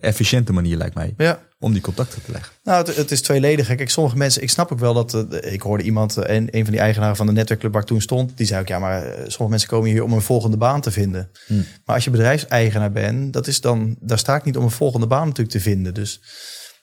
efficiënte 0.00 0.52
manier, 0.52 0.76
lijkt 0.76 0.94
mij, 0.94 1.14
ja. 1.16 1.42
om 1.58 1.72
die 1.72 1.82
contacten 1.82 2.22
te 2.22 2.32
leggen. 2.32 2.52
Nou, 2.62 2.86
het, 2.86 2.96
het 2.96 3.10
is 3.10 3.22
tweeledig. 3.22 3.66
Kijk, 3.66 3.90
sommige 3.90 4.16
mensen, 4.16 4.42
ik 4.42 4.50
snap 4.50 4.72
ook 4.72 4.78
wel 4.78 4.94
dat, 4.94 5.44
ik 5.44 5.62
hoorde 5.62 5.84
iemand, 5.84 6.16
en 6.16 6.56
een 6.56 6.62
van 6.62 6.72
die 6.72 6.80
eigenaren 6.80 7.16
van 7.16 7.26
de 7.26 7.32
netwerkclub 7.32 7.72
waar 7.72 7.82
ik 7.82 7.88
toen 7.88 8.00
stond, 8.00 8.36
die 8.36 8.46
zei 8.46 8.60
ook, 8.60 8.68
ja, 8.68 8.78
maar 8.78 9.02
sommige 9.12 9.48
mensen 9.48 9.68
komen 9.68 9.90
hier 9.90 10.02
om 10.02 10.12
een 10.12 10.22
volgende 10.22 10.56
baan 10.56 10.80
te 10.80 10.90
vinden. 10.90 11.30
Hmm. 11.46 11.64
Maar 11.84 11.94
als 11.94 12.04
je 12.04 12.10
bedrijfseigenaar 12.10 12.92
bent, 12.92 13.32
dat 13.32 13.46
is 13.46 13.60
dan, 13.60 13.96
daar 14.00 14.18
sta 14.18 14.36
ik 14.36 14.44
niet 14.44 14.56
om 14.56 14.64
een 14.64 14.70
volgende 14.70 15.06
baan 15.06 15.26
natuurlijk 15.26 15.56
te 15.56 15.60
vinden. 15.60 15.94
Dus 15.94 16.20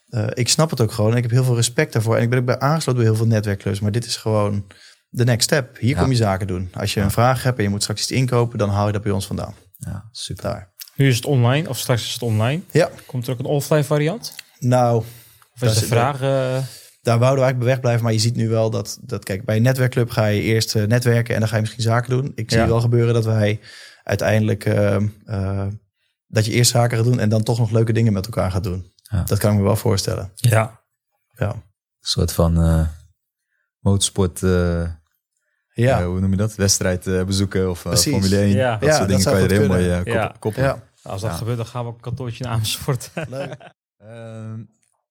uh, 0.10 0.28
ik 0.34 0.50
snap 0.50 0.70
het 0.70 0.82
ook 0.82 0.92
gewoon 0.92 1.12
en 1.12 1.18
ik 1.18 1.24
heb 1.24 1.32
heel 1.32 1.44
veel 1.44 1.56
respect 1.56 1.94
daarvoor. 1.94 2.16
En 2.16 2.22
ik 2.22 2.30
ben 2.30 2.40
ook 2.40 2.46
bij 2.46 2.60
aangesloten 2.60 3.02
bij 3.02 3.10
heel 3.10 3.20
veel 3.20 3.28
netwerkklus. 3.28 3.80
Maar 3.80 3.92
dit 3.92 4.06
is 4.06 4.16
gewoon 4.16 4.66
de 5.10 5.24
next 5.24 5.44
step. 5.44 5.78
Hier 5.78 5.96
kom 5.96 6.10
je 6.10 6.16
zaken 6.16 6.48
doen. 6.48 6.70
Als 6.74 6.94
je 6.94 7.02
een 7.02 7.12
vraag 7.12 7.44
hebt 7.44 7.58
en 7.58 7.64
je 7.64 7.70
moet 7.70 7.82
straks 7.82 8.02
iets 8.02 8.12
inkopen, 8.12 8.58
dan 8.58 8.70
haal 8.70 8.86
je 8.86 8.94
dat 8.94 9.04
bij 9.04 9.12
ons 9.12 9.28
vandaan. 9.28 9.54
Ja, 9.78 10.10
super. 10.12 10.44
Daar. 10.44 10.74
Nu 10.96 11.08
is 11.08 11.16
het 11.16 11.26
online, 11.26 11.70
of 11.70 11.78
straks 11.78 12.06
is 12.06 12.14
het 12.14 12.22
online. 12.22 12.62
Ja. 12.72 12.90
Komt 13.06 13.28
er 13.28 13.34
ook 13.34 13.40
een 13.40 13.46
offline 13.46 13.84
variant? 13.84 14.36
Nou, 14.60 15.04
of 15.54 15.62
is 15.62 15.80
de 15.80 15.86
vraag... 15.86 16.22
Uh... 16.22 16.58
Daar 17.02 17.20
wouden 17.20 17.40
we 17.40 17.46
eigenlijk 17.46 17.58
bij 17.58 17.68
wegblijven. 17.68 18.04
Maar 18.04 18.14
je 18.14 18.20
ziet 18.20 18.36
nu 18.36 18.50
wel 18.50 18.70
dat, 18.70 19.00
dat 19.02 19.24
kijk, 19.24 19.46
bij 19.46 19.56
een 19.56 19.62
netwerkclub 19.62 20.10
ga 20.10 20.26
je 20.26 20.42
eerst 20.42 20.76
uh, 20.76 20.84
netwerken 20.84 21.34
en 21.34 21.40
dan 21.40 21.50
ga 21.50 21.56
je 21.56 21.62
misschien 21.62 21.84
zaken 21.84 22.10
doen. 22.10 22.32
Ik 22.36 22.52
zie 22.52 22.62
wel 22.62 22.82
gebeuren 22.82 23.14
dat 23.14 23.26
wij 23.26 23.60
uiteindelijk, 24.04 24.66
uh, 24.66 25.68
dat 26.28 26.46
je 26.46 26.52
eerst 26.52 26.72
zaken 26.72 26.98
gaat 26.98 27.06
doen 27.06 27.20
en 27.20 27.30
dan 27.30 27.44
toch 27.44 27.60
nog 27.60 27.72
leuke 27.72 27.94
dingen 27.94 28.14
met 28.14 28.26
elkaar 28.26 28.52
gaat 28.52 28.64
doen. 28.64 28.92
Ja. 29.10 29.24
Dat 29.24 29.38
kan 29.38 29.52
ik 29.52 29.58
me 29.58 29.64
wel 29.64 29.76
voorstellen. 29.76 30.32
Ja. 30.36 30.82
ja. 31.38 31.50
Een 31.50 31.62
soort 32.00 32.34
van 32.34 32.66
uh, 32.66 32.88
motorsport. 33.80 34.42
Uh, 34.42 34.88
ja. 35.74 36.00
Uh, 36.00 36.06
hoe 36.06 36.20
noem 36.20 36.32
je 36.32 36.38
dat? 36.38 36.56
Wedstrijd 36.56 37.26
bezoeken 37.26 37.70
of 37.70 37.80
Formule 37.80 38.38
1. 38.38 38.50
Ja. 38.50 38.78
Dat 38.78 38.94
soort 38.94 39.08
dingen 39.08 39.24
kan 39.24 39.42
je 39.42 39.48
er 39.48 39.52
heel 39.52 39.68
mooi 39.68 39.84
ja. 40.06 40.36
koppelen. 40.40 40.68
Ja. 40.68 40.84
Als 41.02 41.22
dat 41.22 41.32
gebeurt, 41.32 41.58
dan 41.58 41.66
gaan 41.66 41.84
we 41.84 41.90
op 41.90 41.96
een 41.96 42.02
kantoortje 42.02 42.44
naar 42.44 42.54
Amersfoort. 42.54 43.12
Leuk. 43.30 43.58
Ehm, 44.00 44.64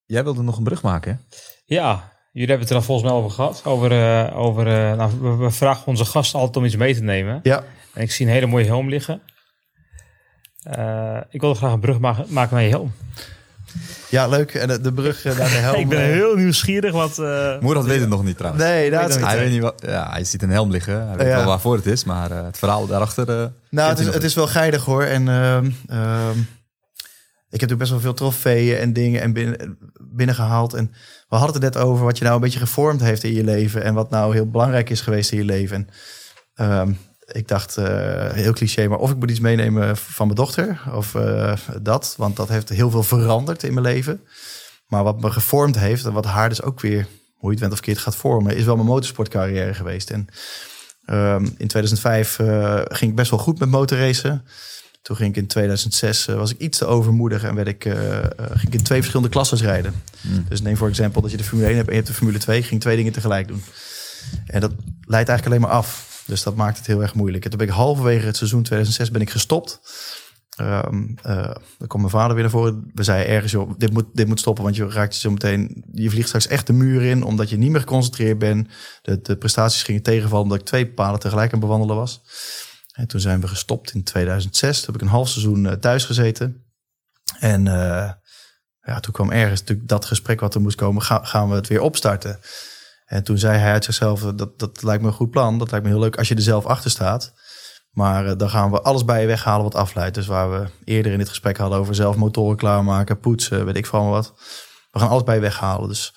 jij 0.05 0.23
wilde 0.23 0.41
nog 0.41 0.57
een 0.57 0.63
brug 0.63 0.81
maken, 0.81 1.11
hè? 1.11 1.37
Ja, 1.75 2.13
jullie 2.31 2.49
hebben 2.49 2.59
het 2.59 2.69
er 2.69 2.75
al 2.75 2.81
volgens 2.81 3.07
mij 3.09 3.17
over 3.17 3.31
gehad. 3.31 3.61
Over, 3.65 4.33
over, 4.33 4.65
nou, 4.95 5.37
we, 5.37 5.51
vragen 5.51 5.87
onze 5.87 6.05
gasten 6.05 6.39
altijd 6.39 6.57
om 6.57 6.65
iets 6.65 6.75
mee 6.75 6.95
te 6.95 7.03
nemen. 7.03 7.39
Ja. 7.43 7.63
En 7.93 8.01
ik 8.01 8.11
zie 8.11 8.25
een 8.25 8.31
hele 8.31 8.45
mooie 8.45 8.65
helm 8.65 8.89
liggen. 8.89 9.21
ik 11.29 11.41
wilde 11.41 11.55
graag 11.55 11.71
een 11.71 11.79
brug 11.79 11.99
maken, 11.99 12.25
maken 12.33 12.55
naar 12.55 12.63
je 12.63 12.69
helm. 12.69 12.93
Ja, 14.09 14.27
leuk. 14.27 14.53
En 14.53 14.81
de, 14.81 14.93
brug 14.93 15.23
naar 15.23 15.35
de 15.35 15.41
helm. 15.41 15.79
ik 15.81 15.89
ben 15.89 15.99
heel 15.99 16.35
nieuwsgierig 16.35 16.91
wat... 16.91 17.17
Uh... 17.17 17.59
Moerad 17.59 17.85
weet 17.85 17.99
het 17.99 18.09
nog 18.09 18.23
niet 18.23 18.37
trouwens. 18.37 18.63
Nee, 18.63 18.89
dat 18.89 19.19
hij, 19.19 19.37
weet 19.37 19.51
niet 19.51 19.61
wat, 19.61 19.81
ja, 19.85 20.09
hij 20.11 20.23
ziet 20.23 20.41
een 20.41 20.49
helm 20.49 20.71
liggen. 20.71 21.07
Hij 21.07 21.17
weet 21.17 21.27
wel 21.27 21.45
waarvoor 21.45 21.75
het 21.75 21.85
is, 21.85 22.03
maar 22.03 22.31
uh, 22.31 22.43
het 22.43 22.57
verhaal 22.57 22.87
daarachter... 22.87 23.29
Uh, 23.29 23.45
nou, 23.69 23.89
het 23.89 23.99
is, 23.99 24.05
het 24.05 24.23
is 24.23 24.33
wel 24.33 24.47
geinig 24.47 24.85
hoor. 24.85 25.03
En 25.03 25.27
uh, 25.27 25.57
ik 27.49 27.59
heb 27.59 27.69
natuurlijk 27.69 27.79
best 27.79 27.91
wel 27.91 27.99
veel 27.99 28.13
trofeeën 28.13 28.77
en 28.77 28.93
dingen 28.93 29.21
en 29.21 29.33
binnen, 29.33 29.77
binnengehaald. 30.11 30.73
En 30.73 30.91
we 31.29 31.35
hadden 31.35 31.61
het 31.61 31.73
net 31.73 31.83
over 31.83 32.05
wat 32.05 32.17
je 32.17 32.23
nou 32.23 32.35
een 32.35 32.41
beetje 32.41 32.59
gevormd 32.59 33.01
heeft 33.01 33.23
in 33.23 33.33
je 33.33 33.43
leven. 33.43 33.83
En 33.83 33.93
wat 33.93 34.09
nou 34.09 34.33
heel 34.33 34.49
belangrijk 34.49 34.89
is 34.89 35.01
geweest 35.01 35.31
in 35.31 35.37
je 35.37 35.45
leven. 35.45 35.87
En, 36.55 36.71
um, 36.71 36.97
ik 37.31 37.47
dacht, 37.47 37.77
uh, 37.77 37.85
heel 38.31 38.53
cliché, 38.53 38.87
maar 38.87 38.97
of 38.97 39.11
ik 39.11 39.17
moet 39.17 39.29
iets 39.29 39.39
meenemen 39.39 39.97
van 39.97 40.25
mijn 40.25 40.37
dochter 40.37 40.81
of 40.93 41.13
uh, 41.13 41.53
dat. 41.81 42.13
Want 42.17 42.35
dat 42.35 42.49
heeft 42.49 42.69
heel 42.69 42.89
veel 42.89 43.03
veranderd 43.03 43.63
in 43.63 43.73
mijn 43.73 43.85
leven. 43.85 44.21
Maar 44.87 45.03
wat 45.03 45.21
me 45.21 45.31
gevormd 45.31 45.79
heeft 45.79 46.05
en 46.05 46.13
wat 46.13 46.25
haar 46.25 46.49
dus 46.49 46.61
ook 46.61 46.79
weer, 46.79 47.07
hoe 47.35 47.49
je 47.49 47.49
het 47.49 47.59
went 47.59 47.73
of 47.73 47.79
keert 47.79 47.97
gaat 47.97 48.15
vormen, 48.15 48.55
is 48.55 48.63
wel 48.63 48.75
mijn 48.75 48.87
motorsportcarrière 48.87 49.73
geweest. 49.73 50.09
En 50.09 50.27
um, 51.09 51.43
in 51.43 51.67
2005 51.67 52.39
uh, 52.39 52.77
eh, 52.77 52.85
ging 52.87 53.11
ik 53.11 53.15
best 53.15 53.31
wel 53.31 53.39
goed 53.39 53.59
met 53.59 53.69
motorracen. 53.69 54.45
Toen 55.01 55.15
ging 55.15 55.29
ik 55.29 55.37
in 55.37 55.47
2006, 55.47 56.25
was 56.25 56.51
ik 56.51 56.59
iets 56.59 56.77
te 56.77 56.85
overmoedig 56.85 57.43
en 57.43 57.55
werd 57.55 57.67
ik, 57.67 57.83
ging 58.37 58.67
ik 58.67 58.73
in 58.73 58.83
twee 58.83 58.99
verschillende 58.99 59.29
klasses 59.29 59.61
rijden. 59.61 59.93
Hmm. 60.21 60.45
Dus 60.49 60.61
neem 60.61 60.77
voor 60.77 60.87
example 60.87 61.21
dat 61.21 61.31
je 61.31 61.37
de 61.37 61.43
Formule 61.43 61.67
1 61.67 61.75
hebt 61.77 61.87
en 61.87 61.95
je 61.95 62.01
hebt 62.01 62.11
de 62.11 62.17
Formule 62.17 62.39
2. 62.39 62.63
ging 62.63 62.81
twee 62.81 62.95
dingen 62.95 63.11
tegelijk 63.11 63.47
doen. 63.47 63.63
En 64.45 64.61
dat 64.61 64.71
leidt 65.05 65.29
eigenlijk 65.29 65.45
alleen 65.45 65.61
maar 65.61 65.79
af. 65.79 66.08
Dus 66.29 66.43
dat 66.43 66.55
maakt 66.55 66.77
het 66.77 66.87
heel 66.87 67.01
erg 67.01 67.13
moeilijk. 67.13 67.43
En 67.43 67.49
toen 67.49 67.59
ben 67.59 67.67
ik 67.67 67.73
halverwege 67.73 68.25
het 68.25 68.37
seizoen 68.37 68.63
2006 68.63 69.11
ben 69.11 69.21
ik 69.21 69.29
gestopt. 69.29 69.79
Um, 70.61 71.15
dan 71.77 71.87
kwam 71.87 72.01
mijn 72.01 72.13
vader 72.13 72.33
weer 72.33 72.43
naar 72.43 72.51
voren. 72.51 72.91
We 72.93 73.03
zeiden 73.03 73.33
ergens, 73.33 73.55
dit 73.77 73.93
moet, 73.93 74.05
dit 74.13 74.27
moet 74.27 74.39
stoppen, 74.39 74.63
want 74.63 74.75
je 74.75 74.89
raakt 74.89 75.15
zo 75.15 75.31
meteen, 75.31 75.83
je 75.93 76.09
vliegt 76.09 76.27
straks 76.27 76.47
echt 76.47 76.67
de 76.67 76.73
muur 76.73 77.01
in, 77.01 77.23
omdat 77.23 77.49
je 77.49 77.57
niet 77.57 77.71
meer 77.71 77.79
geconcentreerd 77.79 78.37
bent. 78.37 78.67
De, 79.01 79.21
de 79.21 79.37
prestaties 79.37 79.83
gingen 79.83 80.01
tegenvallen 80.01 80.43
omdat 80.43 80.59
ik 80.59 80.65
twee 80.65 80.87
paden 80.87 81.19
tegelijk 81.19 81.53
aan 81.53 81.59
bewandelen 81.59 81.95
was. 81.95 82.21
En 82.91 83.07
toen 83.07 83.19
zijn 83.19 83.41
we 83.41 83.47
gestopt 83.47 83.93
in 83.93 84.03
2006. 84.03 84.77
Toen 84.77 84.85
heb 84.85 84.95
ik 84.95 85.07
een 85.07 85.13
half 85.13 85.29
seizoen 85.29 85.65
uh, 85.65 85.71
thuis 85.71 86.05
gezeten. 86.05 86.63
En 87.39 87.65
uh, 87.65 88.11
ja, 88.81 88.99
toen 88.99 89.13
kwam 89.13 89.31
ergens 89.31 89.59
natuurlijk 89.59 89.87
dat 89.87 90.05
gesprek 90.05 90.39
wat 90.39 90.55
er 90.55 90.61
moest 90.61 90.77
komen, 90.77 91.01
ga, 91.01 91.23
gaan 91.23 91.49
we 91.49 91.55
het 91.55 91.67
weer 91.67 91.81
opstarten. 91.81 92.39
En 93.09 93.23
toen 93.23 93.37
zei 93.37 93.57
hij 93.57 93.71
uit 93.71 93.83
zichzelf, 93.83 94.21
dat, 94.21 94.59
dat 94.59 94.83
lijkt 94.83 95.01
me 95.01 95.07
een 95.07 95.13
goed 95.13 95.29
plan. 95.29 95.57
Dat 95.57 95.71
lijkt 95.71 95.85
me 95.85 95.91
heel 95.91 96.01
leuk 96.01 96.17
als 96.17 96.27
je 96.27 96.35
er 96.35 96.41
zelf 96.41 96.65
achter 96.65 96.91
staat. 96.91 97.33
Maar 97.91 98.25
uh, 98.25 98.31
dan 98.37 98.49
gaan 98.49 98.71
we 98.71 98.81
alles 98.81 99.05
bij 99.05 99.21
je 99.21 99.27
weghalen 99.27 99.63
wat 99.63 99.75
afleidt. 99.75 100.15
Dus 100.15 100.27
waar 100.27 100.51
we 100.51 100.67
eerder 100.83 101.11
in 101.11 101.17
dit 101.17 101.29
gesprek 101.29 101.57
hadden 101.57 101.79
over 101.79 101.95
zelf 101.95 102.15
motoren 102.15 102.57
klaarmaken, 102.57 103.19
poetsen, 103.19 103.65
weet 103.65 103.77
ik 103.77 103.85
van 103.85 104.09
wat. 104.09 104.33
We 104.91 104.99
gaan 104.99 105.09
alles 105.09 105.23
bij 105.23 105.35
je 105.35 105.41
weghalen. 105.41 105.87
Dus 105.87 106.13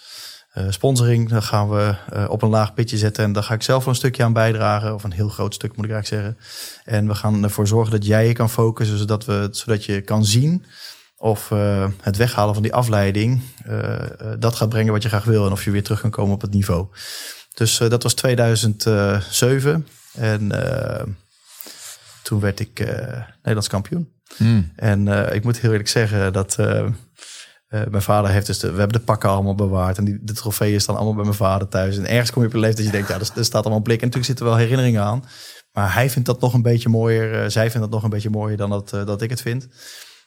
uh, 0.55 0.65
sponsoring, 0.69 1.29
dan 1.29 1.43
gaan 1.43 1.71
we 1.71 1.95
uh, 2.15 2.25
op 2.29 2.43
een 2.43 2.49
laag 2.49 2.75
pitje 2.75 2.97
zetten. 2.97 3.25
En 3.25 3.33
daar 3.33 3.43
ga 3.43 3.55
ik 3.55 3.63
zelf 3.63 3.87
een 3.87 3.95
stukje 3.95 4.25
aan 4.25 4.33
bijdragen. 4.33 4.95
Of 4.95 5.05
een 5.05 5.13
heel 5.13 5.29
groot 5.29 5.55
stuk 5.55 5.77
moet 5.77 5.85
ik 5.85 5.91
eigenlijk 5.91 6.23
zeggen. 6.23 6.45
En 6.85 7.09
we 7.09 7.15
gaan 7.15 7.45
ervoor 7.45 7.67
zorgen 7.67 7.93
dat 7.93 8.07
jij 8.07 8.27
je 8.27 8.33
kan 8.33 8.51
focussen. 8.51 8.99
Zodat, 8.99 9.25
we, 9.25 9.49
zodat 9.51 9.85
je 9.85 10.01
kan 10.01 10.25
zien 10.25 10.65
of 11.23 11.51
uh, 11.51 11.87
het 12.01 12.17
weghalen 12.17 12.55
van 12.55 12.63
die 12.63 12.75
afleiding 12.75 13.41
uh, 13.69 14.01
dat 14.39 14.55
gaat 14.55 14.69
brengen 14.69 14.93
wat 14.93 15.03
je 15.03 15.09
graag 15.09 15.25
wil 15.25 15.47
en 15.47 15.53
of 15.53 15.65
je 15.65 15.71
weer 15.71 15.83
terug 15.83 16.01
kan 16.01 16.11
komen 16.11 16.35
op 16.35 16.41
het 16.41 16.53
niveau. 16.53 16.87
Dus 17.55 17.79
dat 17.79 18.03
was 18.03 18.15
2007 18.15 19.87
en 20.13 20.53
toen 22.23 22.41
werd 22.41 22.61
ik 22.61 22.79
Nederlands 23.37 23.69
kampioen. 23.69 24.13
Mm. 24.39 24.73
En 24.77 25.09
ik 25.35 25.45
moet 25.45 25.59
heel 25.59 25.71
eerlijk 25.71 25.89
zeggen 25.89 26.33
dat 26.33 26.57
mijn 27.67 28.03
vader 28.03 28.31
heeft 28.31 28.47
dus, 28.47 28.59
de, 28.59 28.71
we 28.73 28.79
hebben 28.79 28.99
de 28.99 29.05
pakken 29.05 29.31
allemaal 29.31 29.55
bewaard. 29.55 29.99
En 29.99 30.05
die, 30.05 30.19
de 30.23 30.33
trofeeën 30.33 30.81
staan 30.81 30.97
allemaal 30.97 31.15
bij 31.15 31.25
mijn 31.25 31.37
vader 31.37 31.69
thuis. 31.69 31.97
En 31.97 32.07
ergens 32.07 32.31
kom 32.31 32.43
je 32.43 32.49
op 32.49 32.55
een 32.55 32.61
leeftijd 32.61 32.93
dat 32.93 32.95
je 32.95 33.07
denkt, 33.07 33.27
ja, 33.27 33.39
er, 33.39 33.45
staat 33.45 33.65
allemaal 33.65 33.83
blik. 33.83 34.01
En 34.01 34.07
natuurlijk 34.07 34.27
zitten 34.27 34.45
wel 34.45 34.57
herinneringen 34.57 35.03
aan. 35.03 35.25
Maar 35.73 35.95
hij 35.95 36.11
vindt 36.11 36.29
dat 36.29 36.41
nog 36.41 36.55
een 36.55 36.63
beetje 36.63 36.89
mooier. 36.89 37.51
zij 37.51 37.71
vindt 37.71 37.81
dat 37.87 37.91
nog 37.91 38.03
een 38.03 38.11
beetje 38.11 38.31
mooier 38.31 38.57
dan 38.57 38.71
dat, 38.71 38.91
dat 38.91 39.23
ik 39.23 39.31
het 39.31 39.43
vind. 39.43 39.69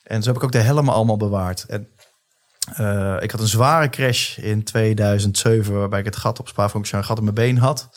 En 0.05 0.21
zo 0.21 0.27
heb 0.27 0.37
ik 0.37 0.43
ook 0.43 0.51
de 0.51 0.57
helmen 0.57 0.93
allemaal 0.93 1.17
bewaard. 1.17 1.65
En 1.65 1.87
uh, 2.79 3.17
ik 3.19 3.31
had 3.31 3.41
een 3.41 3.47
zware 3.47 3.89
crash 3.89 4.37
in 4.37 4.63
2007, 4.63 5.73
waarbij 5.73 5.99
ik 5.99 6.05
het 6.05 6.15
gat 6.15 6.39
op 6.39 6.47
Spa-Francorchamps, 6.47 7.09
een 7.09 7.15
gat 7.15 7.17
in 7.17 7.23
mijn 7.23 7.35
been 7.35 7.57
had. 7.57 7.89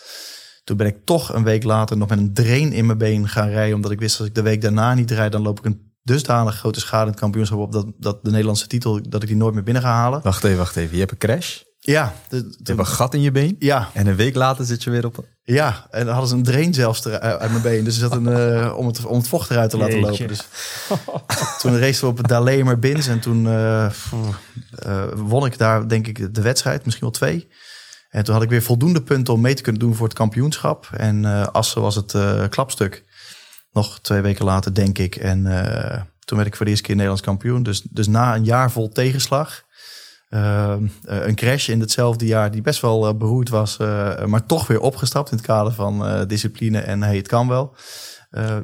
Toen 0.65 0.77
ben 0.77 0.87
ik 0.87 1.05
toch 1.05 1.35
een 1.35 1.45
week 1.45 1.63
later 1.63 1.97
nog 1.97 2.09
met 2.09 2.19
een 2.19 2.35
drain 2.35 2.73
in 2.73 2.87
mijn 2.87 2.99
been 2.99 3.29
gaan 3.29 3.49
rijden, 3.49 3.75
omdat 3.75 3.91
ik 3.91 4.01
wist 4.01 4.19
als 4.19 4.29
ik 4.29 4.35
de 4.35 4.43
week 4.43 4.61
daarna 4.61 4.95
niet 4.95 5.11
rijd, 5.11 5.33
dan 5.33 5.43
loop 5.43 5.59
ik 5.59 5.65
een 5.65 5.93
dusdanig 6.03 6.59
grote 6.59 6.81
schade 6.81 7.05
in 7.05 7.11
het 7.11 7.21
kampioenschap 7.21 7.59
op 7.59 7.73
dat, 7.73 7.87
dat 7.99 8.25
de 8.25 8.31
Nederlandse 8.31 8.67
titel, 8.67 9.01
dat 9.09 9.23
ik 9.23 9.29
die 9.29 9.37
nooit 9.37 9.55
meer 9.55 9.63
binnen 9.63 9.83
ga 9.83 9.93
halen. 9.93 10.23
Wacht 10.23 10.45
even, 10.45 10.59
wacht 10.59 10.77
even. 10.77 10.93
Je 10.93 10.99
hebt 10.99 11.13
een 11.13 11.19
crash? 11.19 11.63
Ja. 11.91 12.15
De, 12.29 12.37
je 12.37 12.63
hebt 12.63 12.79
een 12.79 12.87
gat 12.87 13.15
in 13.15 13.21
je 13.21 13.31
been? 13.31 13.57
Ja. 13.59 13.91
En 13.95 14.07
een 14.07 14.17
week 14.17 14.35
later 14.35 14.65
zit 14.65 14.83
je 14.83 14.91
weer 14.91 15.07
op... 15.07 15.25
Ja, 15.43 15.87
en 15.91 16.05
dan 16.05 16.13
hadden 16.13 16.29
ze 16.29 16.37
een 16.37 16.43
drain 16.43 16.75
zelfs 16.75 17.05
er, 17.05 17.21
uit 17.21 17.51
mijn 17.51 17.63
been. 17.63 17.85
Dus 17.85 17.95
er 17.95 18.01
zat 18.01 18.13
een, 18.13 18.29
uh, 18.29 18.77
om, 18.77 18.87
het, 18.87 19.05
om 19.05 19.17
het 19.17 19.29
vocht 19.29 19.51
eruit 19.51 19.71
te 19.71 19.77
laten 19.77 20.01
lopen. 20.01 20.29
Dus 20.29 20.49
toen 21.61 21.79
racen 21.79 22.05
we 22.05 22.11
op 22.11 22.17
het 22.17 22.29
Dalemer 22.29 22.79
Bins. 22.79 23.07
En 23.07 23.21
toen 23.21 23.45
uh, 23.45 23.91
uh, 24.87 25.03
won 25.15 25.47
ik 25.47 25.59
daar 25.59 25.89
denk 25.89 26.07
ik 26.07 26.35
de 26.35 26.43
wedstrijd, 26.43 26.85
misschien 26.85 27.05
wel 27.05 27.17
twee. 27.17 27.49
En 28.11 28.25
toen 28.25 28.35
had 28.35 28.43
ik 28.43 28.51
weer 28.51 28.63
voldoende 28.63 29.03
punten 29.03 29.35
om 29.35 29.41
mee 29.41 29.55
te 29.55 29.63
kunnen 29.63 29.81
doen 29.81 29.95
voor 29.95 30.07
het 30.07 30.17
kampioenschap. 30.17 30.89
En 30.97 31.53
Assen 31.53 31.83
was 31.83 31.95
het 31.95 32.15
klapstuk. 32.49 33.05
Nog 33.73 34.01
twee 34.01 34.21
weken 34.21 34.45
later, 34.45 34.75
denk 34.75 34.99
ik. 34.99 35.17
En 35.17 35.43
toen 36.25 36.37
werd 36.37 36.49
ik 36.49 36.57
voor 36.57 36.65
de 36.65 36.71
eerste 36.71 36.87
keer 36.87 36.95
Nederlands 36.95 37.25
kampioen. 37.27 37.63
Dus, 37.63 37.83
dus 37.83 38.07
na 38.07 38.35
een 38.35 38.45
jaar 38.45 38.71
vol 38.71 38.89
tegenslag 38.89 39.67
Ehm, 40.29 40.87
eh, 41.05 41.27
een 41.27 41.35
crash 41.35 41.69
in 41.69 41.81
hetzelfde 41.81 42.27
jaar 42.27 42.51
die 42.51 42.63
best 42.63 42.81
wel 42.81 43.09
uh, 43.09 43.15
beroerd 43.15 43.49
was, 43.49 43.77
eh, 43.77 44.25
maar 44.25 44.47
toch 44.47 44.67
weer 44.67 44.81
opgestapt 44.81 45.31
in 45.31 45.37
het 45.37 45.47
kader 45.47 45.73
van 45.73 46.25
discipline 46.27 46.79
en 46.79 47.03
hey, 47.03 47.17
het 47.17 47.29
kan 47.29 47.49
wel. 47.49 47.75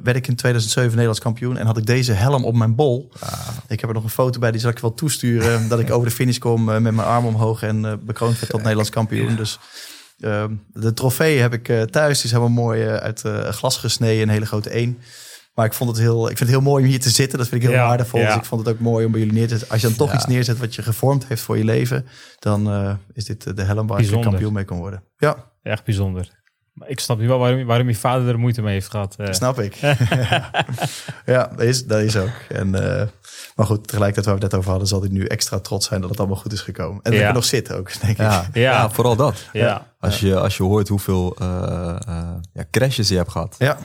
werd 0.02 0.16
ik 0.16 0.26
in 0.26 0.36
2007 0.36 0.90
Nederlands 0.90 1.20
kampioen 1.20 1.56
en 1.56 1.66
had 1.66 1.76
ik 1.76 1.86
deze 1.86 2.12
helm 2.12 2.44
op 2.44 2.54
mijn 2.54 2.74
bol. 2.74 3.12
Ah. 3.20 3.48
Ik 3.68 3.80
heb 3.80 3.88
er 3.88 3.94
nog 3.94 4.04
een 4.04 4.10
foto 4.10 4.38
bij, 4.38 4.50
die 4.50 4.60
zal 4.60 4.70
ik 4.70 4.78
wel 4.78 4.94
toesturen. 4.94 5.68
dat 5.68 5.78
ik 5.78 5.90
over 5.94 6.08
de 6.08 6.14
finish 6.14 6.38
kom 6.38 6.64
met 6.64 6.82
mijn 6.82 6.98
arm 6.98 7.26
omhoog 7.26 7.62
en 7.62 8.00
bekroond 8.04 8.38
werd 8.38 8.50
tot 8.50 8.60
Nederlands 8.60 8.90
kampioen. 8.90 9.36
Dus 9.36 9.58
ehm, 10.20 10.52
de 10.72 10.92
trofee 10.92 11.38
heb 11.38 11.52
ik 11.52 11.90
thuis. 11.90 12.16
Die 12.16 12.24
is 12.24 12.30
helemaal 12.30 12.64
mooi 12.64 12.86
uit 12.86 13.22
glas 13.50 13.76
gesneden, 13.76 14.22
een 14.22 14.34
hele 14.34 14.46
grote 14.46 14.70
één. 14.70 14.98
Maar 15.55 15.66
ik, 15.66 15.72
vond 15.72 15.90
het 15.90 15.98
heel, 15.98 16.22
ik 16.22 16.36
vind 16.36 16.38
het 16.38 16.48
heel 16.48 16.61
mooi 16.61 16.84
om 16.84 16.90
hier 16.90 17.00
te 17.00 17.11
zitten. 17.11 17.38
Dat 17.38 17.48
vind 17.48 17.62
ik 17.62 17.68
heel 17.68 17.78
waardevol. 17.78 18.20
Dus 18.20 18.34
ik 18.34 18.44
vond 18.44 18.66
het 18.66 18.74
ook 18.74 18.80
mooi 18.80 19.05
om 19.07 19.11
bij 19.11 19.20
jullie 19.20 19.34
neer 19.34 19.48
te 19.48 19.57
zetten. 19.57 19.70
Als 19.70 19.80
je 19.80 19.86
dan 19.86 19.96
toch 19.96 20.14
iets 20.14 20.26
neerzet 20.26 20.59
wat 20.59 20.74
je 20.74 20.82
gevormd 20.82 21.26
heeft 21.26 21.42
voor 21.42 21.59
je 21.59 21.64
leven, 21.64 22.07
dan 22.38 22.72
uh, 22.72 22.94
is 23.12 23.24
dit 23.24 23.57
de 23.57 23.62
helm 23.62 23.86
waar 23.86 24.02
je 24.02 24.18
kampioen 24.18 24.52
mee 24.52 24.64
kan 24.64 24.78
worden. 24.78 25.02
Ja. 25.16 25.36
Echt 25.62 25.84
bijzonder. 25.84 26.42
Maar 26.74 26.88
ik 26.88 27.00
snap 27.00 27.18
nu 27.18 27.28
wel 27.28 27.38
waarom, 27.38 27.64
waarom 27.64 27.88
je 27.88 27.94
vader 27.94 28.28
er 28.28 28.38
moeite 28.38 28.62
mee 28.62 28.72
heeft 28.72 28.88
gehad. 28.88 29.16
Uh. 29.18 29.32
Snap 29.32 29.61
ik. 29.61 29.74
ja, 31.26 31.46
dat 31.46 31.61
is, 31.61 31.86
dat 31.86 32.00
is 32.00 32.16
ook. 32.16 32.32
En, 32.48 32.68
uh, 32.68 33.02
maar 33.57 33.66
goed, 33.66 33.86
tegelijkertijd 33.86 34.26
waar 34.26 34.34
we 34.34 34.42
het 34.42 34.50
net 34.50 34.55
over 34.55 34.70
hadden, 34.70 34.88
zal 34.88 35.00
hij 35.00 35.11
nu 35.11 35.24
extra 35.24 35.59
trots 35.61 35.86
zijn 35.86 36.00
dat 36.00 36.11
het 36.11 36.18
allemaal 36.18 36.36
goed 36.36 36.52
is 36.52 36.61
gekomen. 36.61 37.02
En 37.02 37.11
dat 37.11 37.20
ja. 37.20 37.28
ik 37.28 37.34
nog 37.34 37.44
zit 37.44 37.72
ook, 37.72 37.92
denk 38.07 38.16
ja. 38.16 38.40
ik. 38.40 38.55
Ja. 38.55 38.61
ja, 38.61 38.90
vooral 38.90 39.16
dat. 39.16 39.48
Ja. 39.52 39.86
Als, 40.00 40.20
je, 40.20 40.40
als 40.40 40.57
je 40.57 40.62
hoort 40.62 40.88
hoeveel 40.88 41.36
uh, 41.42 41.46
ja, 42.52 42.64
crashes 42.70 43.09
je 43.09 43.16
hebt 43.16 43.30
gehad. 43.30 43.55
Ja. 43.59 43.78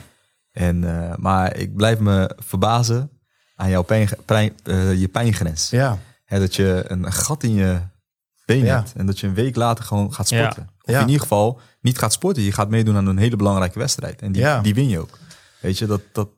En, 0.60 0.82
uh, 0.82 1.14
maar 1.16 1.56
ik 1.56 1.76
blijf 1.76 1.98
me 1.98 2.36
verbazen 2.36 3.10
aan 3.54 3.70
jouw 3.70 3.82
pijn, 3.82 4.08
pijn, 4.24 4.52
uh, 4.64 5.00
je 5.00 5.08
pijngrens. 5.08 5.70
Ja. 5.70 5.98
dat 6.26 6.56
je 6.56 6.84
een 6.86 7.12
gat 7.12 7.42
in 7.42 7.54
je 7.54 7.80
been 8.44 8.64
ja. 8.64 8.76
hebt 8.76 8.92
en 8.96 9.06
dat 9.06 9.20
je 9.20 9.26
een 9.26 9.34
week 9.34 9.56
later 9.56 9.84
gewoon 9.84 10.14
gaat 10.14 10.28
sporten. 10.28 10.70
Ja. 10.78 10.94
Of 10.94 11.00
in 11.00 11.06
ieder 11.06 11.22
geval 11.22 11.60
niet 11.80 11.98
gaat 11.98 12.12
sporten. 12.12 12.42
Je 12.42 12.52
gaat 12.52 12.68
meedoen 12.68 12.96
aan 12.96 13.06
een 13.06 13.18
hele 13.18 13.36
belangrijke 13.36 13.78
wedstrijd. 13.78 14.22
En 14.22 14.32
die, 14.32 14.60
die 14.60 14.74
win 14.74 14.88
je 14.88 14.98
ook. 14.98 15.18
Weet 15.60 15.78
je, 15.78 15.86
dat, 15.86 16.00
dat, 16.12 16.28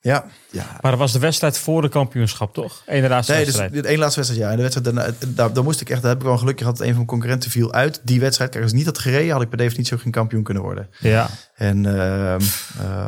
ja. 0.00 0.24
ja. 0.50 0.78
Maar 0.80 0.90
dat 0.90 1.00
was 1.00 1.12
de 1.12 1.18
wedstrijd 1.18 1.58
voor 1.58 1.82
de 1.82 1.88
kampioenschap, 1.88 2.54
toch? 2.54 2.82
Eén 2.86 3.08
laatste 3.08 3.32
nee, 3.32 3.44
wedstrijd. 3.44 3.72
Dus, 3.72 3.82
één 3.82 3.98
laatste 3.98 4.20
wedstrijd, 4.20 4.44
ja. 4.44 4.50
En 4.50 4.56
de 4.56 4.62
wedstrijd 4.62 4.96
daarna, 4.96 5.14
daar, 5.28 5.52
daar 5.52 5.64
moest 5.64 5.80
ik 5.80 5.90
echt, 5.90 6.02
daar 6.02 6.10
heb 6.10 6.20
ik 6.20 6.26
wel 6.26 6.38
gelukkig 6.38 6.62
gehad 6.62 6.76
dat 6.76 6.86
een 6.86 6.92
van 6.92 7.04
mijn 7.04 7.10
concurrenten 7.10 7.50
viel 7.50 7.72
uit. 7.72 8.00
Die 8.04 8.20
wedstrijd, 8.20 8.50
kijk, 8.50 8.62
als 8.62 8.72
ik 8.72 8.78
niet 8.78 8.86
had 8.86 8.98
gereden, 8.98 9.32
had 9.32 9.42
ik 9.42 9.48
per 9.48 9.58
definitie 9.58 9.94
ook 9.94 10.02
geen 10.02 10.12
kampioen 10.12 10.42
kunnen 10.42 10.62
worden. 10.62 10.88
Ja. 10.98 11.28
En 11.54 11.84
uh, 11.84 11.92
uh, 11.92 12.36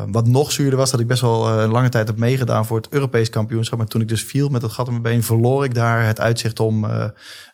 wat 0.07 0.27
nog 0.27 0.53
zuurder 0.53 0.79
was, 0.79 0.91
dat 0.91 1.01
ik 1.01 1.07
best 1.07 1.21
wel 1.21 1.63
uh, 1.63 1.71
lange 1.71 1.89
tijd 1.89 2.07
heb 2.07 2.17
meegedaan 2.17 2.67
voor 2.67 2.77
het 2.77 2.89
Europees 2.91 3.31
kampioenschap. 3.31 3.79
Maar 3.79 3.87
toen 3.87 4.01
ik 4.01 4.09
dus 4.09 4.23
viel 4.23 4.49
met 4.49 4.63
het 4.63 4.73
gat 4.73 4.87
in 4.87 4.93
mijn 4.93 5.03
been, 5.03 5.23
verloor 5.23 5.65
ik 5.65 5.75
daar 5.75 6.07
het 6.07 6.21
uitzicht 6.21 6.61
om 6.61 6.85
uh, 6.85 7.05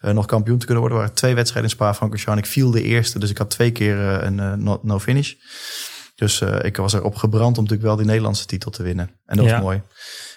nog 0.01 0.27
kampioen 0.27 0.59
te 0.59 0.65
kunnen 0.65 0.83
worden. 0.83 0.99
Er 0.99 1.05
waren 1.05 1.21
twee 1.21 1.35
wedstrijden 1.35 1.71
in 1.71 1.77
Spa-Francorchamps. 1.77 2.41
Ik 2.43 2.47
viel 2.47 2.71
de 2.71 2.83
eerste, 2.83 3.19
dus 3.19 3.31
ik 3.31 3.39
had 3.39 3.51
twee 3.51 3.71
keer 3.71 3.99
een 3.99 4.63
no-finish. 4.83 5.35
Dus 6.19 6.41
uh, 6.41 6.59
ik 6.63 6.77
was 6.77 6.93
erop 6.93 7.15
gebrand 7.15 7.57
om 7.59 7.63
natuurlijk 7.63 7.89
wel 7.89 7.97
die 7.97 8.07
Nederlandse 8.07 8.47
titel 8.47 8.71
te 8.71 8.83
winnen. 8.83 9.11
En 9.27 9.37
dat 9.37 9.51
was 9.51 9.61
mooi. 9.61 9.83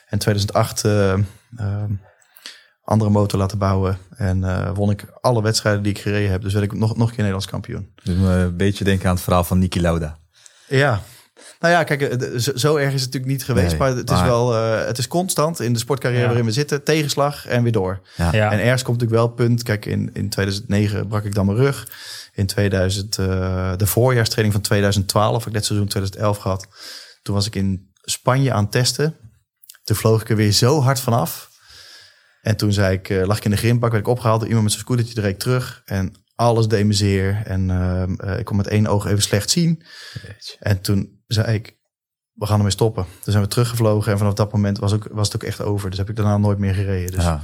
En 0.07 0.19
2008 0.19 0.83
uh, 0.83 1.13
andere 2.83 3.11
motor 3.11 3.39
laten 3.39 3.57
bouwen. 3.57 3.97
En 4.15 4.37
uh, 4.37 4.71
won 4.73 4.89
ik 4.89 5.05
alle 5.21 5.41
wedstrijden 5.41 5.83
die 5.83 5.91
ik 5.91 5.99
gereden 5.99 6.31
heb. 6.31 6.41
Dus 6.41 6.53
werd 6.53 6.65
ik 6.65 6.73
nog, 6.73 6.89
nog 6.89 6.99
een 6.99 7.05
keer 7.07 7.15
Nederlands 7.15 7.45
kampioen. 7.45 7.91
Dus 8.03 8.15
een 8.15 8.57
beetje 8.57 8.83
denken 8.83 9.09
aan 9.09 9.15
het 9.15 9.23
verhaal 9.23 9.43
van 9.43 9.59
Niki 9.59 9.81
Lauda. 9.81 10.17
Ja, 10.67 11.01
nou 11.61 11.73
ja, 11.73 11.83
kijk, 11.83 12.23
zo, 12.37 12.51
zo, 12.55 12.75
erg 12.75 12.93
is 12.93 13.01
het 13.01 13.13
natuurlijk 13.13 13.31
niet 13.31 13.43
geweest. 13.43 13.69
Nee, 13.69 13.77
maar 13.77 13.95
het 13.95 14.11
is 14.11 14.21
wel, 14.21 14.55
uh, 14.55 14.85
het 14.85 14.97
is 14.97 15.07
constant 15.07 15.59
in 15.59 15.73
de 15.73 15.79
sportcarrière 15.79 16.21
ja. 16.21 16.27
waarin 16.27 16.45
we 16.45 16.51
zitten. 16.51 16.83
Tegenslag 16.83 17.47
en 17.47 17.63
weer 17.63 17.71
door. 17.71 18.01
Ja. 18.15 18.51
En 18.51 18.59
ergens 18.59 18.83
komt 18.83 18.99
natuurlijk 18.99 19.21
wel 19.21 19.25
het 19.25 19.35
punt. 19.35 19.63
Kijk, 19.63 19.85
in, 19.85 20.09
in 20.13 20.29
2009 20.29 21.07
brak 21.07 21.23
ik 21.23 21.33
dan 21.33 21.45
mijn 21.45 21.57
rug 21.57 21.87
in 22.33 22.45
2000, 22.45 23.17
uh, 23.17 23.25
de 23.77 23.87
voorjaarstraining 23.87 24.53
van 24.53 24.63
2012, 24.63 25.45
ik 25.45 25.53
net 25.53 25.65
seizoen 25.65 25.87
2011 25.87 26.37
gehad. 26.37 26.67
Toen 27.21 27.35
was 27.35 27.45
ik 27.45 27.55
in 27.55 27.91
Spanje 28.01 28.53
aan 28.53 28.63
het 28.63 28.71
testen. 28.71 29.15
Toen 29.83 29.95
vloog 29.95 30.21
ik 30.21 30.29
er 30.29 30.35
weer 30.35 30.51
zo 30.51 30.81
hard 30.81 30.99
vanaf. 30.99 31.49
En 32.41 32.55
toen 32.55 32.73
zei 32.73 32.95
ik, 32.95 33.09
uh, 33.09 33.25
lag 33.25 33.37
ik 33.37 33.45
in 33.45 33.51
de 33.51 33.57
grimbak, 33.57 33.91
werd 33.91 34.03
ik 34.03 34.09
opgehaald 34.09 34.39
door 34.39 34.47
iemand 34.47 34.63
met 34.63 34.73
zijn 34.73 34.85
scootertje 34.85 35.13
direct 35.13 35.39
terug. 35.39 35.81
En 35.85 36.13
alles 36.41 36.67
deed 36.67 36.85
me 36.85 36.93
zeer. 36.93 37.41
En 37.45 37.69
uh, 37.69 38.39
ik 38.39 38.45
kon 38.45 38.55
met 38.55 38.67
één 38.67 38.87
oog 38.87 39.05
even 39.05 39.21
slecht 39.21 39.49
zien. 39.49 39.83
En 40.59 40.81
toen 40.81 41.23
zei 41.27 41.53
ik, 41.53 41.77
we 42.33 42.45
gaan 42.45 42.57
ermee 42.57 42.71
stoppen. 42.71 43.03
Toen 43.03 43.31
zijn 43.31 43.43
we 43.43 43.49
teruggevlogen 43.49 44.11
en 44.11 44.17
vanaf 44.17 44.33
dat 44.33 44.51
moment 44.51 44.77
was, 44.77 44.93
ook, 44.93 45.07
was 45.11 45.27
het 45.27 45.35
ook 45.35 45.49
echt 45.49 45.61
over. 45.61 45.89
Dus 45.89 45.99
heb 45.99 46.09
ik 46.09 46.15
daarna 46.15 46.37
nooit 46.37 46.57
meer 46.57 46.73
gereden. 46.73 47.11
Dus 47.11 47.23
ja. 47.23 47.41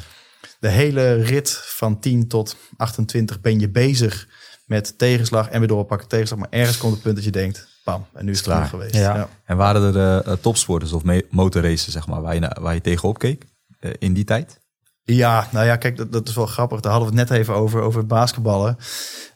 de 0.59 0.69
hele 0.69 1.13
rit 1.13 1.51
van 1.51 1.99
10 1.99 2.27
tot 2.27 2.55
28 2.77 3.41
ben 3.41 3.59
je 3.59 3.69
bezig 3.69 4.27
met 4.65 4.97
tegenslag 4.97 5.49
en 5.49 5.59
weer 5.59 5.67
doorpakken 5.67 6.07
tegenslag. 6.07 6.39
Maar 6.39 6.49
ergens 6.49 6.77
komt 6.77 6.93
het 6.93 7.01
punt 7.01 7.15
dat 7.15 7.25
je 7.25 7.31
denkt, 7.31 7.67
bam, 7.83 8.05
en 8.13 8.25
nu 8.25 8.31
is 8.31 8.37
het 8.37 8.47
klaar 8.47 8.67
geweest. 8.67 8.95
Ja. 8.95 9.29
En 9.45 9.57
waren 9.57 9.95
er 9.95 10.27
uh, 10.27 10.33
topsporters 10.33 10.93
of 10.93 11.03
motorraces, 11.29 11.93
zeg 11.93 12.07
maar, 12.07 12.21
waar 12.21 12.35
je, 12.35 12.55
waar 12.59 12.73
je 12.73 12.81
tegenop 12.81 13.19
keek 13.19 13.45
uh, 13.79 13.91
in 13.99 14.13
die 14.13 14.23
tijd? 14.23 14.59
Ja, 15.15 15.47
nou 15.51 15.65
ja, 15.65 15.75
kijk, 15.75 15.97
dat, 15.97 16.11
dat, 16.11 16.27
is 16.27 16.35
wel 16.35 16.45
grappig. 16.45 16.79
Daar 16.79 16.91
hadden 16.91 17.11
we 17.11 17.19
het 17.19 17.29
net 17.29 17.39
even 17.39 17.53
over, 17.53 17.81
over 17.81 18.05
basketballen. 18.05 18.77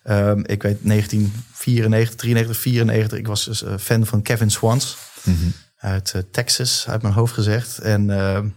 Um, 0.04 0.46
ik 0.46 0.62
weet 0.62 0.78
1994, 0.84 2.16
93, 2.16 2.58
94. 2.58 3.18
Ik 3.18 3.28
was 3.28 3.46
dus 3.46 3.64
uh, 3.64 3.78
fan 3.78 4.06
van 4.06 4.22
Kevin 4.22 4.52
Swans 4.52 4.98
mm 5.24 5.36
-hmm. 5.36 5.54
uit 5.78 6.24
Texas, 6.32 6.86
uit 6.88 7.02
mijn 7.02 7.14
hoofd 7.14 7.34
gezegd. 7.34 7.78
En 7.78 8.10
ehm, 8.10 8.48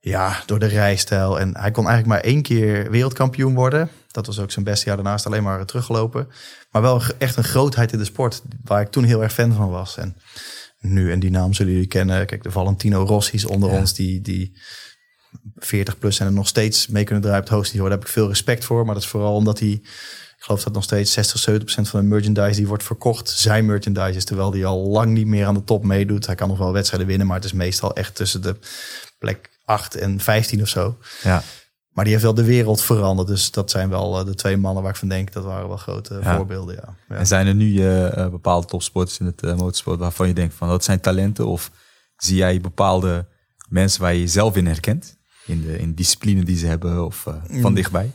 ja, 0.00 0.42
door 0.46 0.58
de 0.58 0.66
rijstijl. 0.66 1.40
En 1.40 1.56
hij 1.56 1.70
kon 1.70 1.88
eigenlijk 1.88 2.22
maar 2.22 2.32
één 2.32 2.42
keer 2.42 2.90
wereldkampioen 2.90 3.54
worden. 3.54 3.90
Dat 4.10 4.26
was 4.26 4.38
ook 4.38 4.50
zijn 4.50 4.64
beste 4.64 4.86
jaar 4.86 4.96
daarnaast 4.96 5.26
alleen 5.26 5.42
maar 5.42 5.66
teruggelopen. 5.66 6.28
Maar 6.70 6.82
wel 6.82 7.02
echt 7.18 7.36
een 7.36 7.44
grootheid 7.44 7.92
in 7.92 7.98
de 7.98 8.04
sport, 8.04 8.42
waar 8.64 8.80
ik 8.80 8.90
toen 8.90 9.04
heel 9.04 9.22
erg 9.22 9.32
fan 9.32 9.52
van 9.52 9.70
was. 9.70 9.96
En 9.96 10.16
nu, 10.80 11.12
en 11.12 11.20
die 11.20 11.30
naam 11.30 11.52
zullen 11.52 11.72
jullie 11.72 11.88
kennen. 11.88 12.26
Kijk, 12.26 12.42
de 12.42 12.50
Valentino 12.50 13.04
Rossi's 13.04 13.44
onder 13.44 13.70
ons, 13.70 13.94
die, 13.94 14.20
die 14.20 14.56
40 15.56 15.98
plus 15.98 16.20
en 16.20 16.26
er 16.26 16.32
nog 16.32 16.48
steeds 16.48 16.86
mee 16.86 17.04
kunnen 17.04 17.22
draaien 17.22 17.40
op 17.40 17.46
het 17.46 17.54
hoogste 17.54 17.72
niveau. 17.72 17.90
Daar 17.90 18.00
heb 18.00 18.08
ik 18.08 18.14
veel 18.14 18.28
respect 18.28 18.64
voor. 18.64 18.84
Maar 18.84 18.94
dat 18.94 19.02
is 19.02 19.08
vooral 19.08 19.34
omdat 19.34 19.58
hij, 19.58 19.68
ik 19.70 20.36
geloof 20.38 20.62
dat 20.62 20.72
nog 20.72 20.82
steeds 20.82 21.12
60, 21.12 21.38
70 21.38 21.64
procent 21.64 21.88
van 21.88 22.00
de 22.00 22.06
merchandise 22.06 22.56
die 22.56 22.68
wordt 22.68 22.82
verkocht, 22.82 23.30
zijn 23.30 23.66
merchandise 23.66 24.16
is. 24.16 24.24
Terwijl 24.24 24.52
hij 24.52 24.64
al 24.64 24.86
lang 24.86 25.12
niet 25.12 25.26
meer 25.26 25.46
aan 25.46 25.54
de 25.54 25.64
top 25.64 25.84
meedoet. 25.84 26.26
Hij 26.26 26.34
kan 26.34 26.48
nog 26.48 26.58
wel 26.58 26.72
wedstrijden 26.72 27.08
winnen, 27.08 27.26
maar 27.26 27.36
het 27.36 27.44
is 27.44 27.52
meestal 27.52 27.94
echt 27.94 28.14
tussen 28.14 28.42
de 28.42 28.56
plek 29.18 29.50
8 29.64 29.94
en 29.94 30.20
15 30.20 30.62
of 30.62 30.68
zo. 30.68 30.98
Ja. 31.22 31.42
Maar 31.90 32.04
die 32.04 32.12
heeft 32.12 32.24
wel 32.24 32.44
de 32.44 32.44
wereld 32.44 32.82
veranderd. 32.82 33.28
Dus 33.28 33.50
dat 33.50 33.70
zijn 33.70 33.88
wel 33.88 34.20
uh, 34.20 34.26
de 34.26 34.34
twee 34.34 34.56
mannen 34.56 34.82
waar 34.82 34.92
ik 34.92 34.98
van 34.98 35.08
denk, 35.08 35.32
dat 35.32 35.44
waren 35.44 35.68
wel 35.68 35.76
grote 35.76 36.18
ja. 36.22 36.36
voorbeelden. 36.36 36.74
Ja. 36.74 36.94
ja. 37.08 37.14
En 37.14 37.26
zijn 37.26 37.46
er 37.46 37.54
nu 37.54 37.72
uh, 37.72 38.28
bepaalde 38.28 38.66
topsporters 38.66 39.18
in 39.18 39.26
het 39.26 39.42
uh, 39.42 39.54
motorsport 39.54 39.98
waarvan 39.98 40.28
je 40.28 40.34
denkt 40.34 40.54
van 40.54 40.68
dat 40.68 40.84
zijn 40.84 41.00
talenten? 41.00 41.46
Of 41.46 41.70
zie 42.16 42.36
jij 42.36 42.60
bepaalde 42.60 43.26
mensen 43.68 44.00
waar 44.00 44.12
je 44.12 44.20
jezelf 44.20 44.56
in 44.56 44.66
herkent? 44.66 45.18
In 45.50 45.62
de 45.62 45.78
in 45.78 45.94
discipline 45.94 46.44
die 46.44 46.56
ze 46.56 46.66
hebben 46.66 47.04
of 47.04 47.26
van 47.60 47.74
dichtbij? 47.74 48.10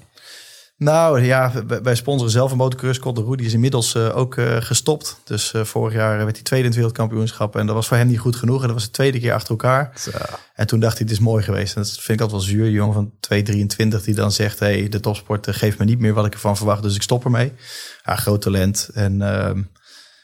Nou 0.78 1.22
ja, 1.22 1.52
wij 1.84 1.96
sponsoren 1.96 2.32
zelf 2.32 2.52
een 2.52 2.58
motocross. 2.58 3.00
De 3.00 3.24
Rudy 3.24 3.44
is 3.44 3.54
inmiddels 3.54 3.96
uh, 3.96 4.18
ook 4.18 4.36
uh, 4.36 4.58
gestopt. 4.60 5.20
Dus 5.24 5.54
uh, 5.54 5.64
vorig 5.64 5.94
jaar 5.94 6.18
werd 6.18 6.36
hij 6.36 6.44
tweede 6.44 6.66
in 6.66 6.72
het 6.72 6.76
wereldkampioenschap. 6.76 7.56
En 7.56 7.66
dat 7.66 7.76
was 7.76 7.88
voor 7.88 7.98
hem 7.98 8.08
niet 8.08 8.20
goed 8.20 8.36
genoeg. 8.36 8.62
En 8.62 8.66
dat 8.66 8.76
was 8.76 8.86
de 8.86 8.92
tweede 8.92 9.20
keer 9.20 9.34
achter 9.34 9.50
elkaar. 9.50 9.92
Zo. 10.00 10.12
En 10.54 10.68
toen 10.68 10.80
dacht 10.80 10.98
hij, 10.98 11.08
het 11.08 11.16
is 11.16 11.24
mooi 11.24 11.44
geweest. 11.44 11.76
En 11.76 11.82
dat 11.82 11.92
vind 11.92 12.20
ik 12.20 12.22
altijd 12.22 12.32
wel 12.32 12.50
zuur. 12.50 12.70
jongen 12.70 12.94
van 12.94 13.12
223 13.20 14.04
die 14.04 14.16
dan 14.16 14.32
zegt... 14.32 14.60
hey, 14.60 14.90
de 14.90 15.00
topsport 15.00 15.48
geeft 15.50 15.78
me 15.78 15.86
niet 15.86 16.00
meer 16.00 16.14
wat 16.14 16.26
ik 16.26 16.34
ervan 16.34 16.58
verwacht. 16.58 16.84
Dus 16.84 16.96
ik 16.96 17.02
stop 17.02 17.24
ermee. 17.24 17.54
Ja, 18.04 18.16
groot 18.16 18.42
talent. 18.42 18.90
En, 18.94 19.18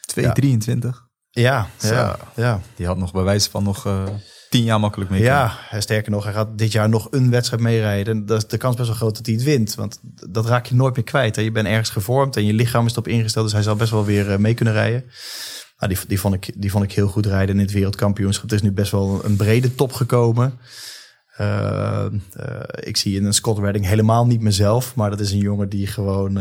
223? 0.06 1.06
Ja, 1.30 1.68
ja, 1.80 2.16
ja, 2.36 2.60
Die 2.76 2.86
had 2.86 2.96
nog 2.96 3.12
bij 3.12 3.22
wijze 3.22 3.50
van 3.50 3.62
nog 3.62 3.86
tien 4.52 4.64
jaar 4.64 4.80
makkelijk 4.80 5.10
mee. 5.10 5.22
Ja, 5.22 5.58
sterker 5.78 6.10
nog, 6.10 6.24
hij 6.24 6.32
gaat 6.32 6.58
dit 6.58 6.72
jaar 6.72 6.88
nog 6.88 7.08
een 7.10 7.30
wedstrijd 7.30 7.62
meerijden. 7.62 8.26
Dat 8.26 8.38
is 8.38 8.48
de 8.48 8.56
kans 8.56 8.76
best 8.76 8.88
wel 8.88 8.96
groot 8.96 9.16
dat 9.16 9.26
hij 9.26 9.34
het 9.34 9.44
wint. 9.44 9.74
Want 9.74 9.98
dat 10.30 10.46
raak 10.46 10.66
je 10.66 10.74
nooit 10.74 10.94
meer 10.94 11.04
kwijt. 11.04 11.36
Hè. 11.36 11.42
Je 11.42 11.52
bent 11.52 11.66
ergens 11.66 11.90
gevormd 11.90 12.36
en 12.36 12.44
je 12.44 12.52
lichaam 12.52 12.86
is 12.86 12.92
erop 12.92 13.08
ingesteld. 13.08 13.44
Dus 13.44 13.54
hij 13.54 13.62
zal 13.62 13.76
best 13.76 13.90
wel 13.90 14.04
weer 14.04 14.30
eh, 14.30 14.38
mee 14.38 14.54
kunnen 14.54 14.74
rijden. 14.74 15.04
Nou, 15.78 15.94
die, 15.94 16.06
die, 16.06 16.20
vond 16.20 16.34
ik, 16.34 16.52
die 16.56 16.70
vond 16.70 16.84
ik 16.84 16.92
heel 16.92 17.08
goed 17.08 17.26
rijden 17.26 17.54
in 17.54 17.60
het 17.60 17.72
wereldkampioenschap. 17.72 18.50
Het 18.50 18.52
is 18.52 18.62
nu 18.62 18.72
best 18.72 18.92
wel 18.92 19.24
een 19.24 19.36
brede 19.36 19.74
top 19.74 19.92
gekomen. 19.92 20.58
Uh, 21.40 22.06
ik 22.74 22.96
zie 22.96 23.16
in 23.16 23.24
een 23.24 23.32
Scott 23.32 23.58
Redding 23.58 23.86
helemaal 23.86 24.26
niet 24.26 24.40
mezelf. 24.40 24.94
Maar 24.94 25.10
dat 25.10 25.20
is 25.20 25.32
een 25.32 25.38
jongen 25.38 25.68
die 25.68 25.86
gewoon 25.86 26.38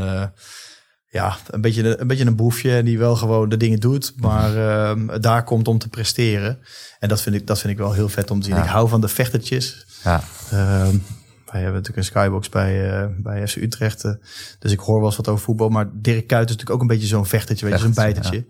ja, 1.11 1.37
een 1.47 1.61
beetje, 1.61 1.99
een 1.99 2.07
beetje 2.07 2.25
een 2.25 2.35
boefje 2.35 2.83
die 2.83 2.97
wel 2.97 3.15
gewoon 3.15 3.49
de 3.49 3.57
dingen 3.57 3.79
doet, 3.79 4.13
maar 4.17 4.55
uh, 4.55 5.15
daar 5.19 5.43
komt 5.43 5.67
om 5.67 5.77
te 5.77 5.89
presteren. 5.89 6.57
En 6.99 7.09
dat 7.09 7.21
vind 7.21 7.35
ik, 7.35 7.47
dat 7.47 7.59
vind 7.59 7.73
ik 7.73 7.79
wel 7.79 7.93
heel 7.93 8.09
vet 8.09 8.31
om 8.31 8.39
te 8.39 8.45
zien. 8.45 8.57
Ik 8.57 8.63
hou 8.63 8.89
van 8.89 9.01
de 9.01 9.07
vechtertjes. 9.07 9.85
Ja. 10.03 10.23
Uh, 10.53 10.87
wij 11.51 11.61
hebben 11.61 11.81
natuurlijk 11.81 11.97
een 11.97 12.03
skybox 12.03 12.49
bij, 12.49 13.01
uh, 13.01 13.05
bij 13.17 13.47
FC 13.47 13.55
Utrecht. 13.55 14.03
Uh, 14.03 14.11
dus 14.59 14.71
ik 14.71 14.79
hoor 14.79 14.97
wel 14.97 15.05
eens 15.05 15.15
wat 15.15 15.27
over 15.27 15.43
voetbal. 15.43 15.69
Maar 15.69 15.89
Dirk 15.93 16.27
Kuyt 16.27 16.49
is 16.49 16.55
natuurlijk 16.55 16.69
ook 16.69 16.81
een 16.81 16.87
beetje 16.87 17.07
zo'n 17.07 17.25
vechtertje, 17.25 17.65
weet 17.65 17.75
je, 17.75 17.81
zo'n 17.81 17.93
bijtertje. 17.93 18.45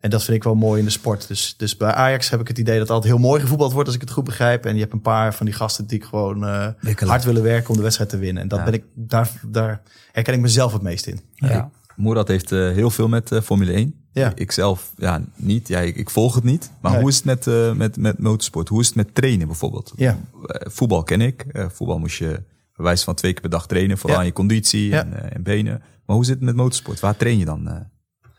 En 0.00 0.10
dat 0.10 0.24
vind 0.24 0.36
ik 0.36 0.44
wel 0.44 0.54
mooi 0.54 0.78
in 0.78 0.84
de 0.84 0.90
sport. 0.90 1.28
Dus, 1.28 1.54
dus 1.56 1.76
bij 1.76 1.92
Ajax 1.92 2.30
heb 2.30 2.40
ik 2.40 2.48
het 2.48 2.58
idee 2.58 2.78
dat 2.78 2.82
het 2.82 2.96
altijd 2.96 3.12
heel 3.12 3.22
mooi 3.22 3.40
gevoetbald 3.40 3.72
wordt, 3.72 3.86
als 3.86 3.96
ik 3.96 4.02
het 4.02 4.10
goed 4.10 4.24
begrijp. 4.24 4.66
En 4.66 4.74
je 4.74 4.80
hebt 4.80 4.92
een 4.92 5.00
paar 5.00 5.34
van 5.34 5.46
die 5.46 5.54
gasten 5.54 5.86
die 5.86 6.02
gewoon 6.02 6.44
uh, 6.44 6.68
hard 6.96 7.24
willen 7.24 7.42
werken 7.42 7.70
om 7.70 7.76
de 7.76 7.82
wedstrijd 7.82 8.10
te 8.10 8.18
winnen. 8.18 8.42
En 8.42 8.48
dat 8.48 8.64
ben 8.64 8.74
ik, 8.74 8.84
daar, 8.94 9.30
daar 9.46 9.82
herken 10.12 10.34
ik 10.34 10.40
mezelf 10.40 10.72
het 10.72 10.82
meest 10.82 11.06
in. 11.06 11.20
Ja. 11.34 11.70
Moerad 11.96 12.28
heeft 12.28 12.52
uh, 12.52 12.72
heel 12.72 12.90
veel 12.90 13.08
met 13.08 13.30
uh, 13.30 13.40
Formule 13.40 13.72
1. 13.72 13.94
Ja. 14.12 14.32
Ik 14.34 14.52
zelf 14.52 14.92
ja, 14.96 15.22
niet. 15.36 15.68
Ja, 15.68 15.80
ik, 15.80 15.96
ik 15.96 16.10
volg 16.10 16.34
het 16.34 16.44
niet. 16.44 16.70
Maar 16.80 16.90
nee. 16.90 17.00
hoe 17.00 17.10
is 17.10 17.16
het 17.16 17.24
met, 17.24 17.46
uh, 17.46 17.72
met, 17.72 17.96
met 17.96 18.18
motorsport? 18.18 18.68
Hoe 18.68 18.80
is 18.80 18.86
het 18.86 18.96
met 18.96 19.14
trainen 19.14 19.46
bijvoorbeeld? 19.46 19.92
Ja. 19.96 20.18
voetbal 20.60 21.02
ken 21.02 21.20
ik. 21.20 21.44
voetbal 21.72 21.98
moest 21.98 22.18
je 22.18 22.42
bij 22.76 22.84
wijze 22.84 23.04
van 23.04 23.14
twee 23.14 23.32
keer 23.32 23.40
per 23.40 23.50
dag 23.50 23.66
trainen. 23.66 23.98
Vooral 23.98 24.16
ja. 24.16 24.22
aan 24.22 24.28
je 24.28 24.34
conditie 24.34 24.88
ja. 24.88 25.00
en, 25.04 25.32
en, 25.32 25.42
benen. 25.42 25.82
Maar 26.06 26.16
hoe 26.16 26.24
zit 26.24 26.34
het 26.34 26.44
met 26.44 26.56
motorsport? 26.56 27.00
Waar 27.00 27.16
train 27.16 27.38
je 27.38 27.44
dan? 27.44 27.86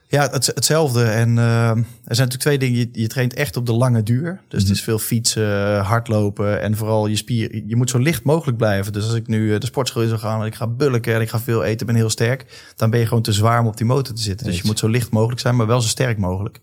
Ja, 0.10 0.30
het, 0.30 0.46
hetzelfde. 0.46 1.04
En 1.04 1.30
uh, 1.38 1.70
er 1.70 2.16
zijn 2.16 2.28
natuurlijk 2.28 2.40
twee 2.40 2.58
dingen. 2.58 2.80
Je, 2.80 2.90
je 2.92 3.08
traint 3.08 3.34
echt 3.34 3.58
op 3.58 3.66
de 3.66 3.74
lange 3.74 4.04
duur. 4.04 4.42
Dus 4.48 4.62
het 4.62 4.72
is 4.72 4.82
veel 4.82 5.00
fietsen, 5.00 5.80
hardlopen 5.80 6.62
en 6.62 6.78
vooral 6.78 7.08
je 7.08 7.16
spier. 7.16 7.64
Je 7.66 7.76
moet 7.76 7.90
zo 7.90 7.98
licht 7.98 8.24
mogelijk 8.24 8.58
blijven. 8.58 8.94
Dus 8.94 9.04
als 9.04 9.14
ik 9.14 9.28
nu 9.28 9.58
de 9.58 9.66
sportschool 9.66 10.02
in 10.02 10.08
zou 10.08 10.20
gaan 10.20 10.42
en 10.42 10.46
ik 10.46 10.56
ga 10.56 10.68
bulken 10.68 11.14
en 11.14 11.22
ik 11.22 11.30
ga 11.30 11.40
veel 11.40 11.64
eten, 11.64 11.86
ben 11.86 11.96
heel 11.96 12.10
sterk, 12.10 12.72
dan 12.76 12.90
ben 12.90 13.00
je 13.00 13.08
gewoon 13.08 13.24
te 13.24 13.32
zwaar 13.32 13.60
om 13.60 13.68
op 13.68 13.78
die 13.78 13.86
motor 13.86 14.16
te 14.16 14.22
zitten. 14.22 14.46
Dus 14.46 14.58
je 14.58 14.64
moet 14.66 14.80
zo 14.80 14.88
licht 14.88 15.12
mogelijk 15.12 15.42
zijn, 15.42 15.56
maar 15.56 15.68
wel 15.68 15.82
zo 15.82 15.88
sterk 15.88 16.18
mogelijk. 16.18 16.60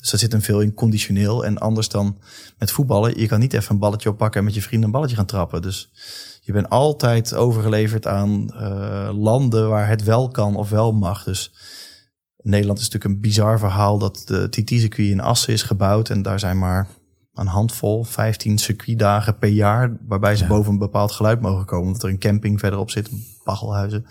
Dus 0.00 0.10
dat 0.10 0.20
zit 0.20 0.32
hem 0.32 0.42
veel 0.42 0.60
in 0.60 0.74
conditioneel. 0.74 1.44
En 1.44 1.58
anders 1.58 1.88
dan 1.88 2.18
met 2.58 2.70
voetballen. 2.70 3.20
Je 3.20 3.26
kan 3.26 3.40
niet 3.40 3.52
even 3.52 3.74
een 3.74 3.80
balletje 3.80 4.08
oppakken 4.08 4.38
en 4.40 4.46
met 4.46 4.54
je 4.54 4.62
vrienden 4.62 4.86
een 4.86 4.94
balletje 4.94 5.16
gaan 5.16 5.26
trappen. 5.26 5.62
Dus 5.62 5.90
je 6.40 6.52
bent 6.52 6.68
altijd 6.68 7.34
overgeleverd 7.34 8.06
aan 8.06 8.50
uh, 8.54 9.08
landen 9.12 9.68
waar 9.68 9.88
het 9.88 10.04
wel 10.04 10.28
kan 10.28 10.56
of 10.56 10.70
wel 10.70 10.92
mag. 10.92 11.24
Dus 11.24 11.52
Nederland 12.46 12.78
is 12.78 12.84
natuurlijk 12.84 13.14
een 13.14 13.20
bizar 13.20 13.58
verhaal 13.58 13.98
dat 13.98 14.22
de 14.24 14.48
TT-circuit 14.48 15.08
in 15.08 15.20
Assen 15.20 15.52
is 15.52 15.62
gebouwd. 15.62 16.10
En 16.10 16.22
daar 16.22 16.38
zijn 16.38 16.58
maar 16.58 16.88
een 17.34 17.46
handvol, 17.46 18.04
15 18.04 18.58
circuitdagen 18.58 19.38
per 19.38 19.48
jaar. 19.48 19.96
Waarbij 20.08 20.36
ze 20.36 20.46
boven 20.46 20.72
een 20.72 20.78
bepaald 20.78 21.12
geluid 21.12 21.40
mogen 21.40 21.64
komen. 21.64 21.86
Omdat 21.86 22.02
er 22.02 22.08
een 22.08 22.18
camping 22.18 22.60
verderop 22.60 22.90
zit, 22.90 23.10
Baggelhuizen. 23.44 24.02
Die 24.02 24.08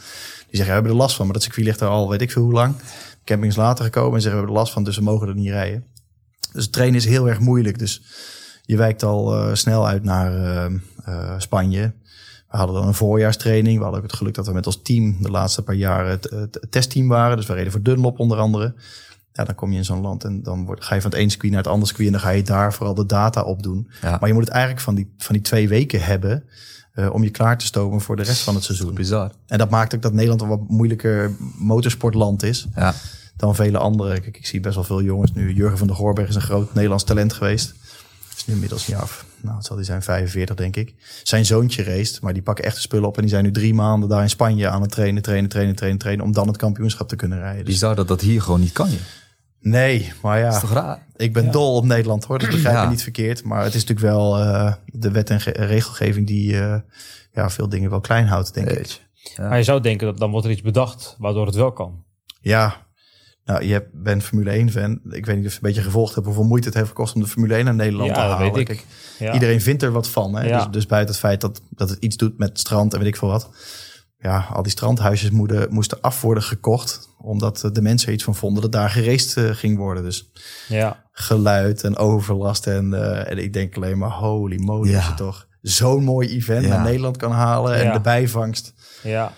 zeggen, 0.49 0.67
we 0.67 0.73
hebben 0.73 0.91
er 0.91 0.97
last 0.97 1.15
van. 1.15 1.25
Maar 1.25 1.33
dat 1.33 1.43
circuit 1.43 1.65
ligt 1.65 1.81
er 1.81 1.87
al 1.87 2.09
weet 2.09 2.21
ik 2.21 2.31
veel 2.31 2.43
hoe 2.43 2.51
lang. 2.51 2.75
De 2.77 2.83
camping 3.23 3.51
is 3.51 3.57
later 3.57 3.85
gekomen 3.85 4.15
en 4.15 4.21
zeggen, 4.21 4.31
we 4.31 4.37
hebben 4.37 4.55
er 4.55 4.61
last 4.61 4.73
van. 4.73 4.83
Dus 4.83 4.97
we 4.97 5.03
mogen 5.03 5.27
er 5.27 5.35
niet 5.35 5.49
rijden. 5.49 5.85
Dus 6.53 6.63
het 6.63 6.73
trainen 6.73 6.99
is 6.99 7.05
heel 7.05 7.29
erg 7.29 7.39
moeilijk. 7.39 7.79
Dus 7.79 8.01
je 8.61 8.77
wijkt 8.77 9.03
al 9.03 9.35
uh, 9.35 9.53
snel 9.53 9.87
uit 9.87 10.03
naar 10.03 10.33
uh, 10.33 10.79
uh, 11.07 11.33
Spanje. 11.37 11.93
We 12.55 12.61
hadden 12.61 12.79
dan 12.79 12.87
een 12.87 12.93
voorjaarstraining. 12.93 13.77
We 13.77 13.83
hadden 13.83 14.01
ook 14.01 14.07
het 14.07 14.17
geluk 14.17 14.33
dat 14.33 14.47
we 14.47 14.53
met 14.53 14.65
ons 14.65 14.81
team 14.81 15.17
de 15.21 15.29
laatste 15.29 15.61
paar 15.61 15.75
jaren 15.75 16.09
het, 16.09 16.29
het, 16.29 16.67
testteam 16.69 17.07
waren. 17.07 17.37
Dus 17.37 17.45
we 17.45 17.53
reden 17.53 17.71
voor 17.71 17.81
Dunlop 17.81 18.19
onder 18.19 18.37
andere. 18.37 18.73
Ja, 19.33 19.43
dan 19.43 19.55
kom 19.55 19.71
je 19.71 19.77
in 19.77 19.85
zo'n 19.85 20.01
land 20.01 20.23
en 20.23 20.43
dan 20.43 20.65
word, 20.65 20.83
ga 20.83 20.95
je 20.95 21.01
van 21.01 21.11
het 21.11 21.19
ene 21.19 21.29
circuit 21.29 21.51
naar 21.51 21.61
het 21.61 21.71
andere 21.71 21.87
circuit. 21.87 22.07
En 22.07 22.13
dan 22.13 22.21
ga 22.23 22.29
je 22.29 22.43
daar 22.43 22.73
vooral 22.73 22.93
de 22.93 23.05
data 23.05 23.41
op 23.41 23.63
doen. 23.63 23.89
Ja. 24.01 24.17
Maar 24.19 24.27
je 24.27 24.33
moet 24.33 24.43
het 24.43 24.53
eigenlijk 24.53 24.83
van 24.83 24.95
die, 24.95 25.13
van 25.17 25.33
die 25.33 25.43
twee 25.43 25.67
weken 25.67 26.01
hebben. 26.01 26.43
Uh, 26.95 27.13
om 27.13 27.23
je 27.23 27.29
klaar 27.29 27.57
te 27.57 27.65
stomen 27.65 28.01
voor 28.01 28.15
de 28.15 28.23
rest 28.23 28.41
van 28.41 28.55
het 28.55 28.63
seizoen. 28.63 28.93
Bizar. 28.93 29.31
En 29.47 29.57
dat 29.57 29.69
maakt 29.69 29.95
ook 29.95 30.01
dat 30.01 30.13
Nederland 30.13 30.41
een 30.41 30.47
wat 30.47 30.67
moeilijker 30.67 31.31
motorsportland 31.57 32.43
is. 32.43 32.67
Ja. 32.75 32.93
Dan 33.37 33.55
vele 33.55 33.77
andere. 33.77 34.19
Kijk, 34.19 34.37
ik 34.37 34.45
zie 34.45 34.59
best 34.59 34.75
wel 34.75 34.83
veel 34.83 35.01
jongens 35.01 35.33
nu. 35.33 35.53
Jurgen 35.53 35.77
van 35.77 35.87
der 35.87 35.95
Goorberg 35.95 36.29
is 36.29 36.35
een 36.35 36.41
groot 36.41 36.73
Nederlands 36.73 37.03
talent 37.03 37.33
geweest. 37.33 37.73
Is 38.35 38.45
nu 38.45 38.53
inmiddels 38.53 38.87
niet 38.87 38.97
af 38.97 39.25
nou, 39.45 39.57
het 39.57 39.65
zal 39.65 39.75
die 39.75 39.85
zijn 39.85 40.01
45 40.01 40.55
denk 40.55 40.75
ik. 40.75 40.95
Zijn 41.23 41.45
zoontje 41.45 41.83
race, 41.83 42.19
maar 42.21 42.33
die 42.33 42.41
pakken 42.41 42.65
echt 42.65 42.75
de 42.75 42.81
spullen 42.81 43.07
op 43.07 43.15
en 43.15 43.21
die 43.21 43.31
zijn 43.31 43.43
nu 43.43 43.51
drie 43.51 43.73
maanden 43.73 44.09
daar 44.09 44.21
in 44.21 44.29
Spanje 44.29 44.67
aan 44.67 44.81
het 44.81 44.91
trainen, 44.91 45.21
trainen, 45.21 45.49
trainen, 45.49 45.75
trainen, 45.75 45.99
trainen, 45.99 46.25
om 46.25 46.31
dan 46.31 46.47
het 46.47 46.57
kampioenschap 46.57 47.07
te 47.07 47.15
kunnen 47.15 47.39
rijden. 47.39 47.65
Dus... 47.65 47.79
zou 47.79 47.95
dat 47.95 48.07
dat 48.07 48.21
hier 48.21 48.41
gewoon 48.41 48.59
niet 48.59 48.71
kan 48.71 48.91
je? 48.91 48.99
Nee, 49.59 50.13
maar 50.21 50.39
ja. 50.39 50.45
Dat 50.45 50.53
is 50.53 50.59
toch 50.59 50.71
raar? 50.71 51.05
Ik 51.15 51.33
ben 51.33 51.51
dol 51.51 51.75
op 51.75 51.85
Nederland 51.85 52.25
hoor, 52.25 52.39
dus 52.39 52.49
begrijp 52.49 52.75
ja. 52.75 52.89
niet 52.89 53.03
verkeerd. 53.03 53.43
Maar 53.43 53.63
het 53.63 53.73
is 53.73 53.85
natuurlijk 53.85 54.15
wel 54.15 54.39
uh, 54.39 54.73
de 54.85 55.11
wet 55.11 55.29
en 55.29 55.39
regelgeving 55.39 56.27
die 56.27 56.53
uh, 56.53 56.75
ja, 57.31 57.49
veel 57.49 57.69
dingen 57.69 57.89
wel 57.89 58.01
klein 58.01 58.27
houdt, 58.27 58.53
denk 58.53 58.69
Weet 58.69 58.79
ik. 58.79 59.33
Ja. 59.35 59.47
Maar 59.47 59.57
je 59.57 59.63
zou 59.63 59.81
denken 59.81 60.07
dat 60.07 60.17
dan 60.17 60.31
wordt 60.31 60.45
er 60.45 60.51
iets 60.51 60.61
bedacht 60.61 61.15
waardoor 61.17 61.45
het 61.45 61.55
wel 61.55 61.71
kan. 61.71 62.03
Ja, 62.41 62.84
nou, 63.45 63.65
je 63.65 63.87
bent 63.93 64.23
Formule 64.23 64.69
1-fan. 64.69 64.99
Ik 65.09 65.25
weet 65.25 65.35
niet 65.35 65.45
of 65.45 65.51
je 65.51 65.57
een 65.57 65.67
beetje 65.67 65.81
gevolgd 65.81 66.15
hebt 66.15 66.25
hoeveel 66.25 66.43
moeite 66.43 66.67
het 66.67 66.77
heeft 66.77 66.87
gekost 66.87 67.15
om 67.15 67.21
de 67.21 67.27
Formule 67.27 67.55
1 67.55 67.65
naar 67.65 67.75
Nederland 67.75 68.13
te 68.13 68.19
halen. 68.19 68.53
Weet 68.53 68.69
ik. 68.69 68.85
Ja. 69.19 69.33
Iedereen 69.33 69.61
vindt 69.61 69.83
er 69.83 69.91
wat 69.91 70.09
van. 70.09 70.35
Hè? 70.35 70.51
Dus, 70.57 70.67
dus 70.71 70.85
buiten 70.85 71.11
het 71.11 71.23
feit 71.23 71.41
dat, 71.41 71.61
dat 71.69 71.89
het 71.89 72.03
iets 72.03 72.17
doet 72.17 72.37
met 72.37 72.59
strand 72.59 72.93
en 72.93 72.99
weet 72.99 73.07
ik 73.07 73.15
veel 73.15 73.27
wat. 73.27 73.49
Ja, 74.17 74.47
al 74.53 74.63
die 74.63 74.71
strandhuisjes 74.71 75.29
moesten, 75.29 75.73
moesten 75.73 76.01
af 76.01 76.21
worden 76.21 76.43
gekocht. 76.43 77.09
Omdat 77.17 77.69
de 77.71 77.81
mensen 77.81 78.13
iets 78.13 78.23
van 78.23 78.35
vonden 78.35 78.61
dat 78.61 78.71
daar 78.71 78.89
gereest 78.89 79.37
uh, 79.37 79.49
ging 79.49 79.77
worden. 79.77 80.03
Dus 80.03 80.31
ja. 80.67 81.03
geluid 81.11 81.83
en 81.83 81.97
overlast. 81.97 82.67
En, 82.67 82.91
uh, 82.91 83.31
en 83.31 83.37
ik 83.37 83.53
denk 83.53 83.75
alleen 83.75 83.97
maar, 83.97 84.11
holy 84.11 84.59
moly, 84.59 84.89
ja. 84.89 85.07
je 85.07 85.13
toch 85.13 85.47
zo'n 85.61 86.03
mooi 86.03 86.29
event 86.29 86.67
naar 86.67 86.83
Nederland 86.83 87.17
kan 87.17 87.31
halen. 87.31 87.75
En 87.75 87.93
de 87.93 88.01
bijvangst. 88.01 88.73
Ja. 89.03 89.33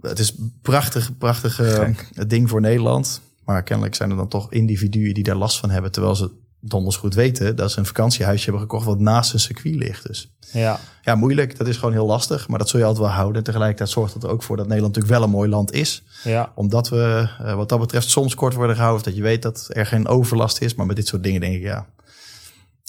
Het 0.00 0.18
is 0.18 0.34
een 0.38 0.58
prachtig, 0.62 1.18
prachtig 1.18 1.60
uh, 1.60 1.88
ding 2.26 2.48
voor 2.48 2.60
Nederland. 2.60 3.20
Maar 3.44 3.62
kennelijk 3.62 3.94
zijn 3.94 4.10
er 4.10 4.16
dan 4.16 4.28
toch 4.28 4.52
individuen 4.52 5.14
die 5.14 5.24
daar 5.24 5.36
last 5.36 5.58
van 5.58 5.70
hebben. 5.70 5.92
Terwijl 5.92 6.14
ze 6.14 6.30
donders 6.60 6.96
goed 6.96 7.14
weten 7.14 7.56
dat 7.56 7.70
ze 7.70 7.78
een 7.78 7.86
vakantiehuisje 7.86 8.44
hebben 8.44 8.62
gekocht 8.62 8.84
wat 8.86 8.98
naast 8.98 9.32
een 9.32 9.40
circuit 9.40 9.74
ligt. 9.74 10.06
Dus 10.06 10.30
ja. 10.52 10.80
ja, 11.02 11.14
moeilijk. 11.14 11.58
Dat 11.58 11.66
is 11.68 11.76
gewoon 11.76 11.94
heel 11.94 12.06
lastig. 12.06 12.48
Maar 12.48 12.58
dat 12.58 12.68
zul 12.68 12.78
je 12.78 12.84
altijd 12.84 13.06
wel 13.06 13.14
houden. 13.14 13.36
En 13.36 13.44
tegelijkertijd 13.44 13.88
zorgt 13.88 14.12
dat 14.12 14.22
er 14.22 14.30
ook 14.30 14.42
voor 14.42 14.56
dat 14.56 14.66
Nederland 14.66 14.94
natuurlijk 14.94 15.20
wel 15.20 15.28
een 15.28 15.36
mooi 15.36 15.48
land 15.48 15.72
is. 15.72 16.02
Ja. 16.24 16.52
Omdat 16.54 16.88
we 16.88 17.28
uh, 17.42 17.54
wat 17.54 17.68
dat 17.68 17.80
betreft 17.80 18.08
soms 18.08 18.34
kort 18.34 18.54
worden 18.54 18.76
gehouden. 18.76 19.04
Dat 19.04 19.16
je 19.16 19.22
weet 19.22 19.42
dat 19.42 19.68
er 19.72 19.86
geen 19.86 20.08
overlast 20.08 20.60
is. 20.60 20.74
Maar 20.74 20.86
met 20.86 20.96
dit 20.96 21.06
soort 21.06 21.22
dingen 21.22 21.40
denk 21.40 21.54
ik 21.54 21.62
ja. 21.62 21.86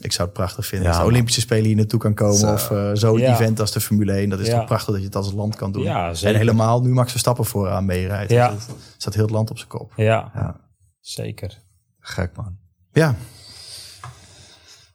Ik 0.02 0.12
zou 0.12 0.28
het 0.28 0.38
prachtig 0.38 0.66
vinden. 0.66 0.88
Ja, 0.88 0.94
als 0.94 1.04
de 1.04 1.12
Olympische 1.12 1.42
Spelen 1.42 1.66
hier 1.66 1.76
naartoe 1.76 2.00
kan 2.00 2.14
komen. 2.14 2.38
Zo. 2.38 2.54
Of 2.54 2.70
uh, 2.70 2.90
zo'n 2.94 3.20
ja. 3.20 3.34
event 3.34 3.60
als 3.60 3.72
de 3.72 3.82
Formule 3.82 4.14
1. 4.14 4.30
Dat 4.30 4.40
is 4.40 4.50
toch 4.50 4.66
prachtig 4.66 4.92
dat 4.92 5.00
je 5.00 5.06
het 5.06 5.16
als 5.16 5.32
land 5.32 5.56
kan 5.56 5.72
doen. 5.72 5.84
Ja, 5.84 6.14
en 6.22 6.36
helemaal 6.36 6.82
nu 6.82 6.90
Max 6.90 7.12
Verstappen 7.12 7.46
vooraan 7.46 7.86
meerijdt. 7.86 8.32
Ja. 8.32 8.52
Dus 8.52 8.66
staat 8.98 9.14
heel 9.14 9.24
het 9.24 9.32
land 9.32 9.50
op 9.50 9.58
zijn 9.58 9.70
kop. 9.70 9.94
Ja, 9.96 10.32
ja. 10.34 10.60
zeker. 11.00 11.58
Gek 12.00 12.36
man. 12.36 12.58
Ja. 12.92 13.16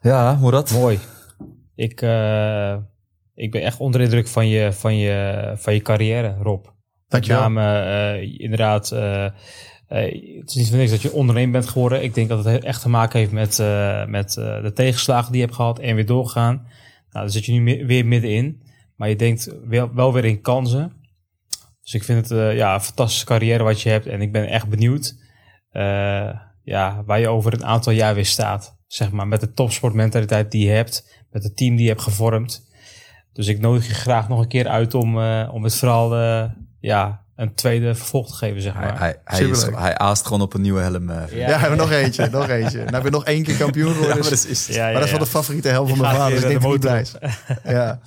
Ja, 0.00 0.36
hoe 0.36 0.50
dat? 0.50 0.70
Mooi. 0.70 0.98
Ik, 1.74 2.02
uh, 2.02 2.76
ik 3.34 3.50
ben 3.50 3.62
echt 3.62 3.78
onder 3.78 4.00
de 4.00 4.06
indruk 4.06 4.28
van 4.28 4.48
je, 4.48 4.72
van 4.72 4.96
je, 4.96 5.52
van 5.56 5.74
je 5.74 5.80
carrière, 5.80 6.36
Rob. 6.42 6.66
Dankjewel. 7.08 7.50
Met 7.50 7.64
name 7.64 8.18
uh, 8.18 8.40
inderdaad... 8.40 8.92
Uh, 9.88 9.98
het 10.40 10.48
is 10.48 10.54
niet 10.54 10.68
van 10.68 10.78
niks 10.78 10.90
dat 10.90 11.02
je 11.02 11.12
ondernemer 11.12 11.50
bent 11.50 11.68
geworden. 11.68 12.02
Ik 12.02 12.14
denk 12.14 12.28
dat 12.28 12.44
het 12.44 12.64
echt 12.64 12.82
te 12.82 12.88
maken 12.88 13.18
heeft 13.18 13.32
met, 13.32 13.58
uh, 13.58 14.06
met 14.06 14.36
uh, 14.38 14.62
de 14.62 14.72
tegenslagen 14.72 15.32
die 15.32 15.40
je 15.40 15.46
hebt 15.46 15.56
gehad 15.56 15.78
en 15.78 15.94
weer 15.94 16.06
doorgaan. 16.06 16.54
Nou, 16.54 16.68
daar 17.10 17.30
zit 17.30 17.44
je 17.44 17.52
nu 17.52 17.86
weer 17.86 18.06
middenin. 18.06 18.62
Maar 18.96 19.08
je 19.08 19.16
denkt 19.16 19.54
wel, 19.94 20.12
weer 20.12 20.24
in 20.24 20.40
kansen. 20.40 20.92
Dus 21.82 21.94
ik 21.94 22.04
vind 22.04 22.28
het 22.28 22.56
ja, 22.56 22.74
een 22.74 22.80
fantastische 22.80 23.26
carrière 23.26 23.62
wat 23.62 23.80
je 23.80 23.88
hebt. 23.88 24.06
En 24.06 24.20
ik 24.20 24.32
ben 24.32 24.48
echt 24.48 24.68
benieuwd 24.68 25.16
ja, 26.62 27.02
waar 27.06 27.20
je 27.20 27.28
over 27.28 27.52
een 27.52 27.64
aantal 27.64 27.92
jaar 27.92 28.14
weer 28.14 28.26
staat. 28.26 28.78
Zeg 28.86 29.10
maar, 29.10 29.28
met 29.28 29.40
de 29.40 29.52
topsportmentaliteit 29.52 30.50
die 30.50 30.66
je 30.66 30.72
hebt. 30.72 31.24
Met 31.30 31.42
het 31.42 31.56
team 31.56 31.74
die 31.74 31.84
je 31.84 31.90
hebt 31.90 32.02
gevormd. 32.02 32.70
Dus 33.32 33.46
ik 33.46 33.60
nodig 33.60 33.86
je 33.86 33.94
graag 33.94 34.28
nog 34.28 34.40
een 34.40 34.48
keer 34.48 34.68
uit 34.68 34.94
om, 34.94 35.18
om 35.48 35.64
het 35.64 35.74
verhaal 35.74 36.14
ja, 36.80 37.25
een 37.36 37.54
tweede 37.54 37.94
vervolg 37.94 38.28
te 38.28 38.34
geven, 38.34 38.62
zeg 38.62 38.74
maar. 38.74 38.98
Hij, 38.98 39.16
hij, 39.24 39.40
is, 39.40 39.62
hij 39.62 39.98
aast 39.98 40.26
gewoon 40.26 40.42
op 40.42 40.54
een 40.54 40.60
nieuwe 40.60 40.80
helm. 40.80 41.10
Uh, 41.10 41.16
ja, 41.30 41.48
ja, 41.48 41.58
hebben 41.58 41.78
nog 41.78 41.90
eentje, 41.90 42.28
nog 42.30 42.48
eentje. 42.48 42.84
Nou, 42.84 43.02
ben 43.02 43.12
nog 43.12 43.24
één 43.24 43.42
keer 43.42 43.56
kampioen 43.56 43.92
geworden. 43.92 44.18
maar, 44.18 44.30
dat 44.30 44.46
is, 44.48 44.66
ja, 44.66 44.84
maar 44.84 44.92
dat 44.92 45.04
is 45.04 45.10
wel 45.10 45.18
de 45.18 45.26
favoriete 45.26 45.68
helm 45.68 45.88
van 45.88 45.98
mijn 45.98 46.16
vader. 46.16 46.40
Dus 46.40 46.50
ik 46.50 46.60
denk 46.60 46.80
blij 46.80 47.06
Ja. 47.64 48.00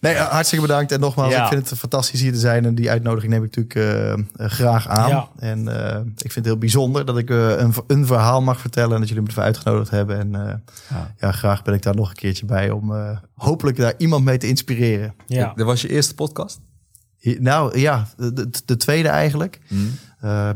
Nee, 0.00 0.14
hartstikke 0.14 0.66
bedankt. 0.66 0.92
En 0.92 1.00
nogmaals, 1.00 1.34
ik 1.34 1.46
vind 1.46 1.70
het 1.70 1.78
fantastisch 1.78 2.20
hier 2.20 2.32
te 2.32 2.38
zijn. 2.38 2.64
En 2.64 2.74
die 2.74 2.90
uitnodiging 2.90 3.32
neem 3.32 3.44
ik 3.44 3.56
natuurlijk 3.56 4.18
uh, 4.36 4.48
graag 4.48 4.88
aan. 4.88 5.28
En 5.38 5.58
uh, 5.68 5.96
ik 6.16 6.32
vind 6.32 6.34
het 6.34 6.44
heel 6.44 6.58
bijzonder 6.58 7.04
dat 7.04 7.18
ik 7.18 7.30
uh, 7.30 7.58
een, 7.58 7.74
een, 7.86 8.06
verhaal 8.06 8.42
mag 8.42 8.60
vertellen. 8.60 8.92
En 8.92 8.98
dat 8.98 9.08
jullie 9.08 9.22
me 9.22 9.28
ervoor 9.28 9.42
uitgenodigd 9.42 9.90
hebben. 9.90 10.18
En 10.18 10.30
ja. 10.90 11.14
ja. 11.18 11.32
graag 11.32 11.62
ben 11.62 11.74
ik 11.74 11.82
daar 11.82 11.94
nog 11.94 12.08
een 12.08 12.16
keertje 12.16 12.46
bij. 12.46 12.70
Om 12.70 13.18
hopelijk 13.34 13.76
daar 13.76 13.94
iemand 13.96 14.24
mee 14.24 14.38
te 14.38 14.48
inspireren. 14.48 15.14
Ja. 15.26 15.52
Dat 15.56 15.66
was 15.66 15.82
je 15.82 15.88
eerste 15.88 16.14
podcast? 16.14 16.60
Nou 17.20 17.78
ja, 17.78 18.06
de, 18.16 18.50
de 18.64 18.76
tweede 18.76 19.08
eigenlijk. 19.08 19.60
Mm. 19.68 19.90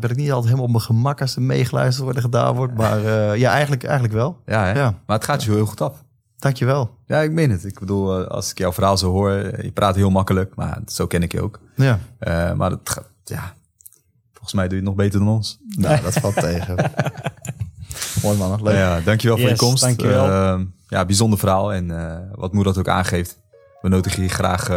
ben 0.01 0.11
ik 0.11 0.17
niet 0.17 0.31
altijd 0.31 0.45
helemaal 0.45 0.65
op 0.65 0.71
mijn 0.71 0.83
gemak 0.83 1.21
als 1.21 1.37
er 1.37 1.43
meegeluisterd 1.43 2.05
worden 2.05 2.23
gedaan 2.23 2.55
wordt. 2.55 2.75
Maar 2.75 3.01
ja, 3.39 3.51
eigenlijk, 3.51 3.85
eigenlijk 3.85 4.15
wel. 4.15 4.41
Ja, 4.47 4.75
ja, 4.75 4.95
maar 5.07 5.17
het 5.17 5.25
gaat 5.25 5.45
je 5.45 5.51
heel 5.51 5.67
goed 5.67 5.81
af. 5.81 6.05
Dankjewel. 6.45 6.99
Ja, 7.07 7.21
ik 7.21 7.33
meen 7.33 7.51
het. 7.51 7.65
Ik 7.65 7.79
bedoel, 7.79 8.21
eh, 8.21 8.27
als 8.27 8.51
ik 8.51 8.59
jouw 8.59 8.73
verhaal 8.73 8.97
zo 8.97 9.11
hoor, 9.11 9.31
je 9.63 9.71
praat 9.75 9.95
heel 9.95 10.11
makkelijk, 10.11 10.55
maar 10.55 10.79
zo 10.87 11.07
ken 11.07 11.23
ik 11.23 11.33
je 11.33 11.41
ook. 11.41 11.61
Ja. 11.75 11.99
Uh, 12.21 12.53
maar 12.53 12.71
het 12.71 12.91
gaat, 12.91 13.09
ja, 13.25 13.55
volgens 14.33 14.53
mij 14.53 14.69
doe 14.69 14.79
je 14.79 14.85
het 14.85 14.89
nog 14.89 14.95
beter 14.95 15.19
dan 15.19 15.29
ons. 15.29 15.59
Nou, 15.69 16.03
dat 16.03 16.13
valt 16.13 16.35
tegen. 16.35 16.77
Mooi 18.23 18.39
man, 18.39 18.63
leuk. 18.63 18.75
Ja, 18.75 19.01
dankjewel 19.01 19.39
voor 19.39 19.49
je 19.49 19.57
komst. 19.57 19.83
Dankjewel. 19.83 20.67
Ja, 20.89 21.05
bijzonder 21.05 21.39
verhaal 21.39 21.73
en 21.73 21.89
wat 22.35 22.53
Moer 22.53 22.65
dat 22.65 22.79
ook 22.79 22.89
aangeeft. 22.89 23.39
We 23.81 23.89
nodigen 23.89 24.23
je 24.23 24.29
graag 24.29 24.69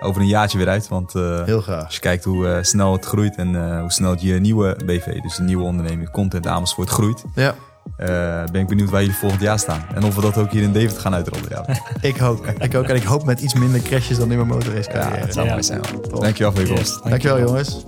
over 0.00 0.20
een 0.20 0.26
jaartje 0.26 0.58
weer 0.58 0.68
uit, 0.68 0.88
want 0.88 1.12
heel 1.12 1.60
graag. 1.60 1.84
als 1.84 1.94
je 1.94 2.00
kijkt 2.00 2.24
hoe 2.24 2.58
snel 2.62 2.92
het 2.92 3.04
groeit 3.04 3.36
en 3.36 3.80
hoe 3.80 3.92
snel 3.92 4.16
je 4.18 4.34
nieuwe 4.34 4.76
BV, 4.86 5.20
dus 5.20 5.38
een 5.38 5.44
nieuwe 5.44 5.64
onderneming, 5.64 6.10
Content 6.10 6.46
Amersfoort 6.46 6.88
groeit. 6.88 7.24
Ja 7.34 7.54
uh, 7.98 8.44
ben 8.52 8.60
ik 8.60 8.66
benieuwd 8.66 8.90
waar 8.90 9.00
jullie 9.00 9.16
volgend 9.16 9.40
jaar 9.40 9.58
staan. 9.58 9.86
En 9.94 10.04
of 10.04 10.14
we 10.14 10.20
dat 10.20 10.38
ook 10.38 10.50
hier 10.50 10.62
in 10.62 10.72
David 10.72 10.98
gaan 10.98 11.14
uitrollen. 11.14 11.48
Ja. 11.48 11.64
ik 12.08 12.22
ook. 12.22 12.46
Ik 12.46 12.74
ook. 12.74 12.84
En 12.84 12.96
ik 12.96 13.02
hoop 13.02 13.24
met 13.24 13.40
iets 13.40 13.54
minder 13.54 13.82
crashes 13.82 14.18
dan 14.18 14.30
in 14.30 14.36
mijn 14.36 14.48
motorrace 14.48 14.90
carrière. 14.90 15.14
Ja, 15.14 15.24
dat 15.24 15.34
zou 15.34 15.48
mooi 15.48 15.62
zijn. 15.62 15.80
Dankjewel 16.08 16.52
voor 16.52 16.60
je 16.60 16.74
komst. 16.74 17.04
Dankjewel 17.04 17.40
jongens. 17.40 17.84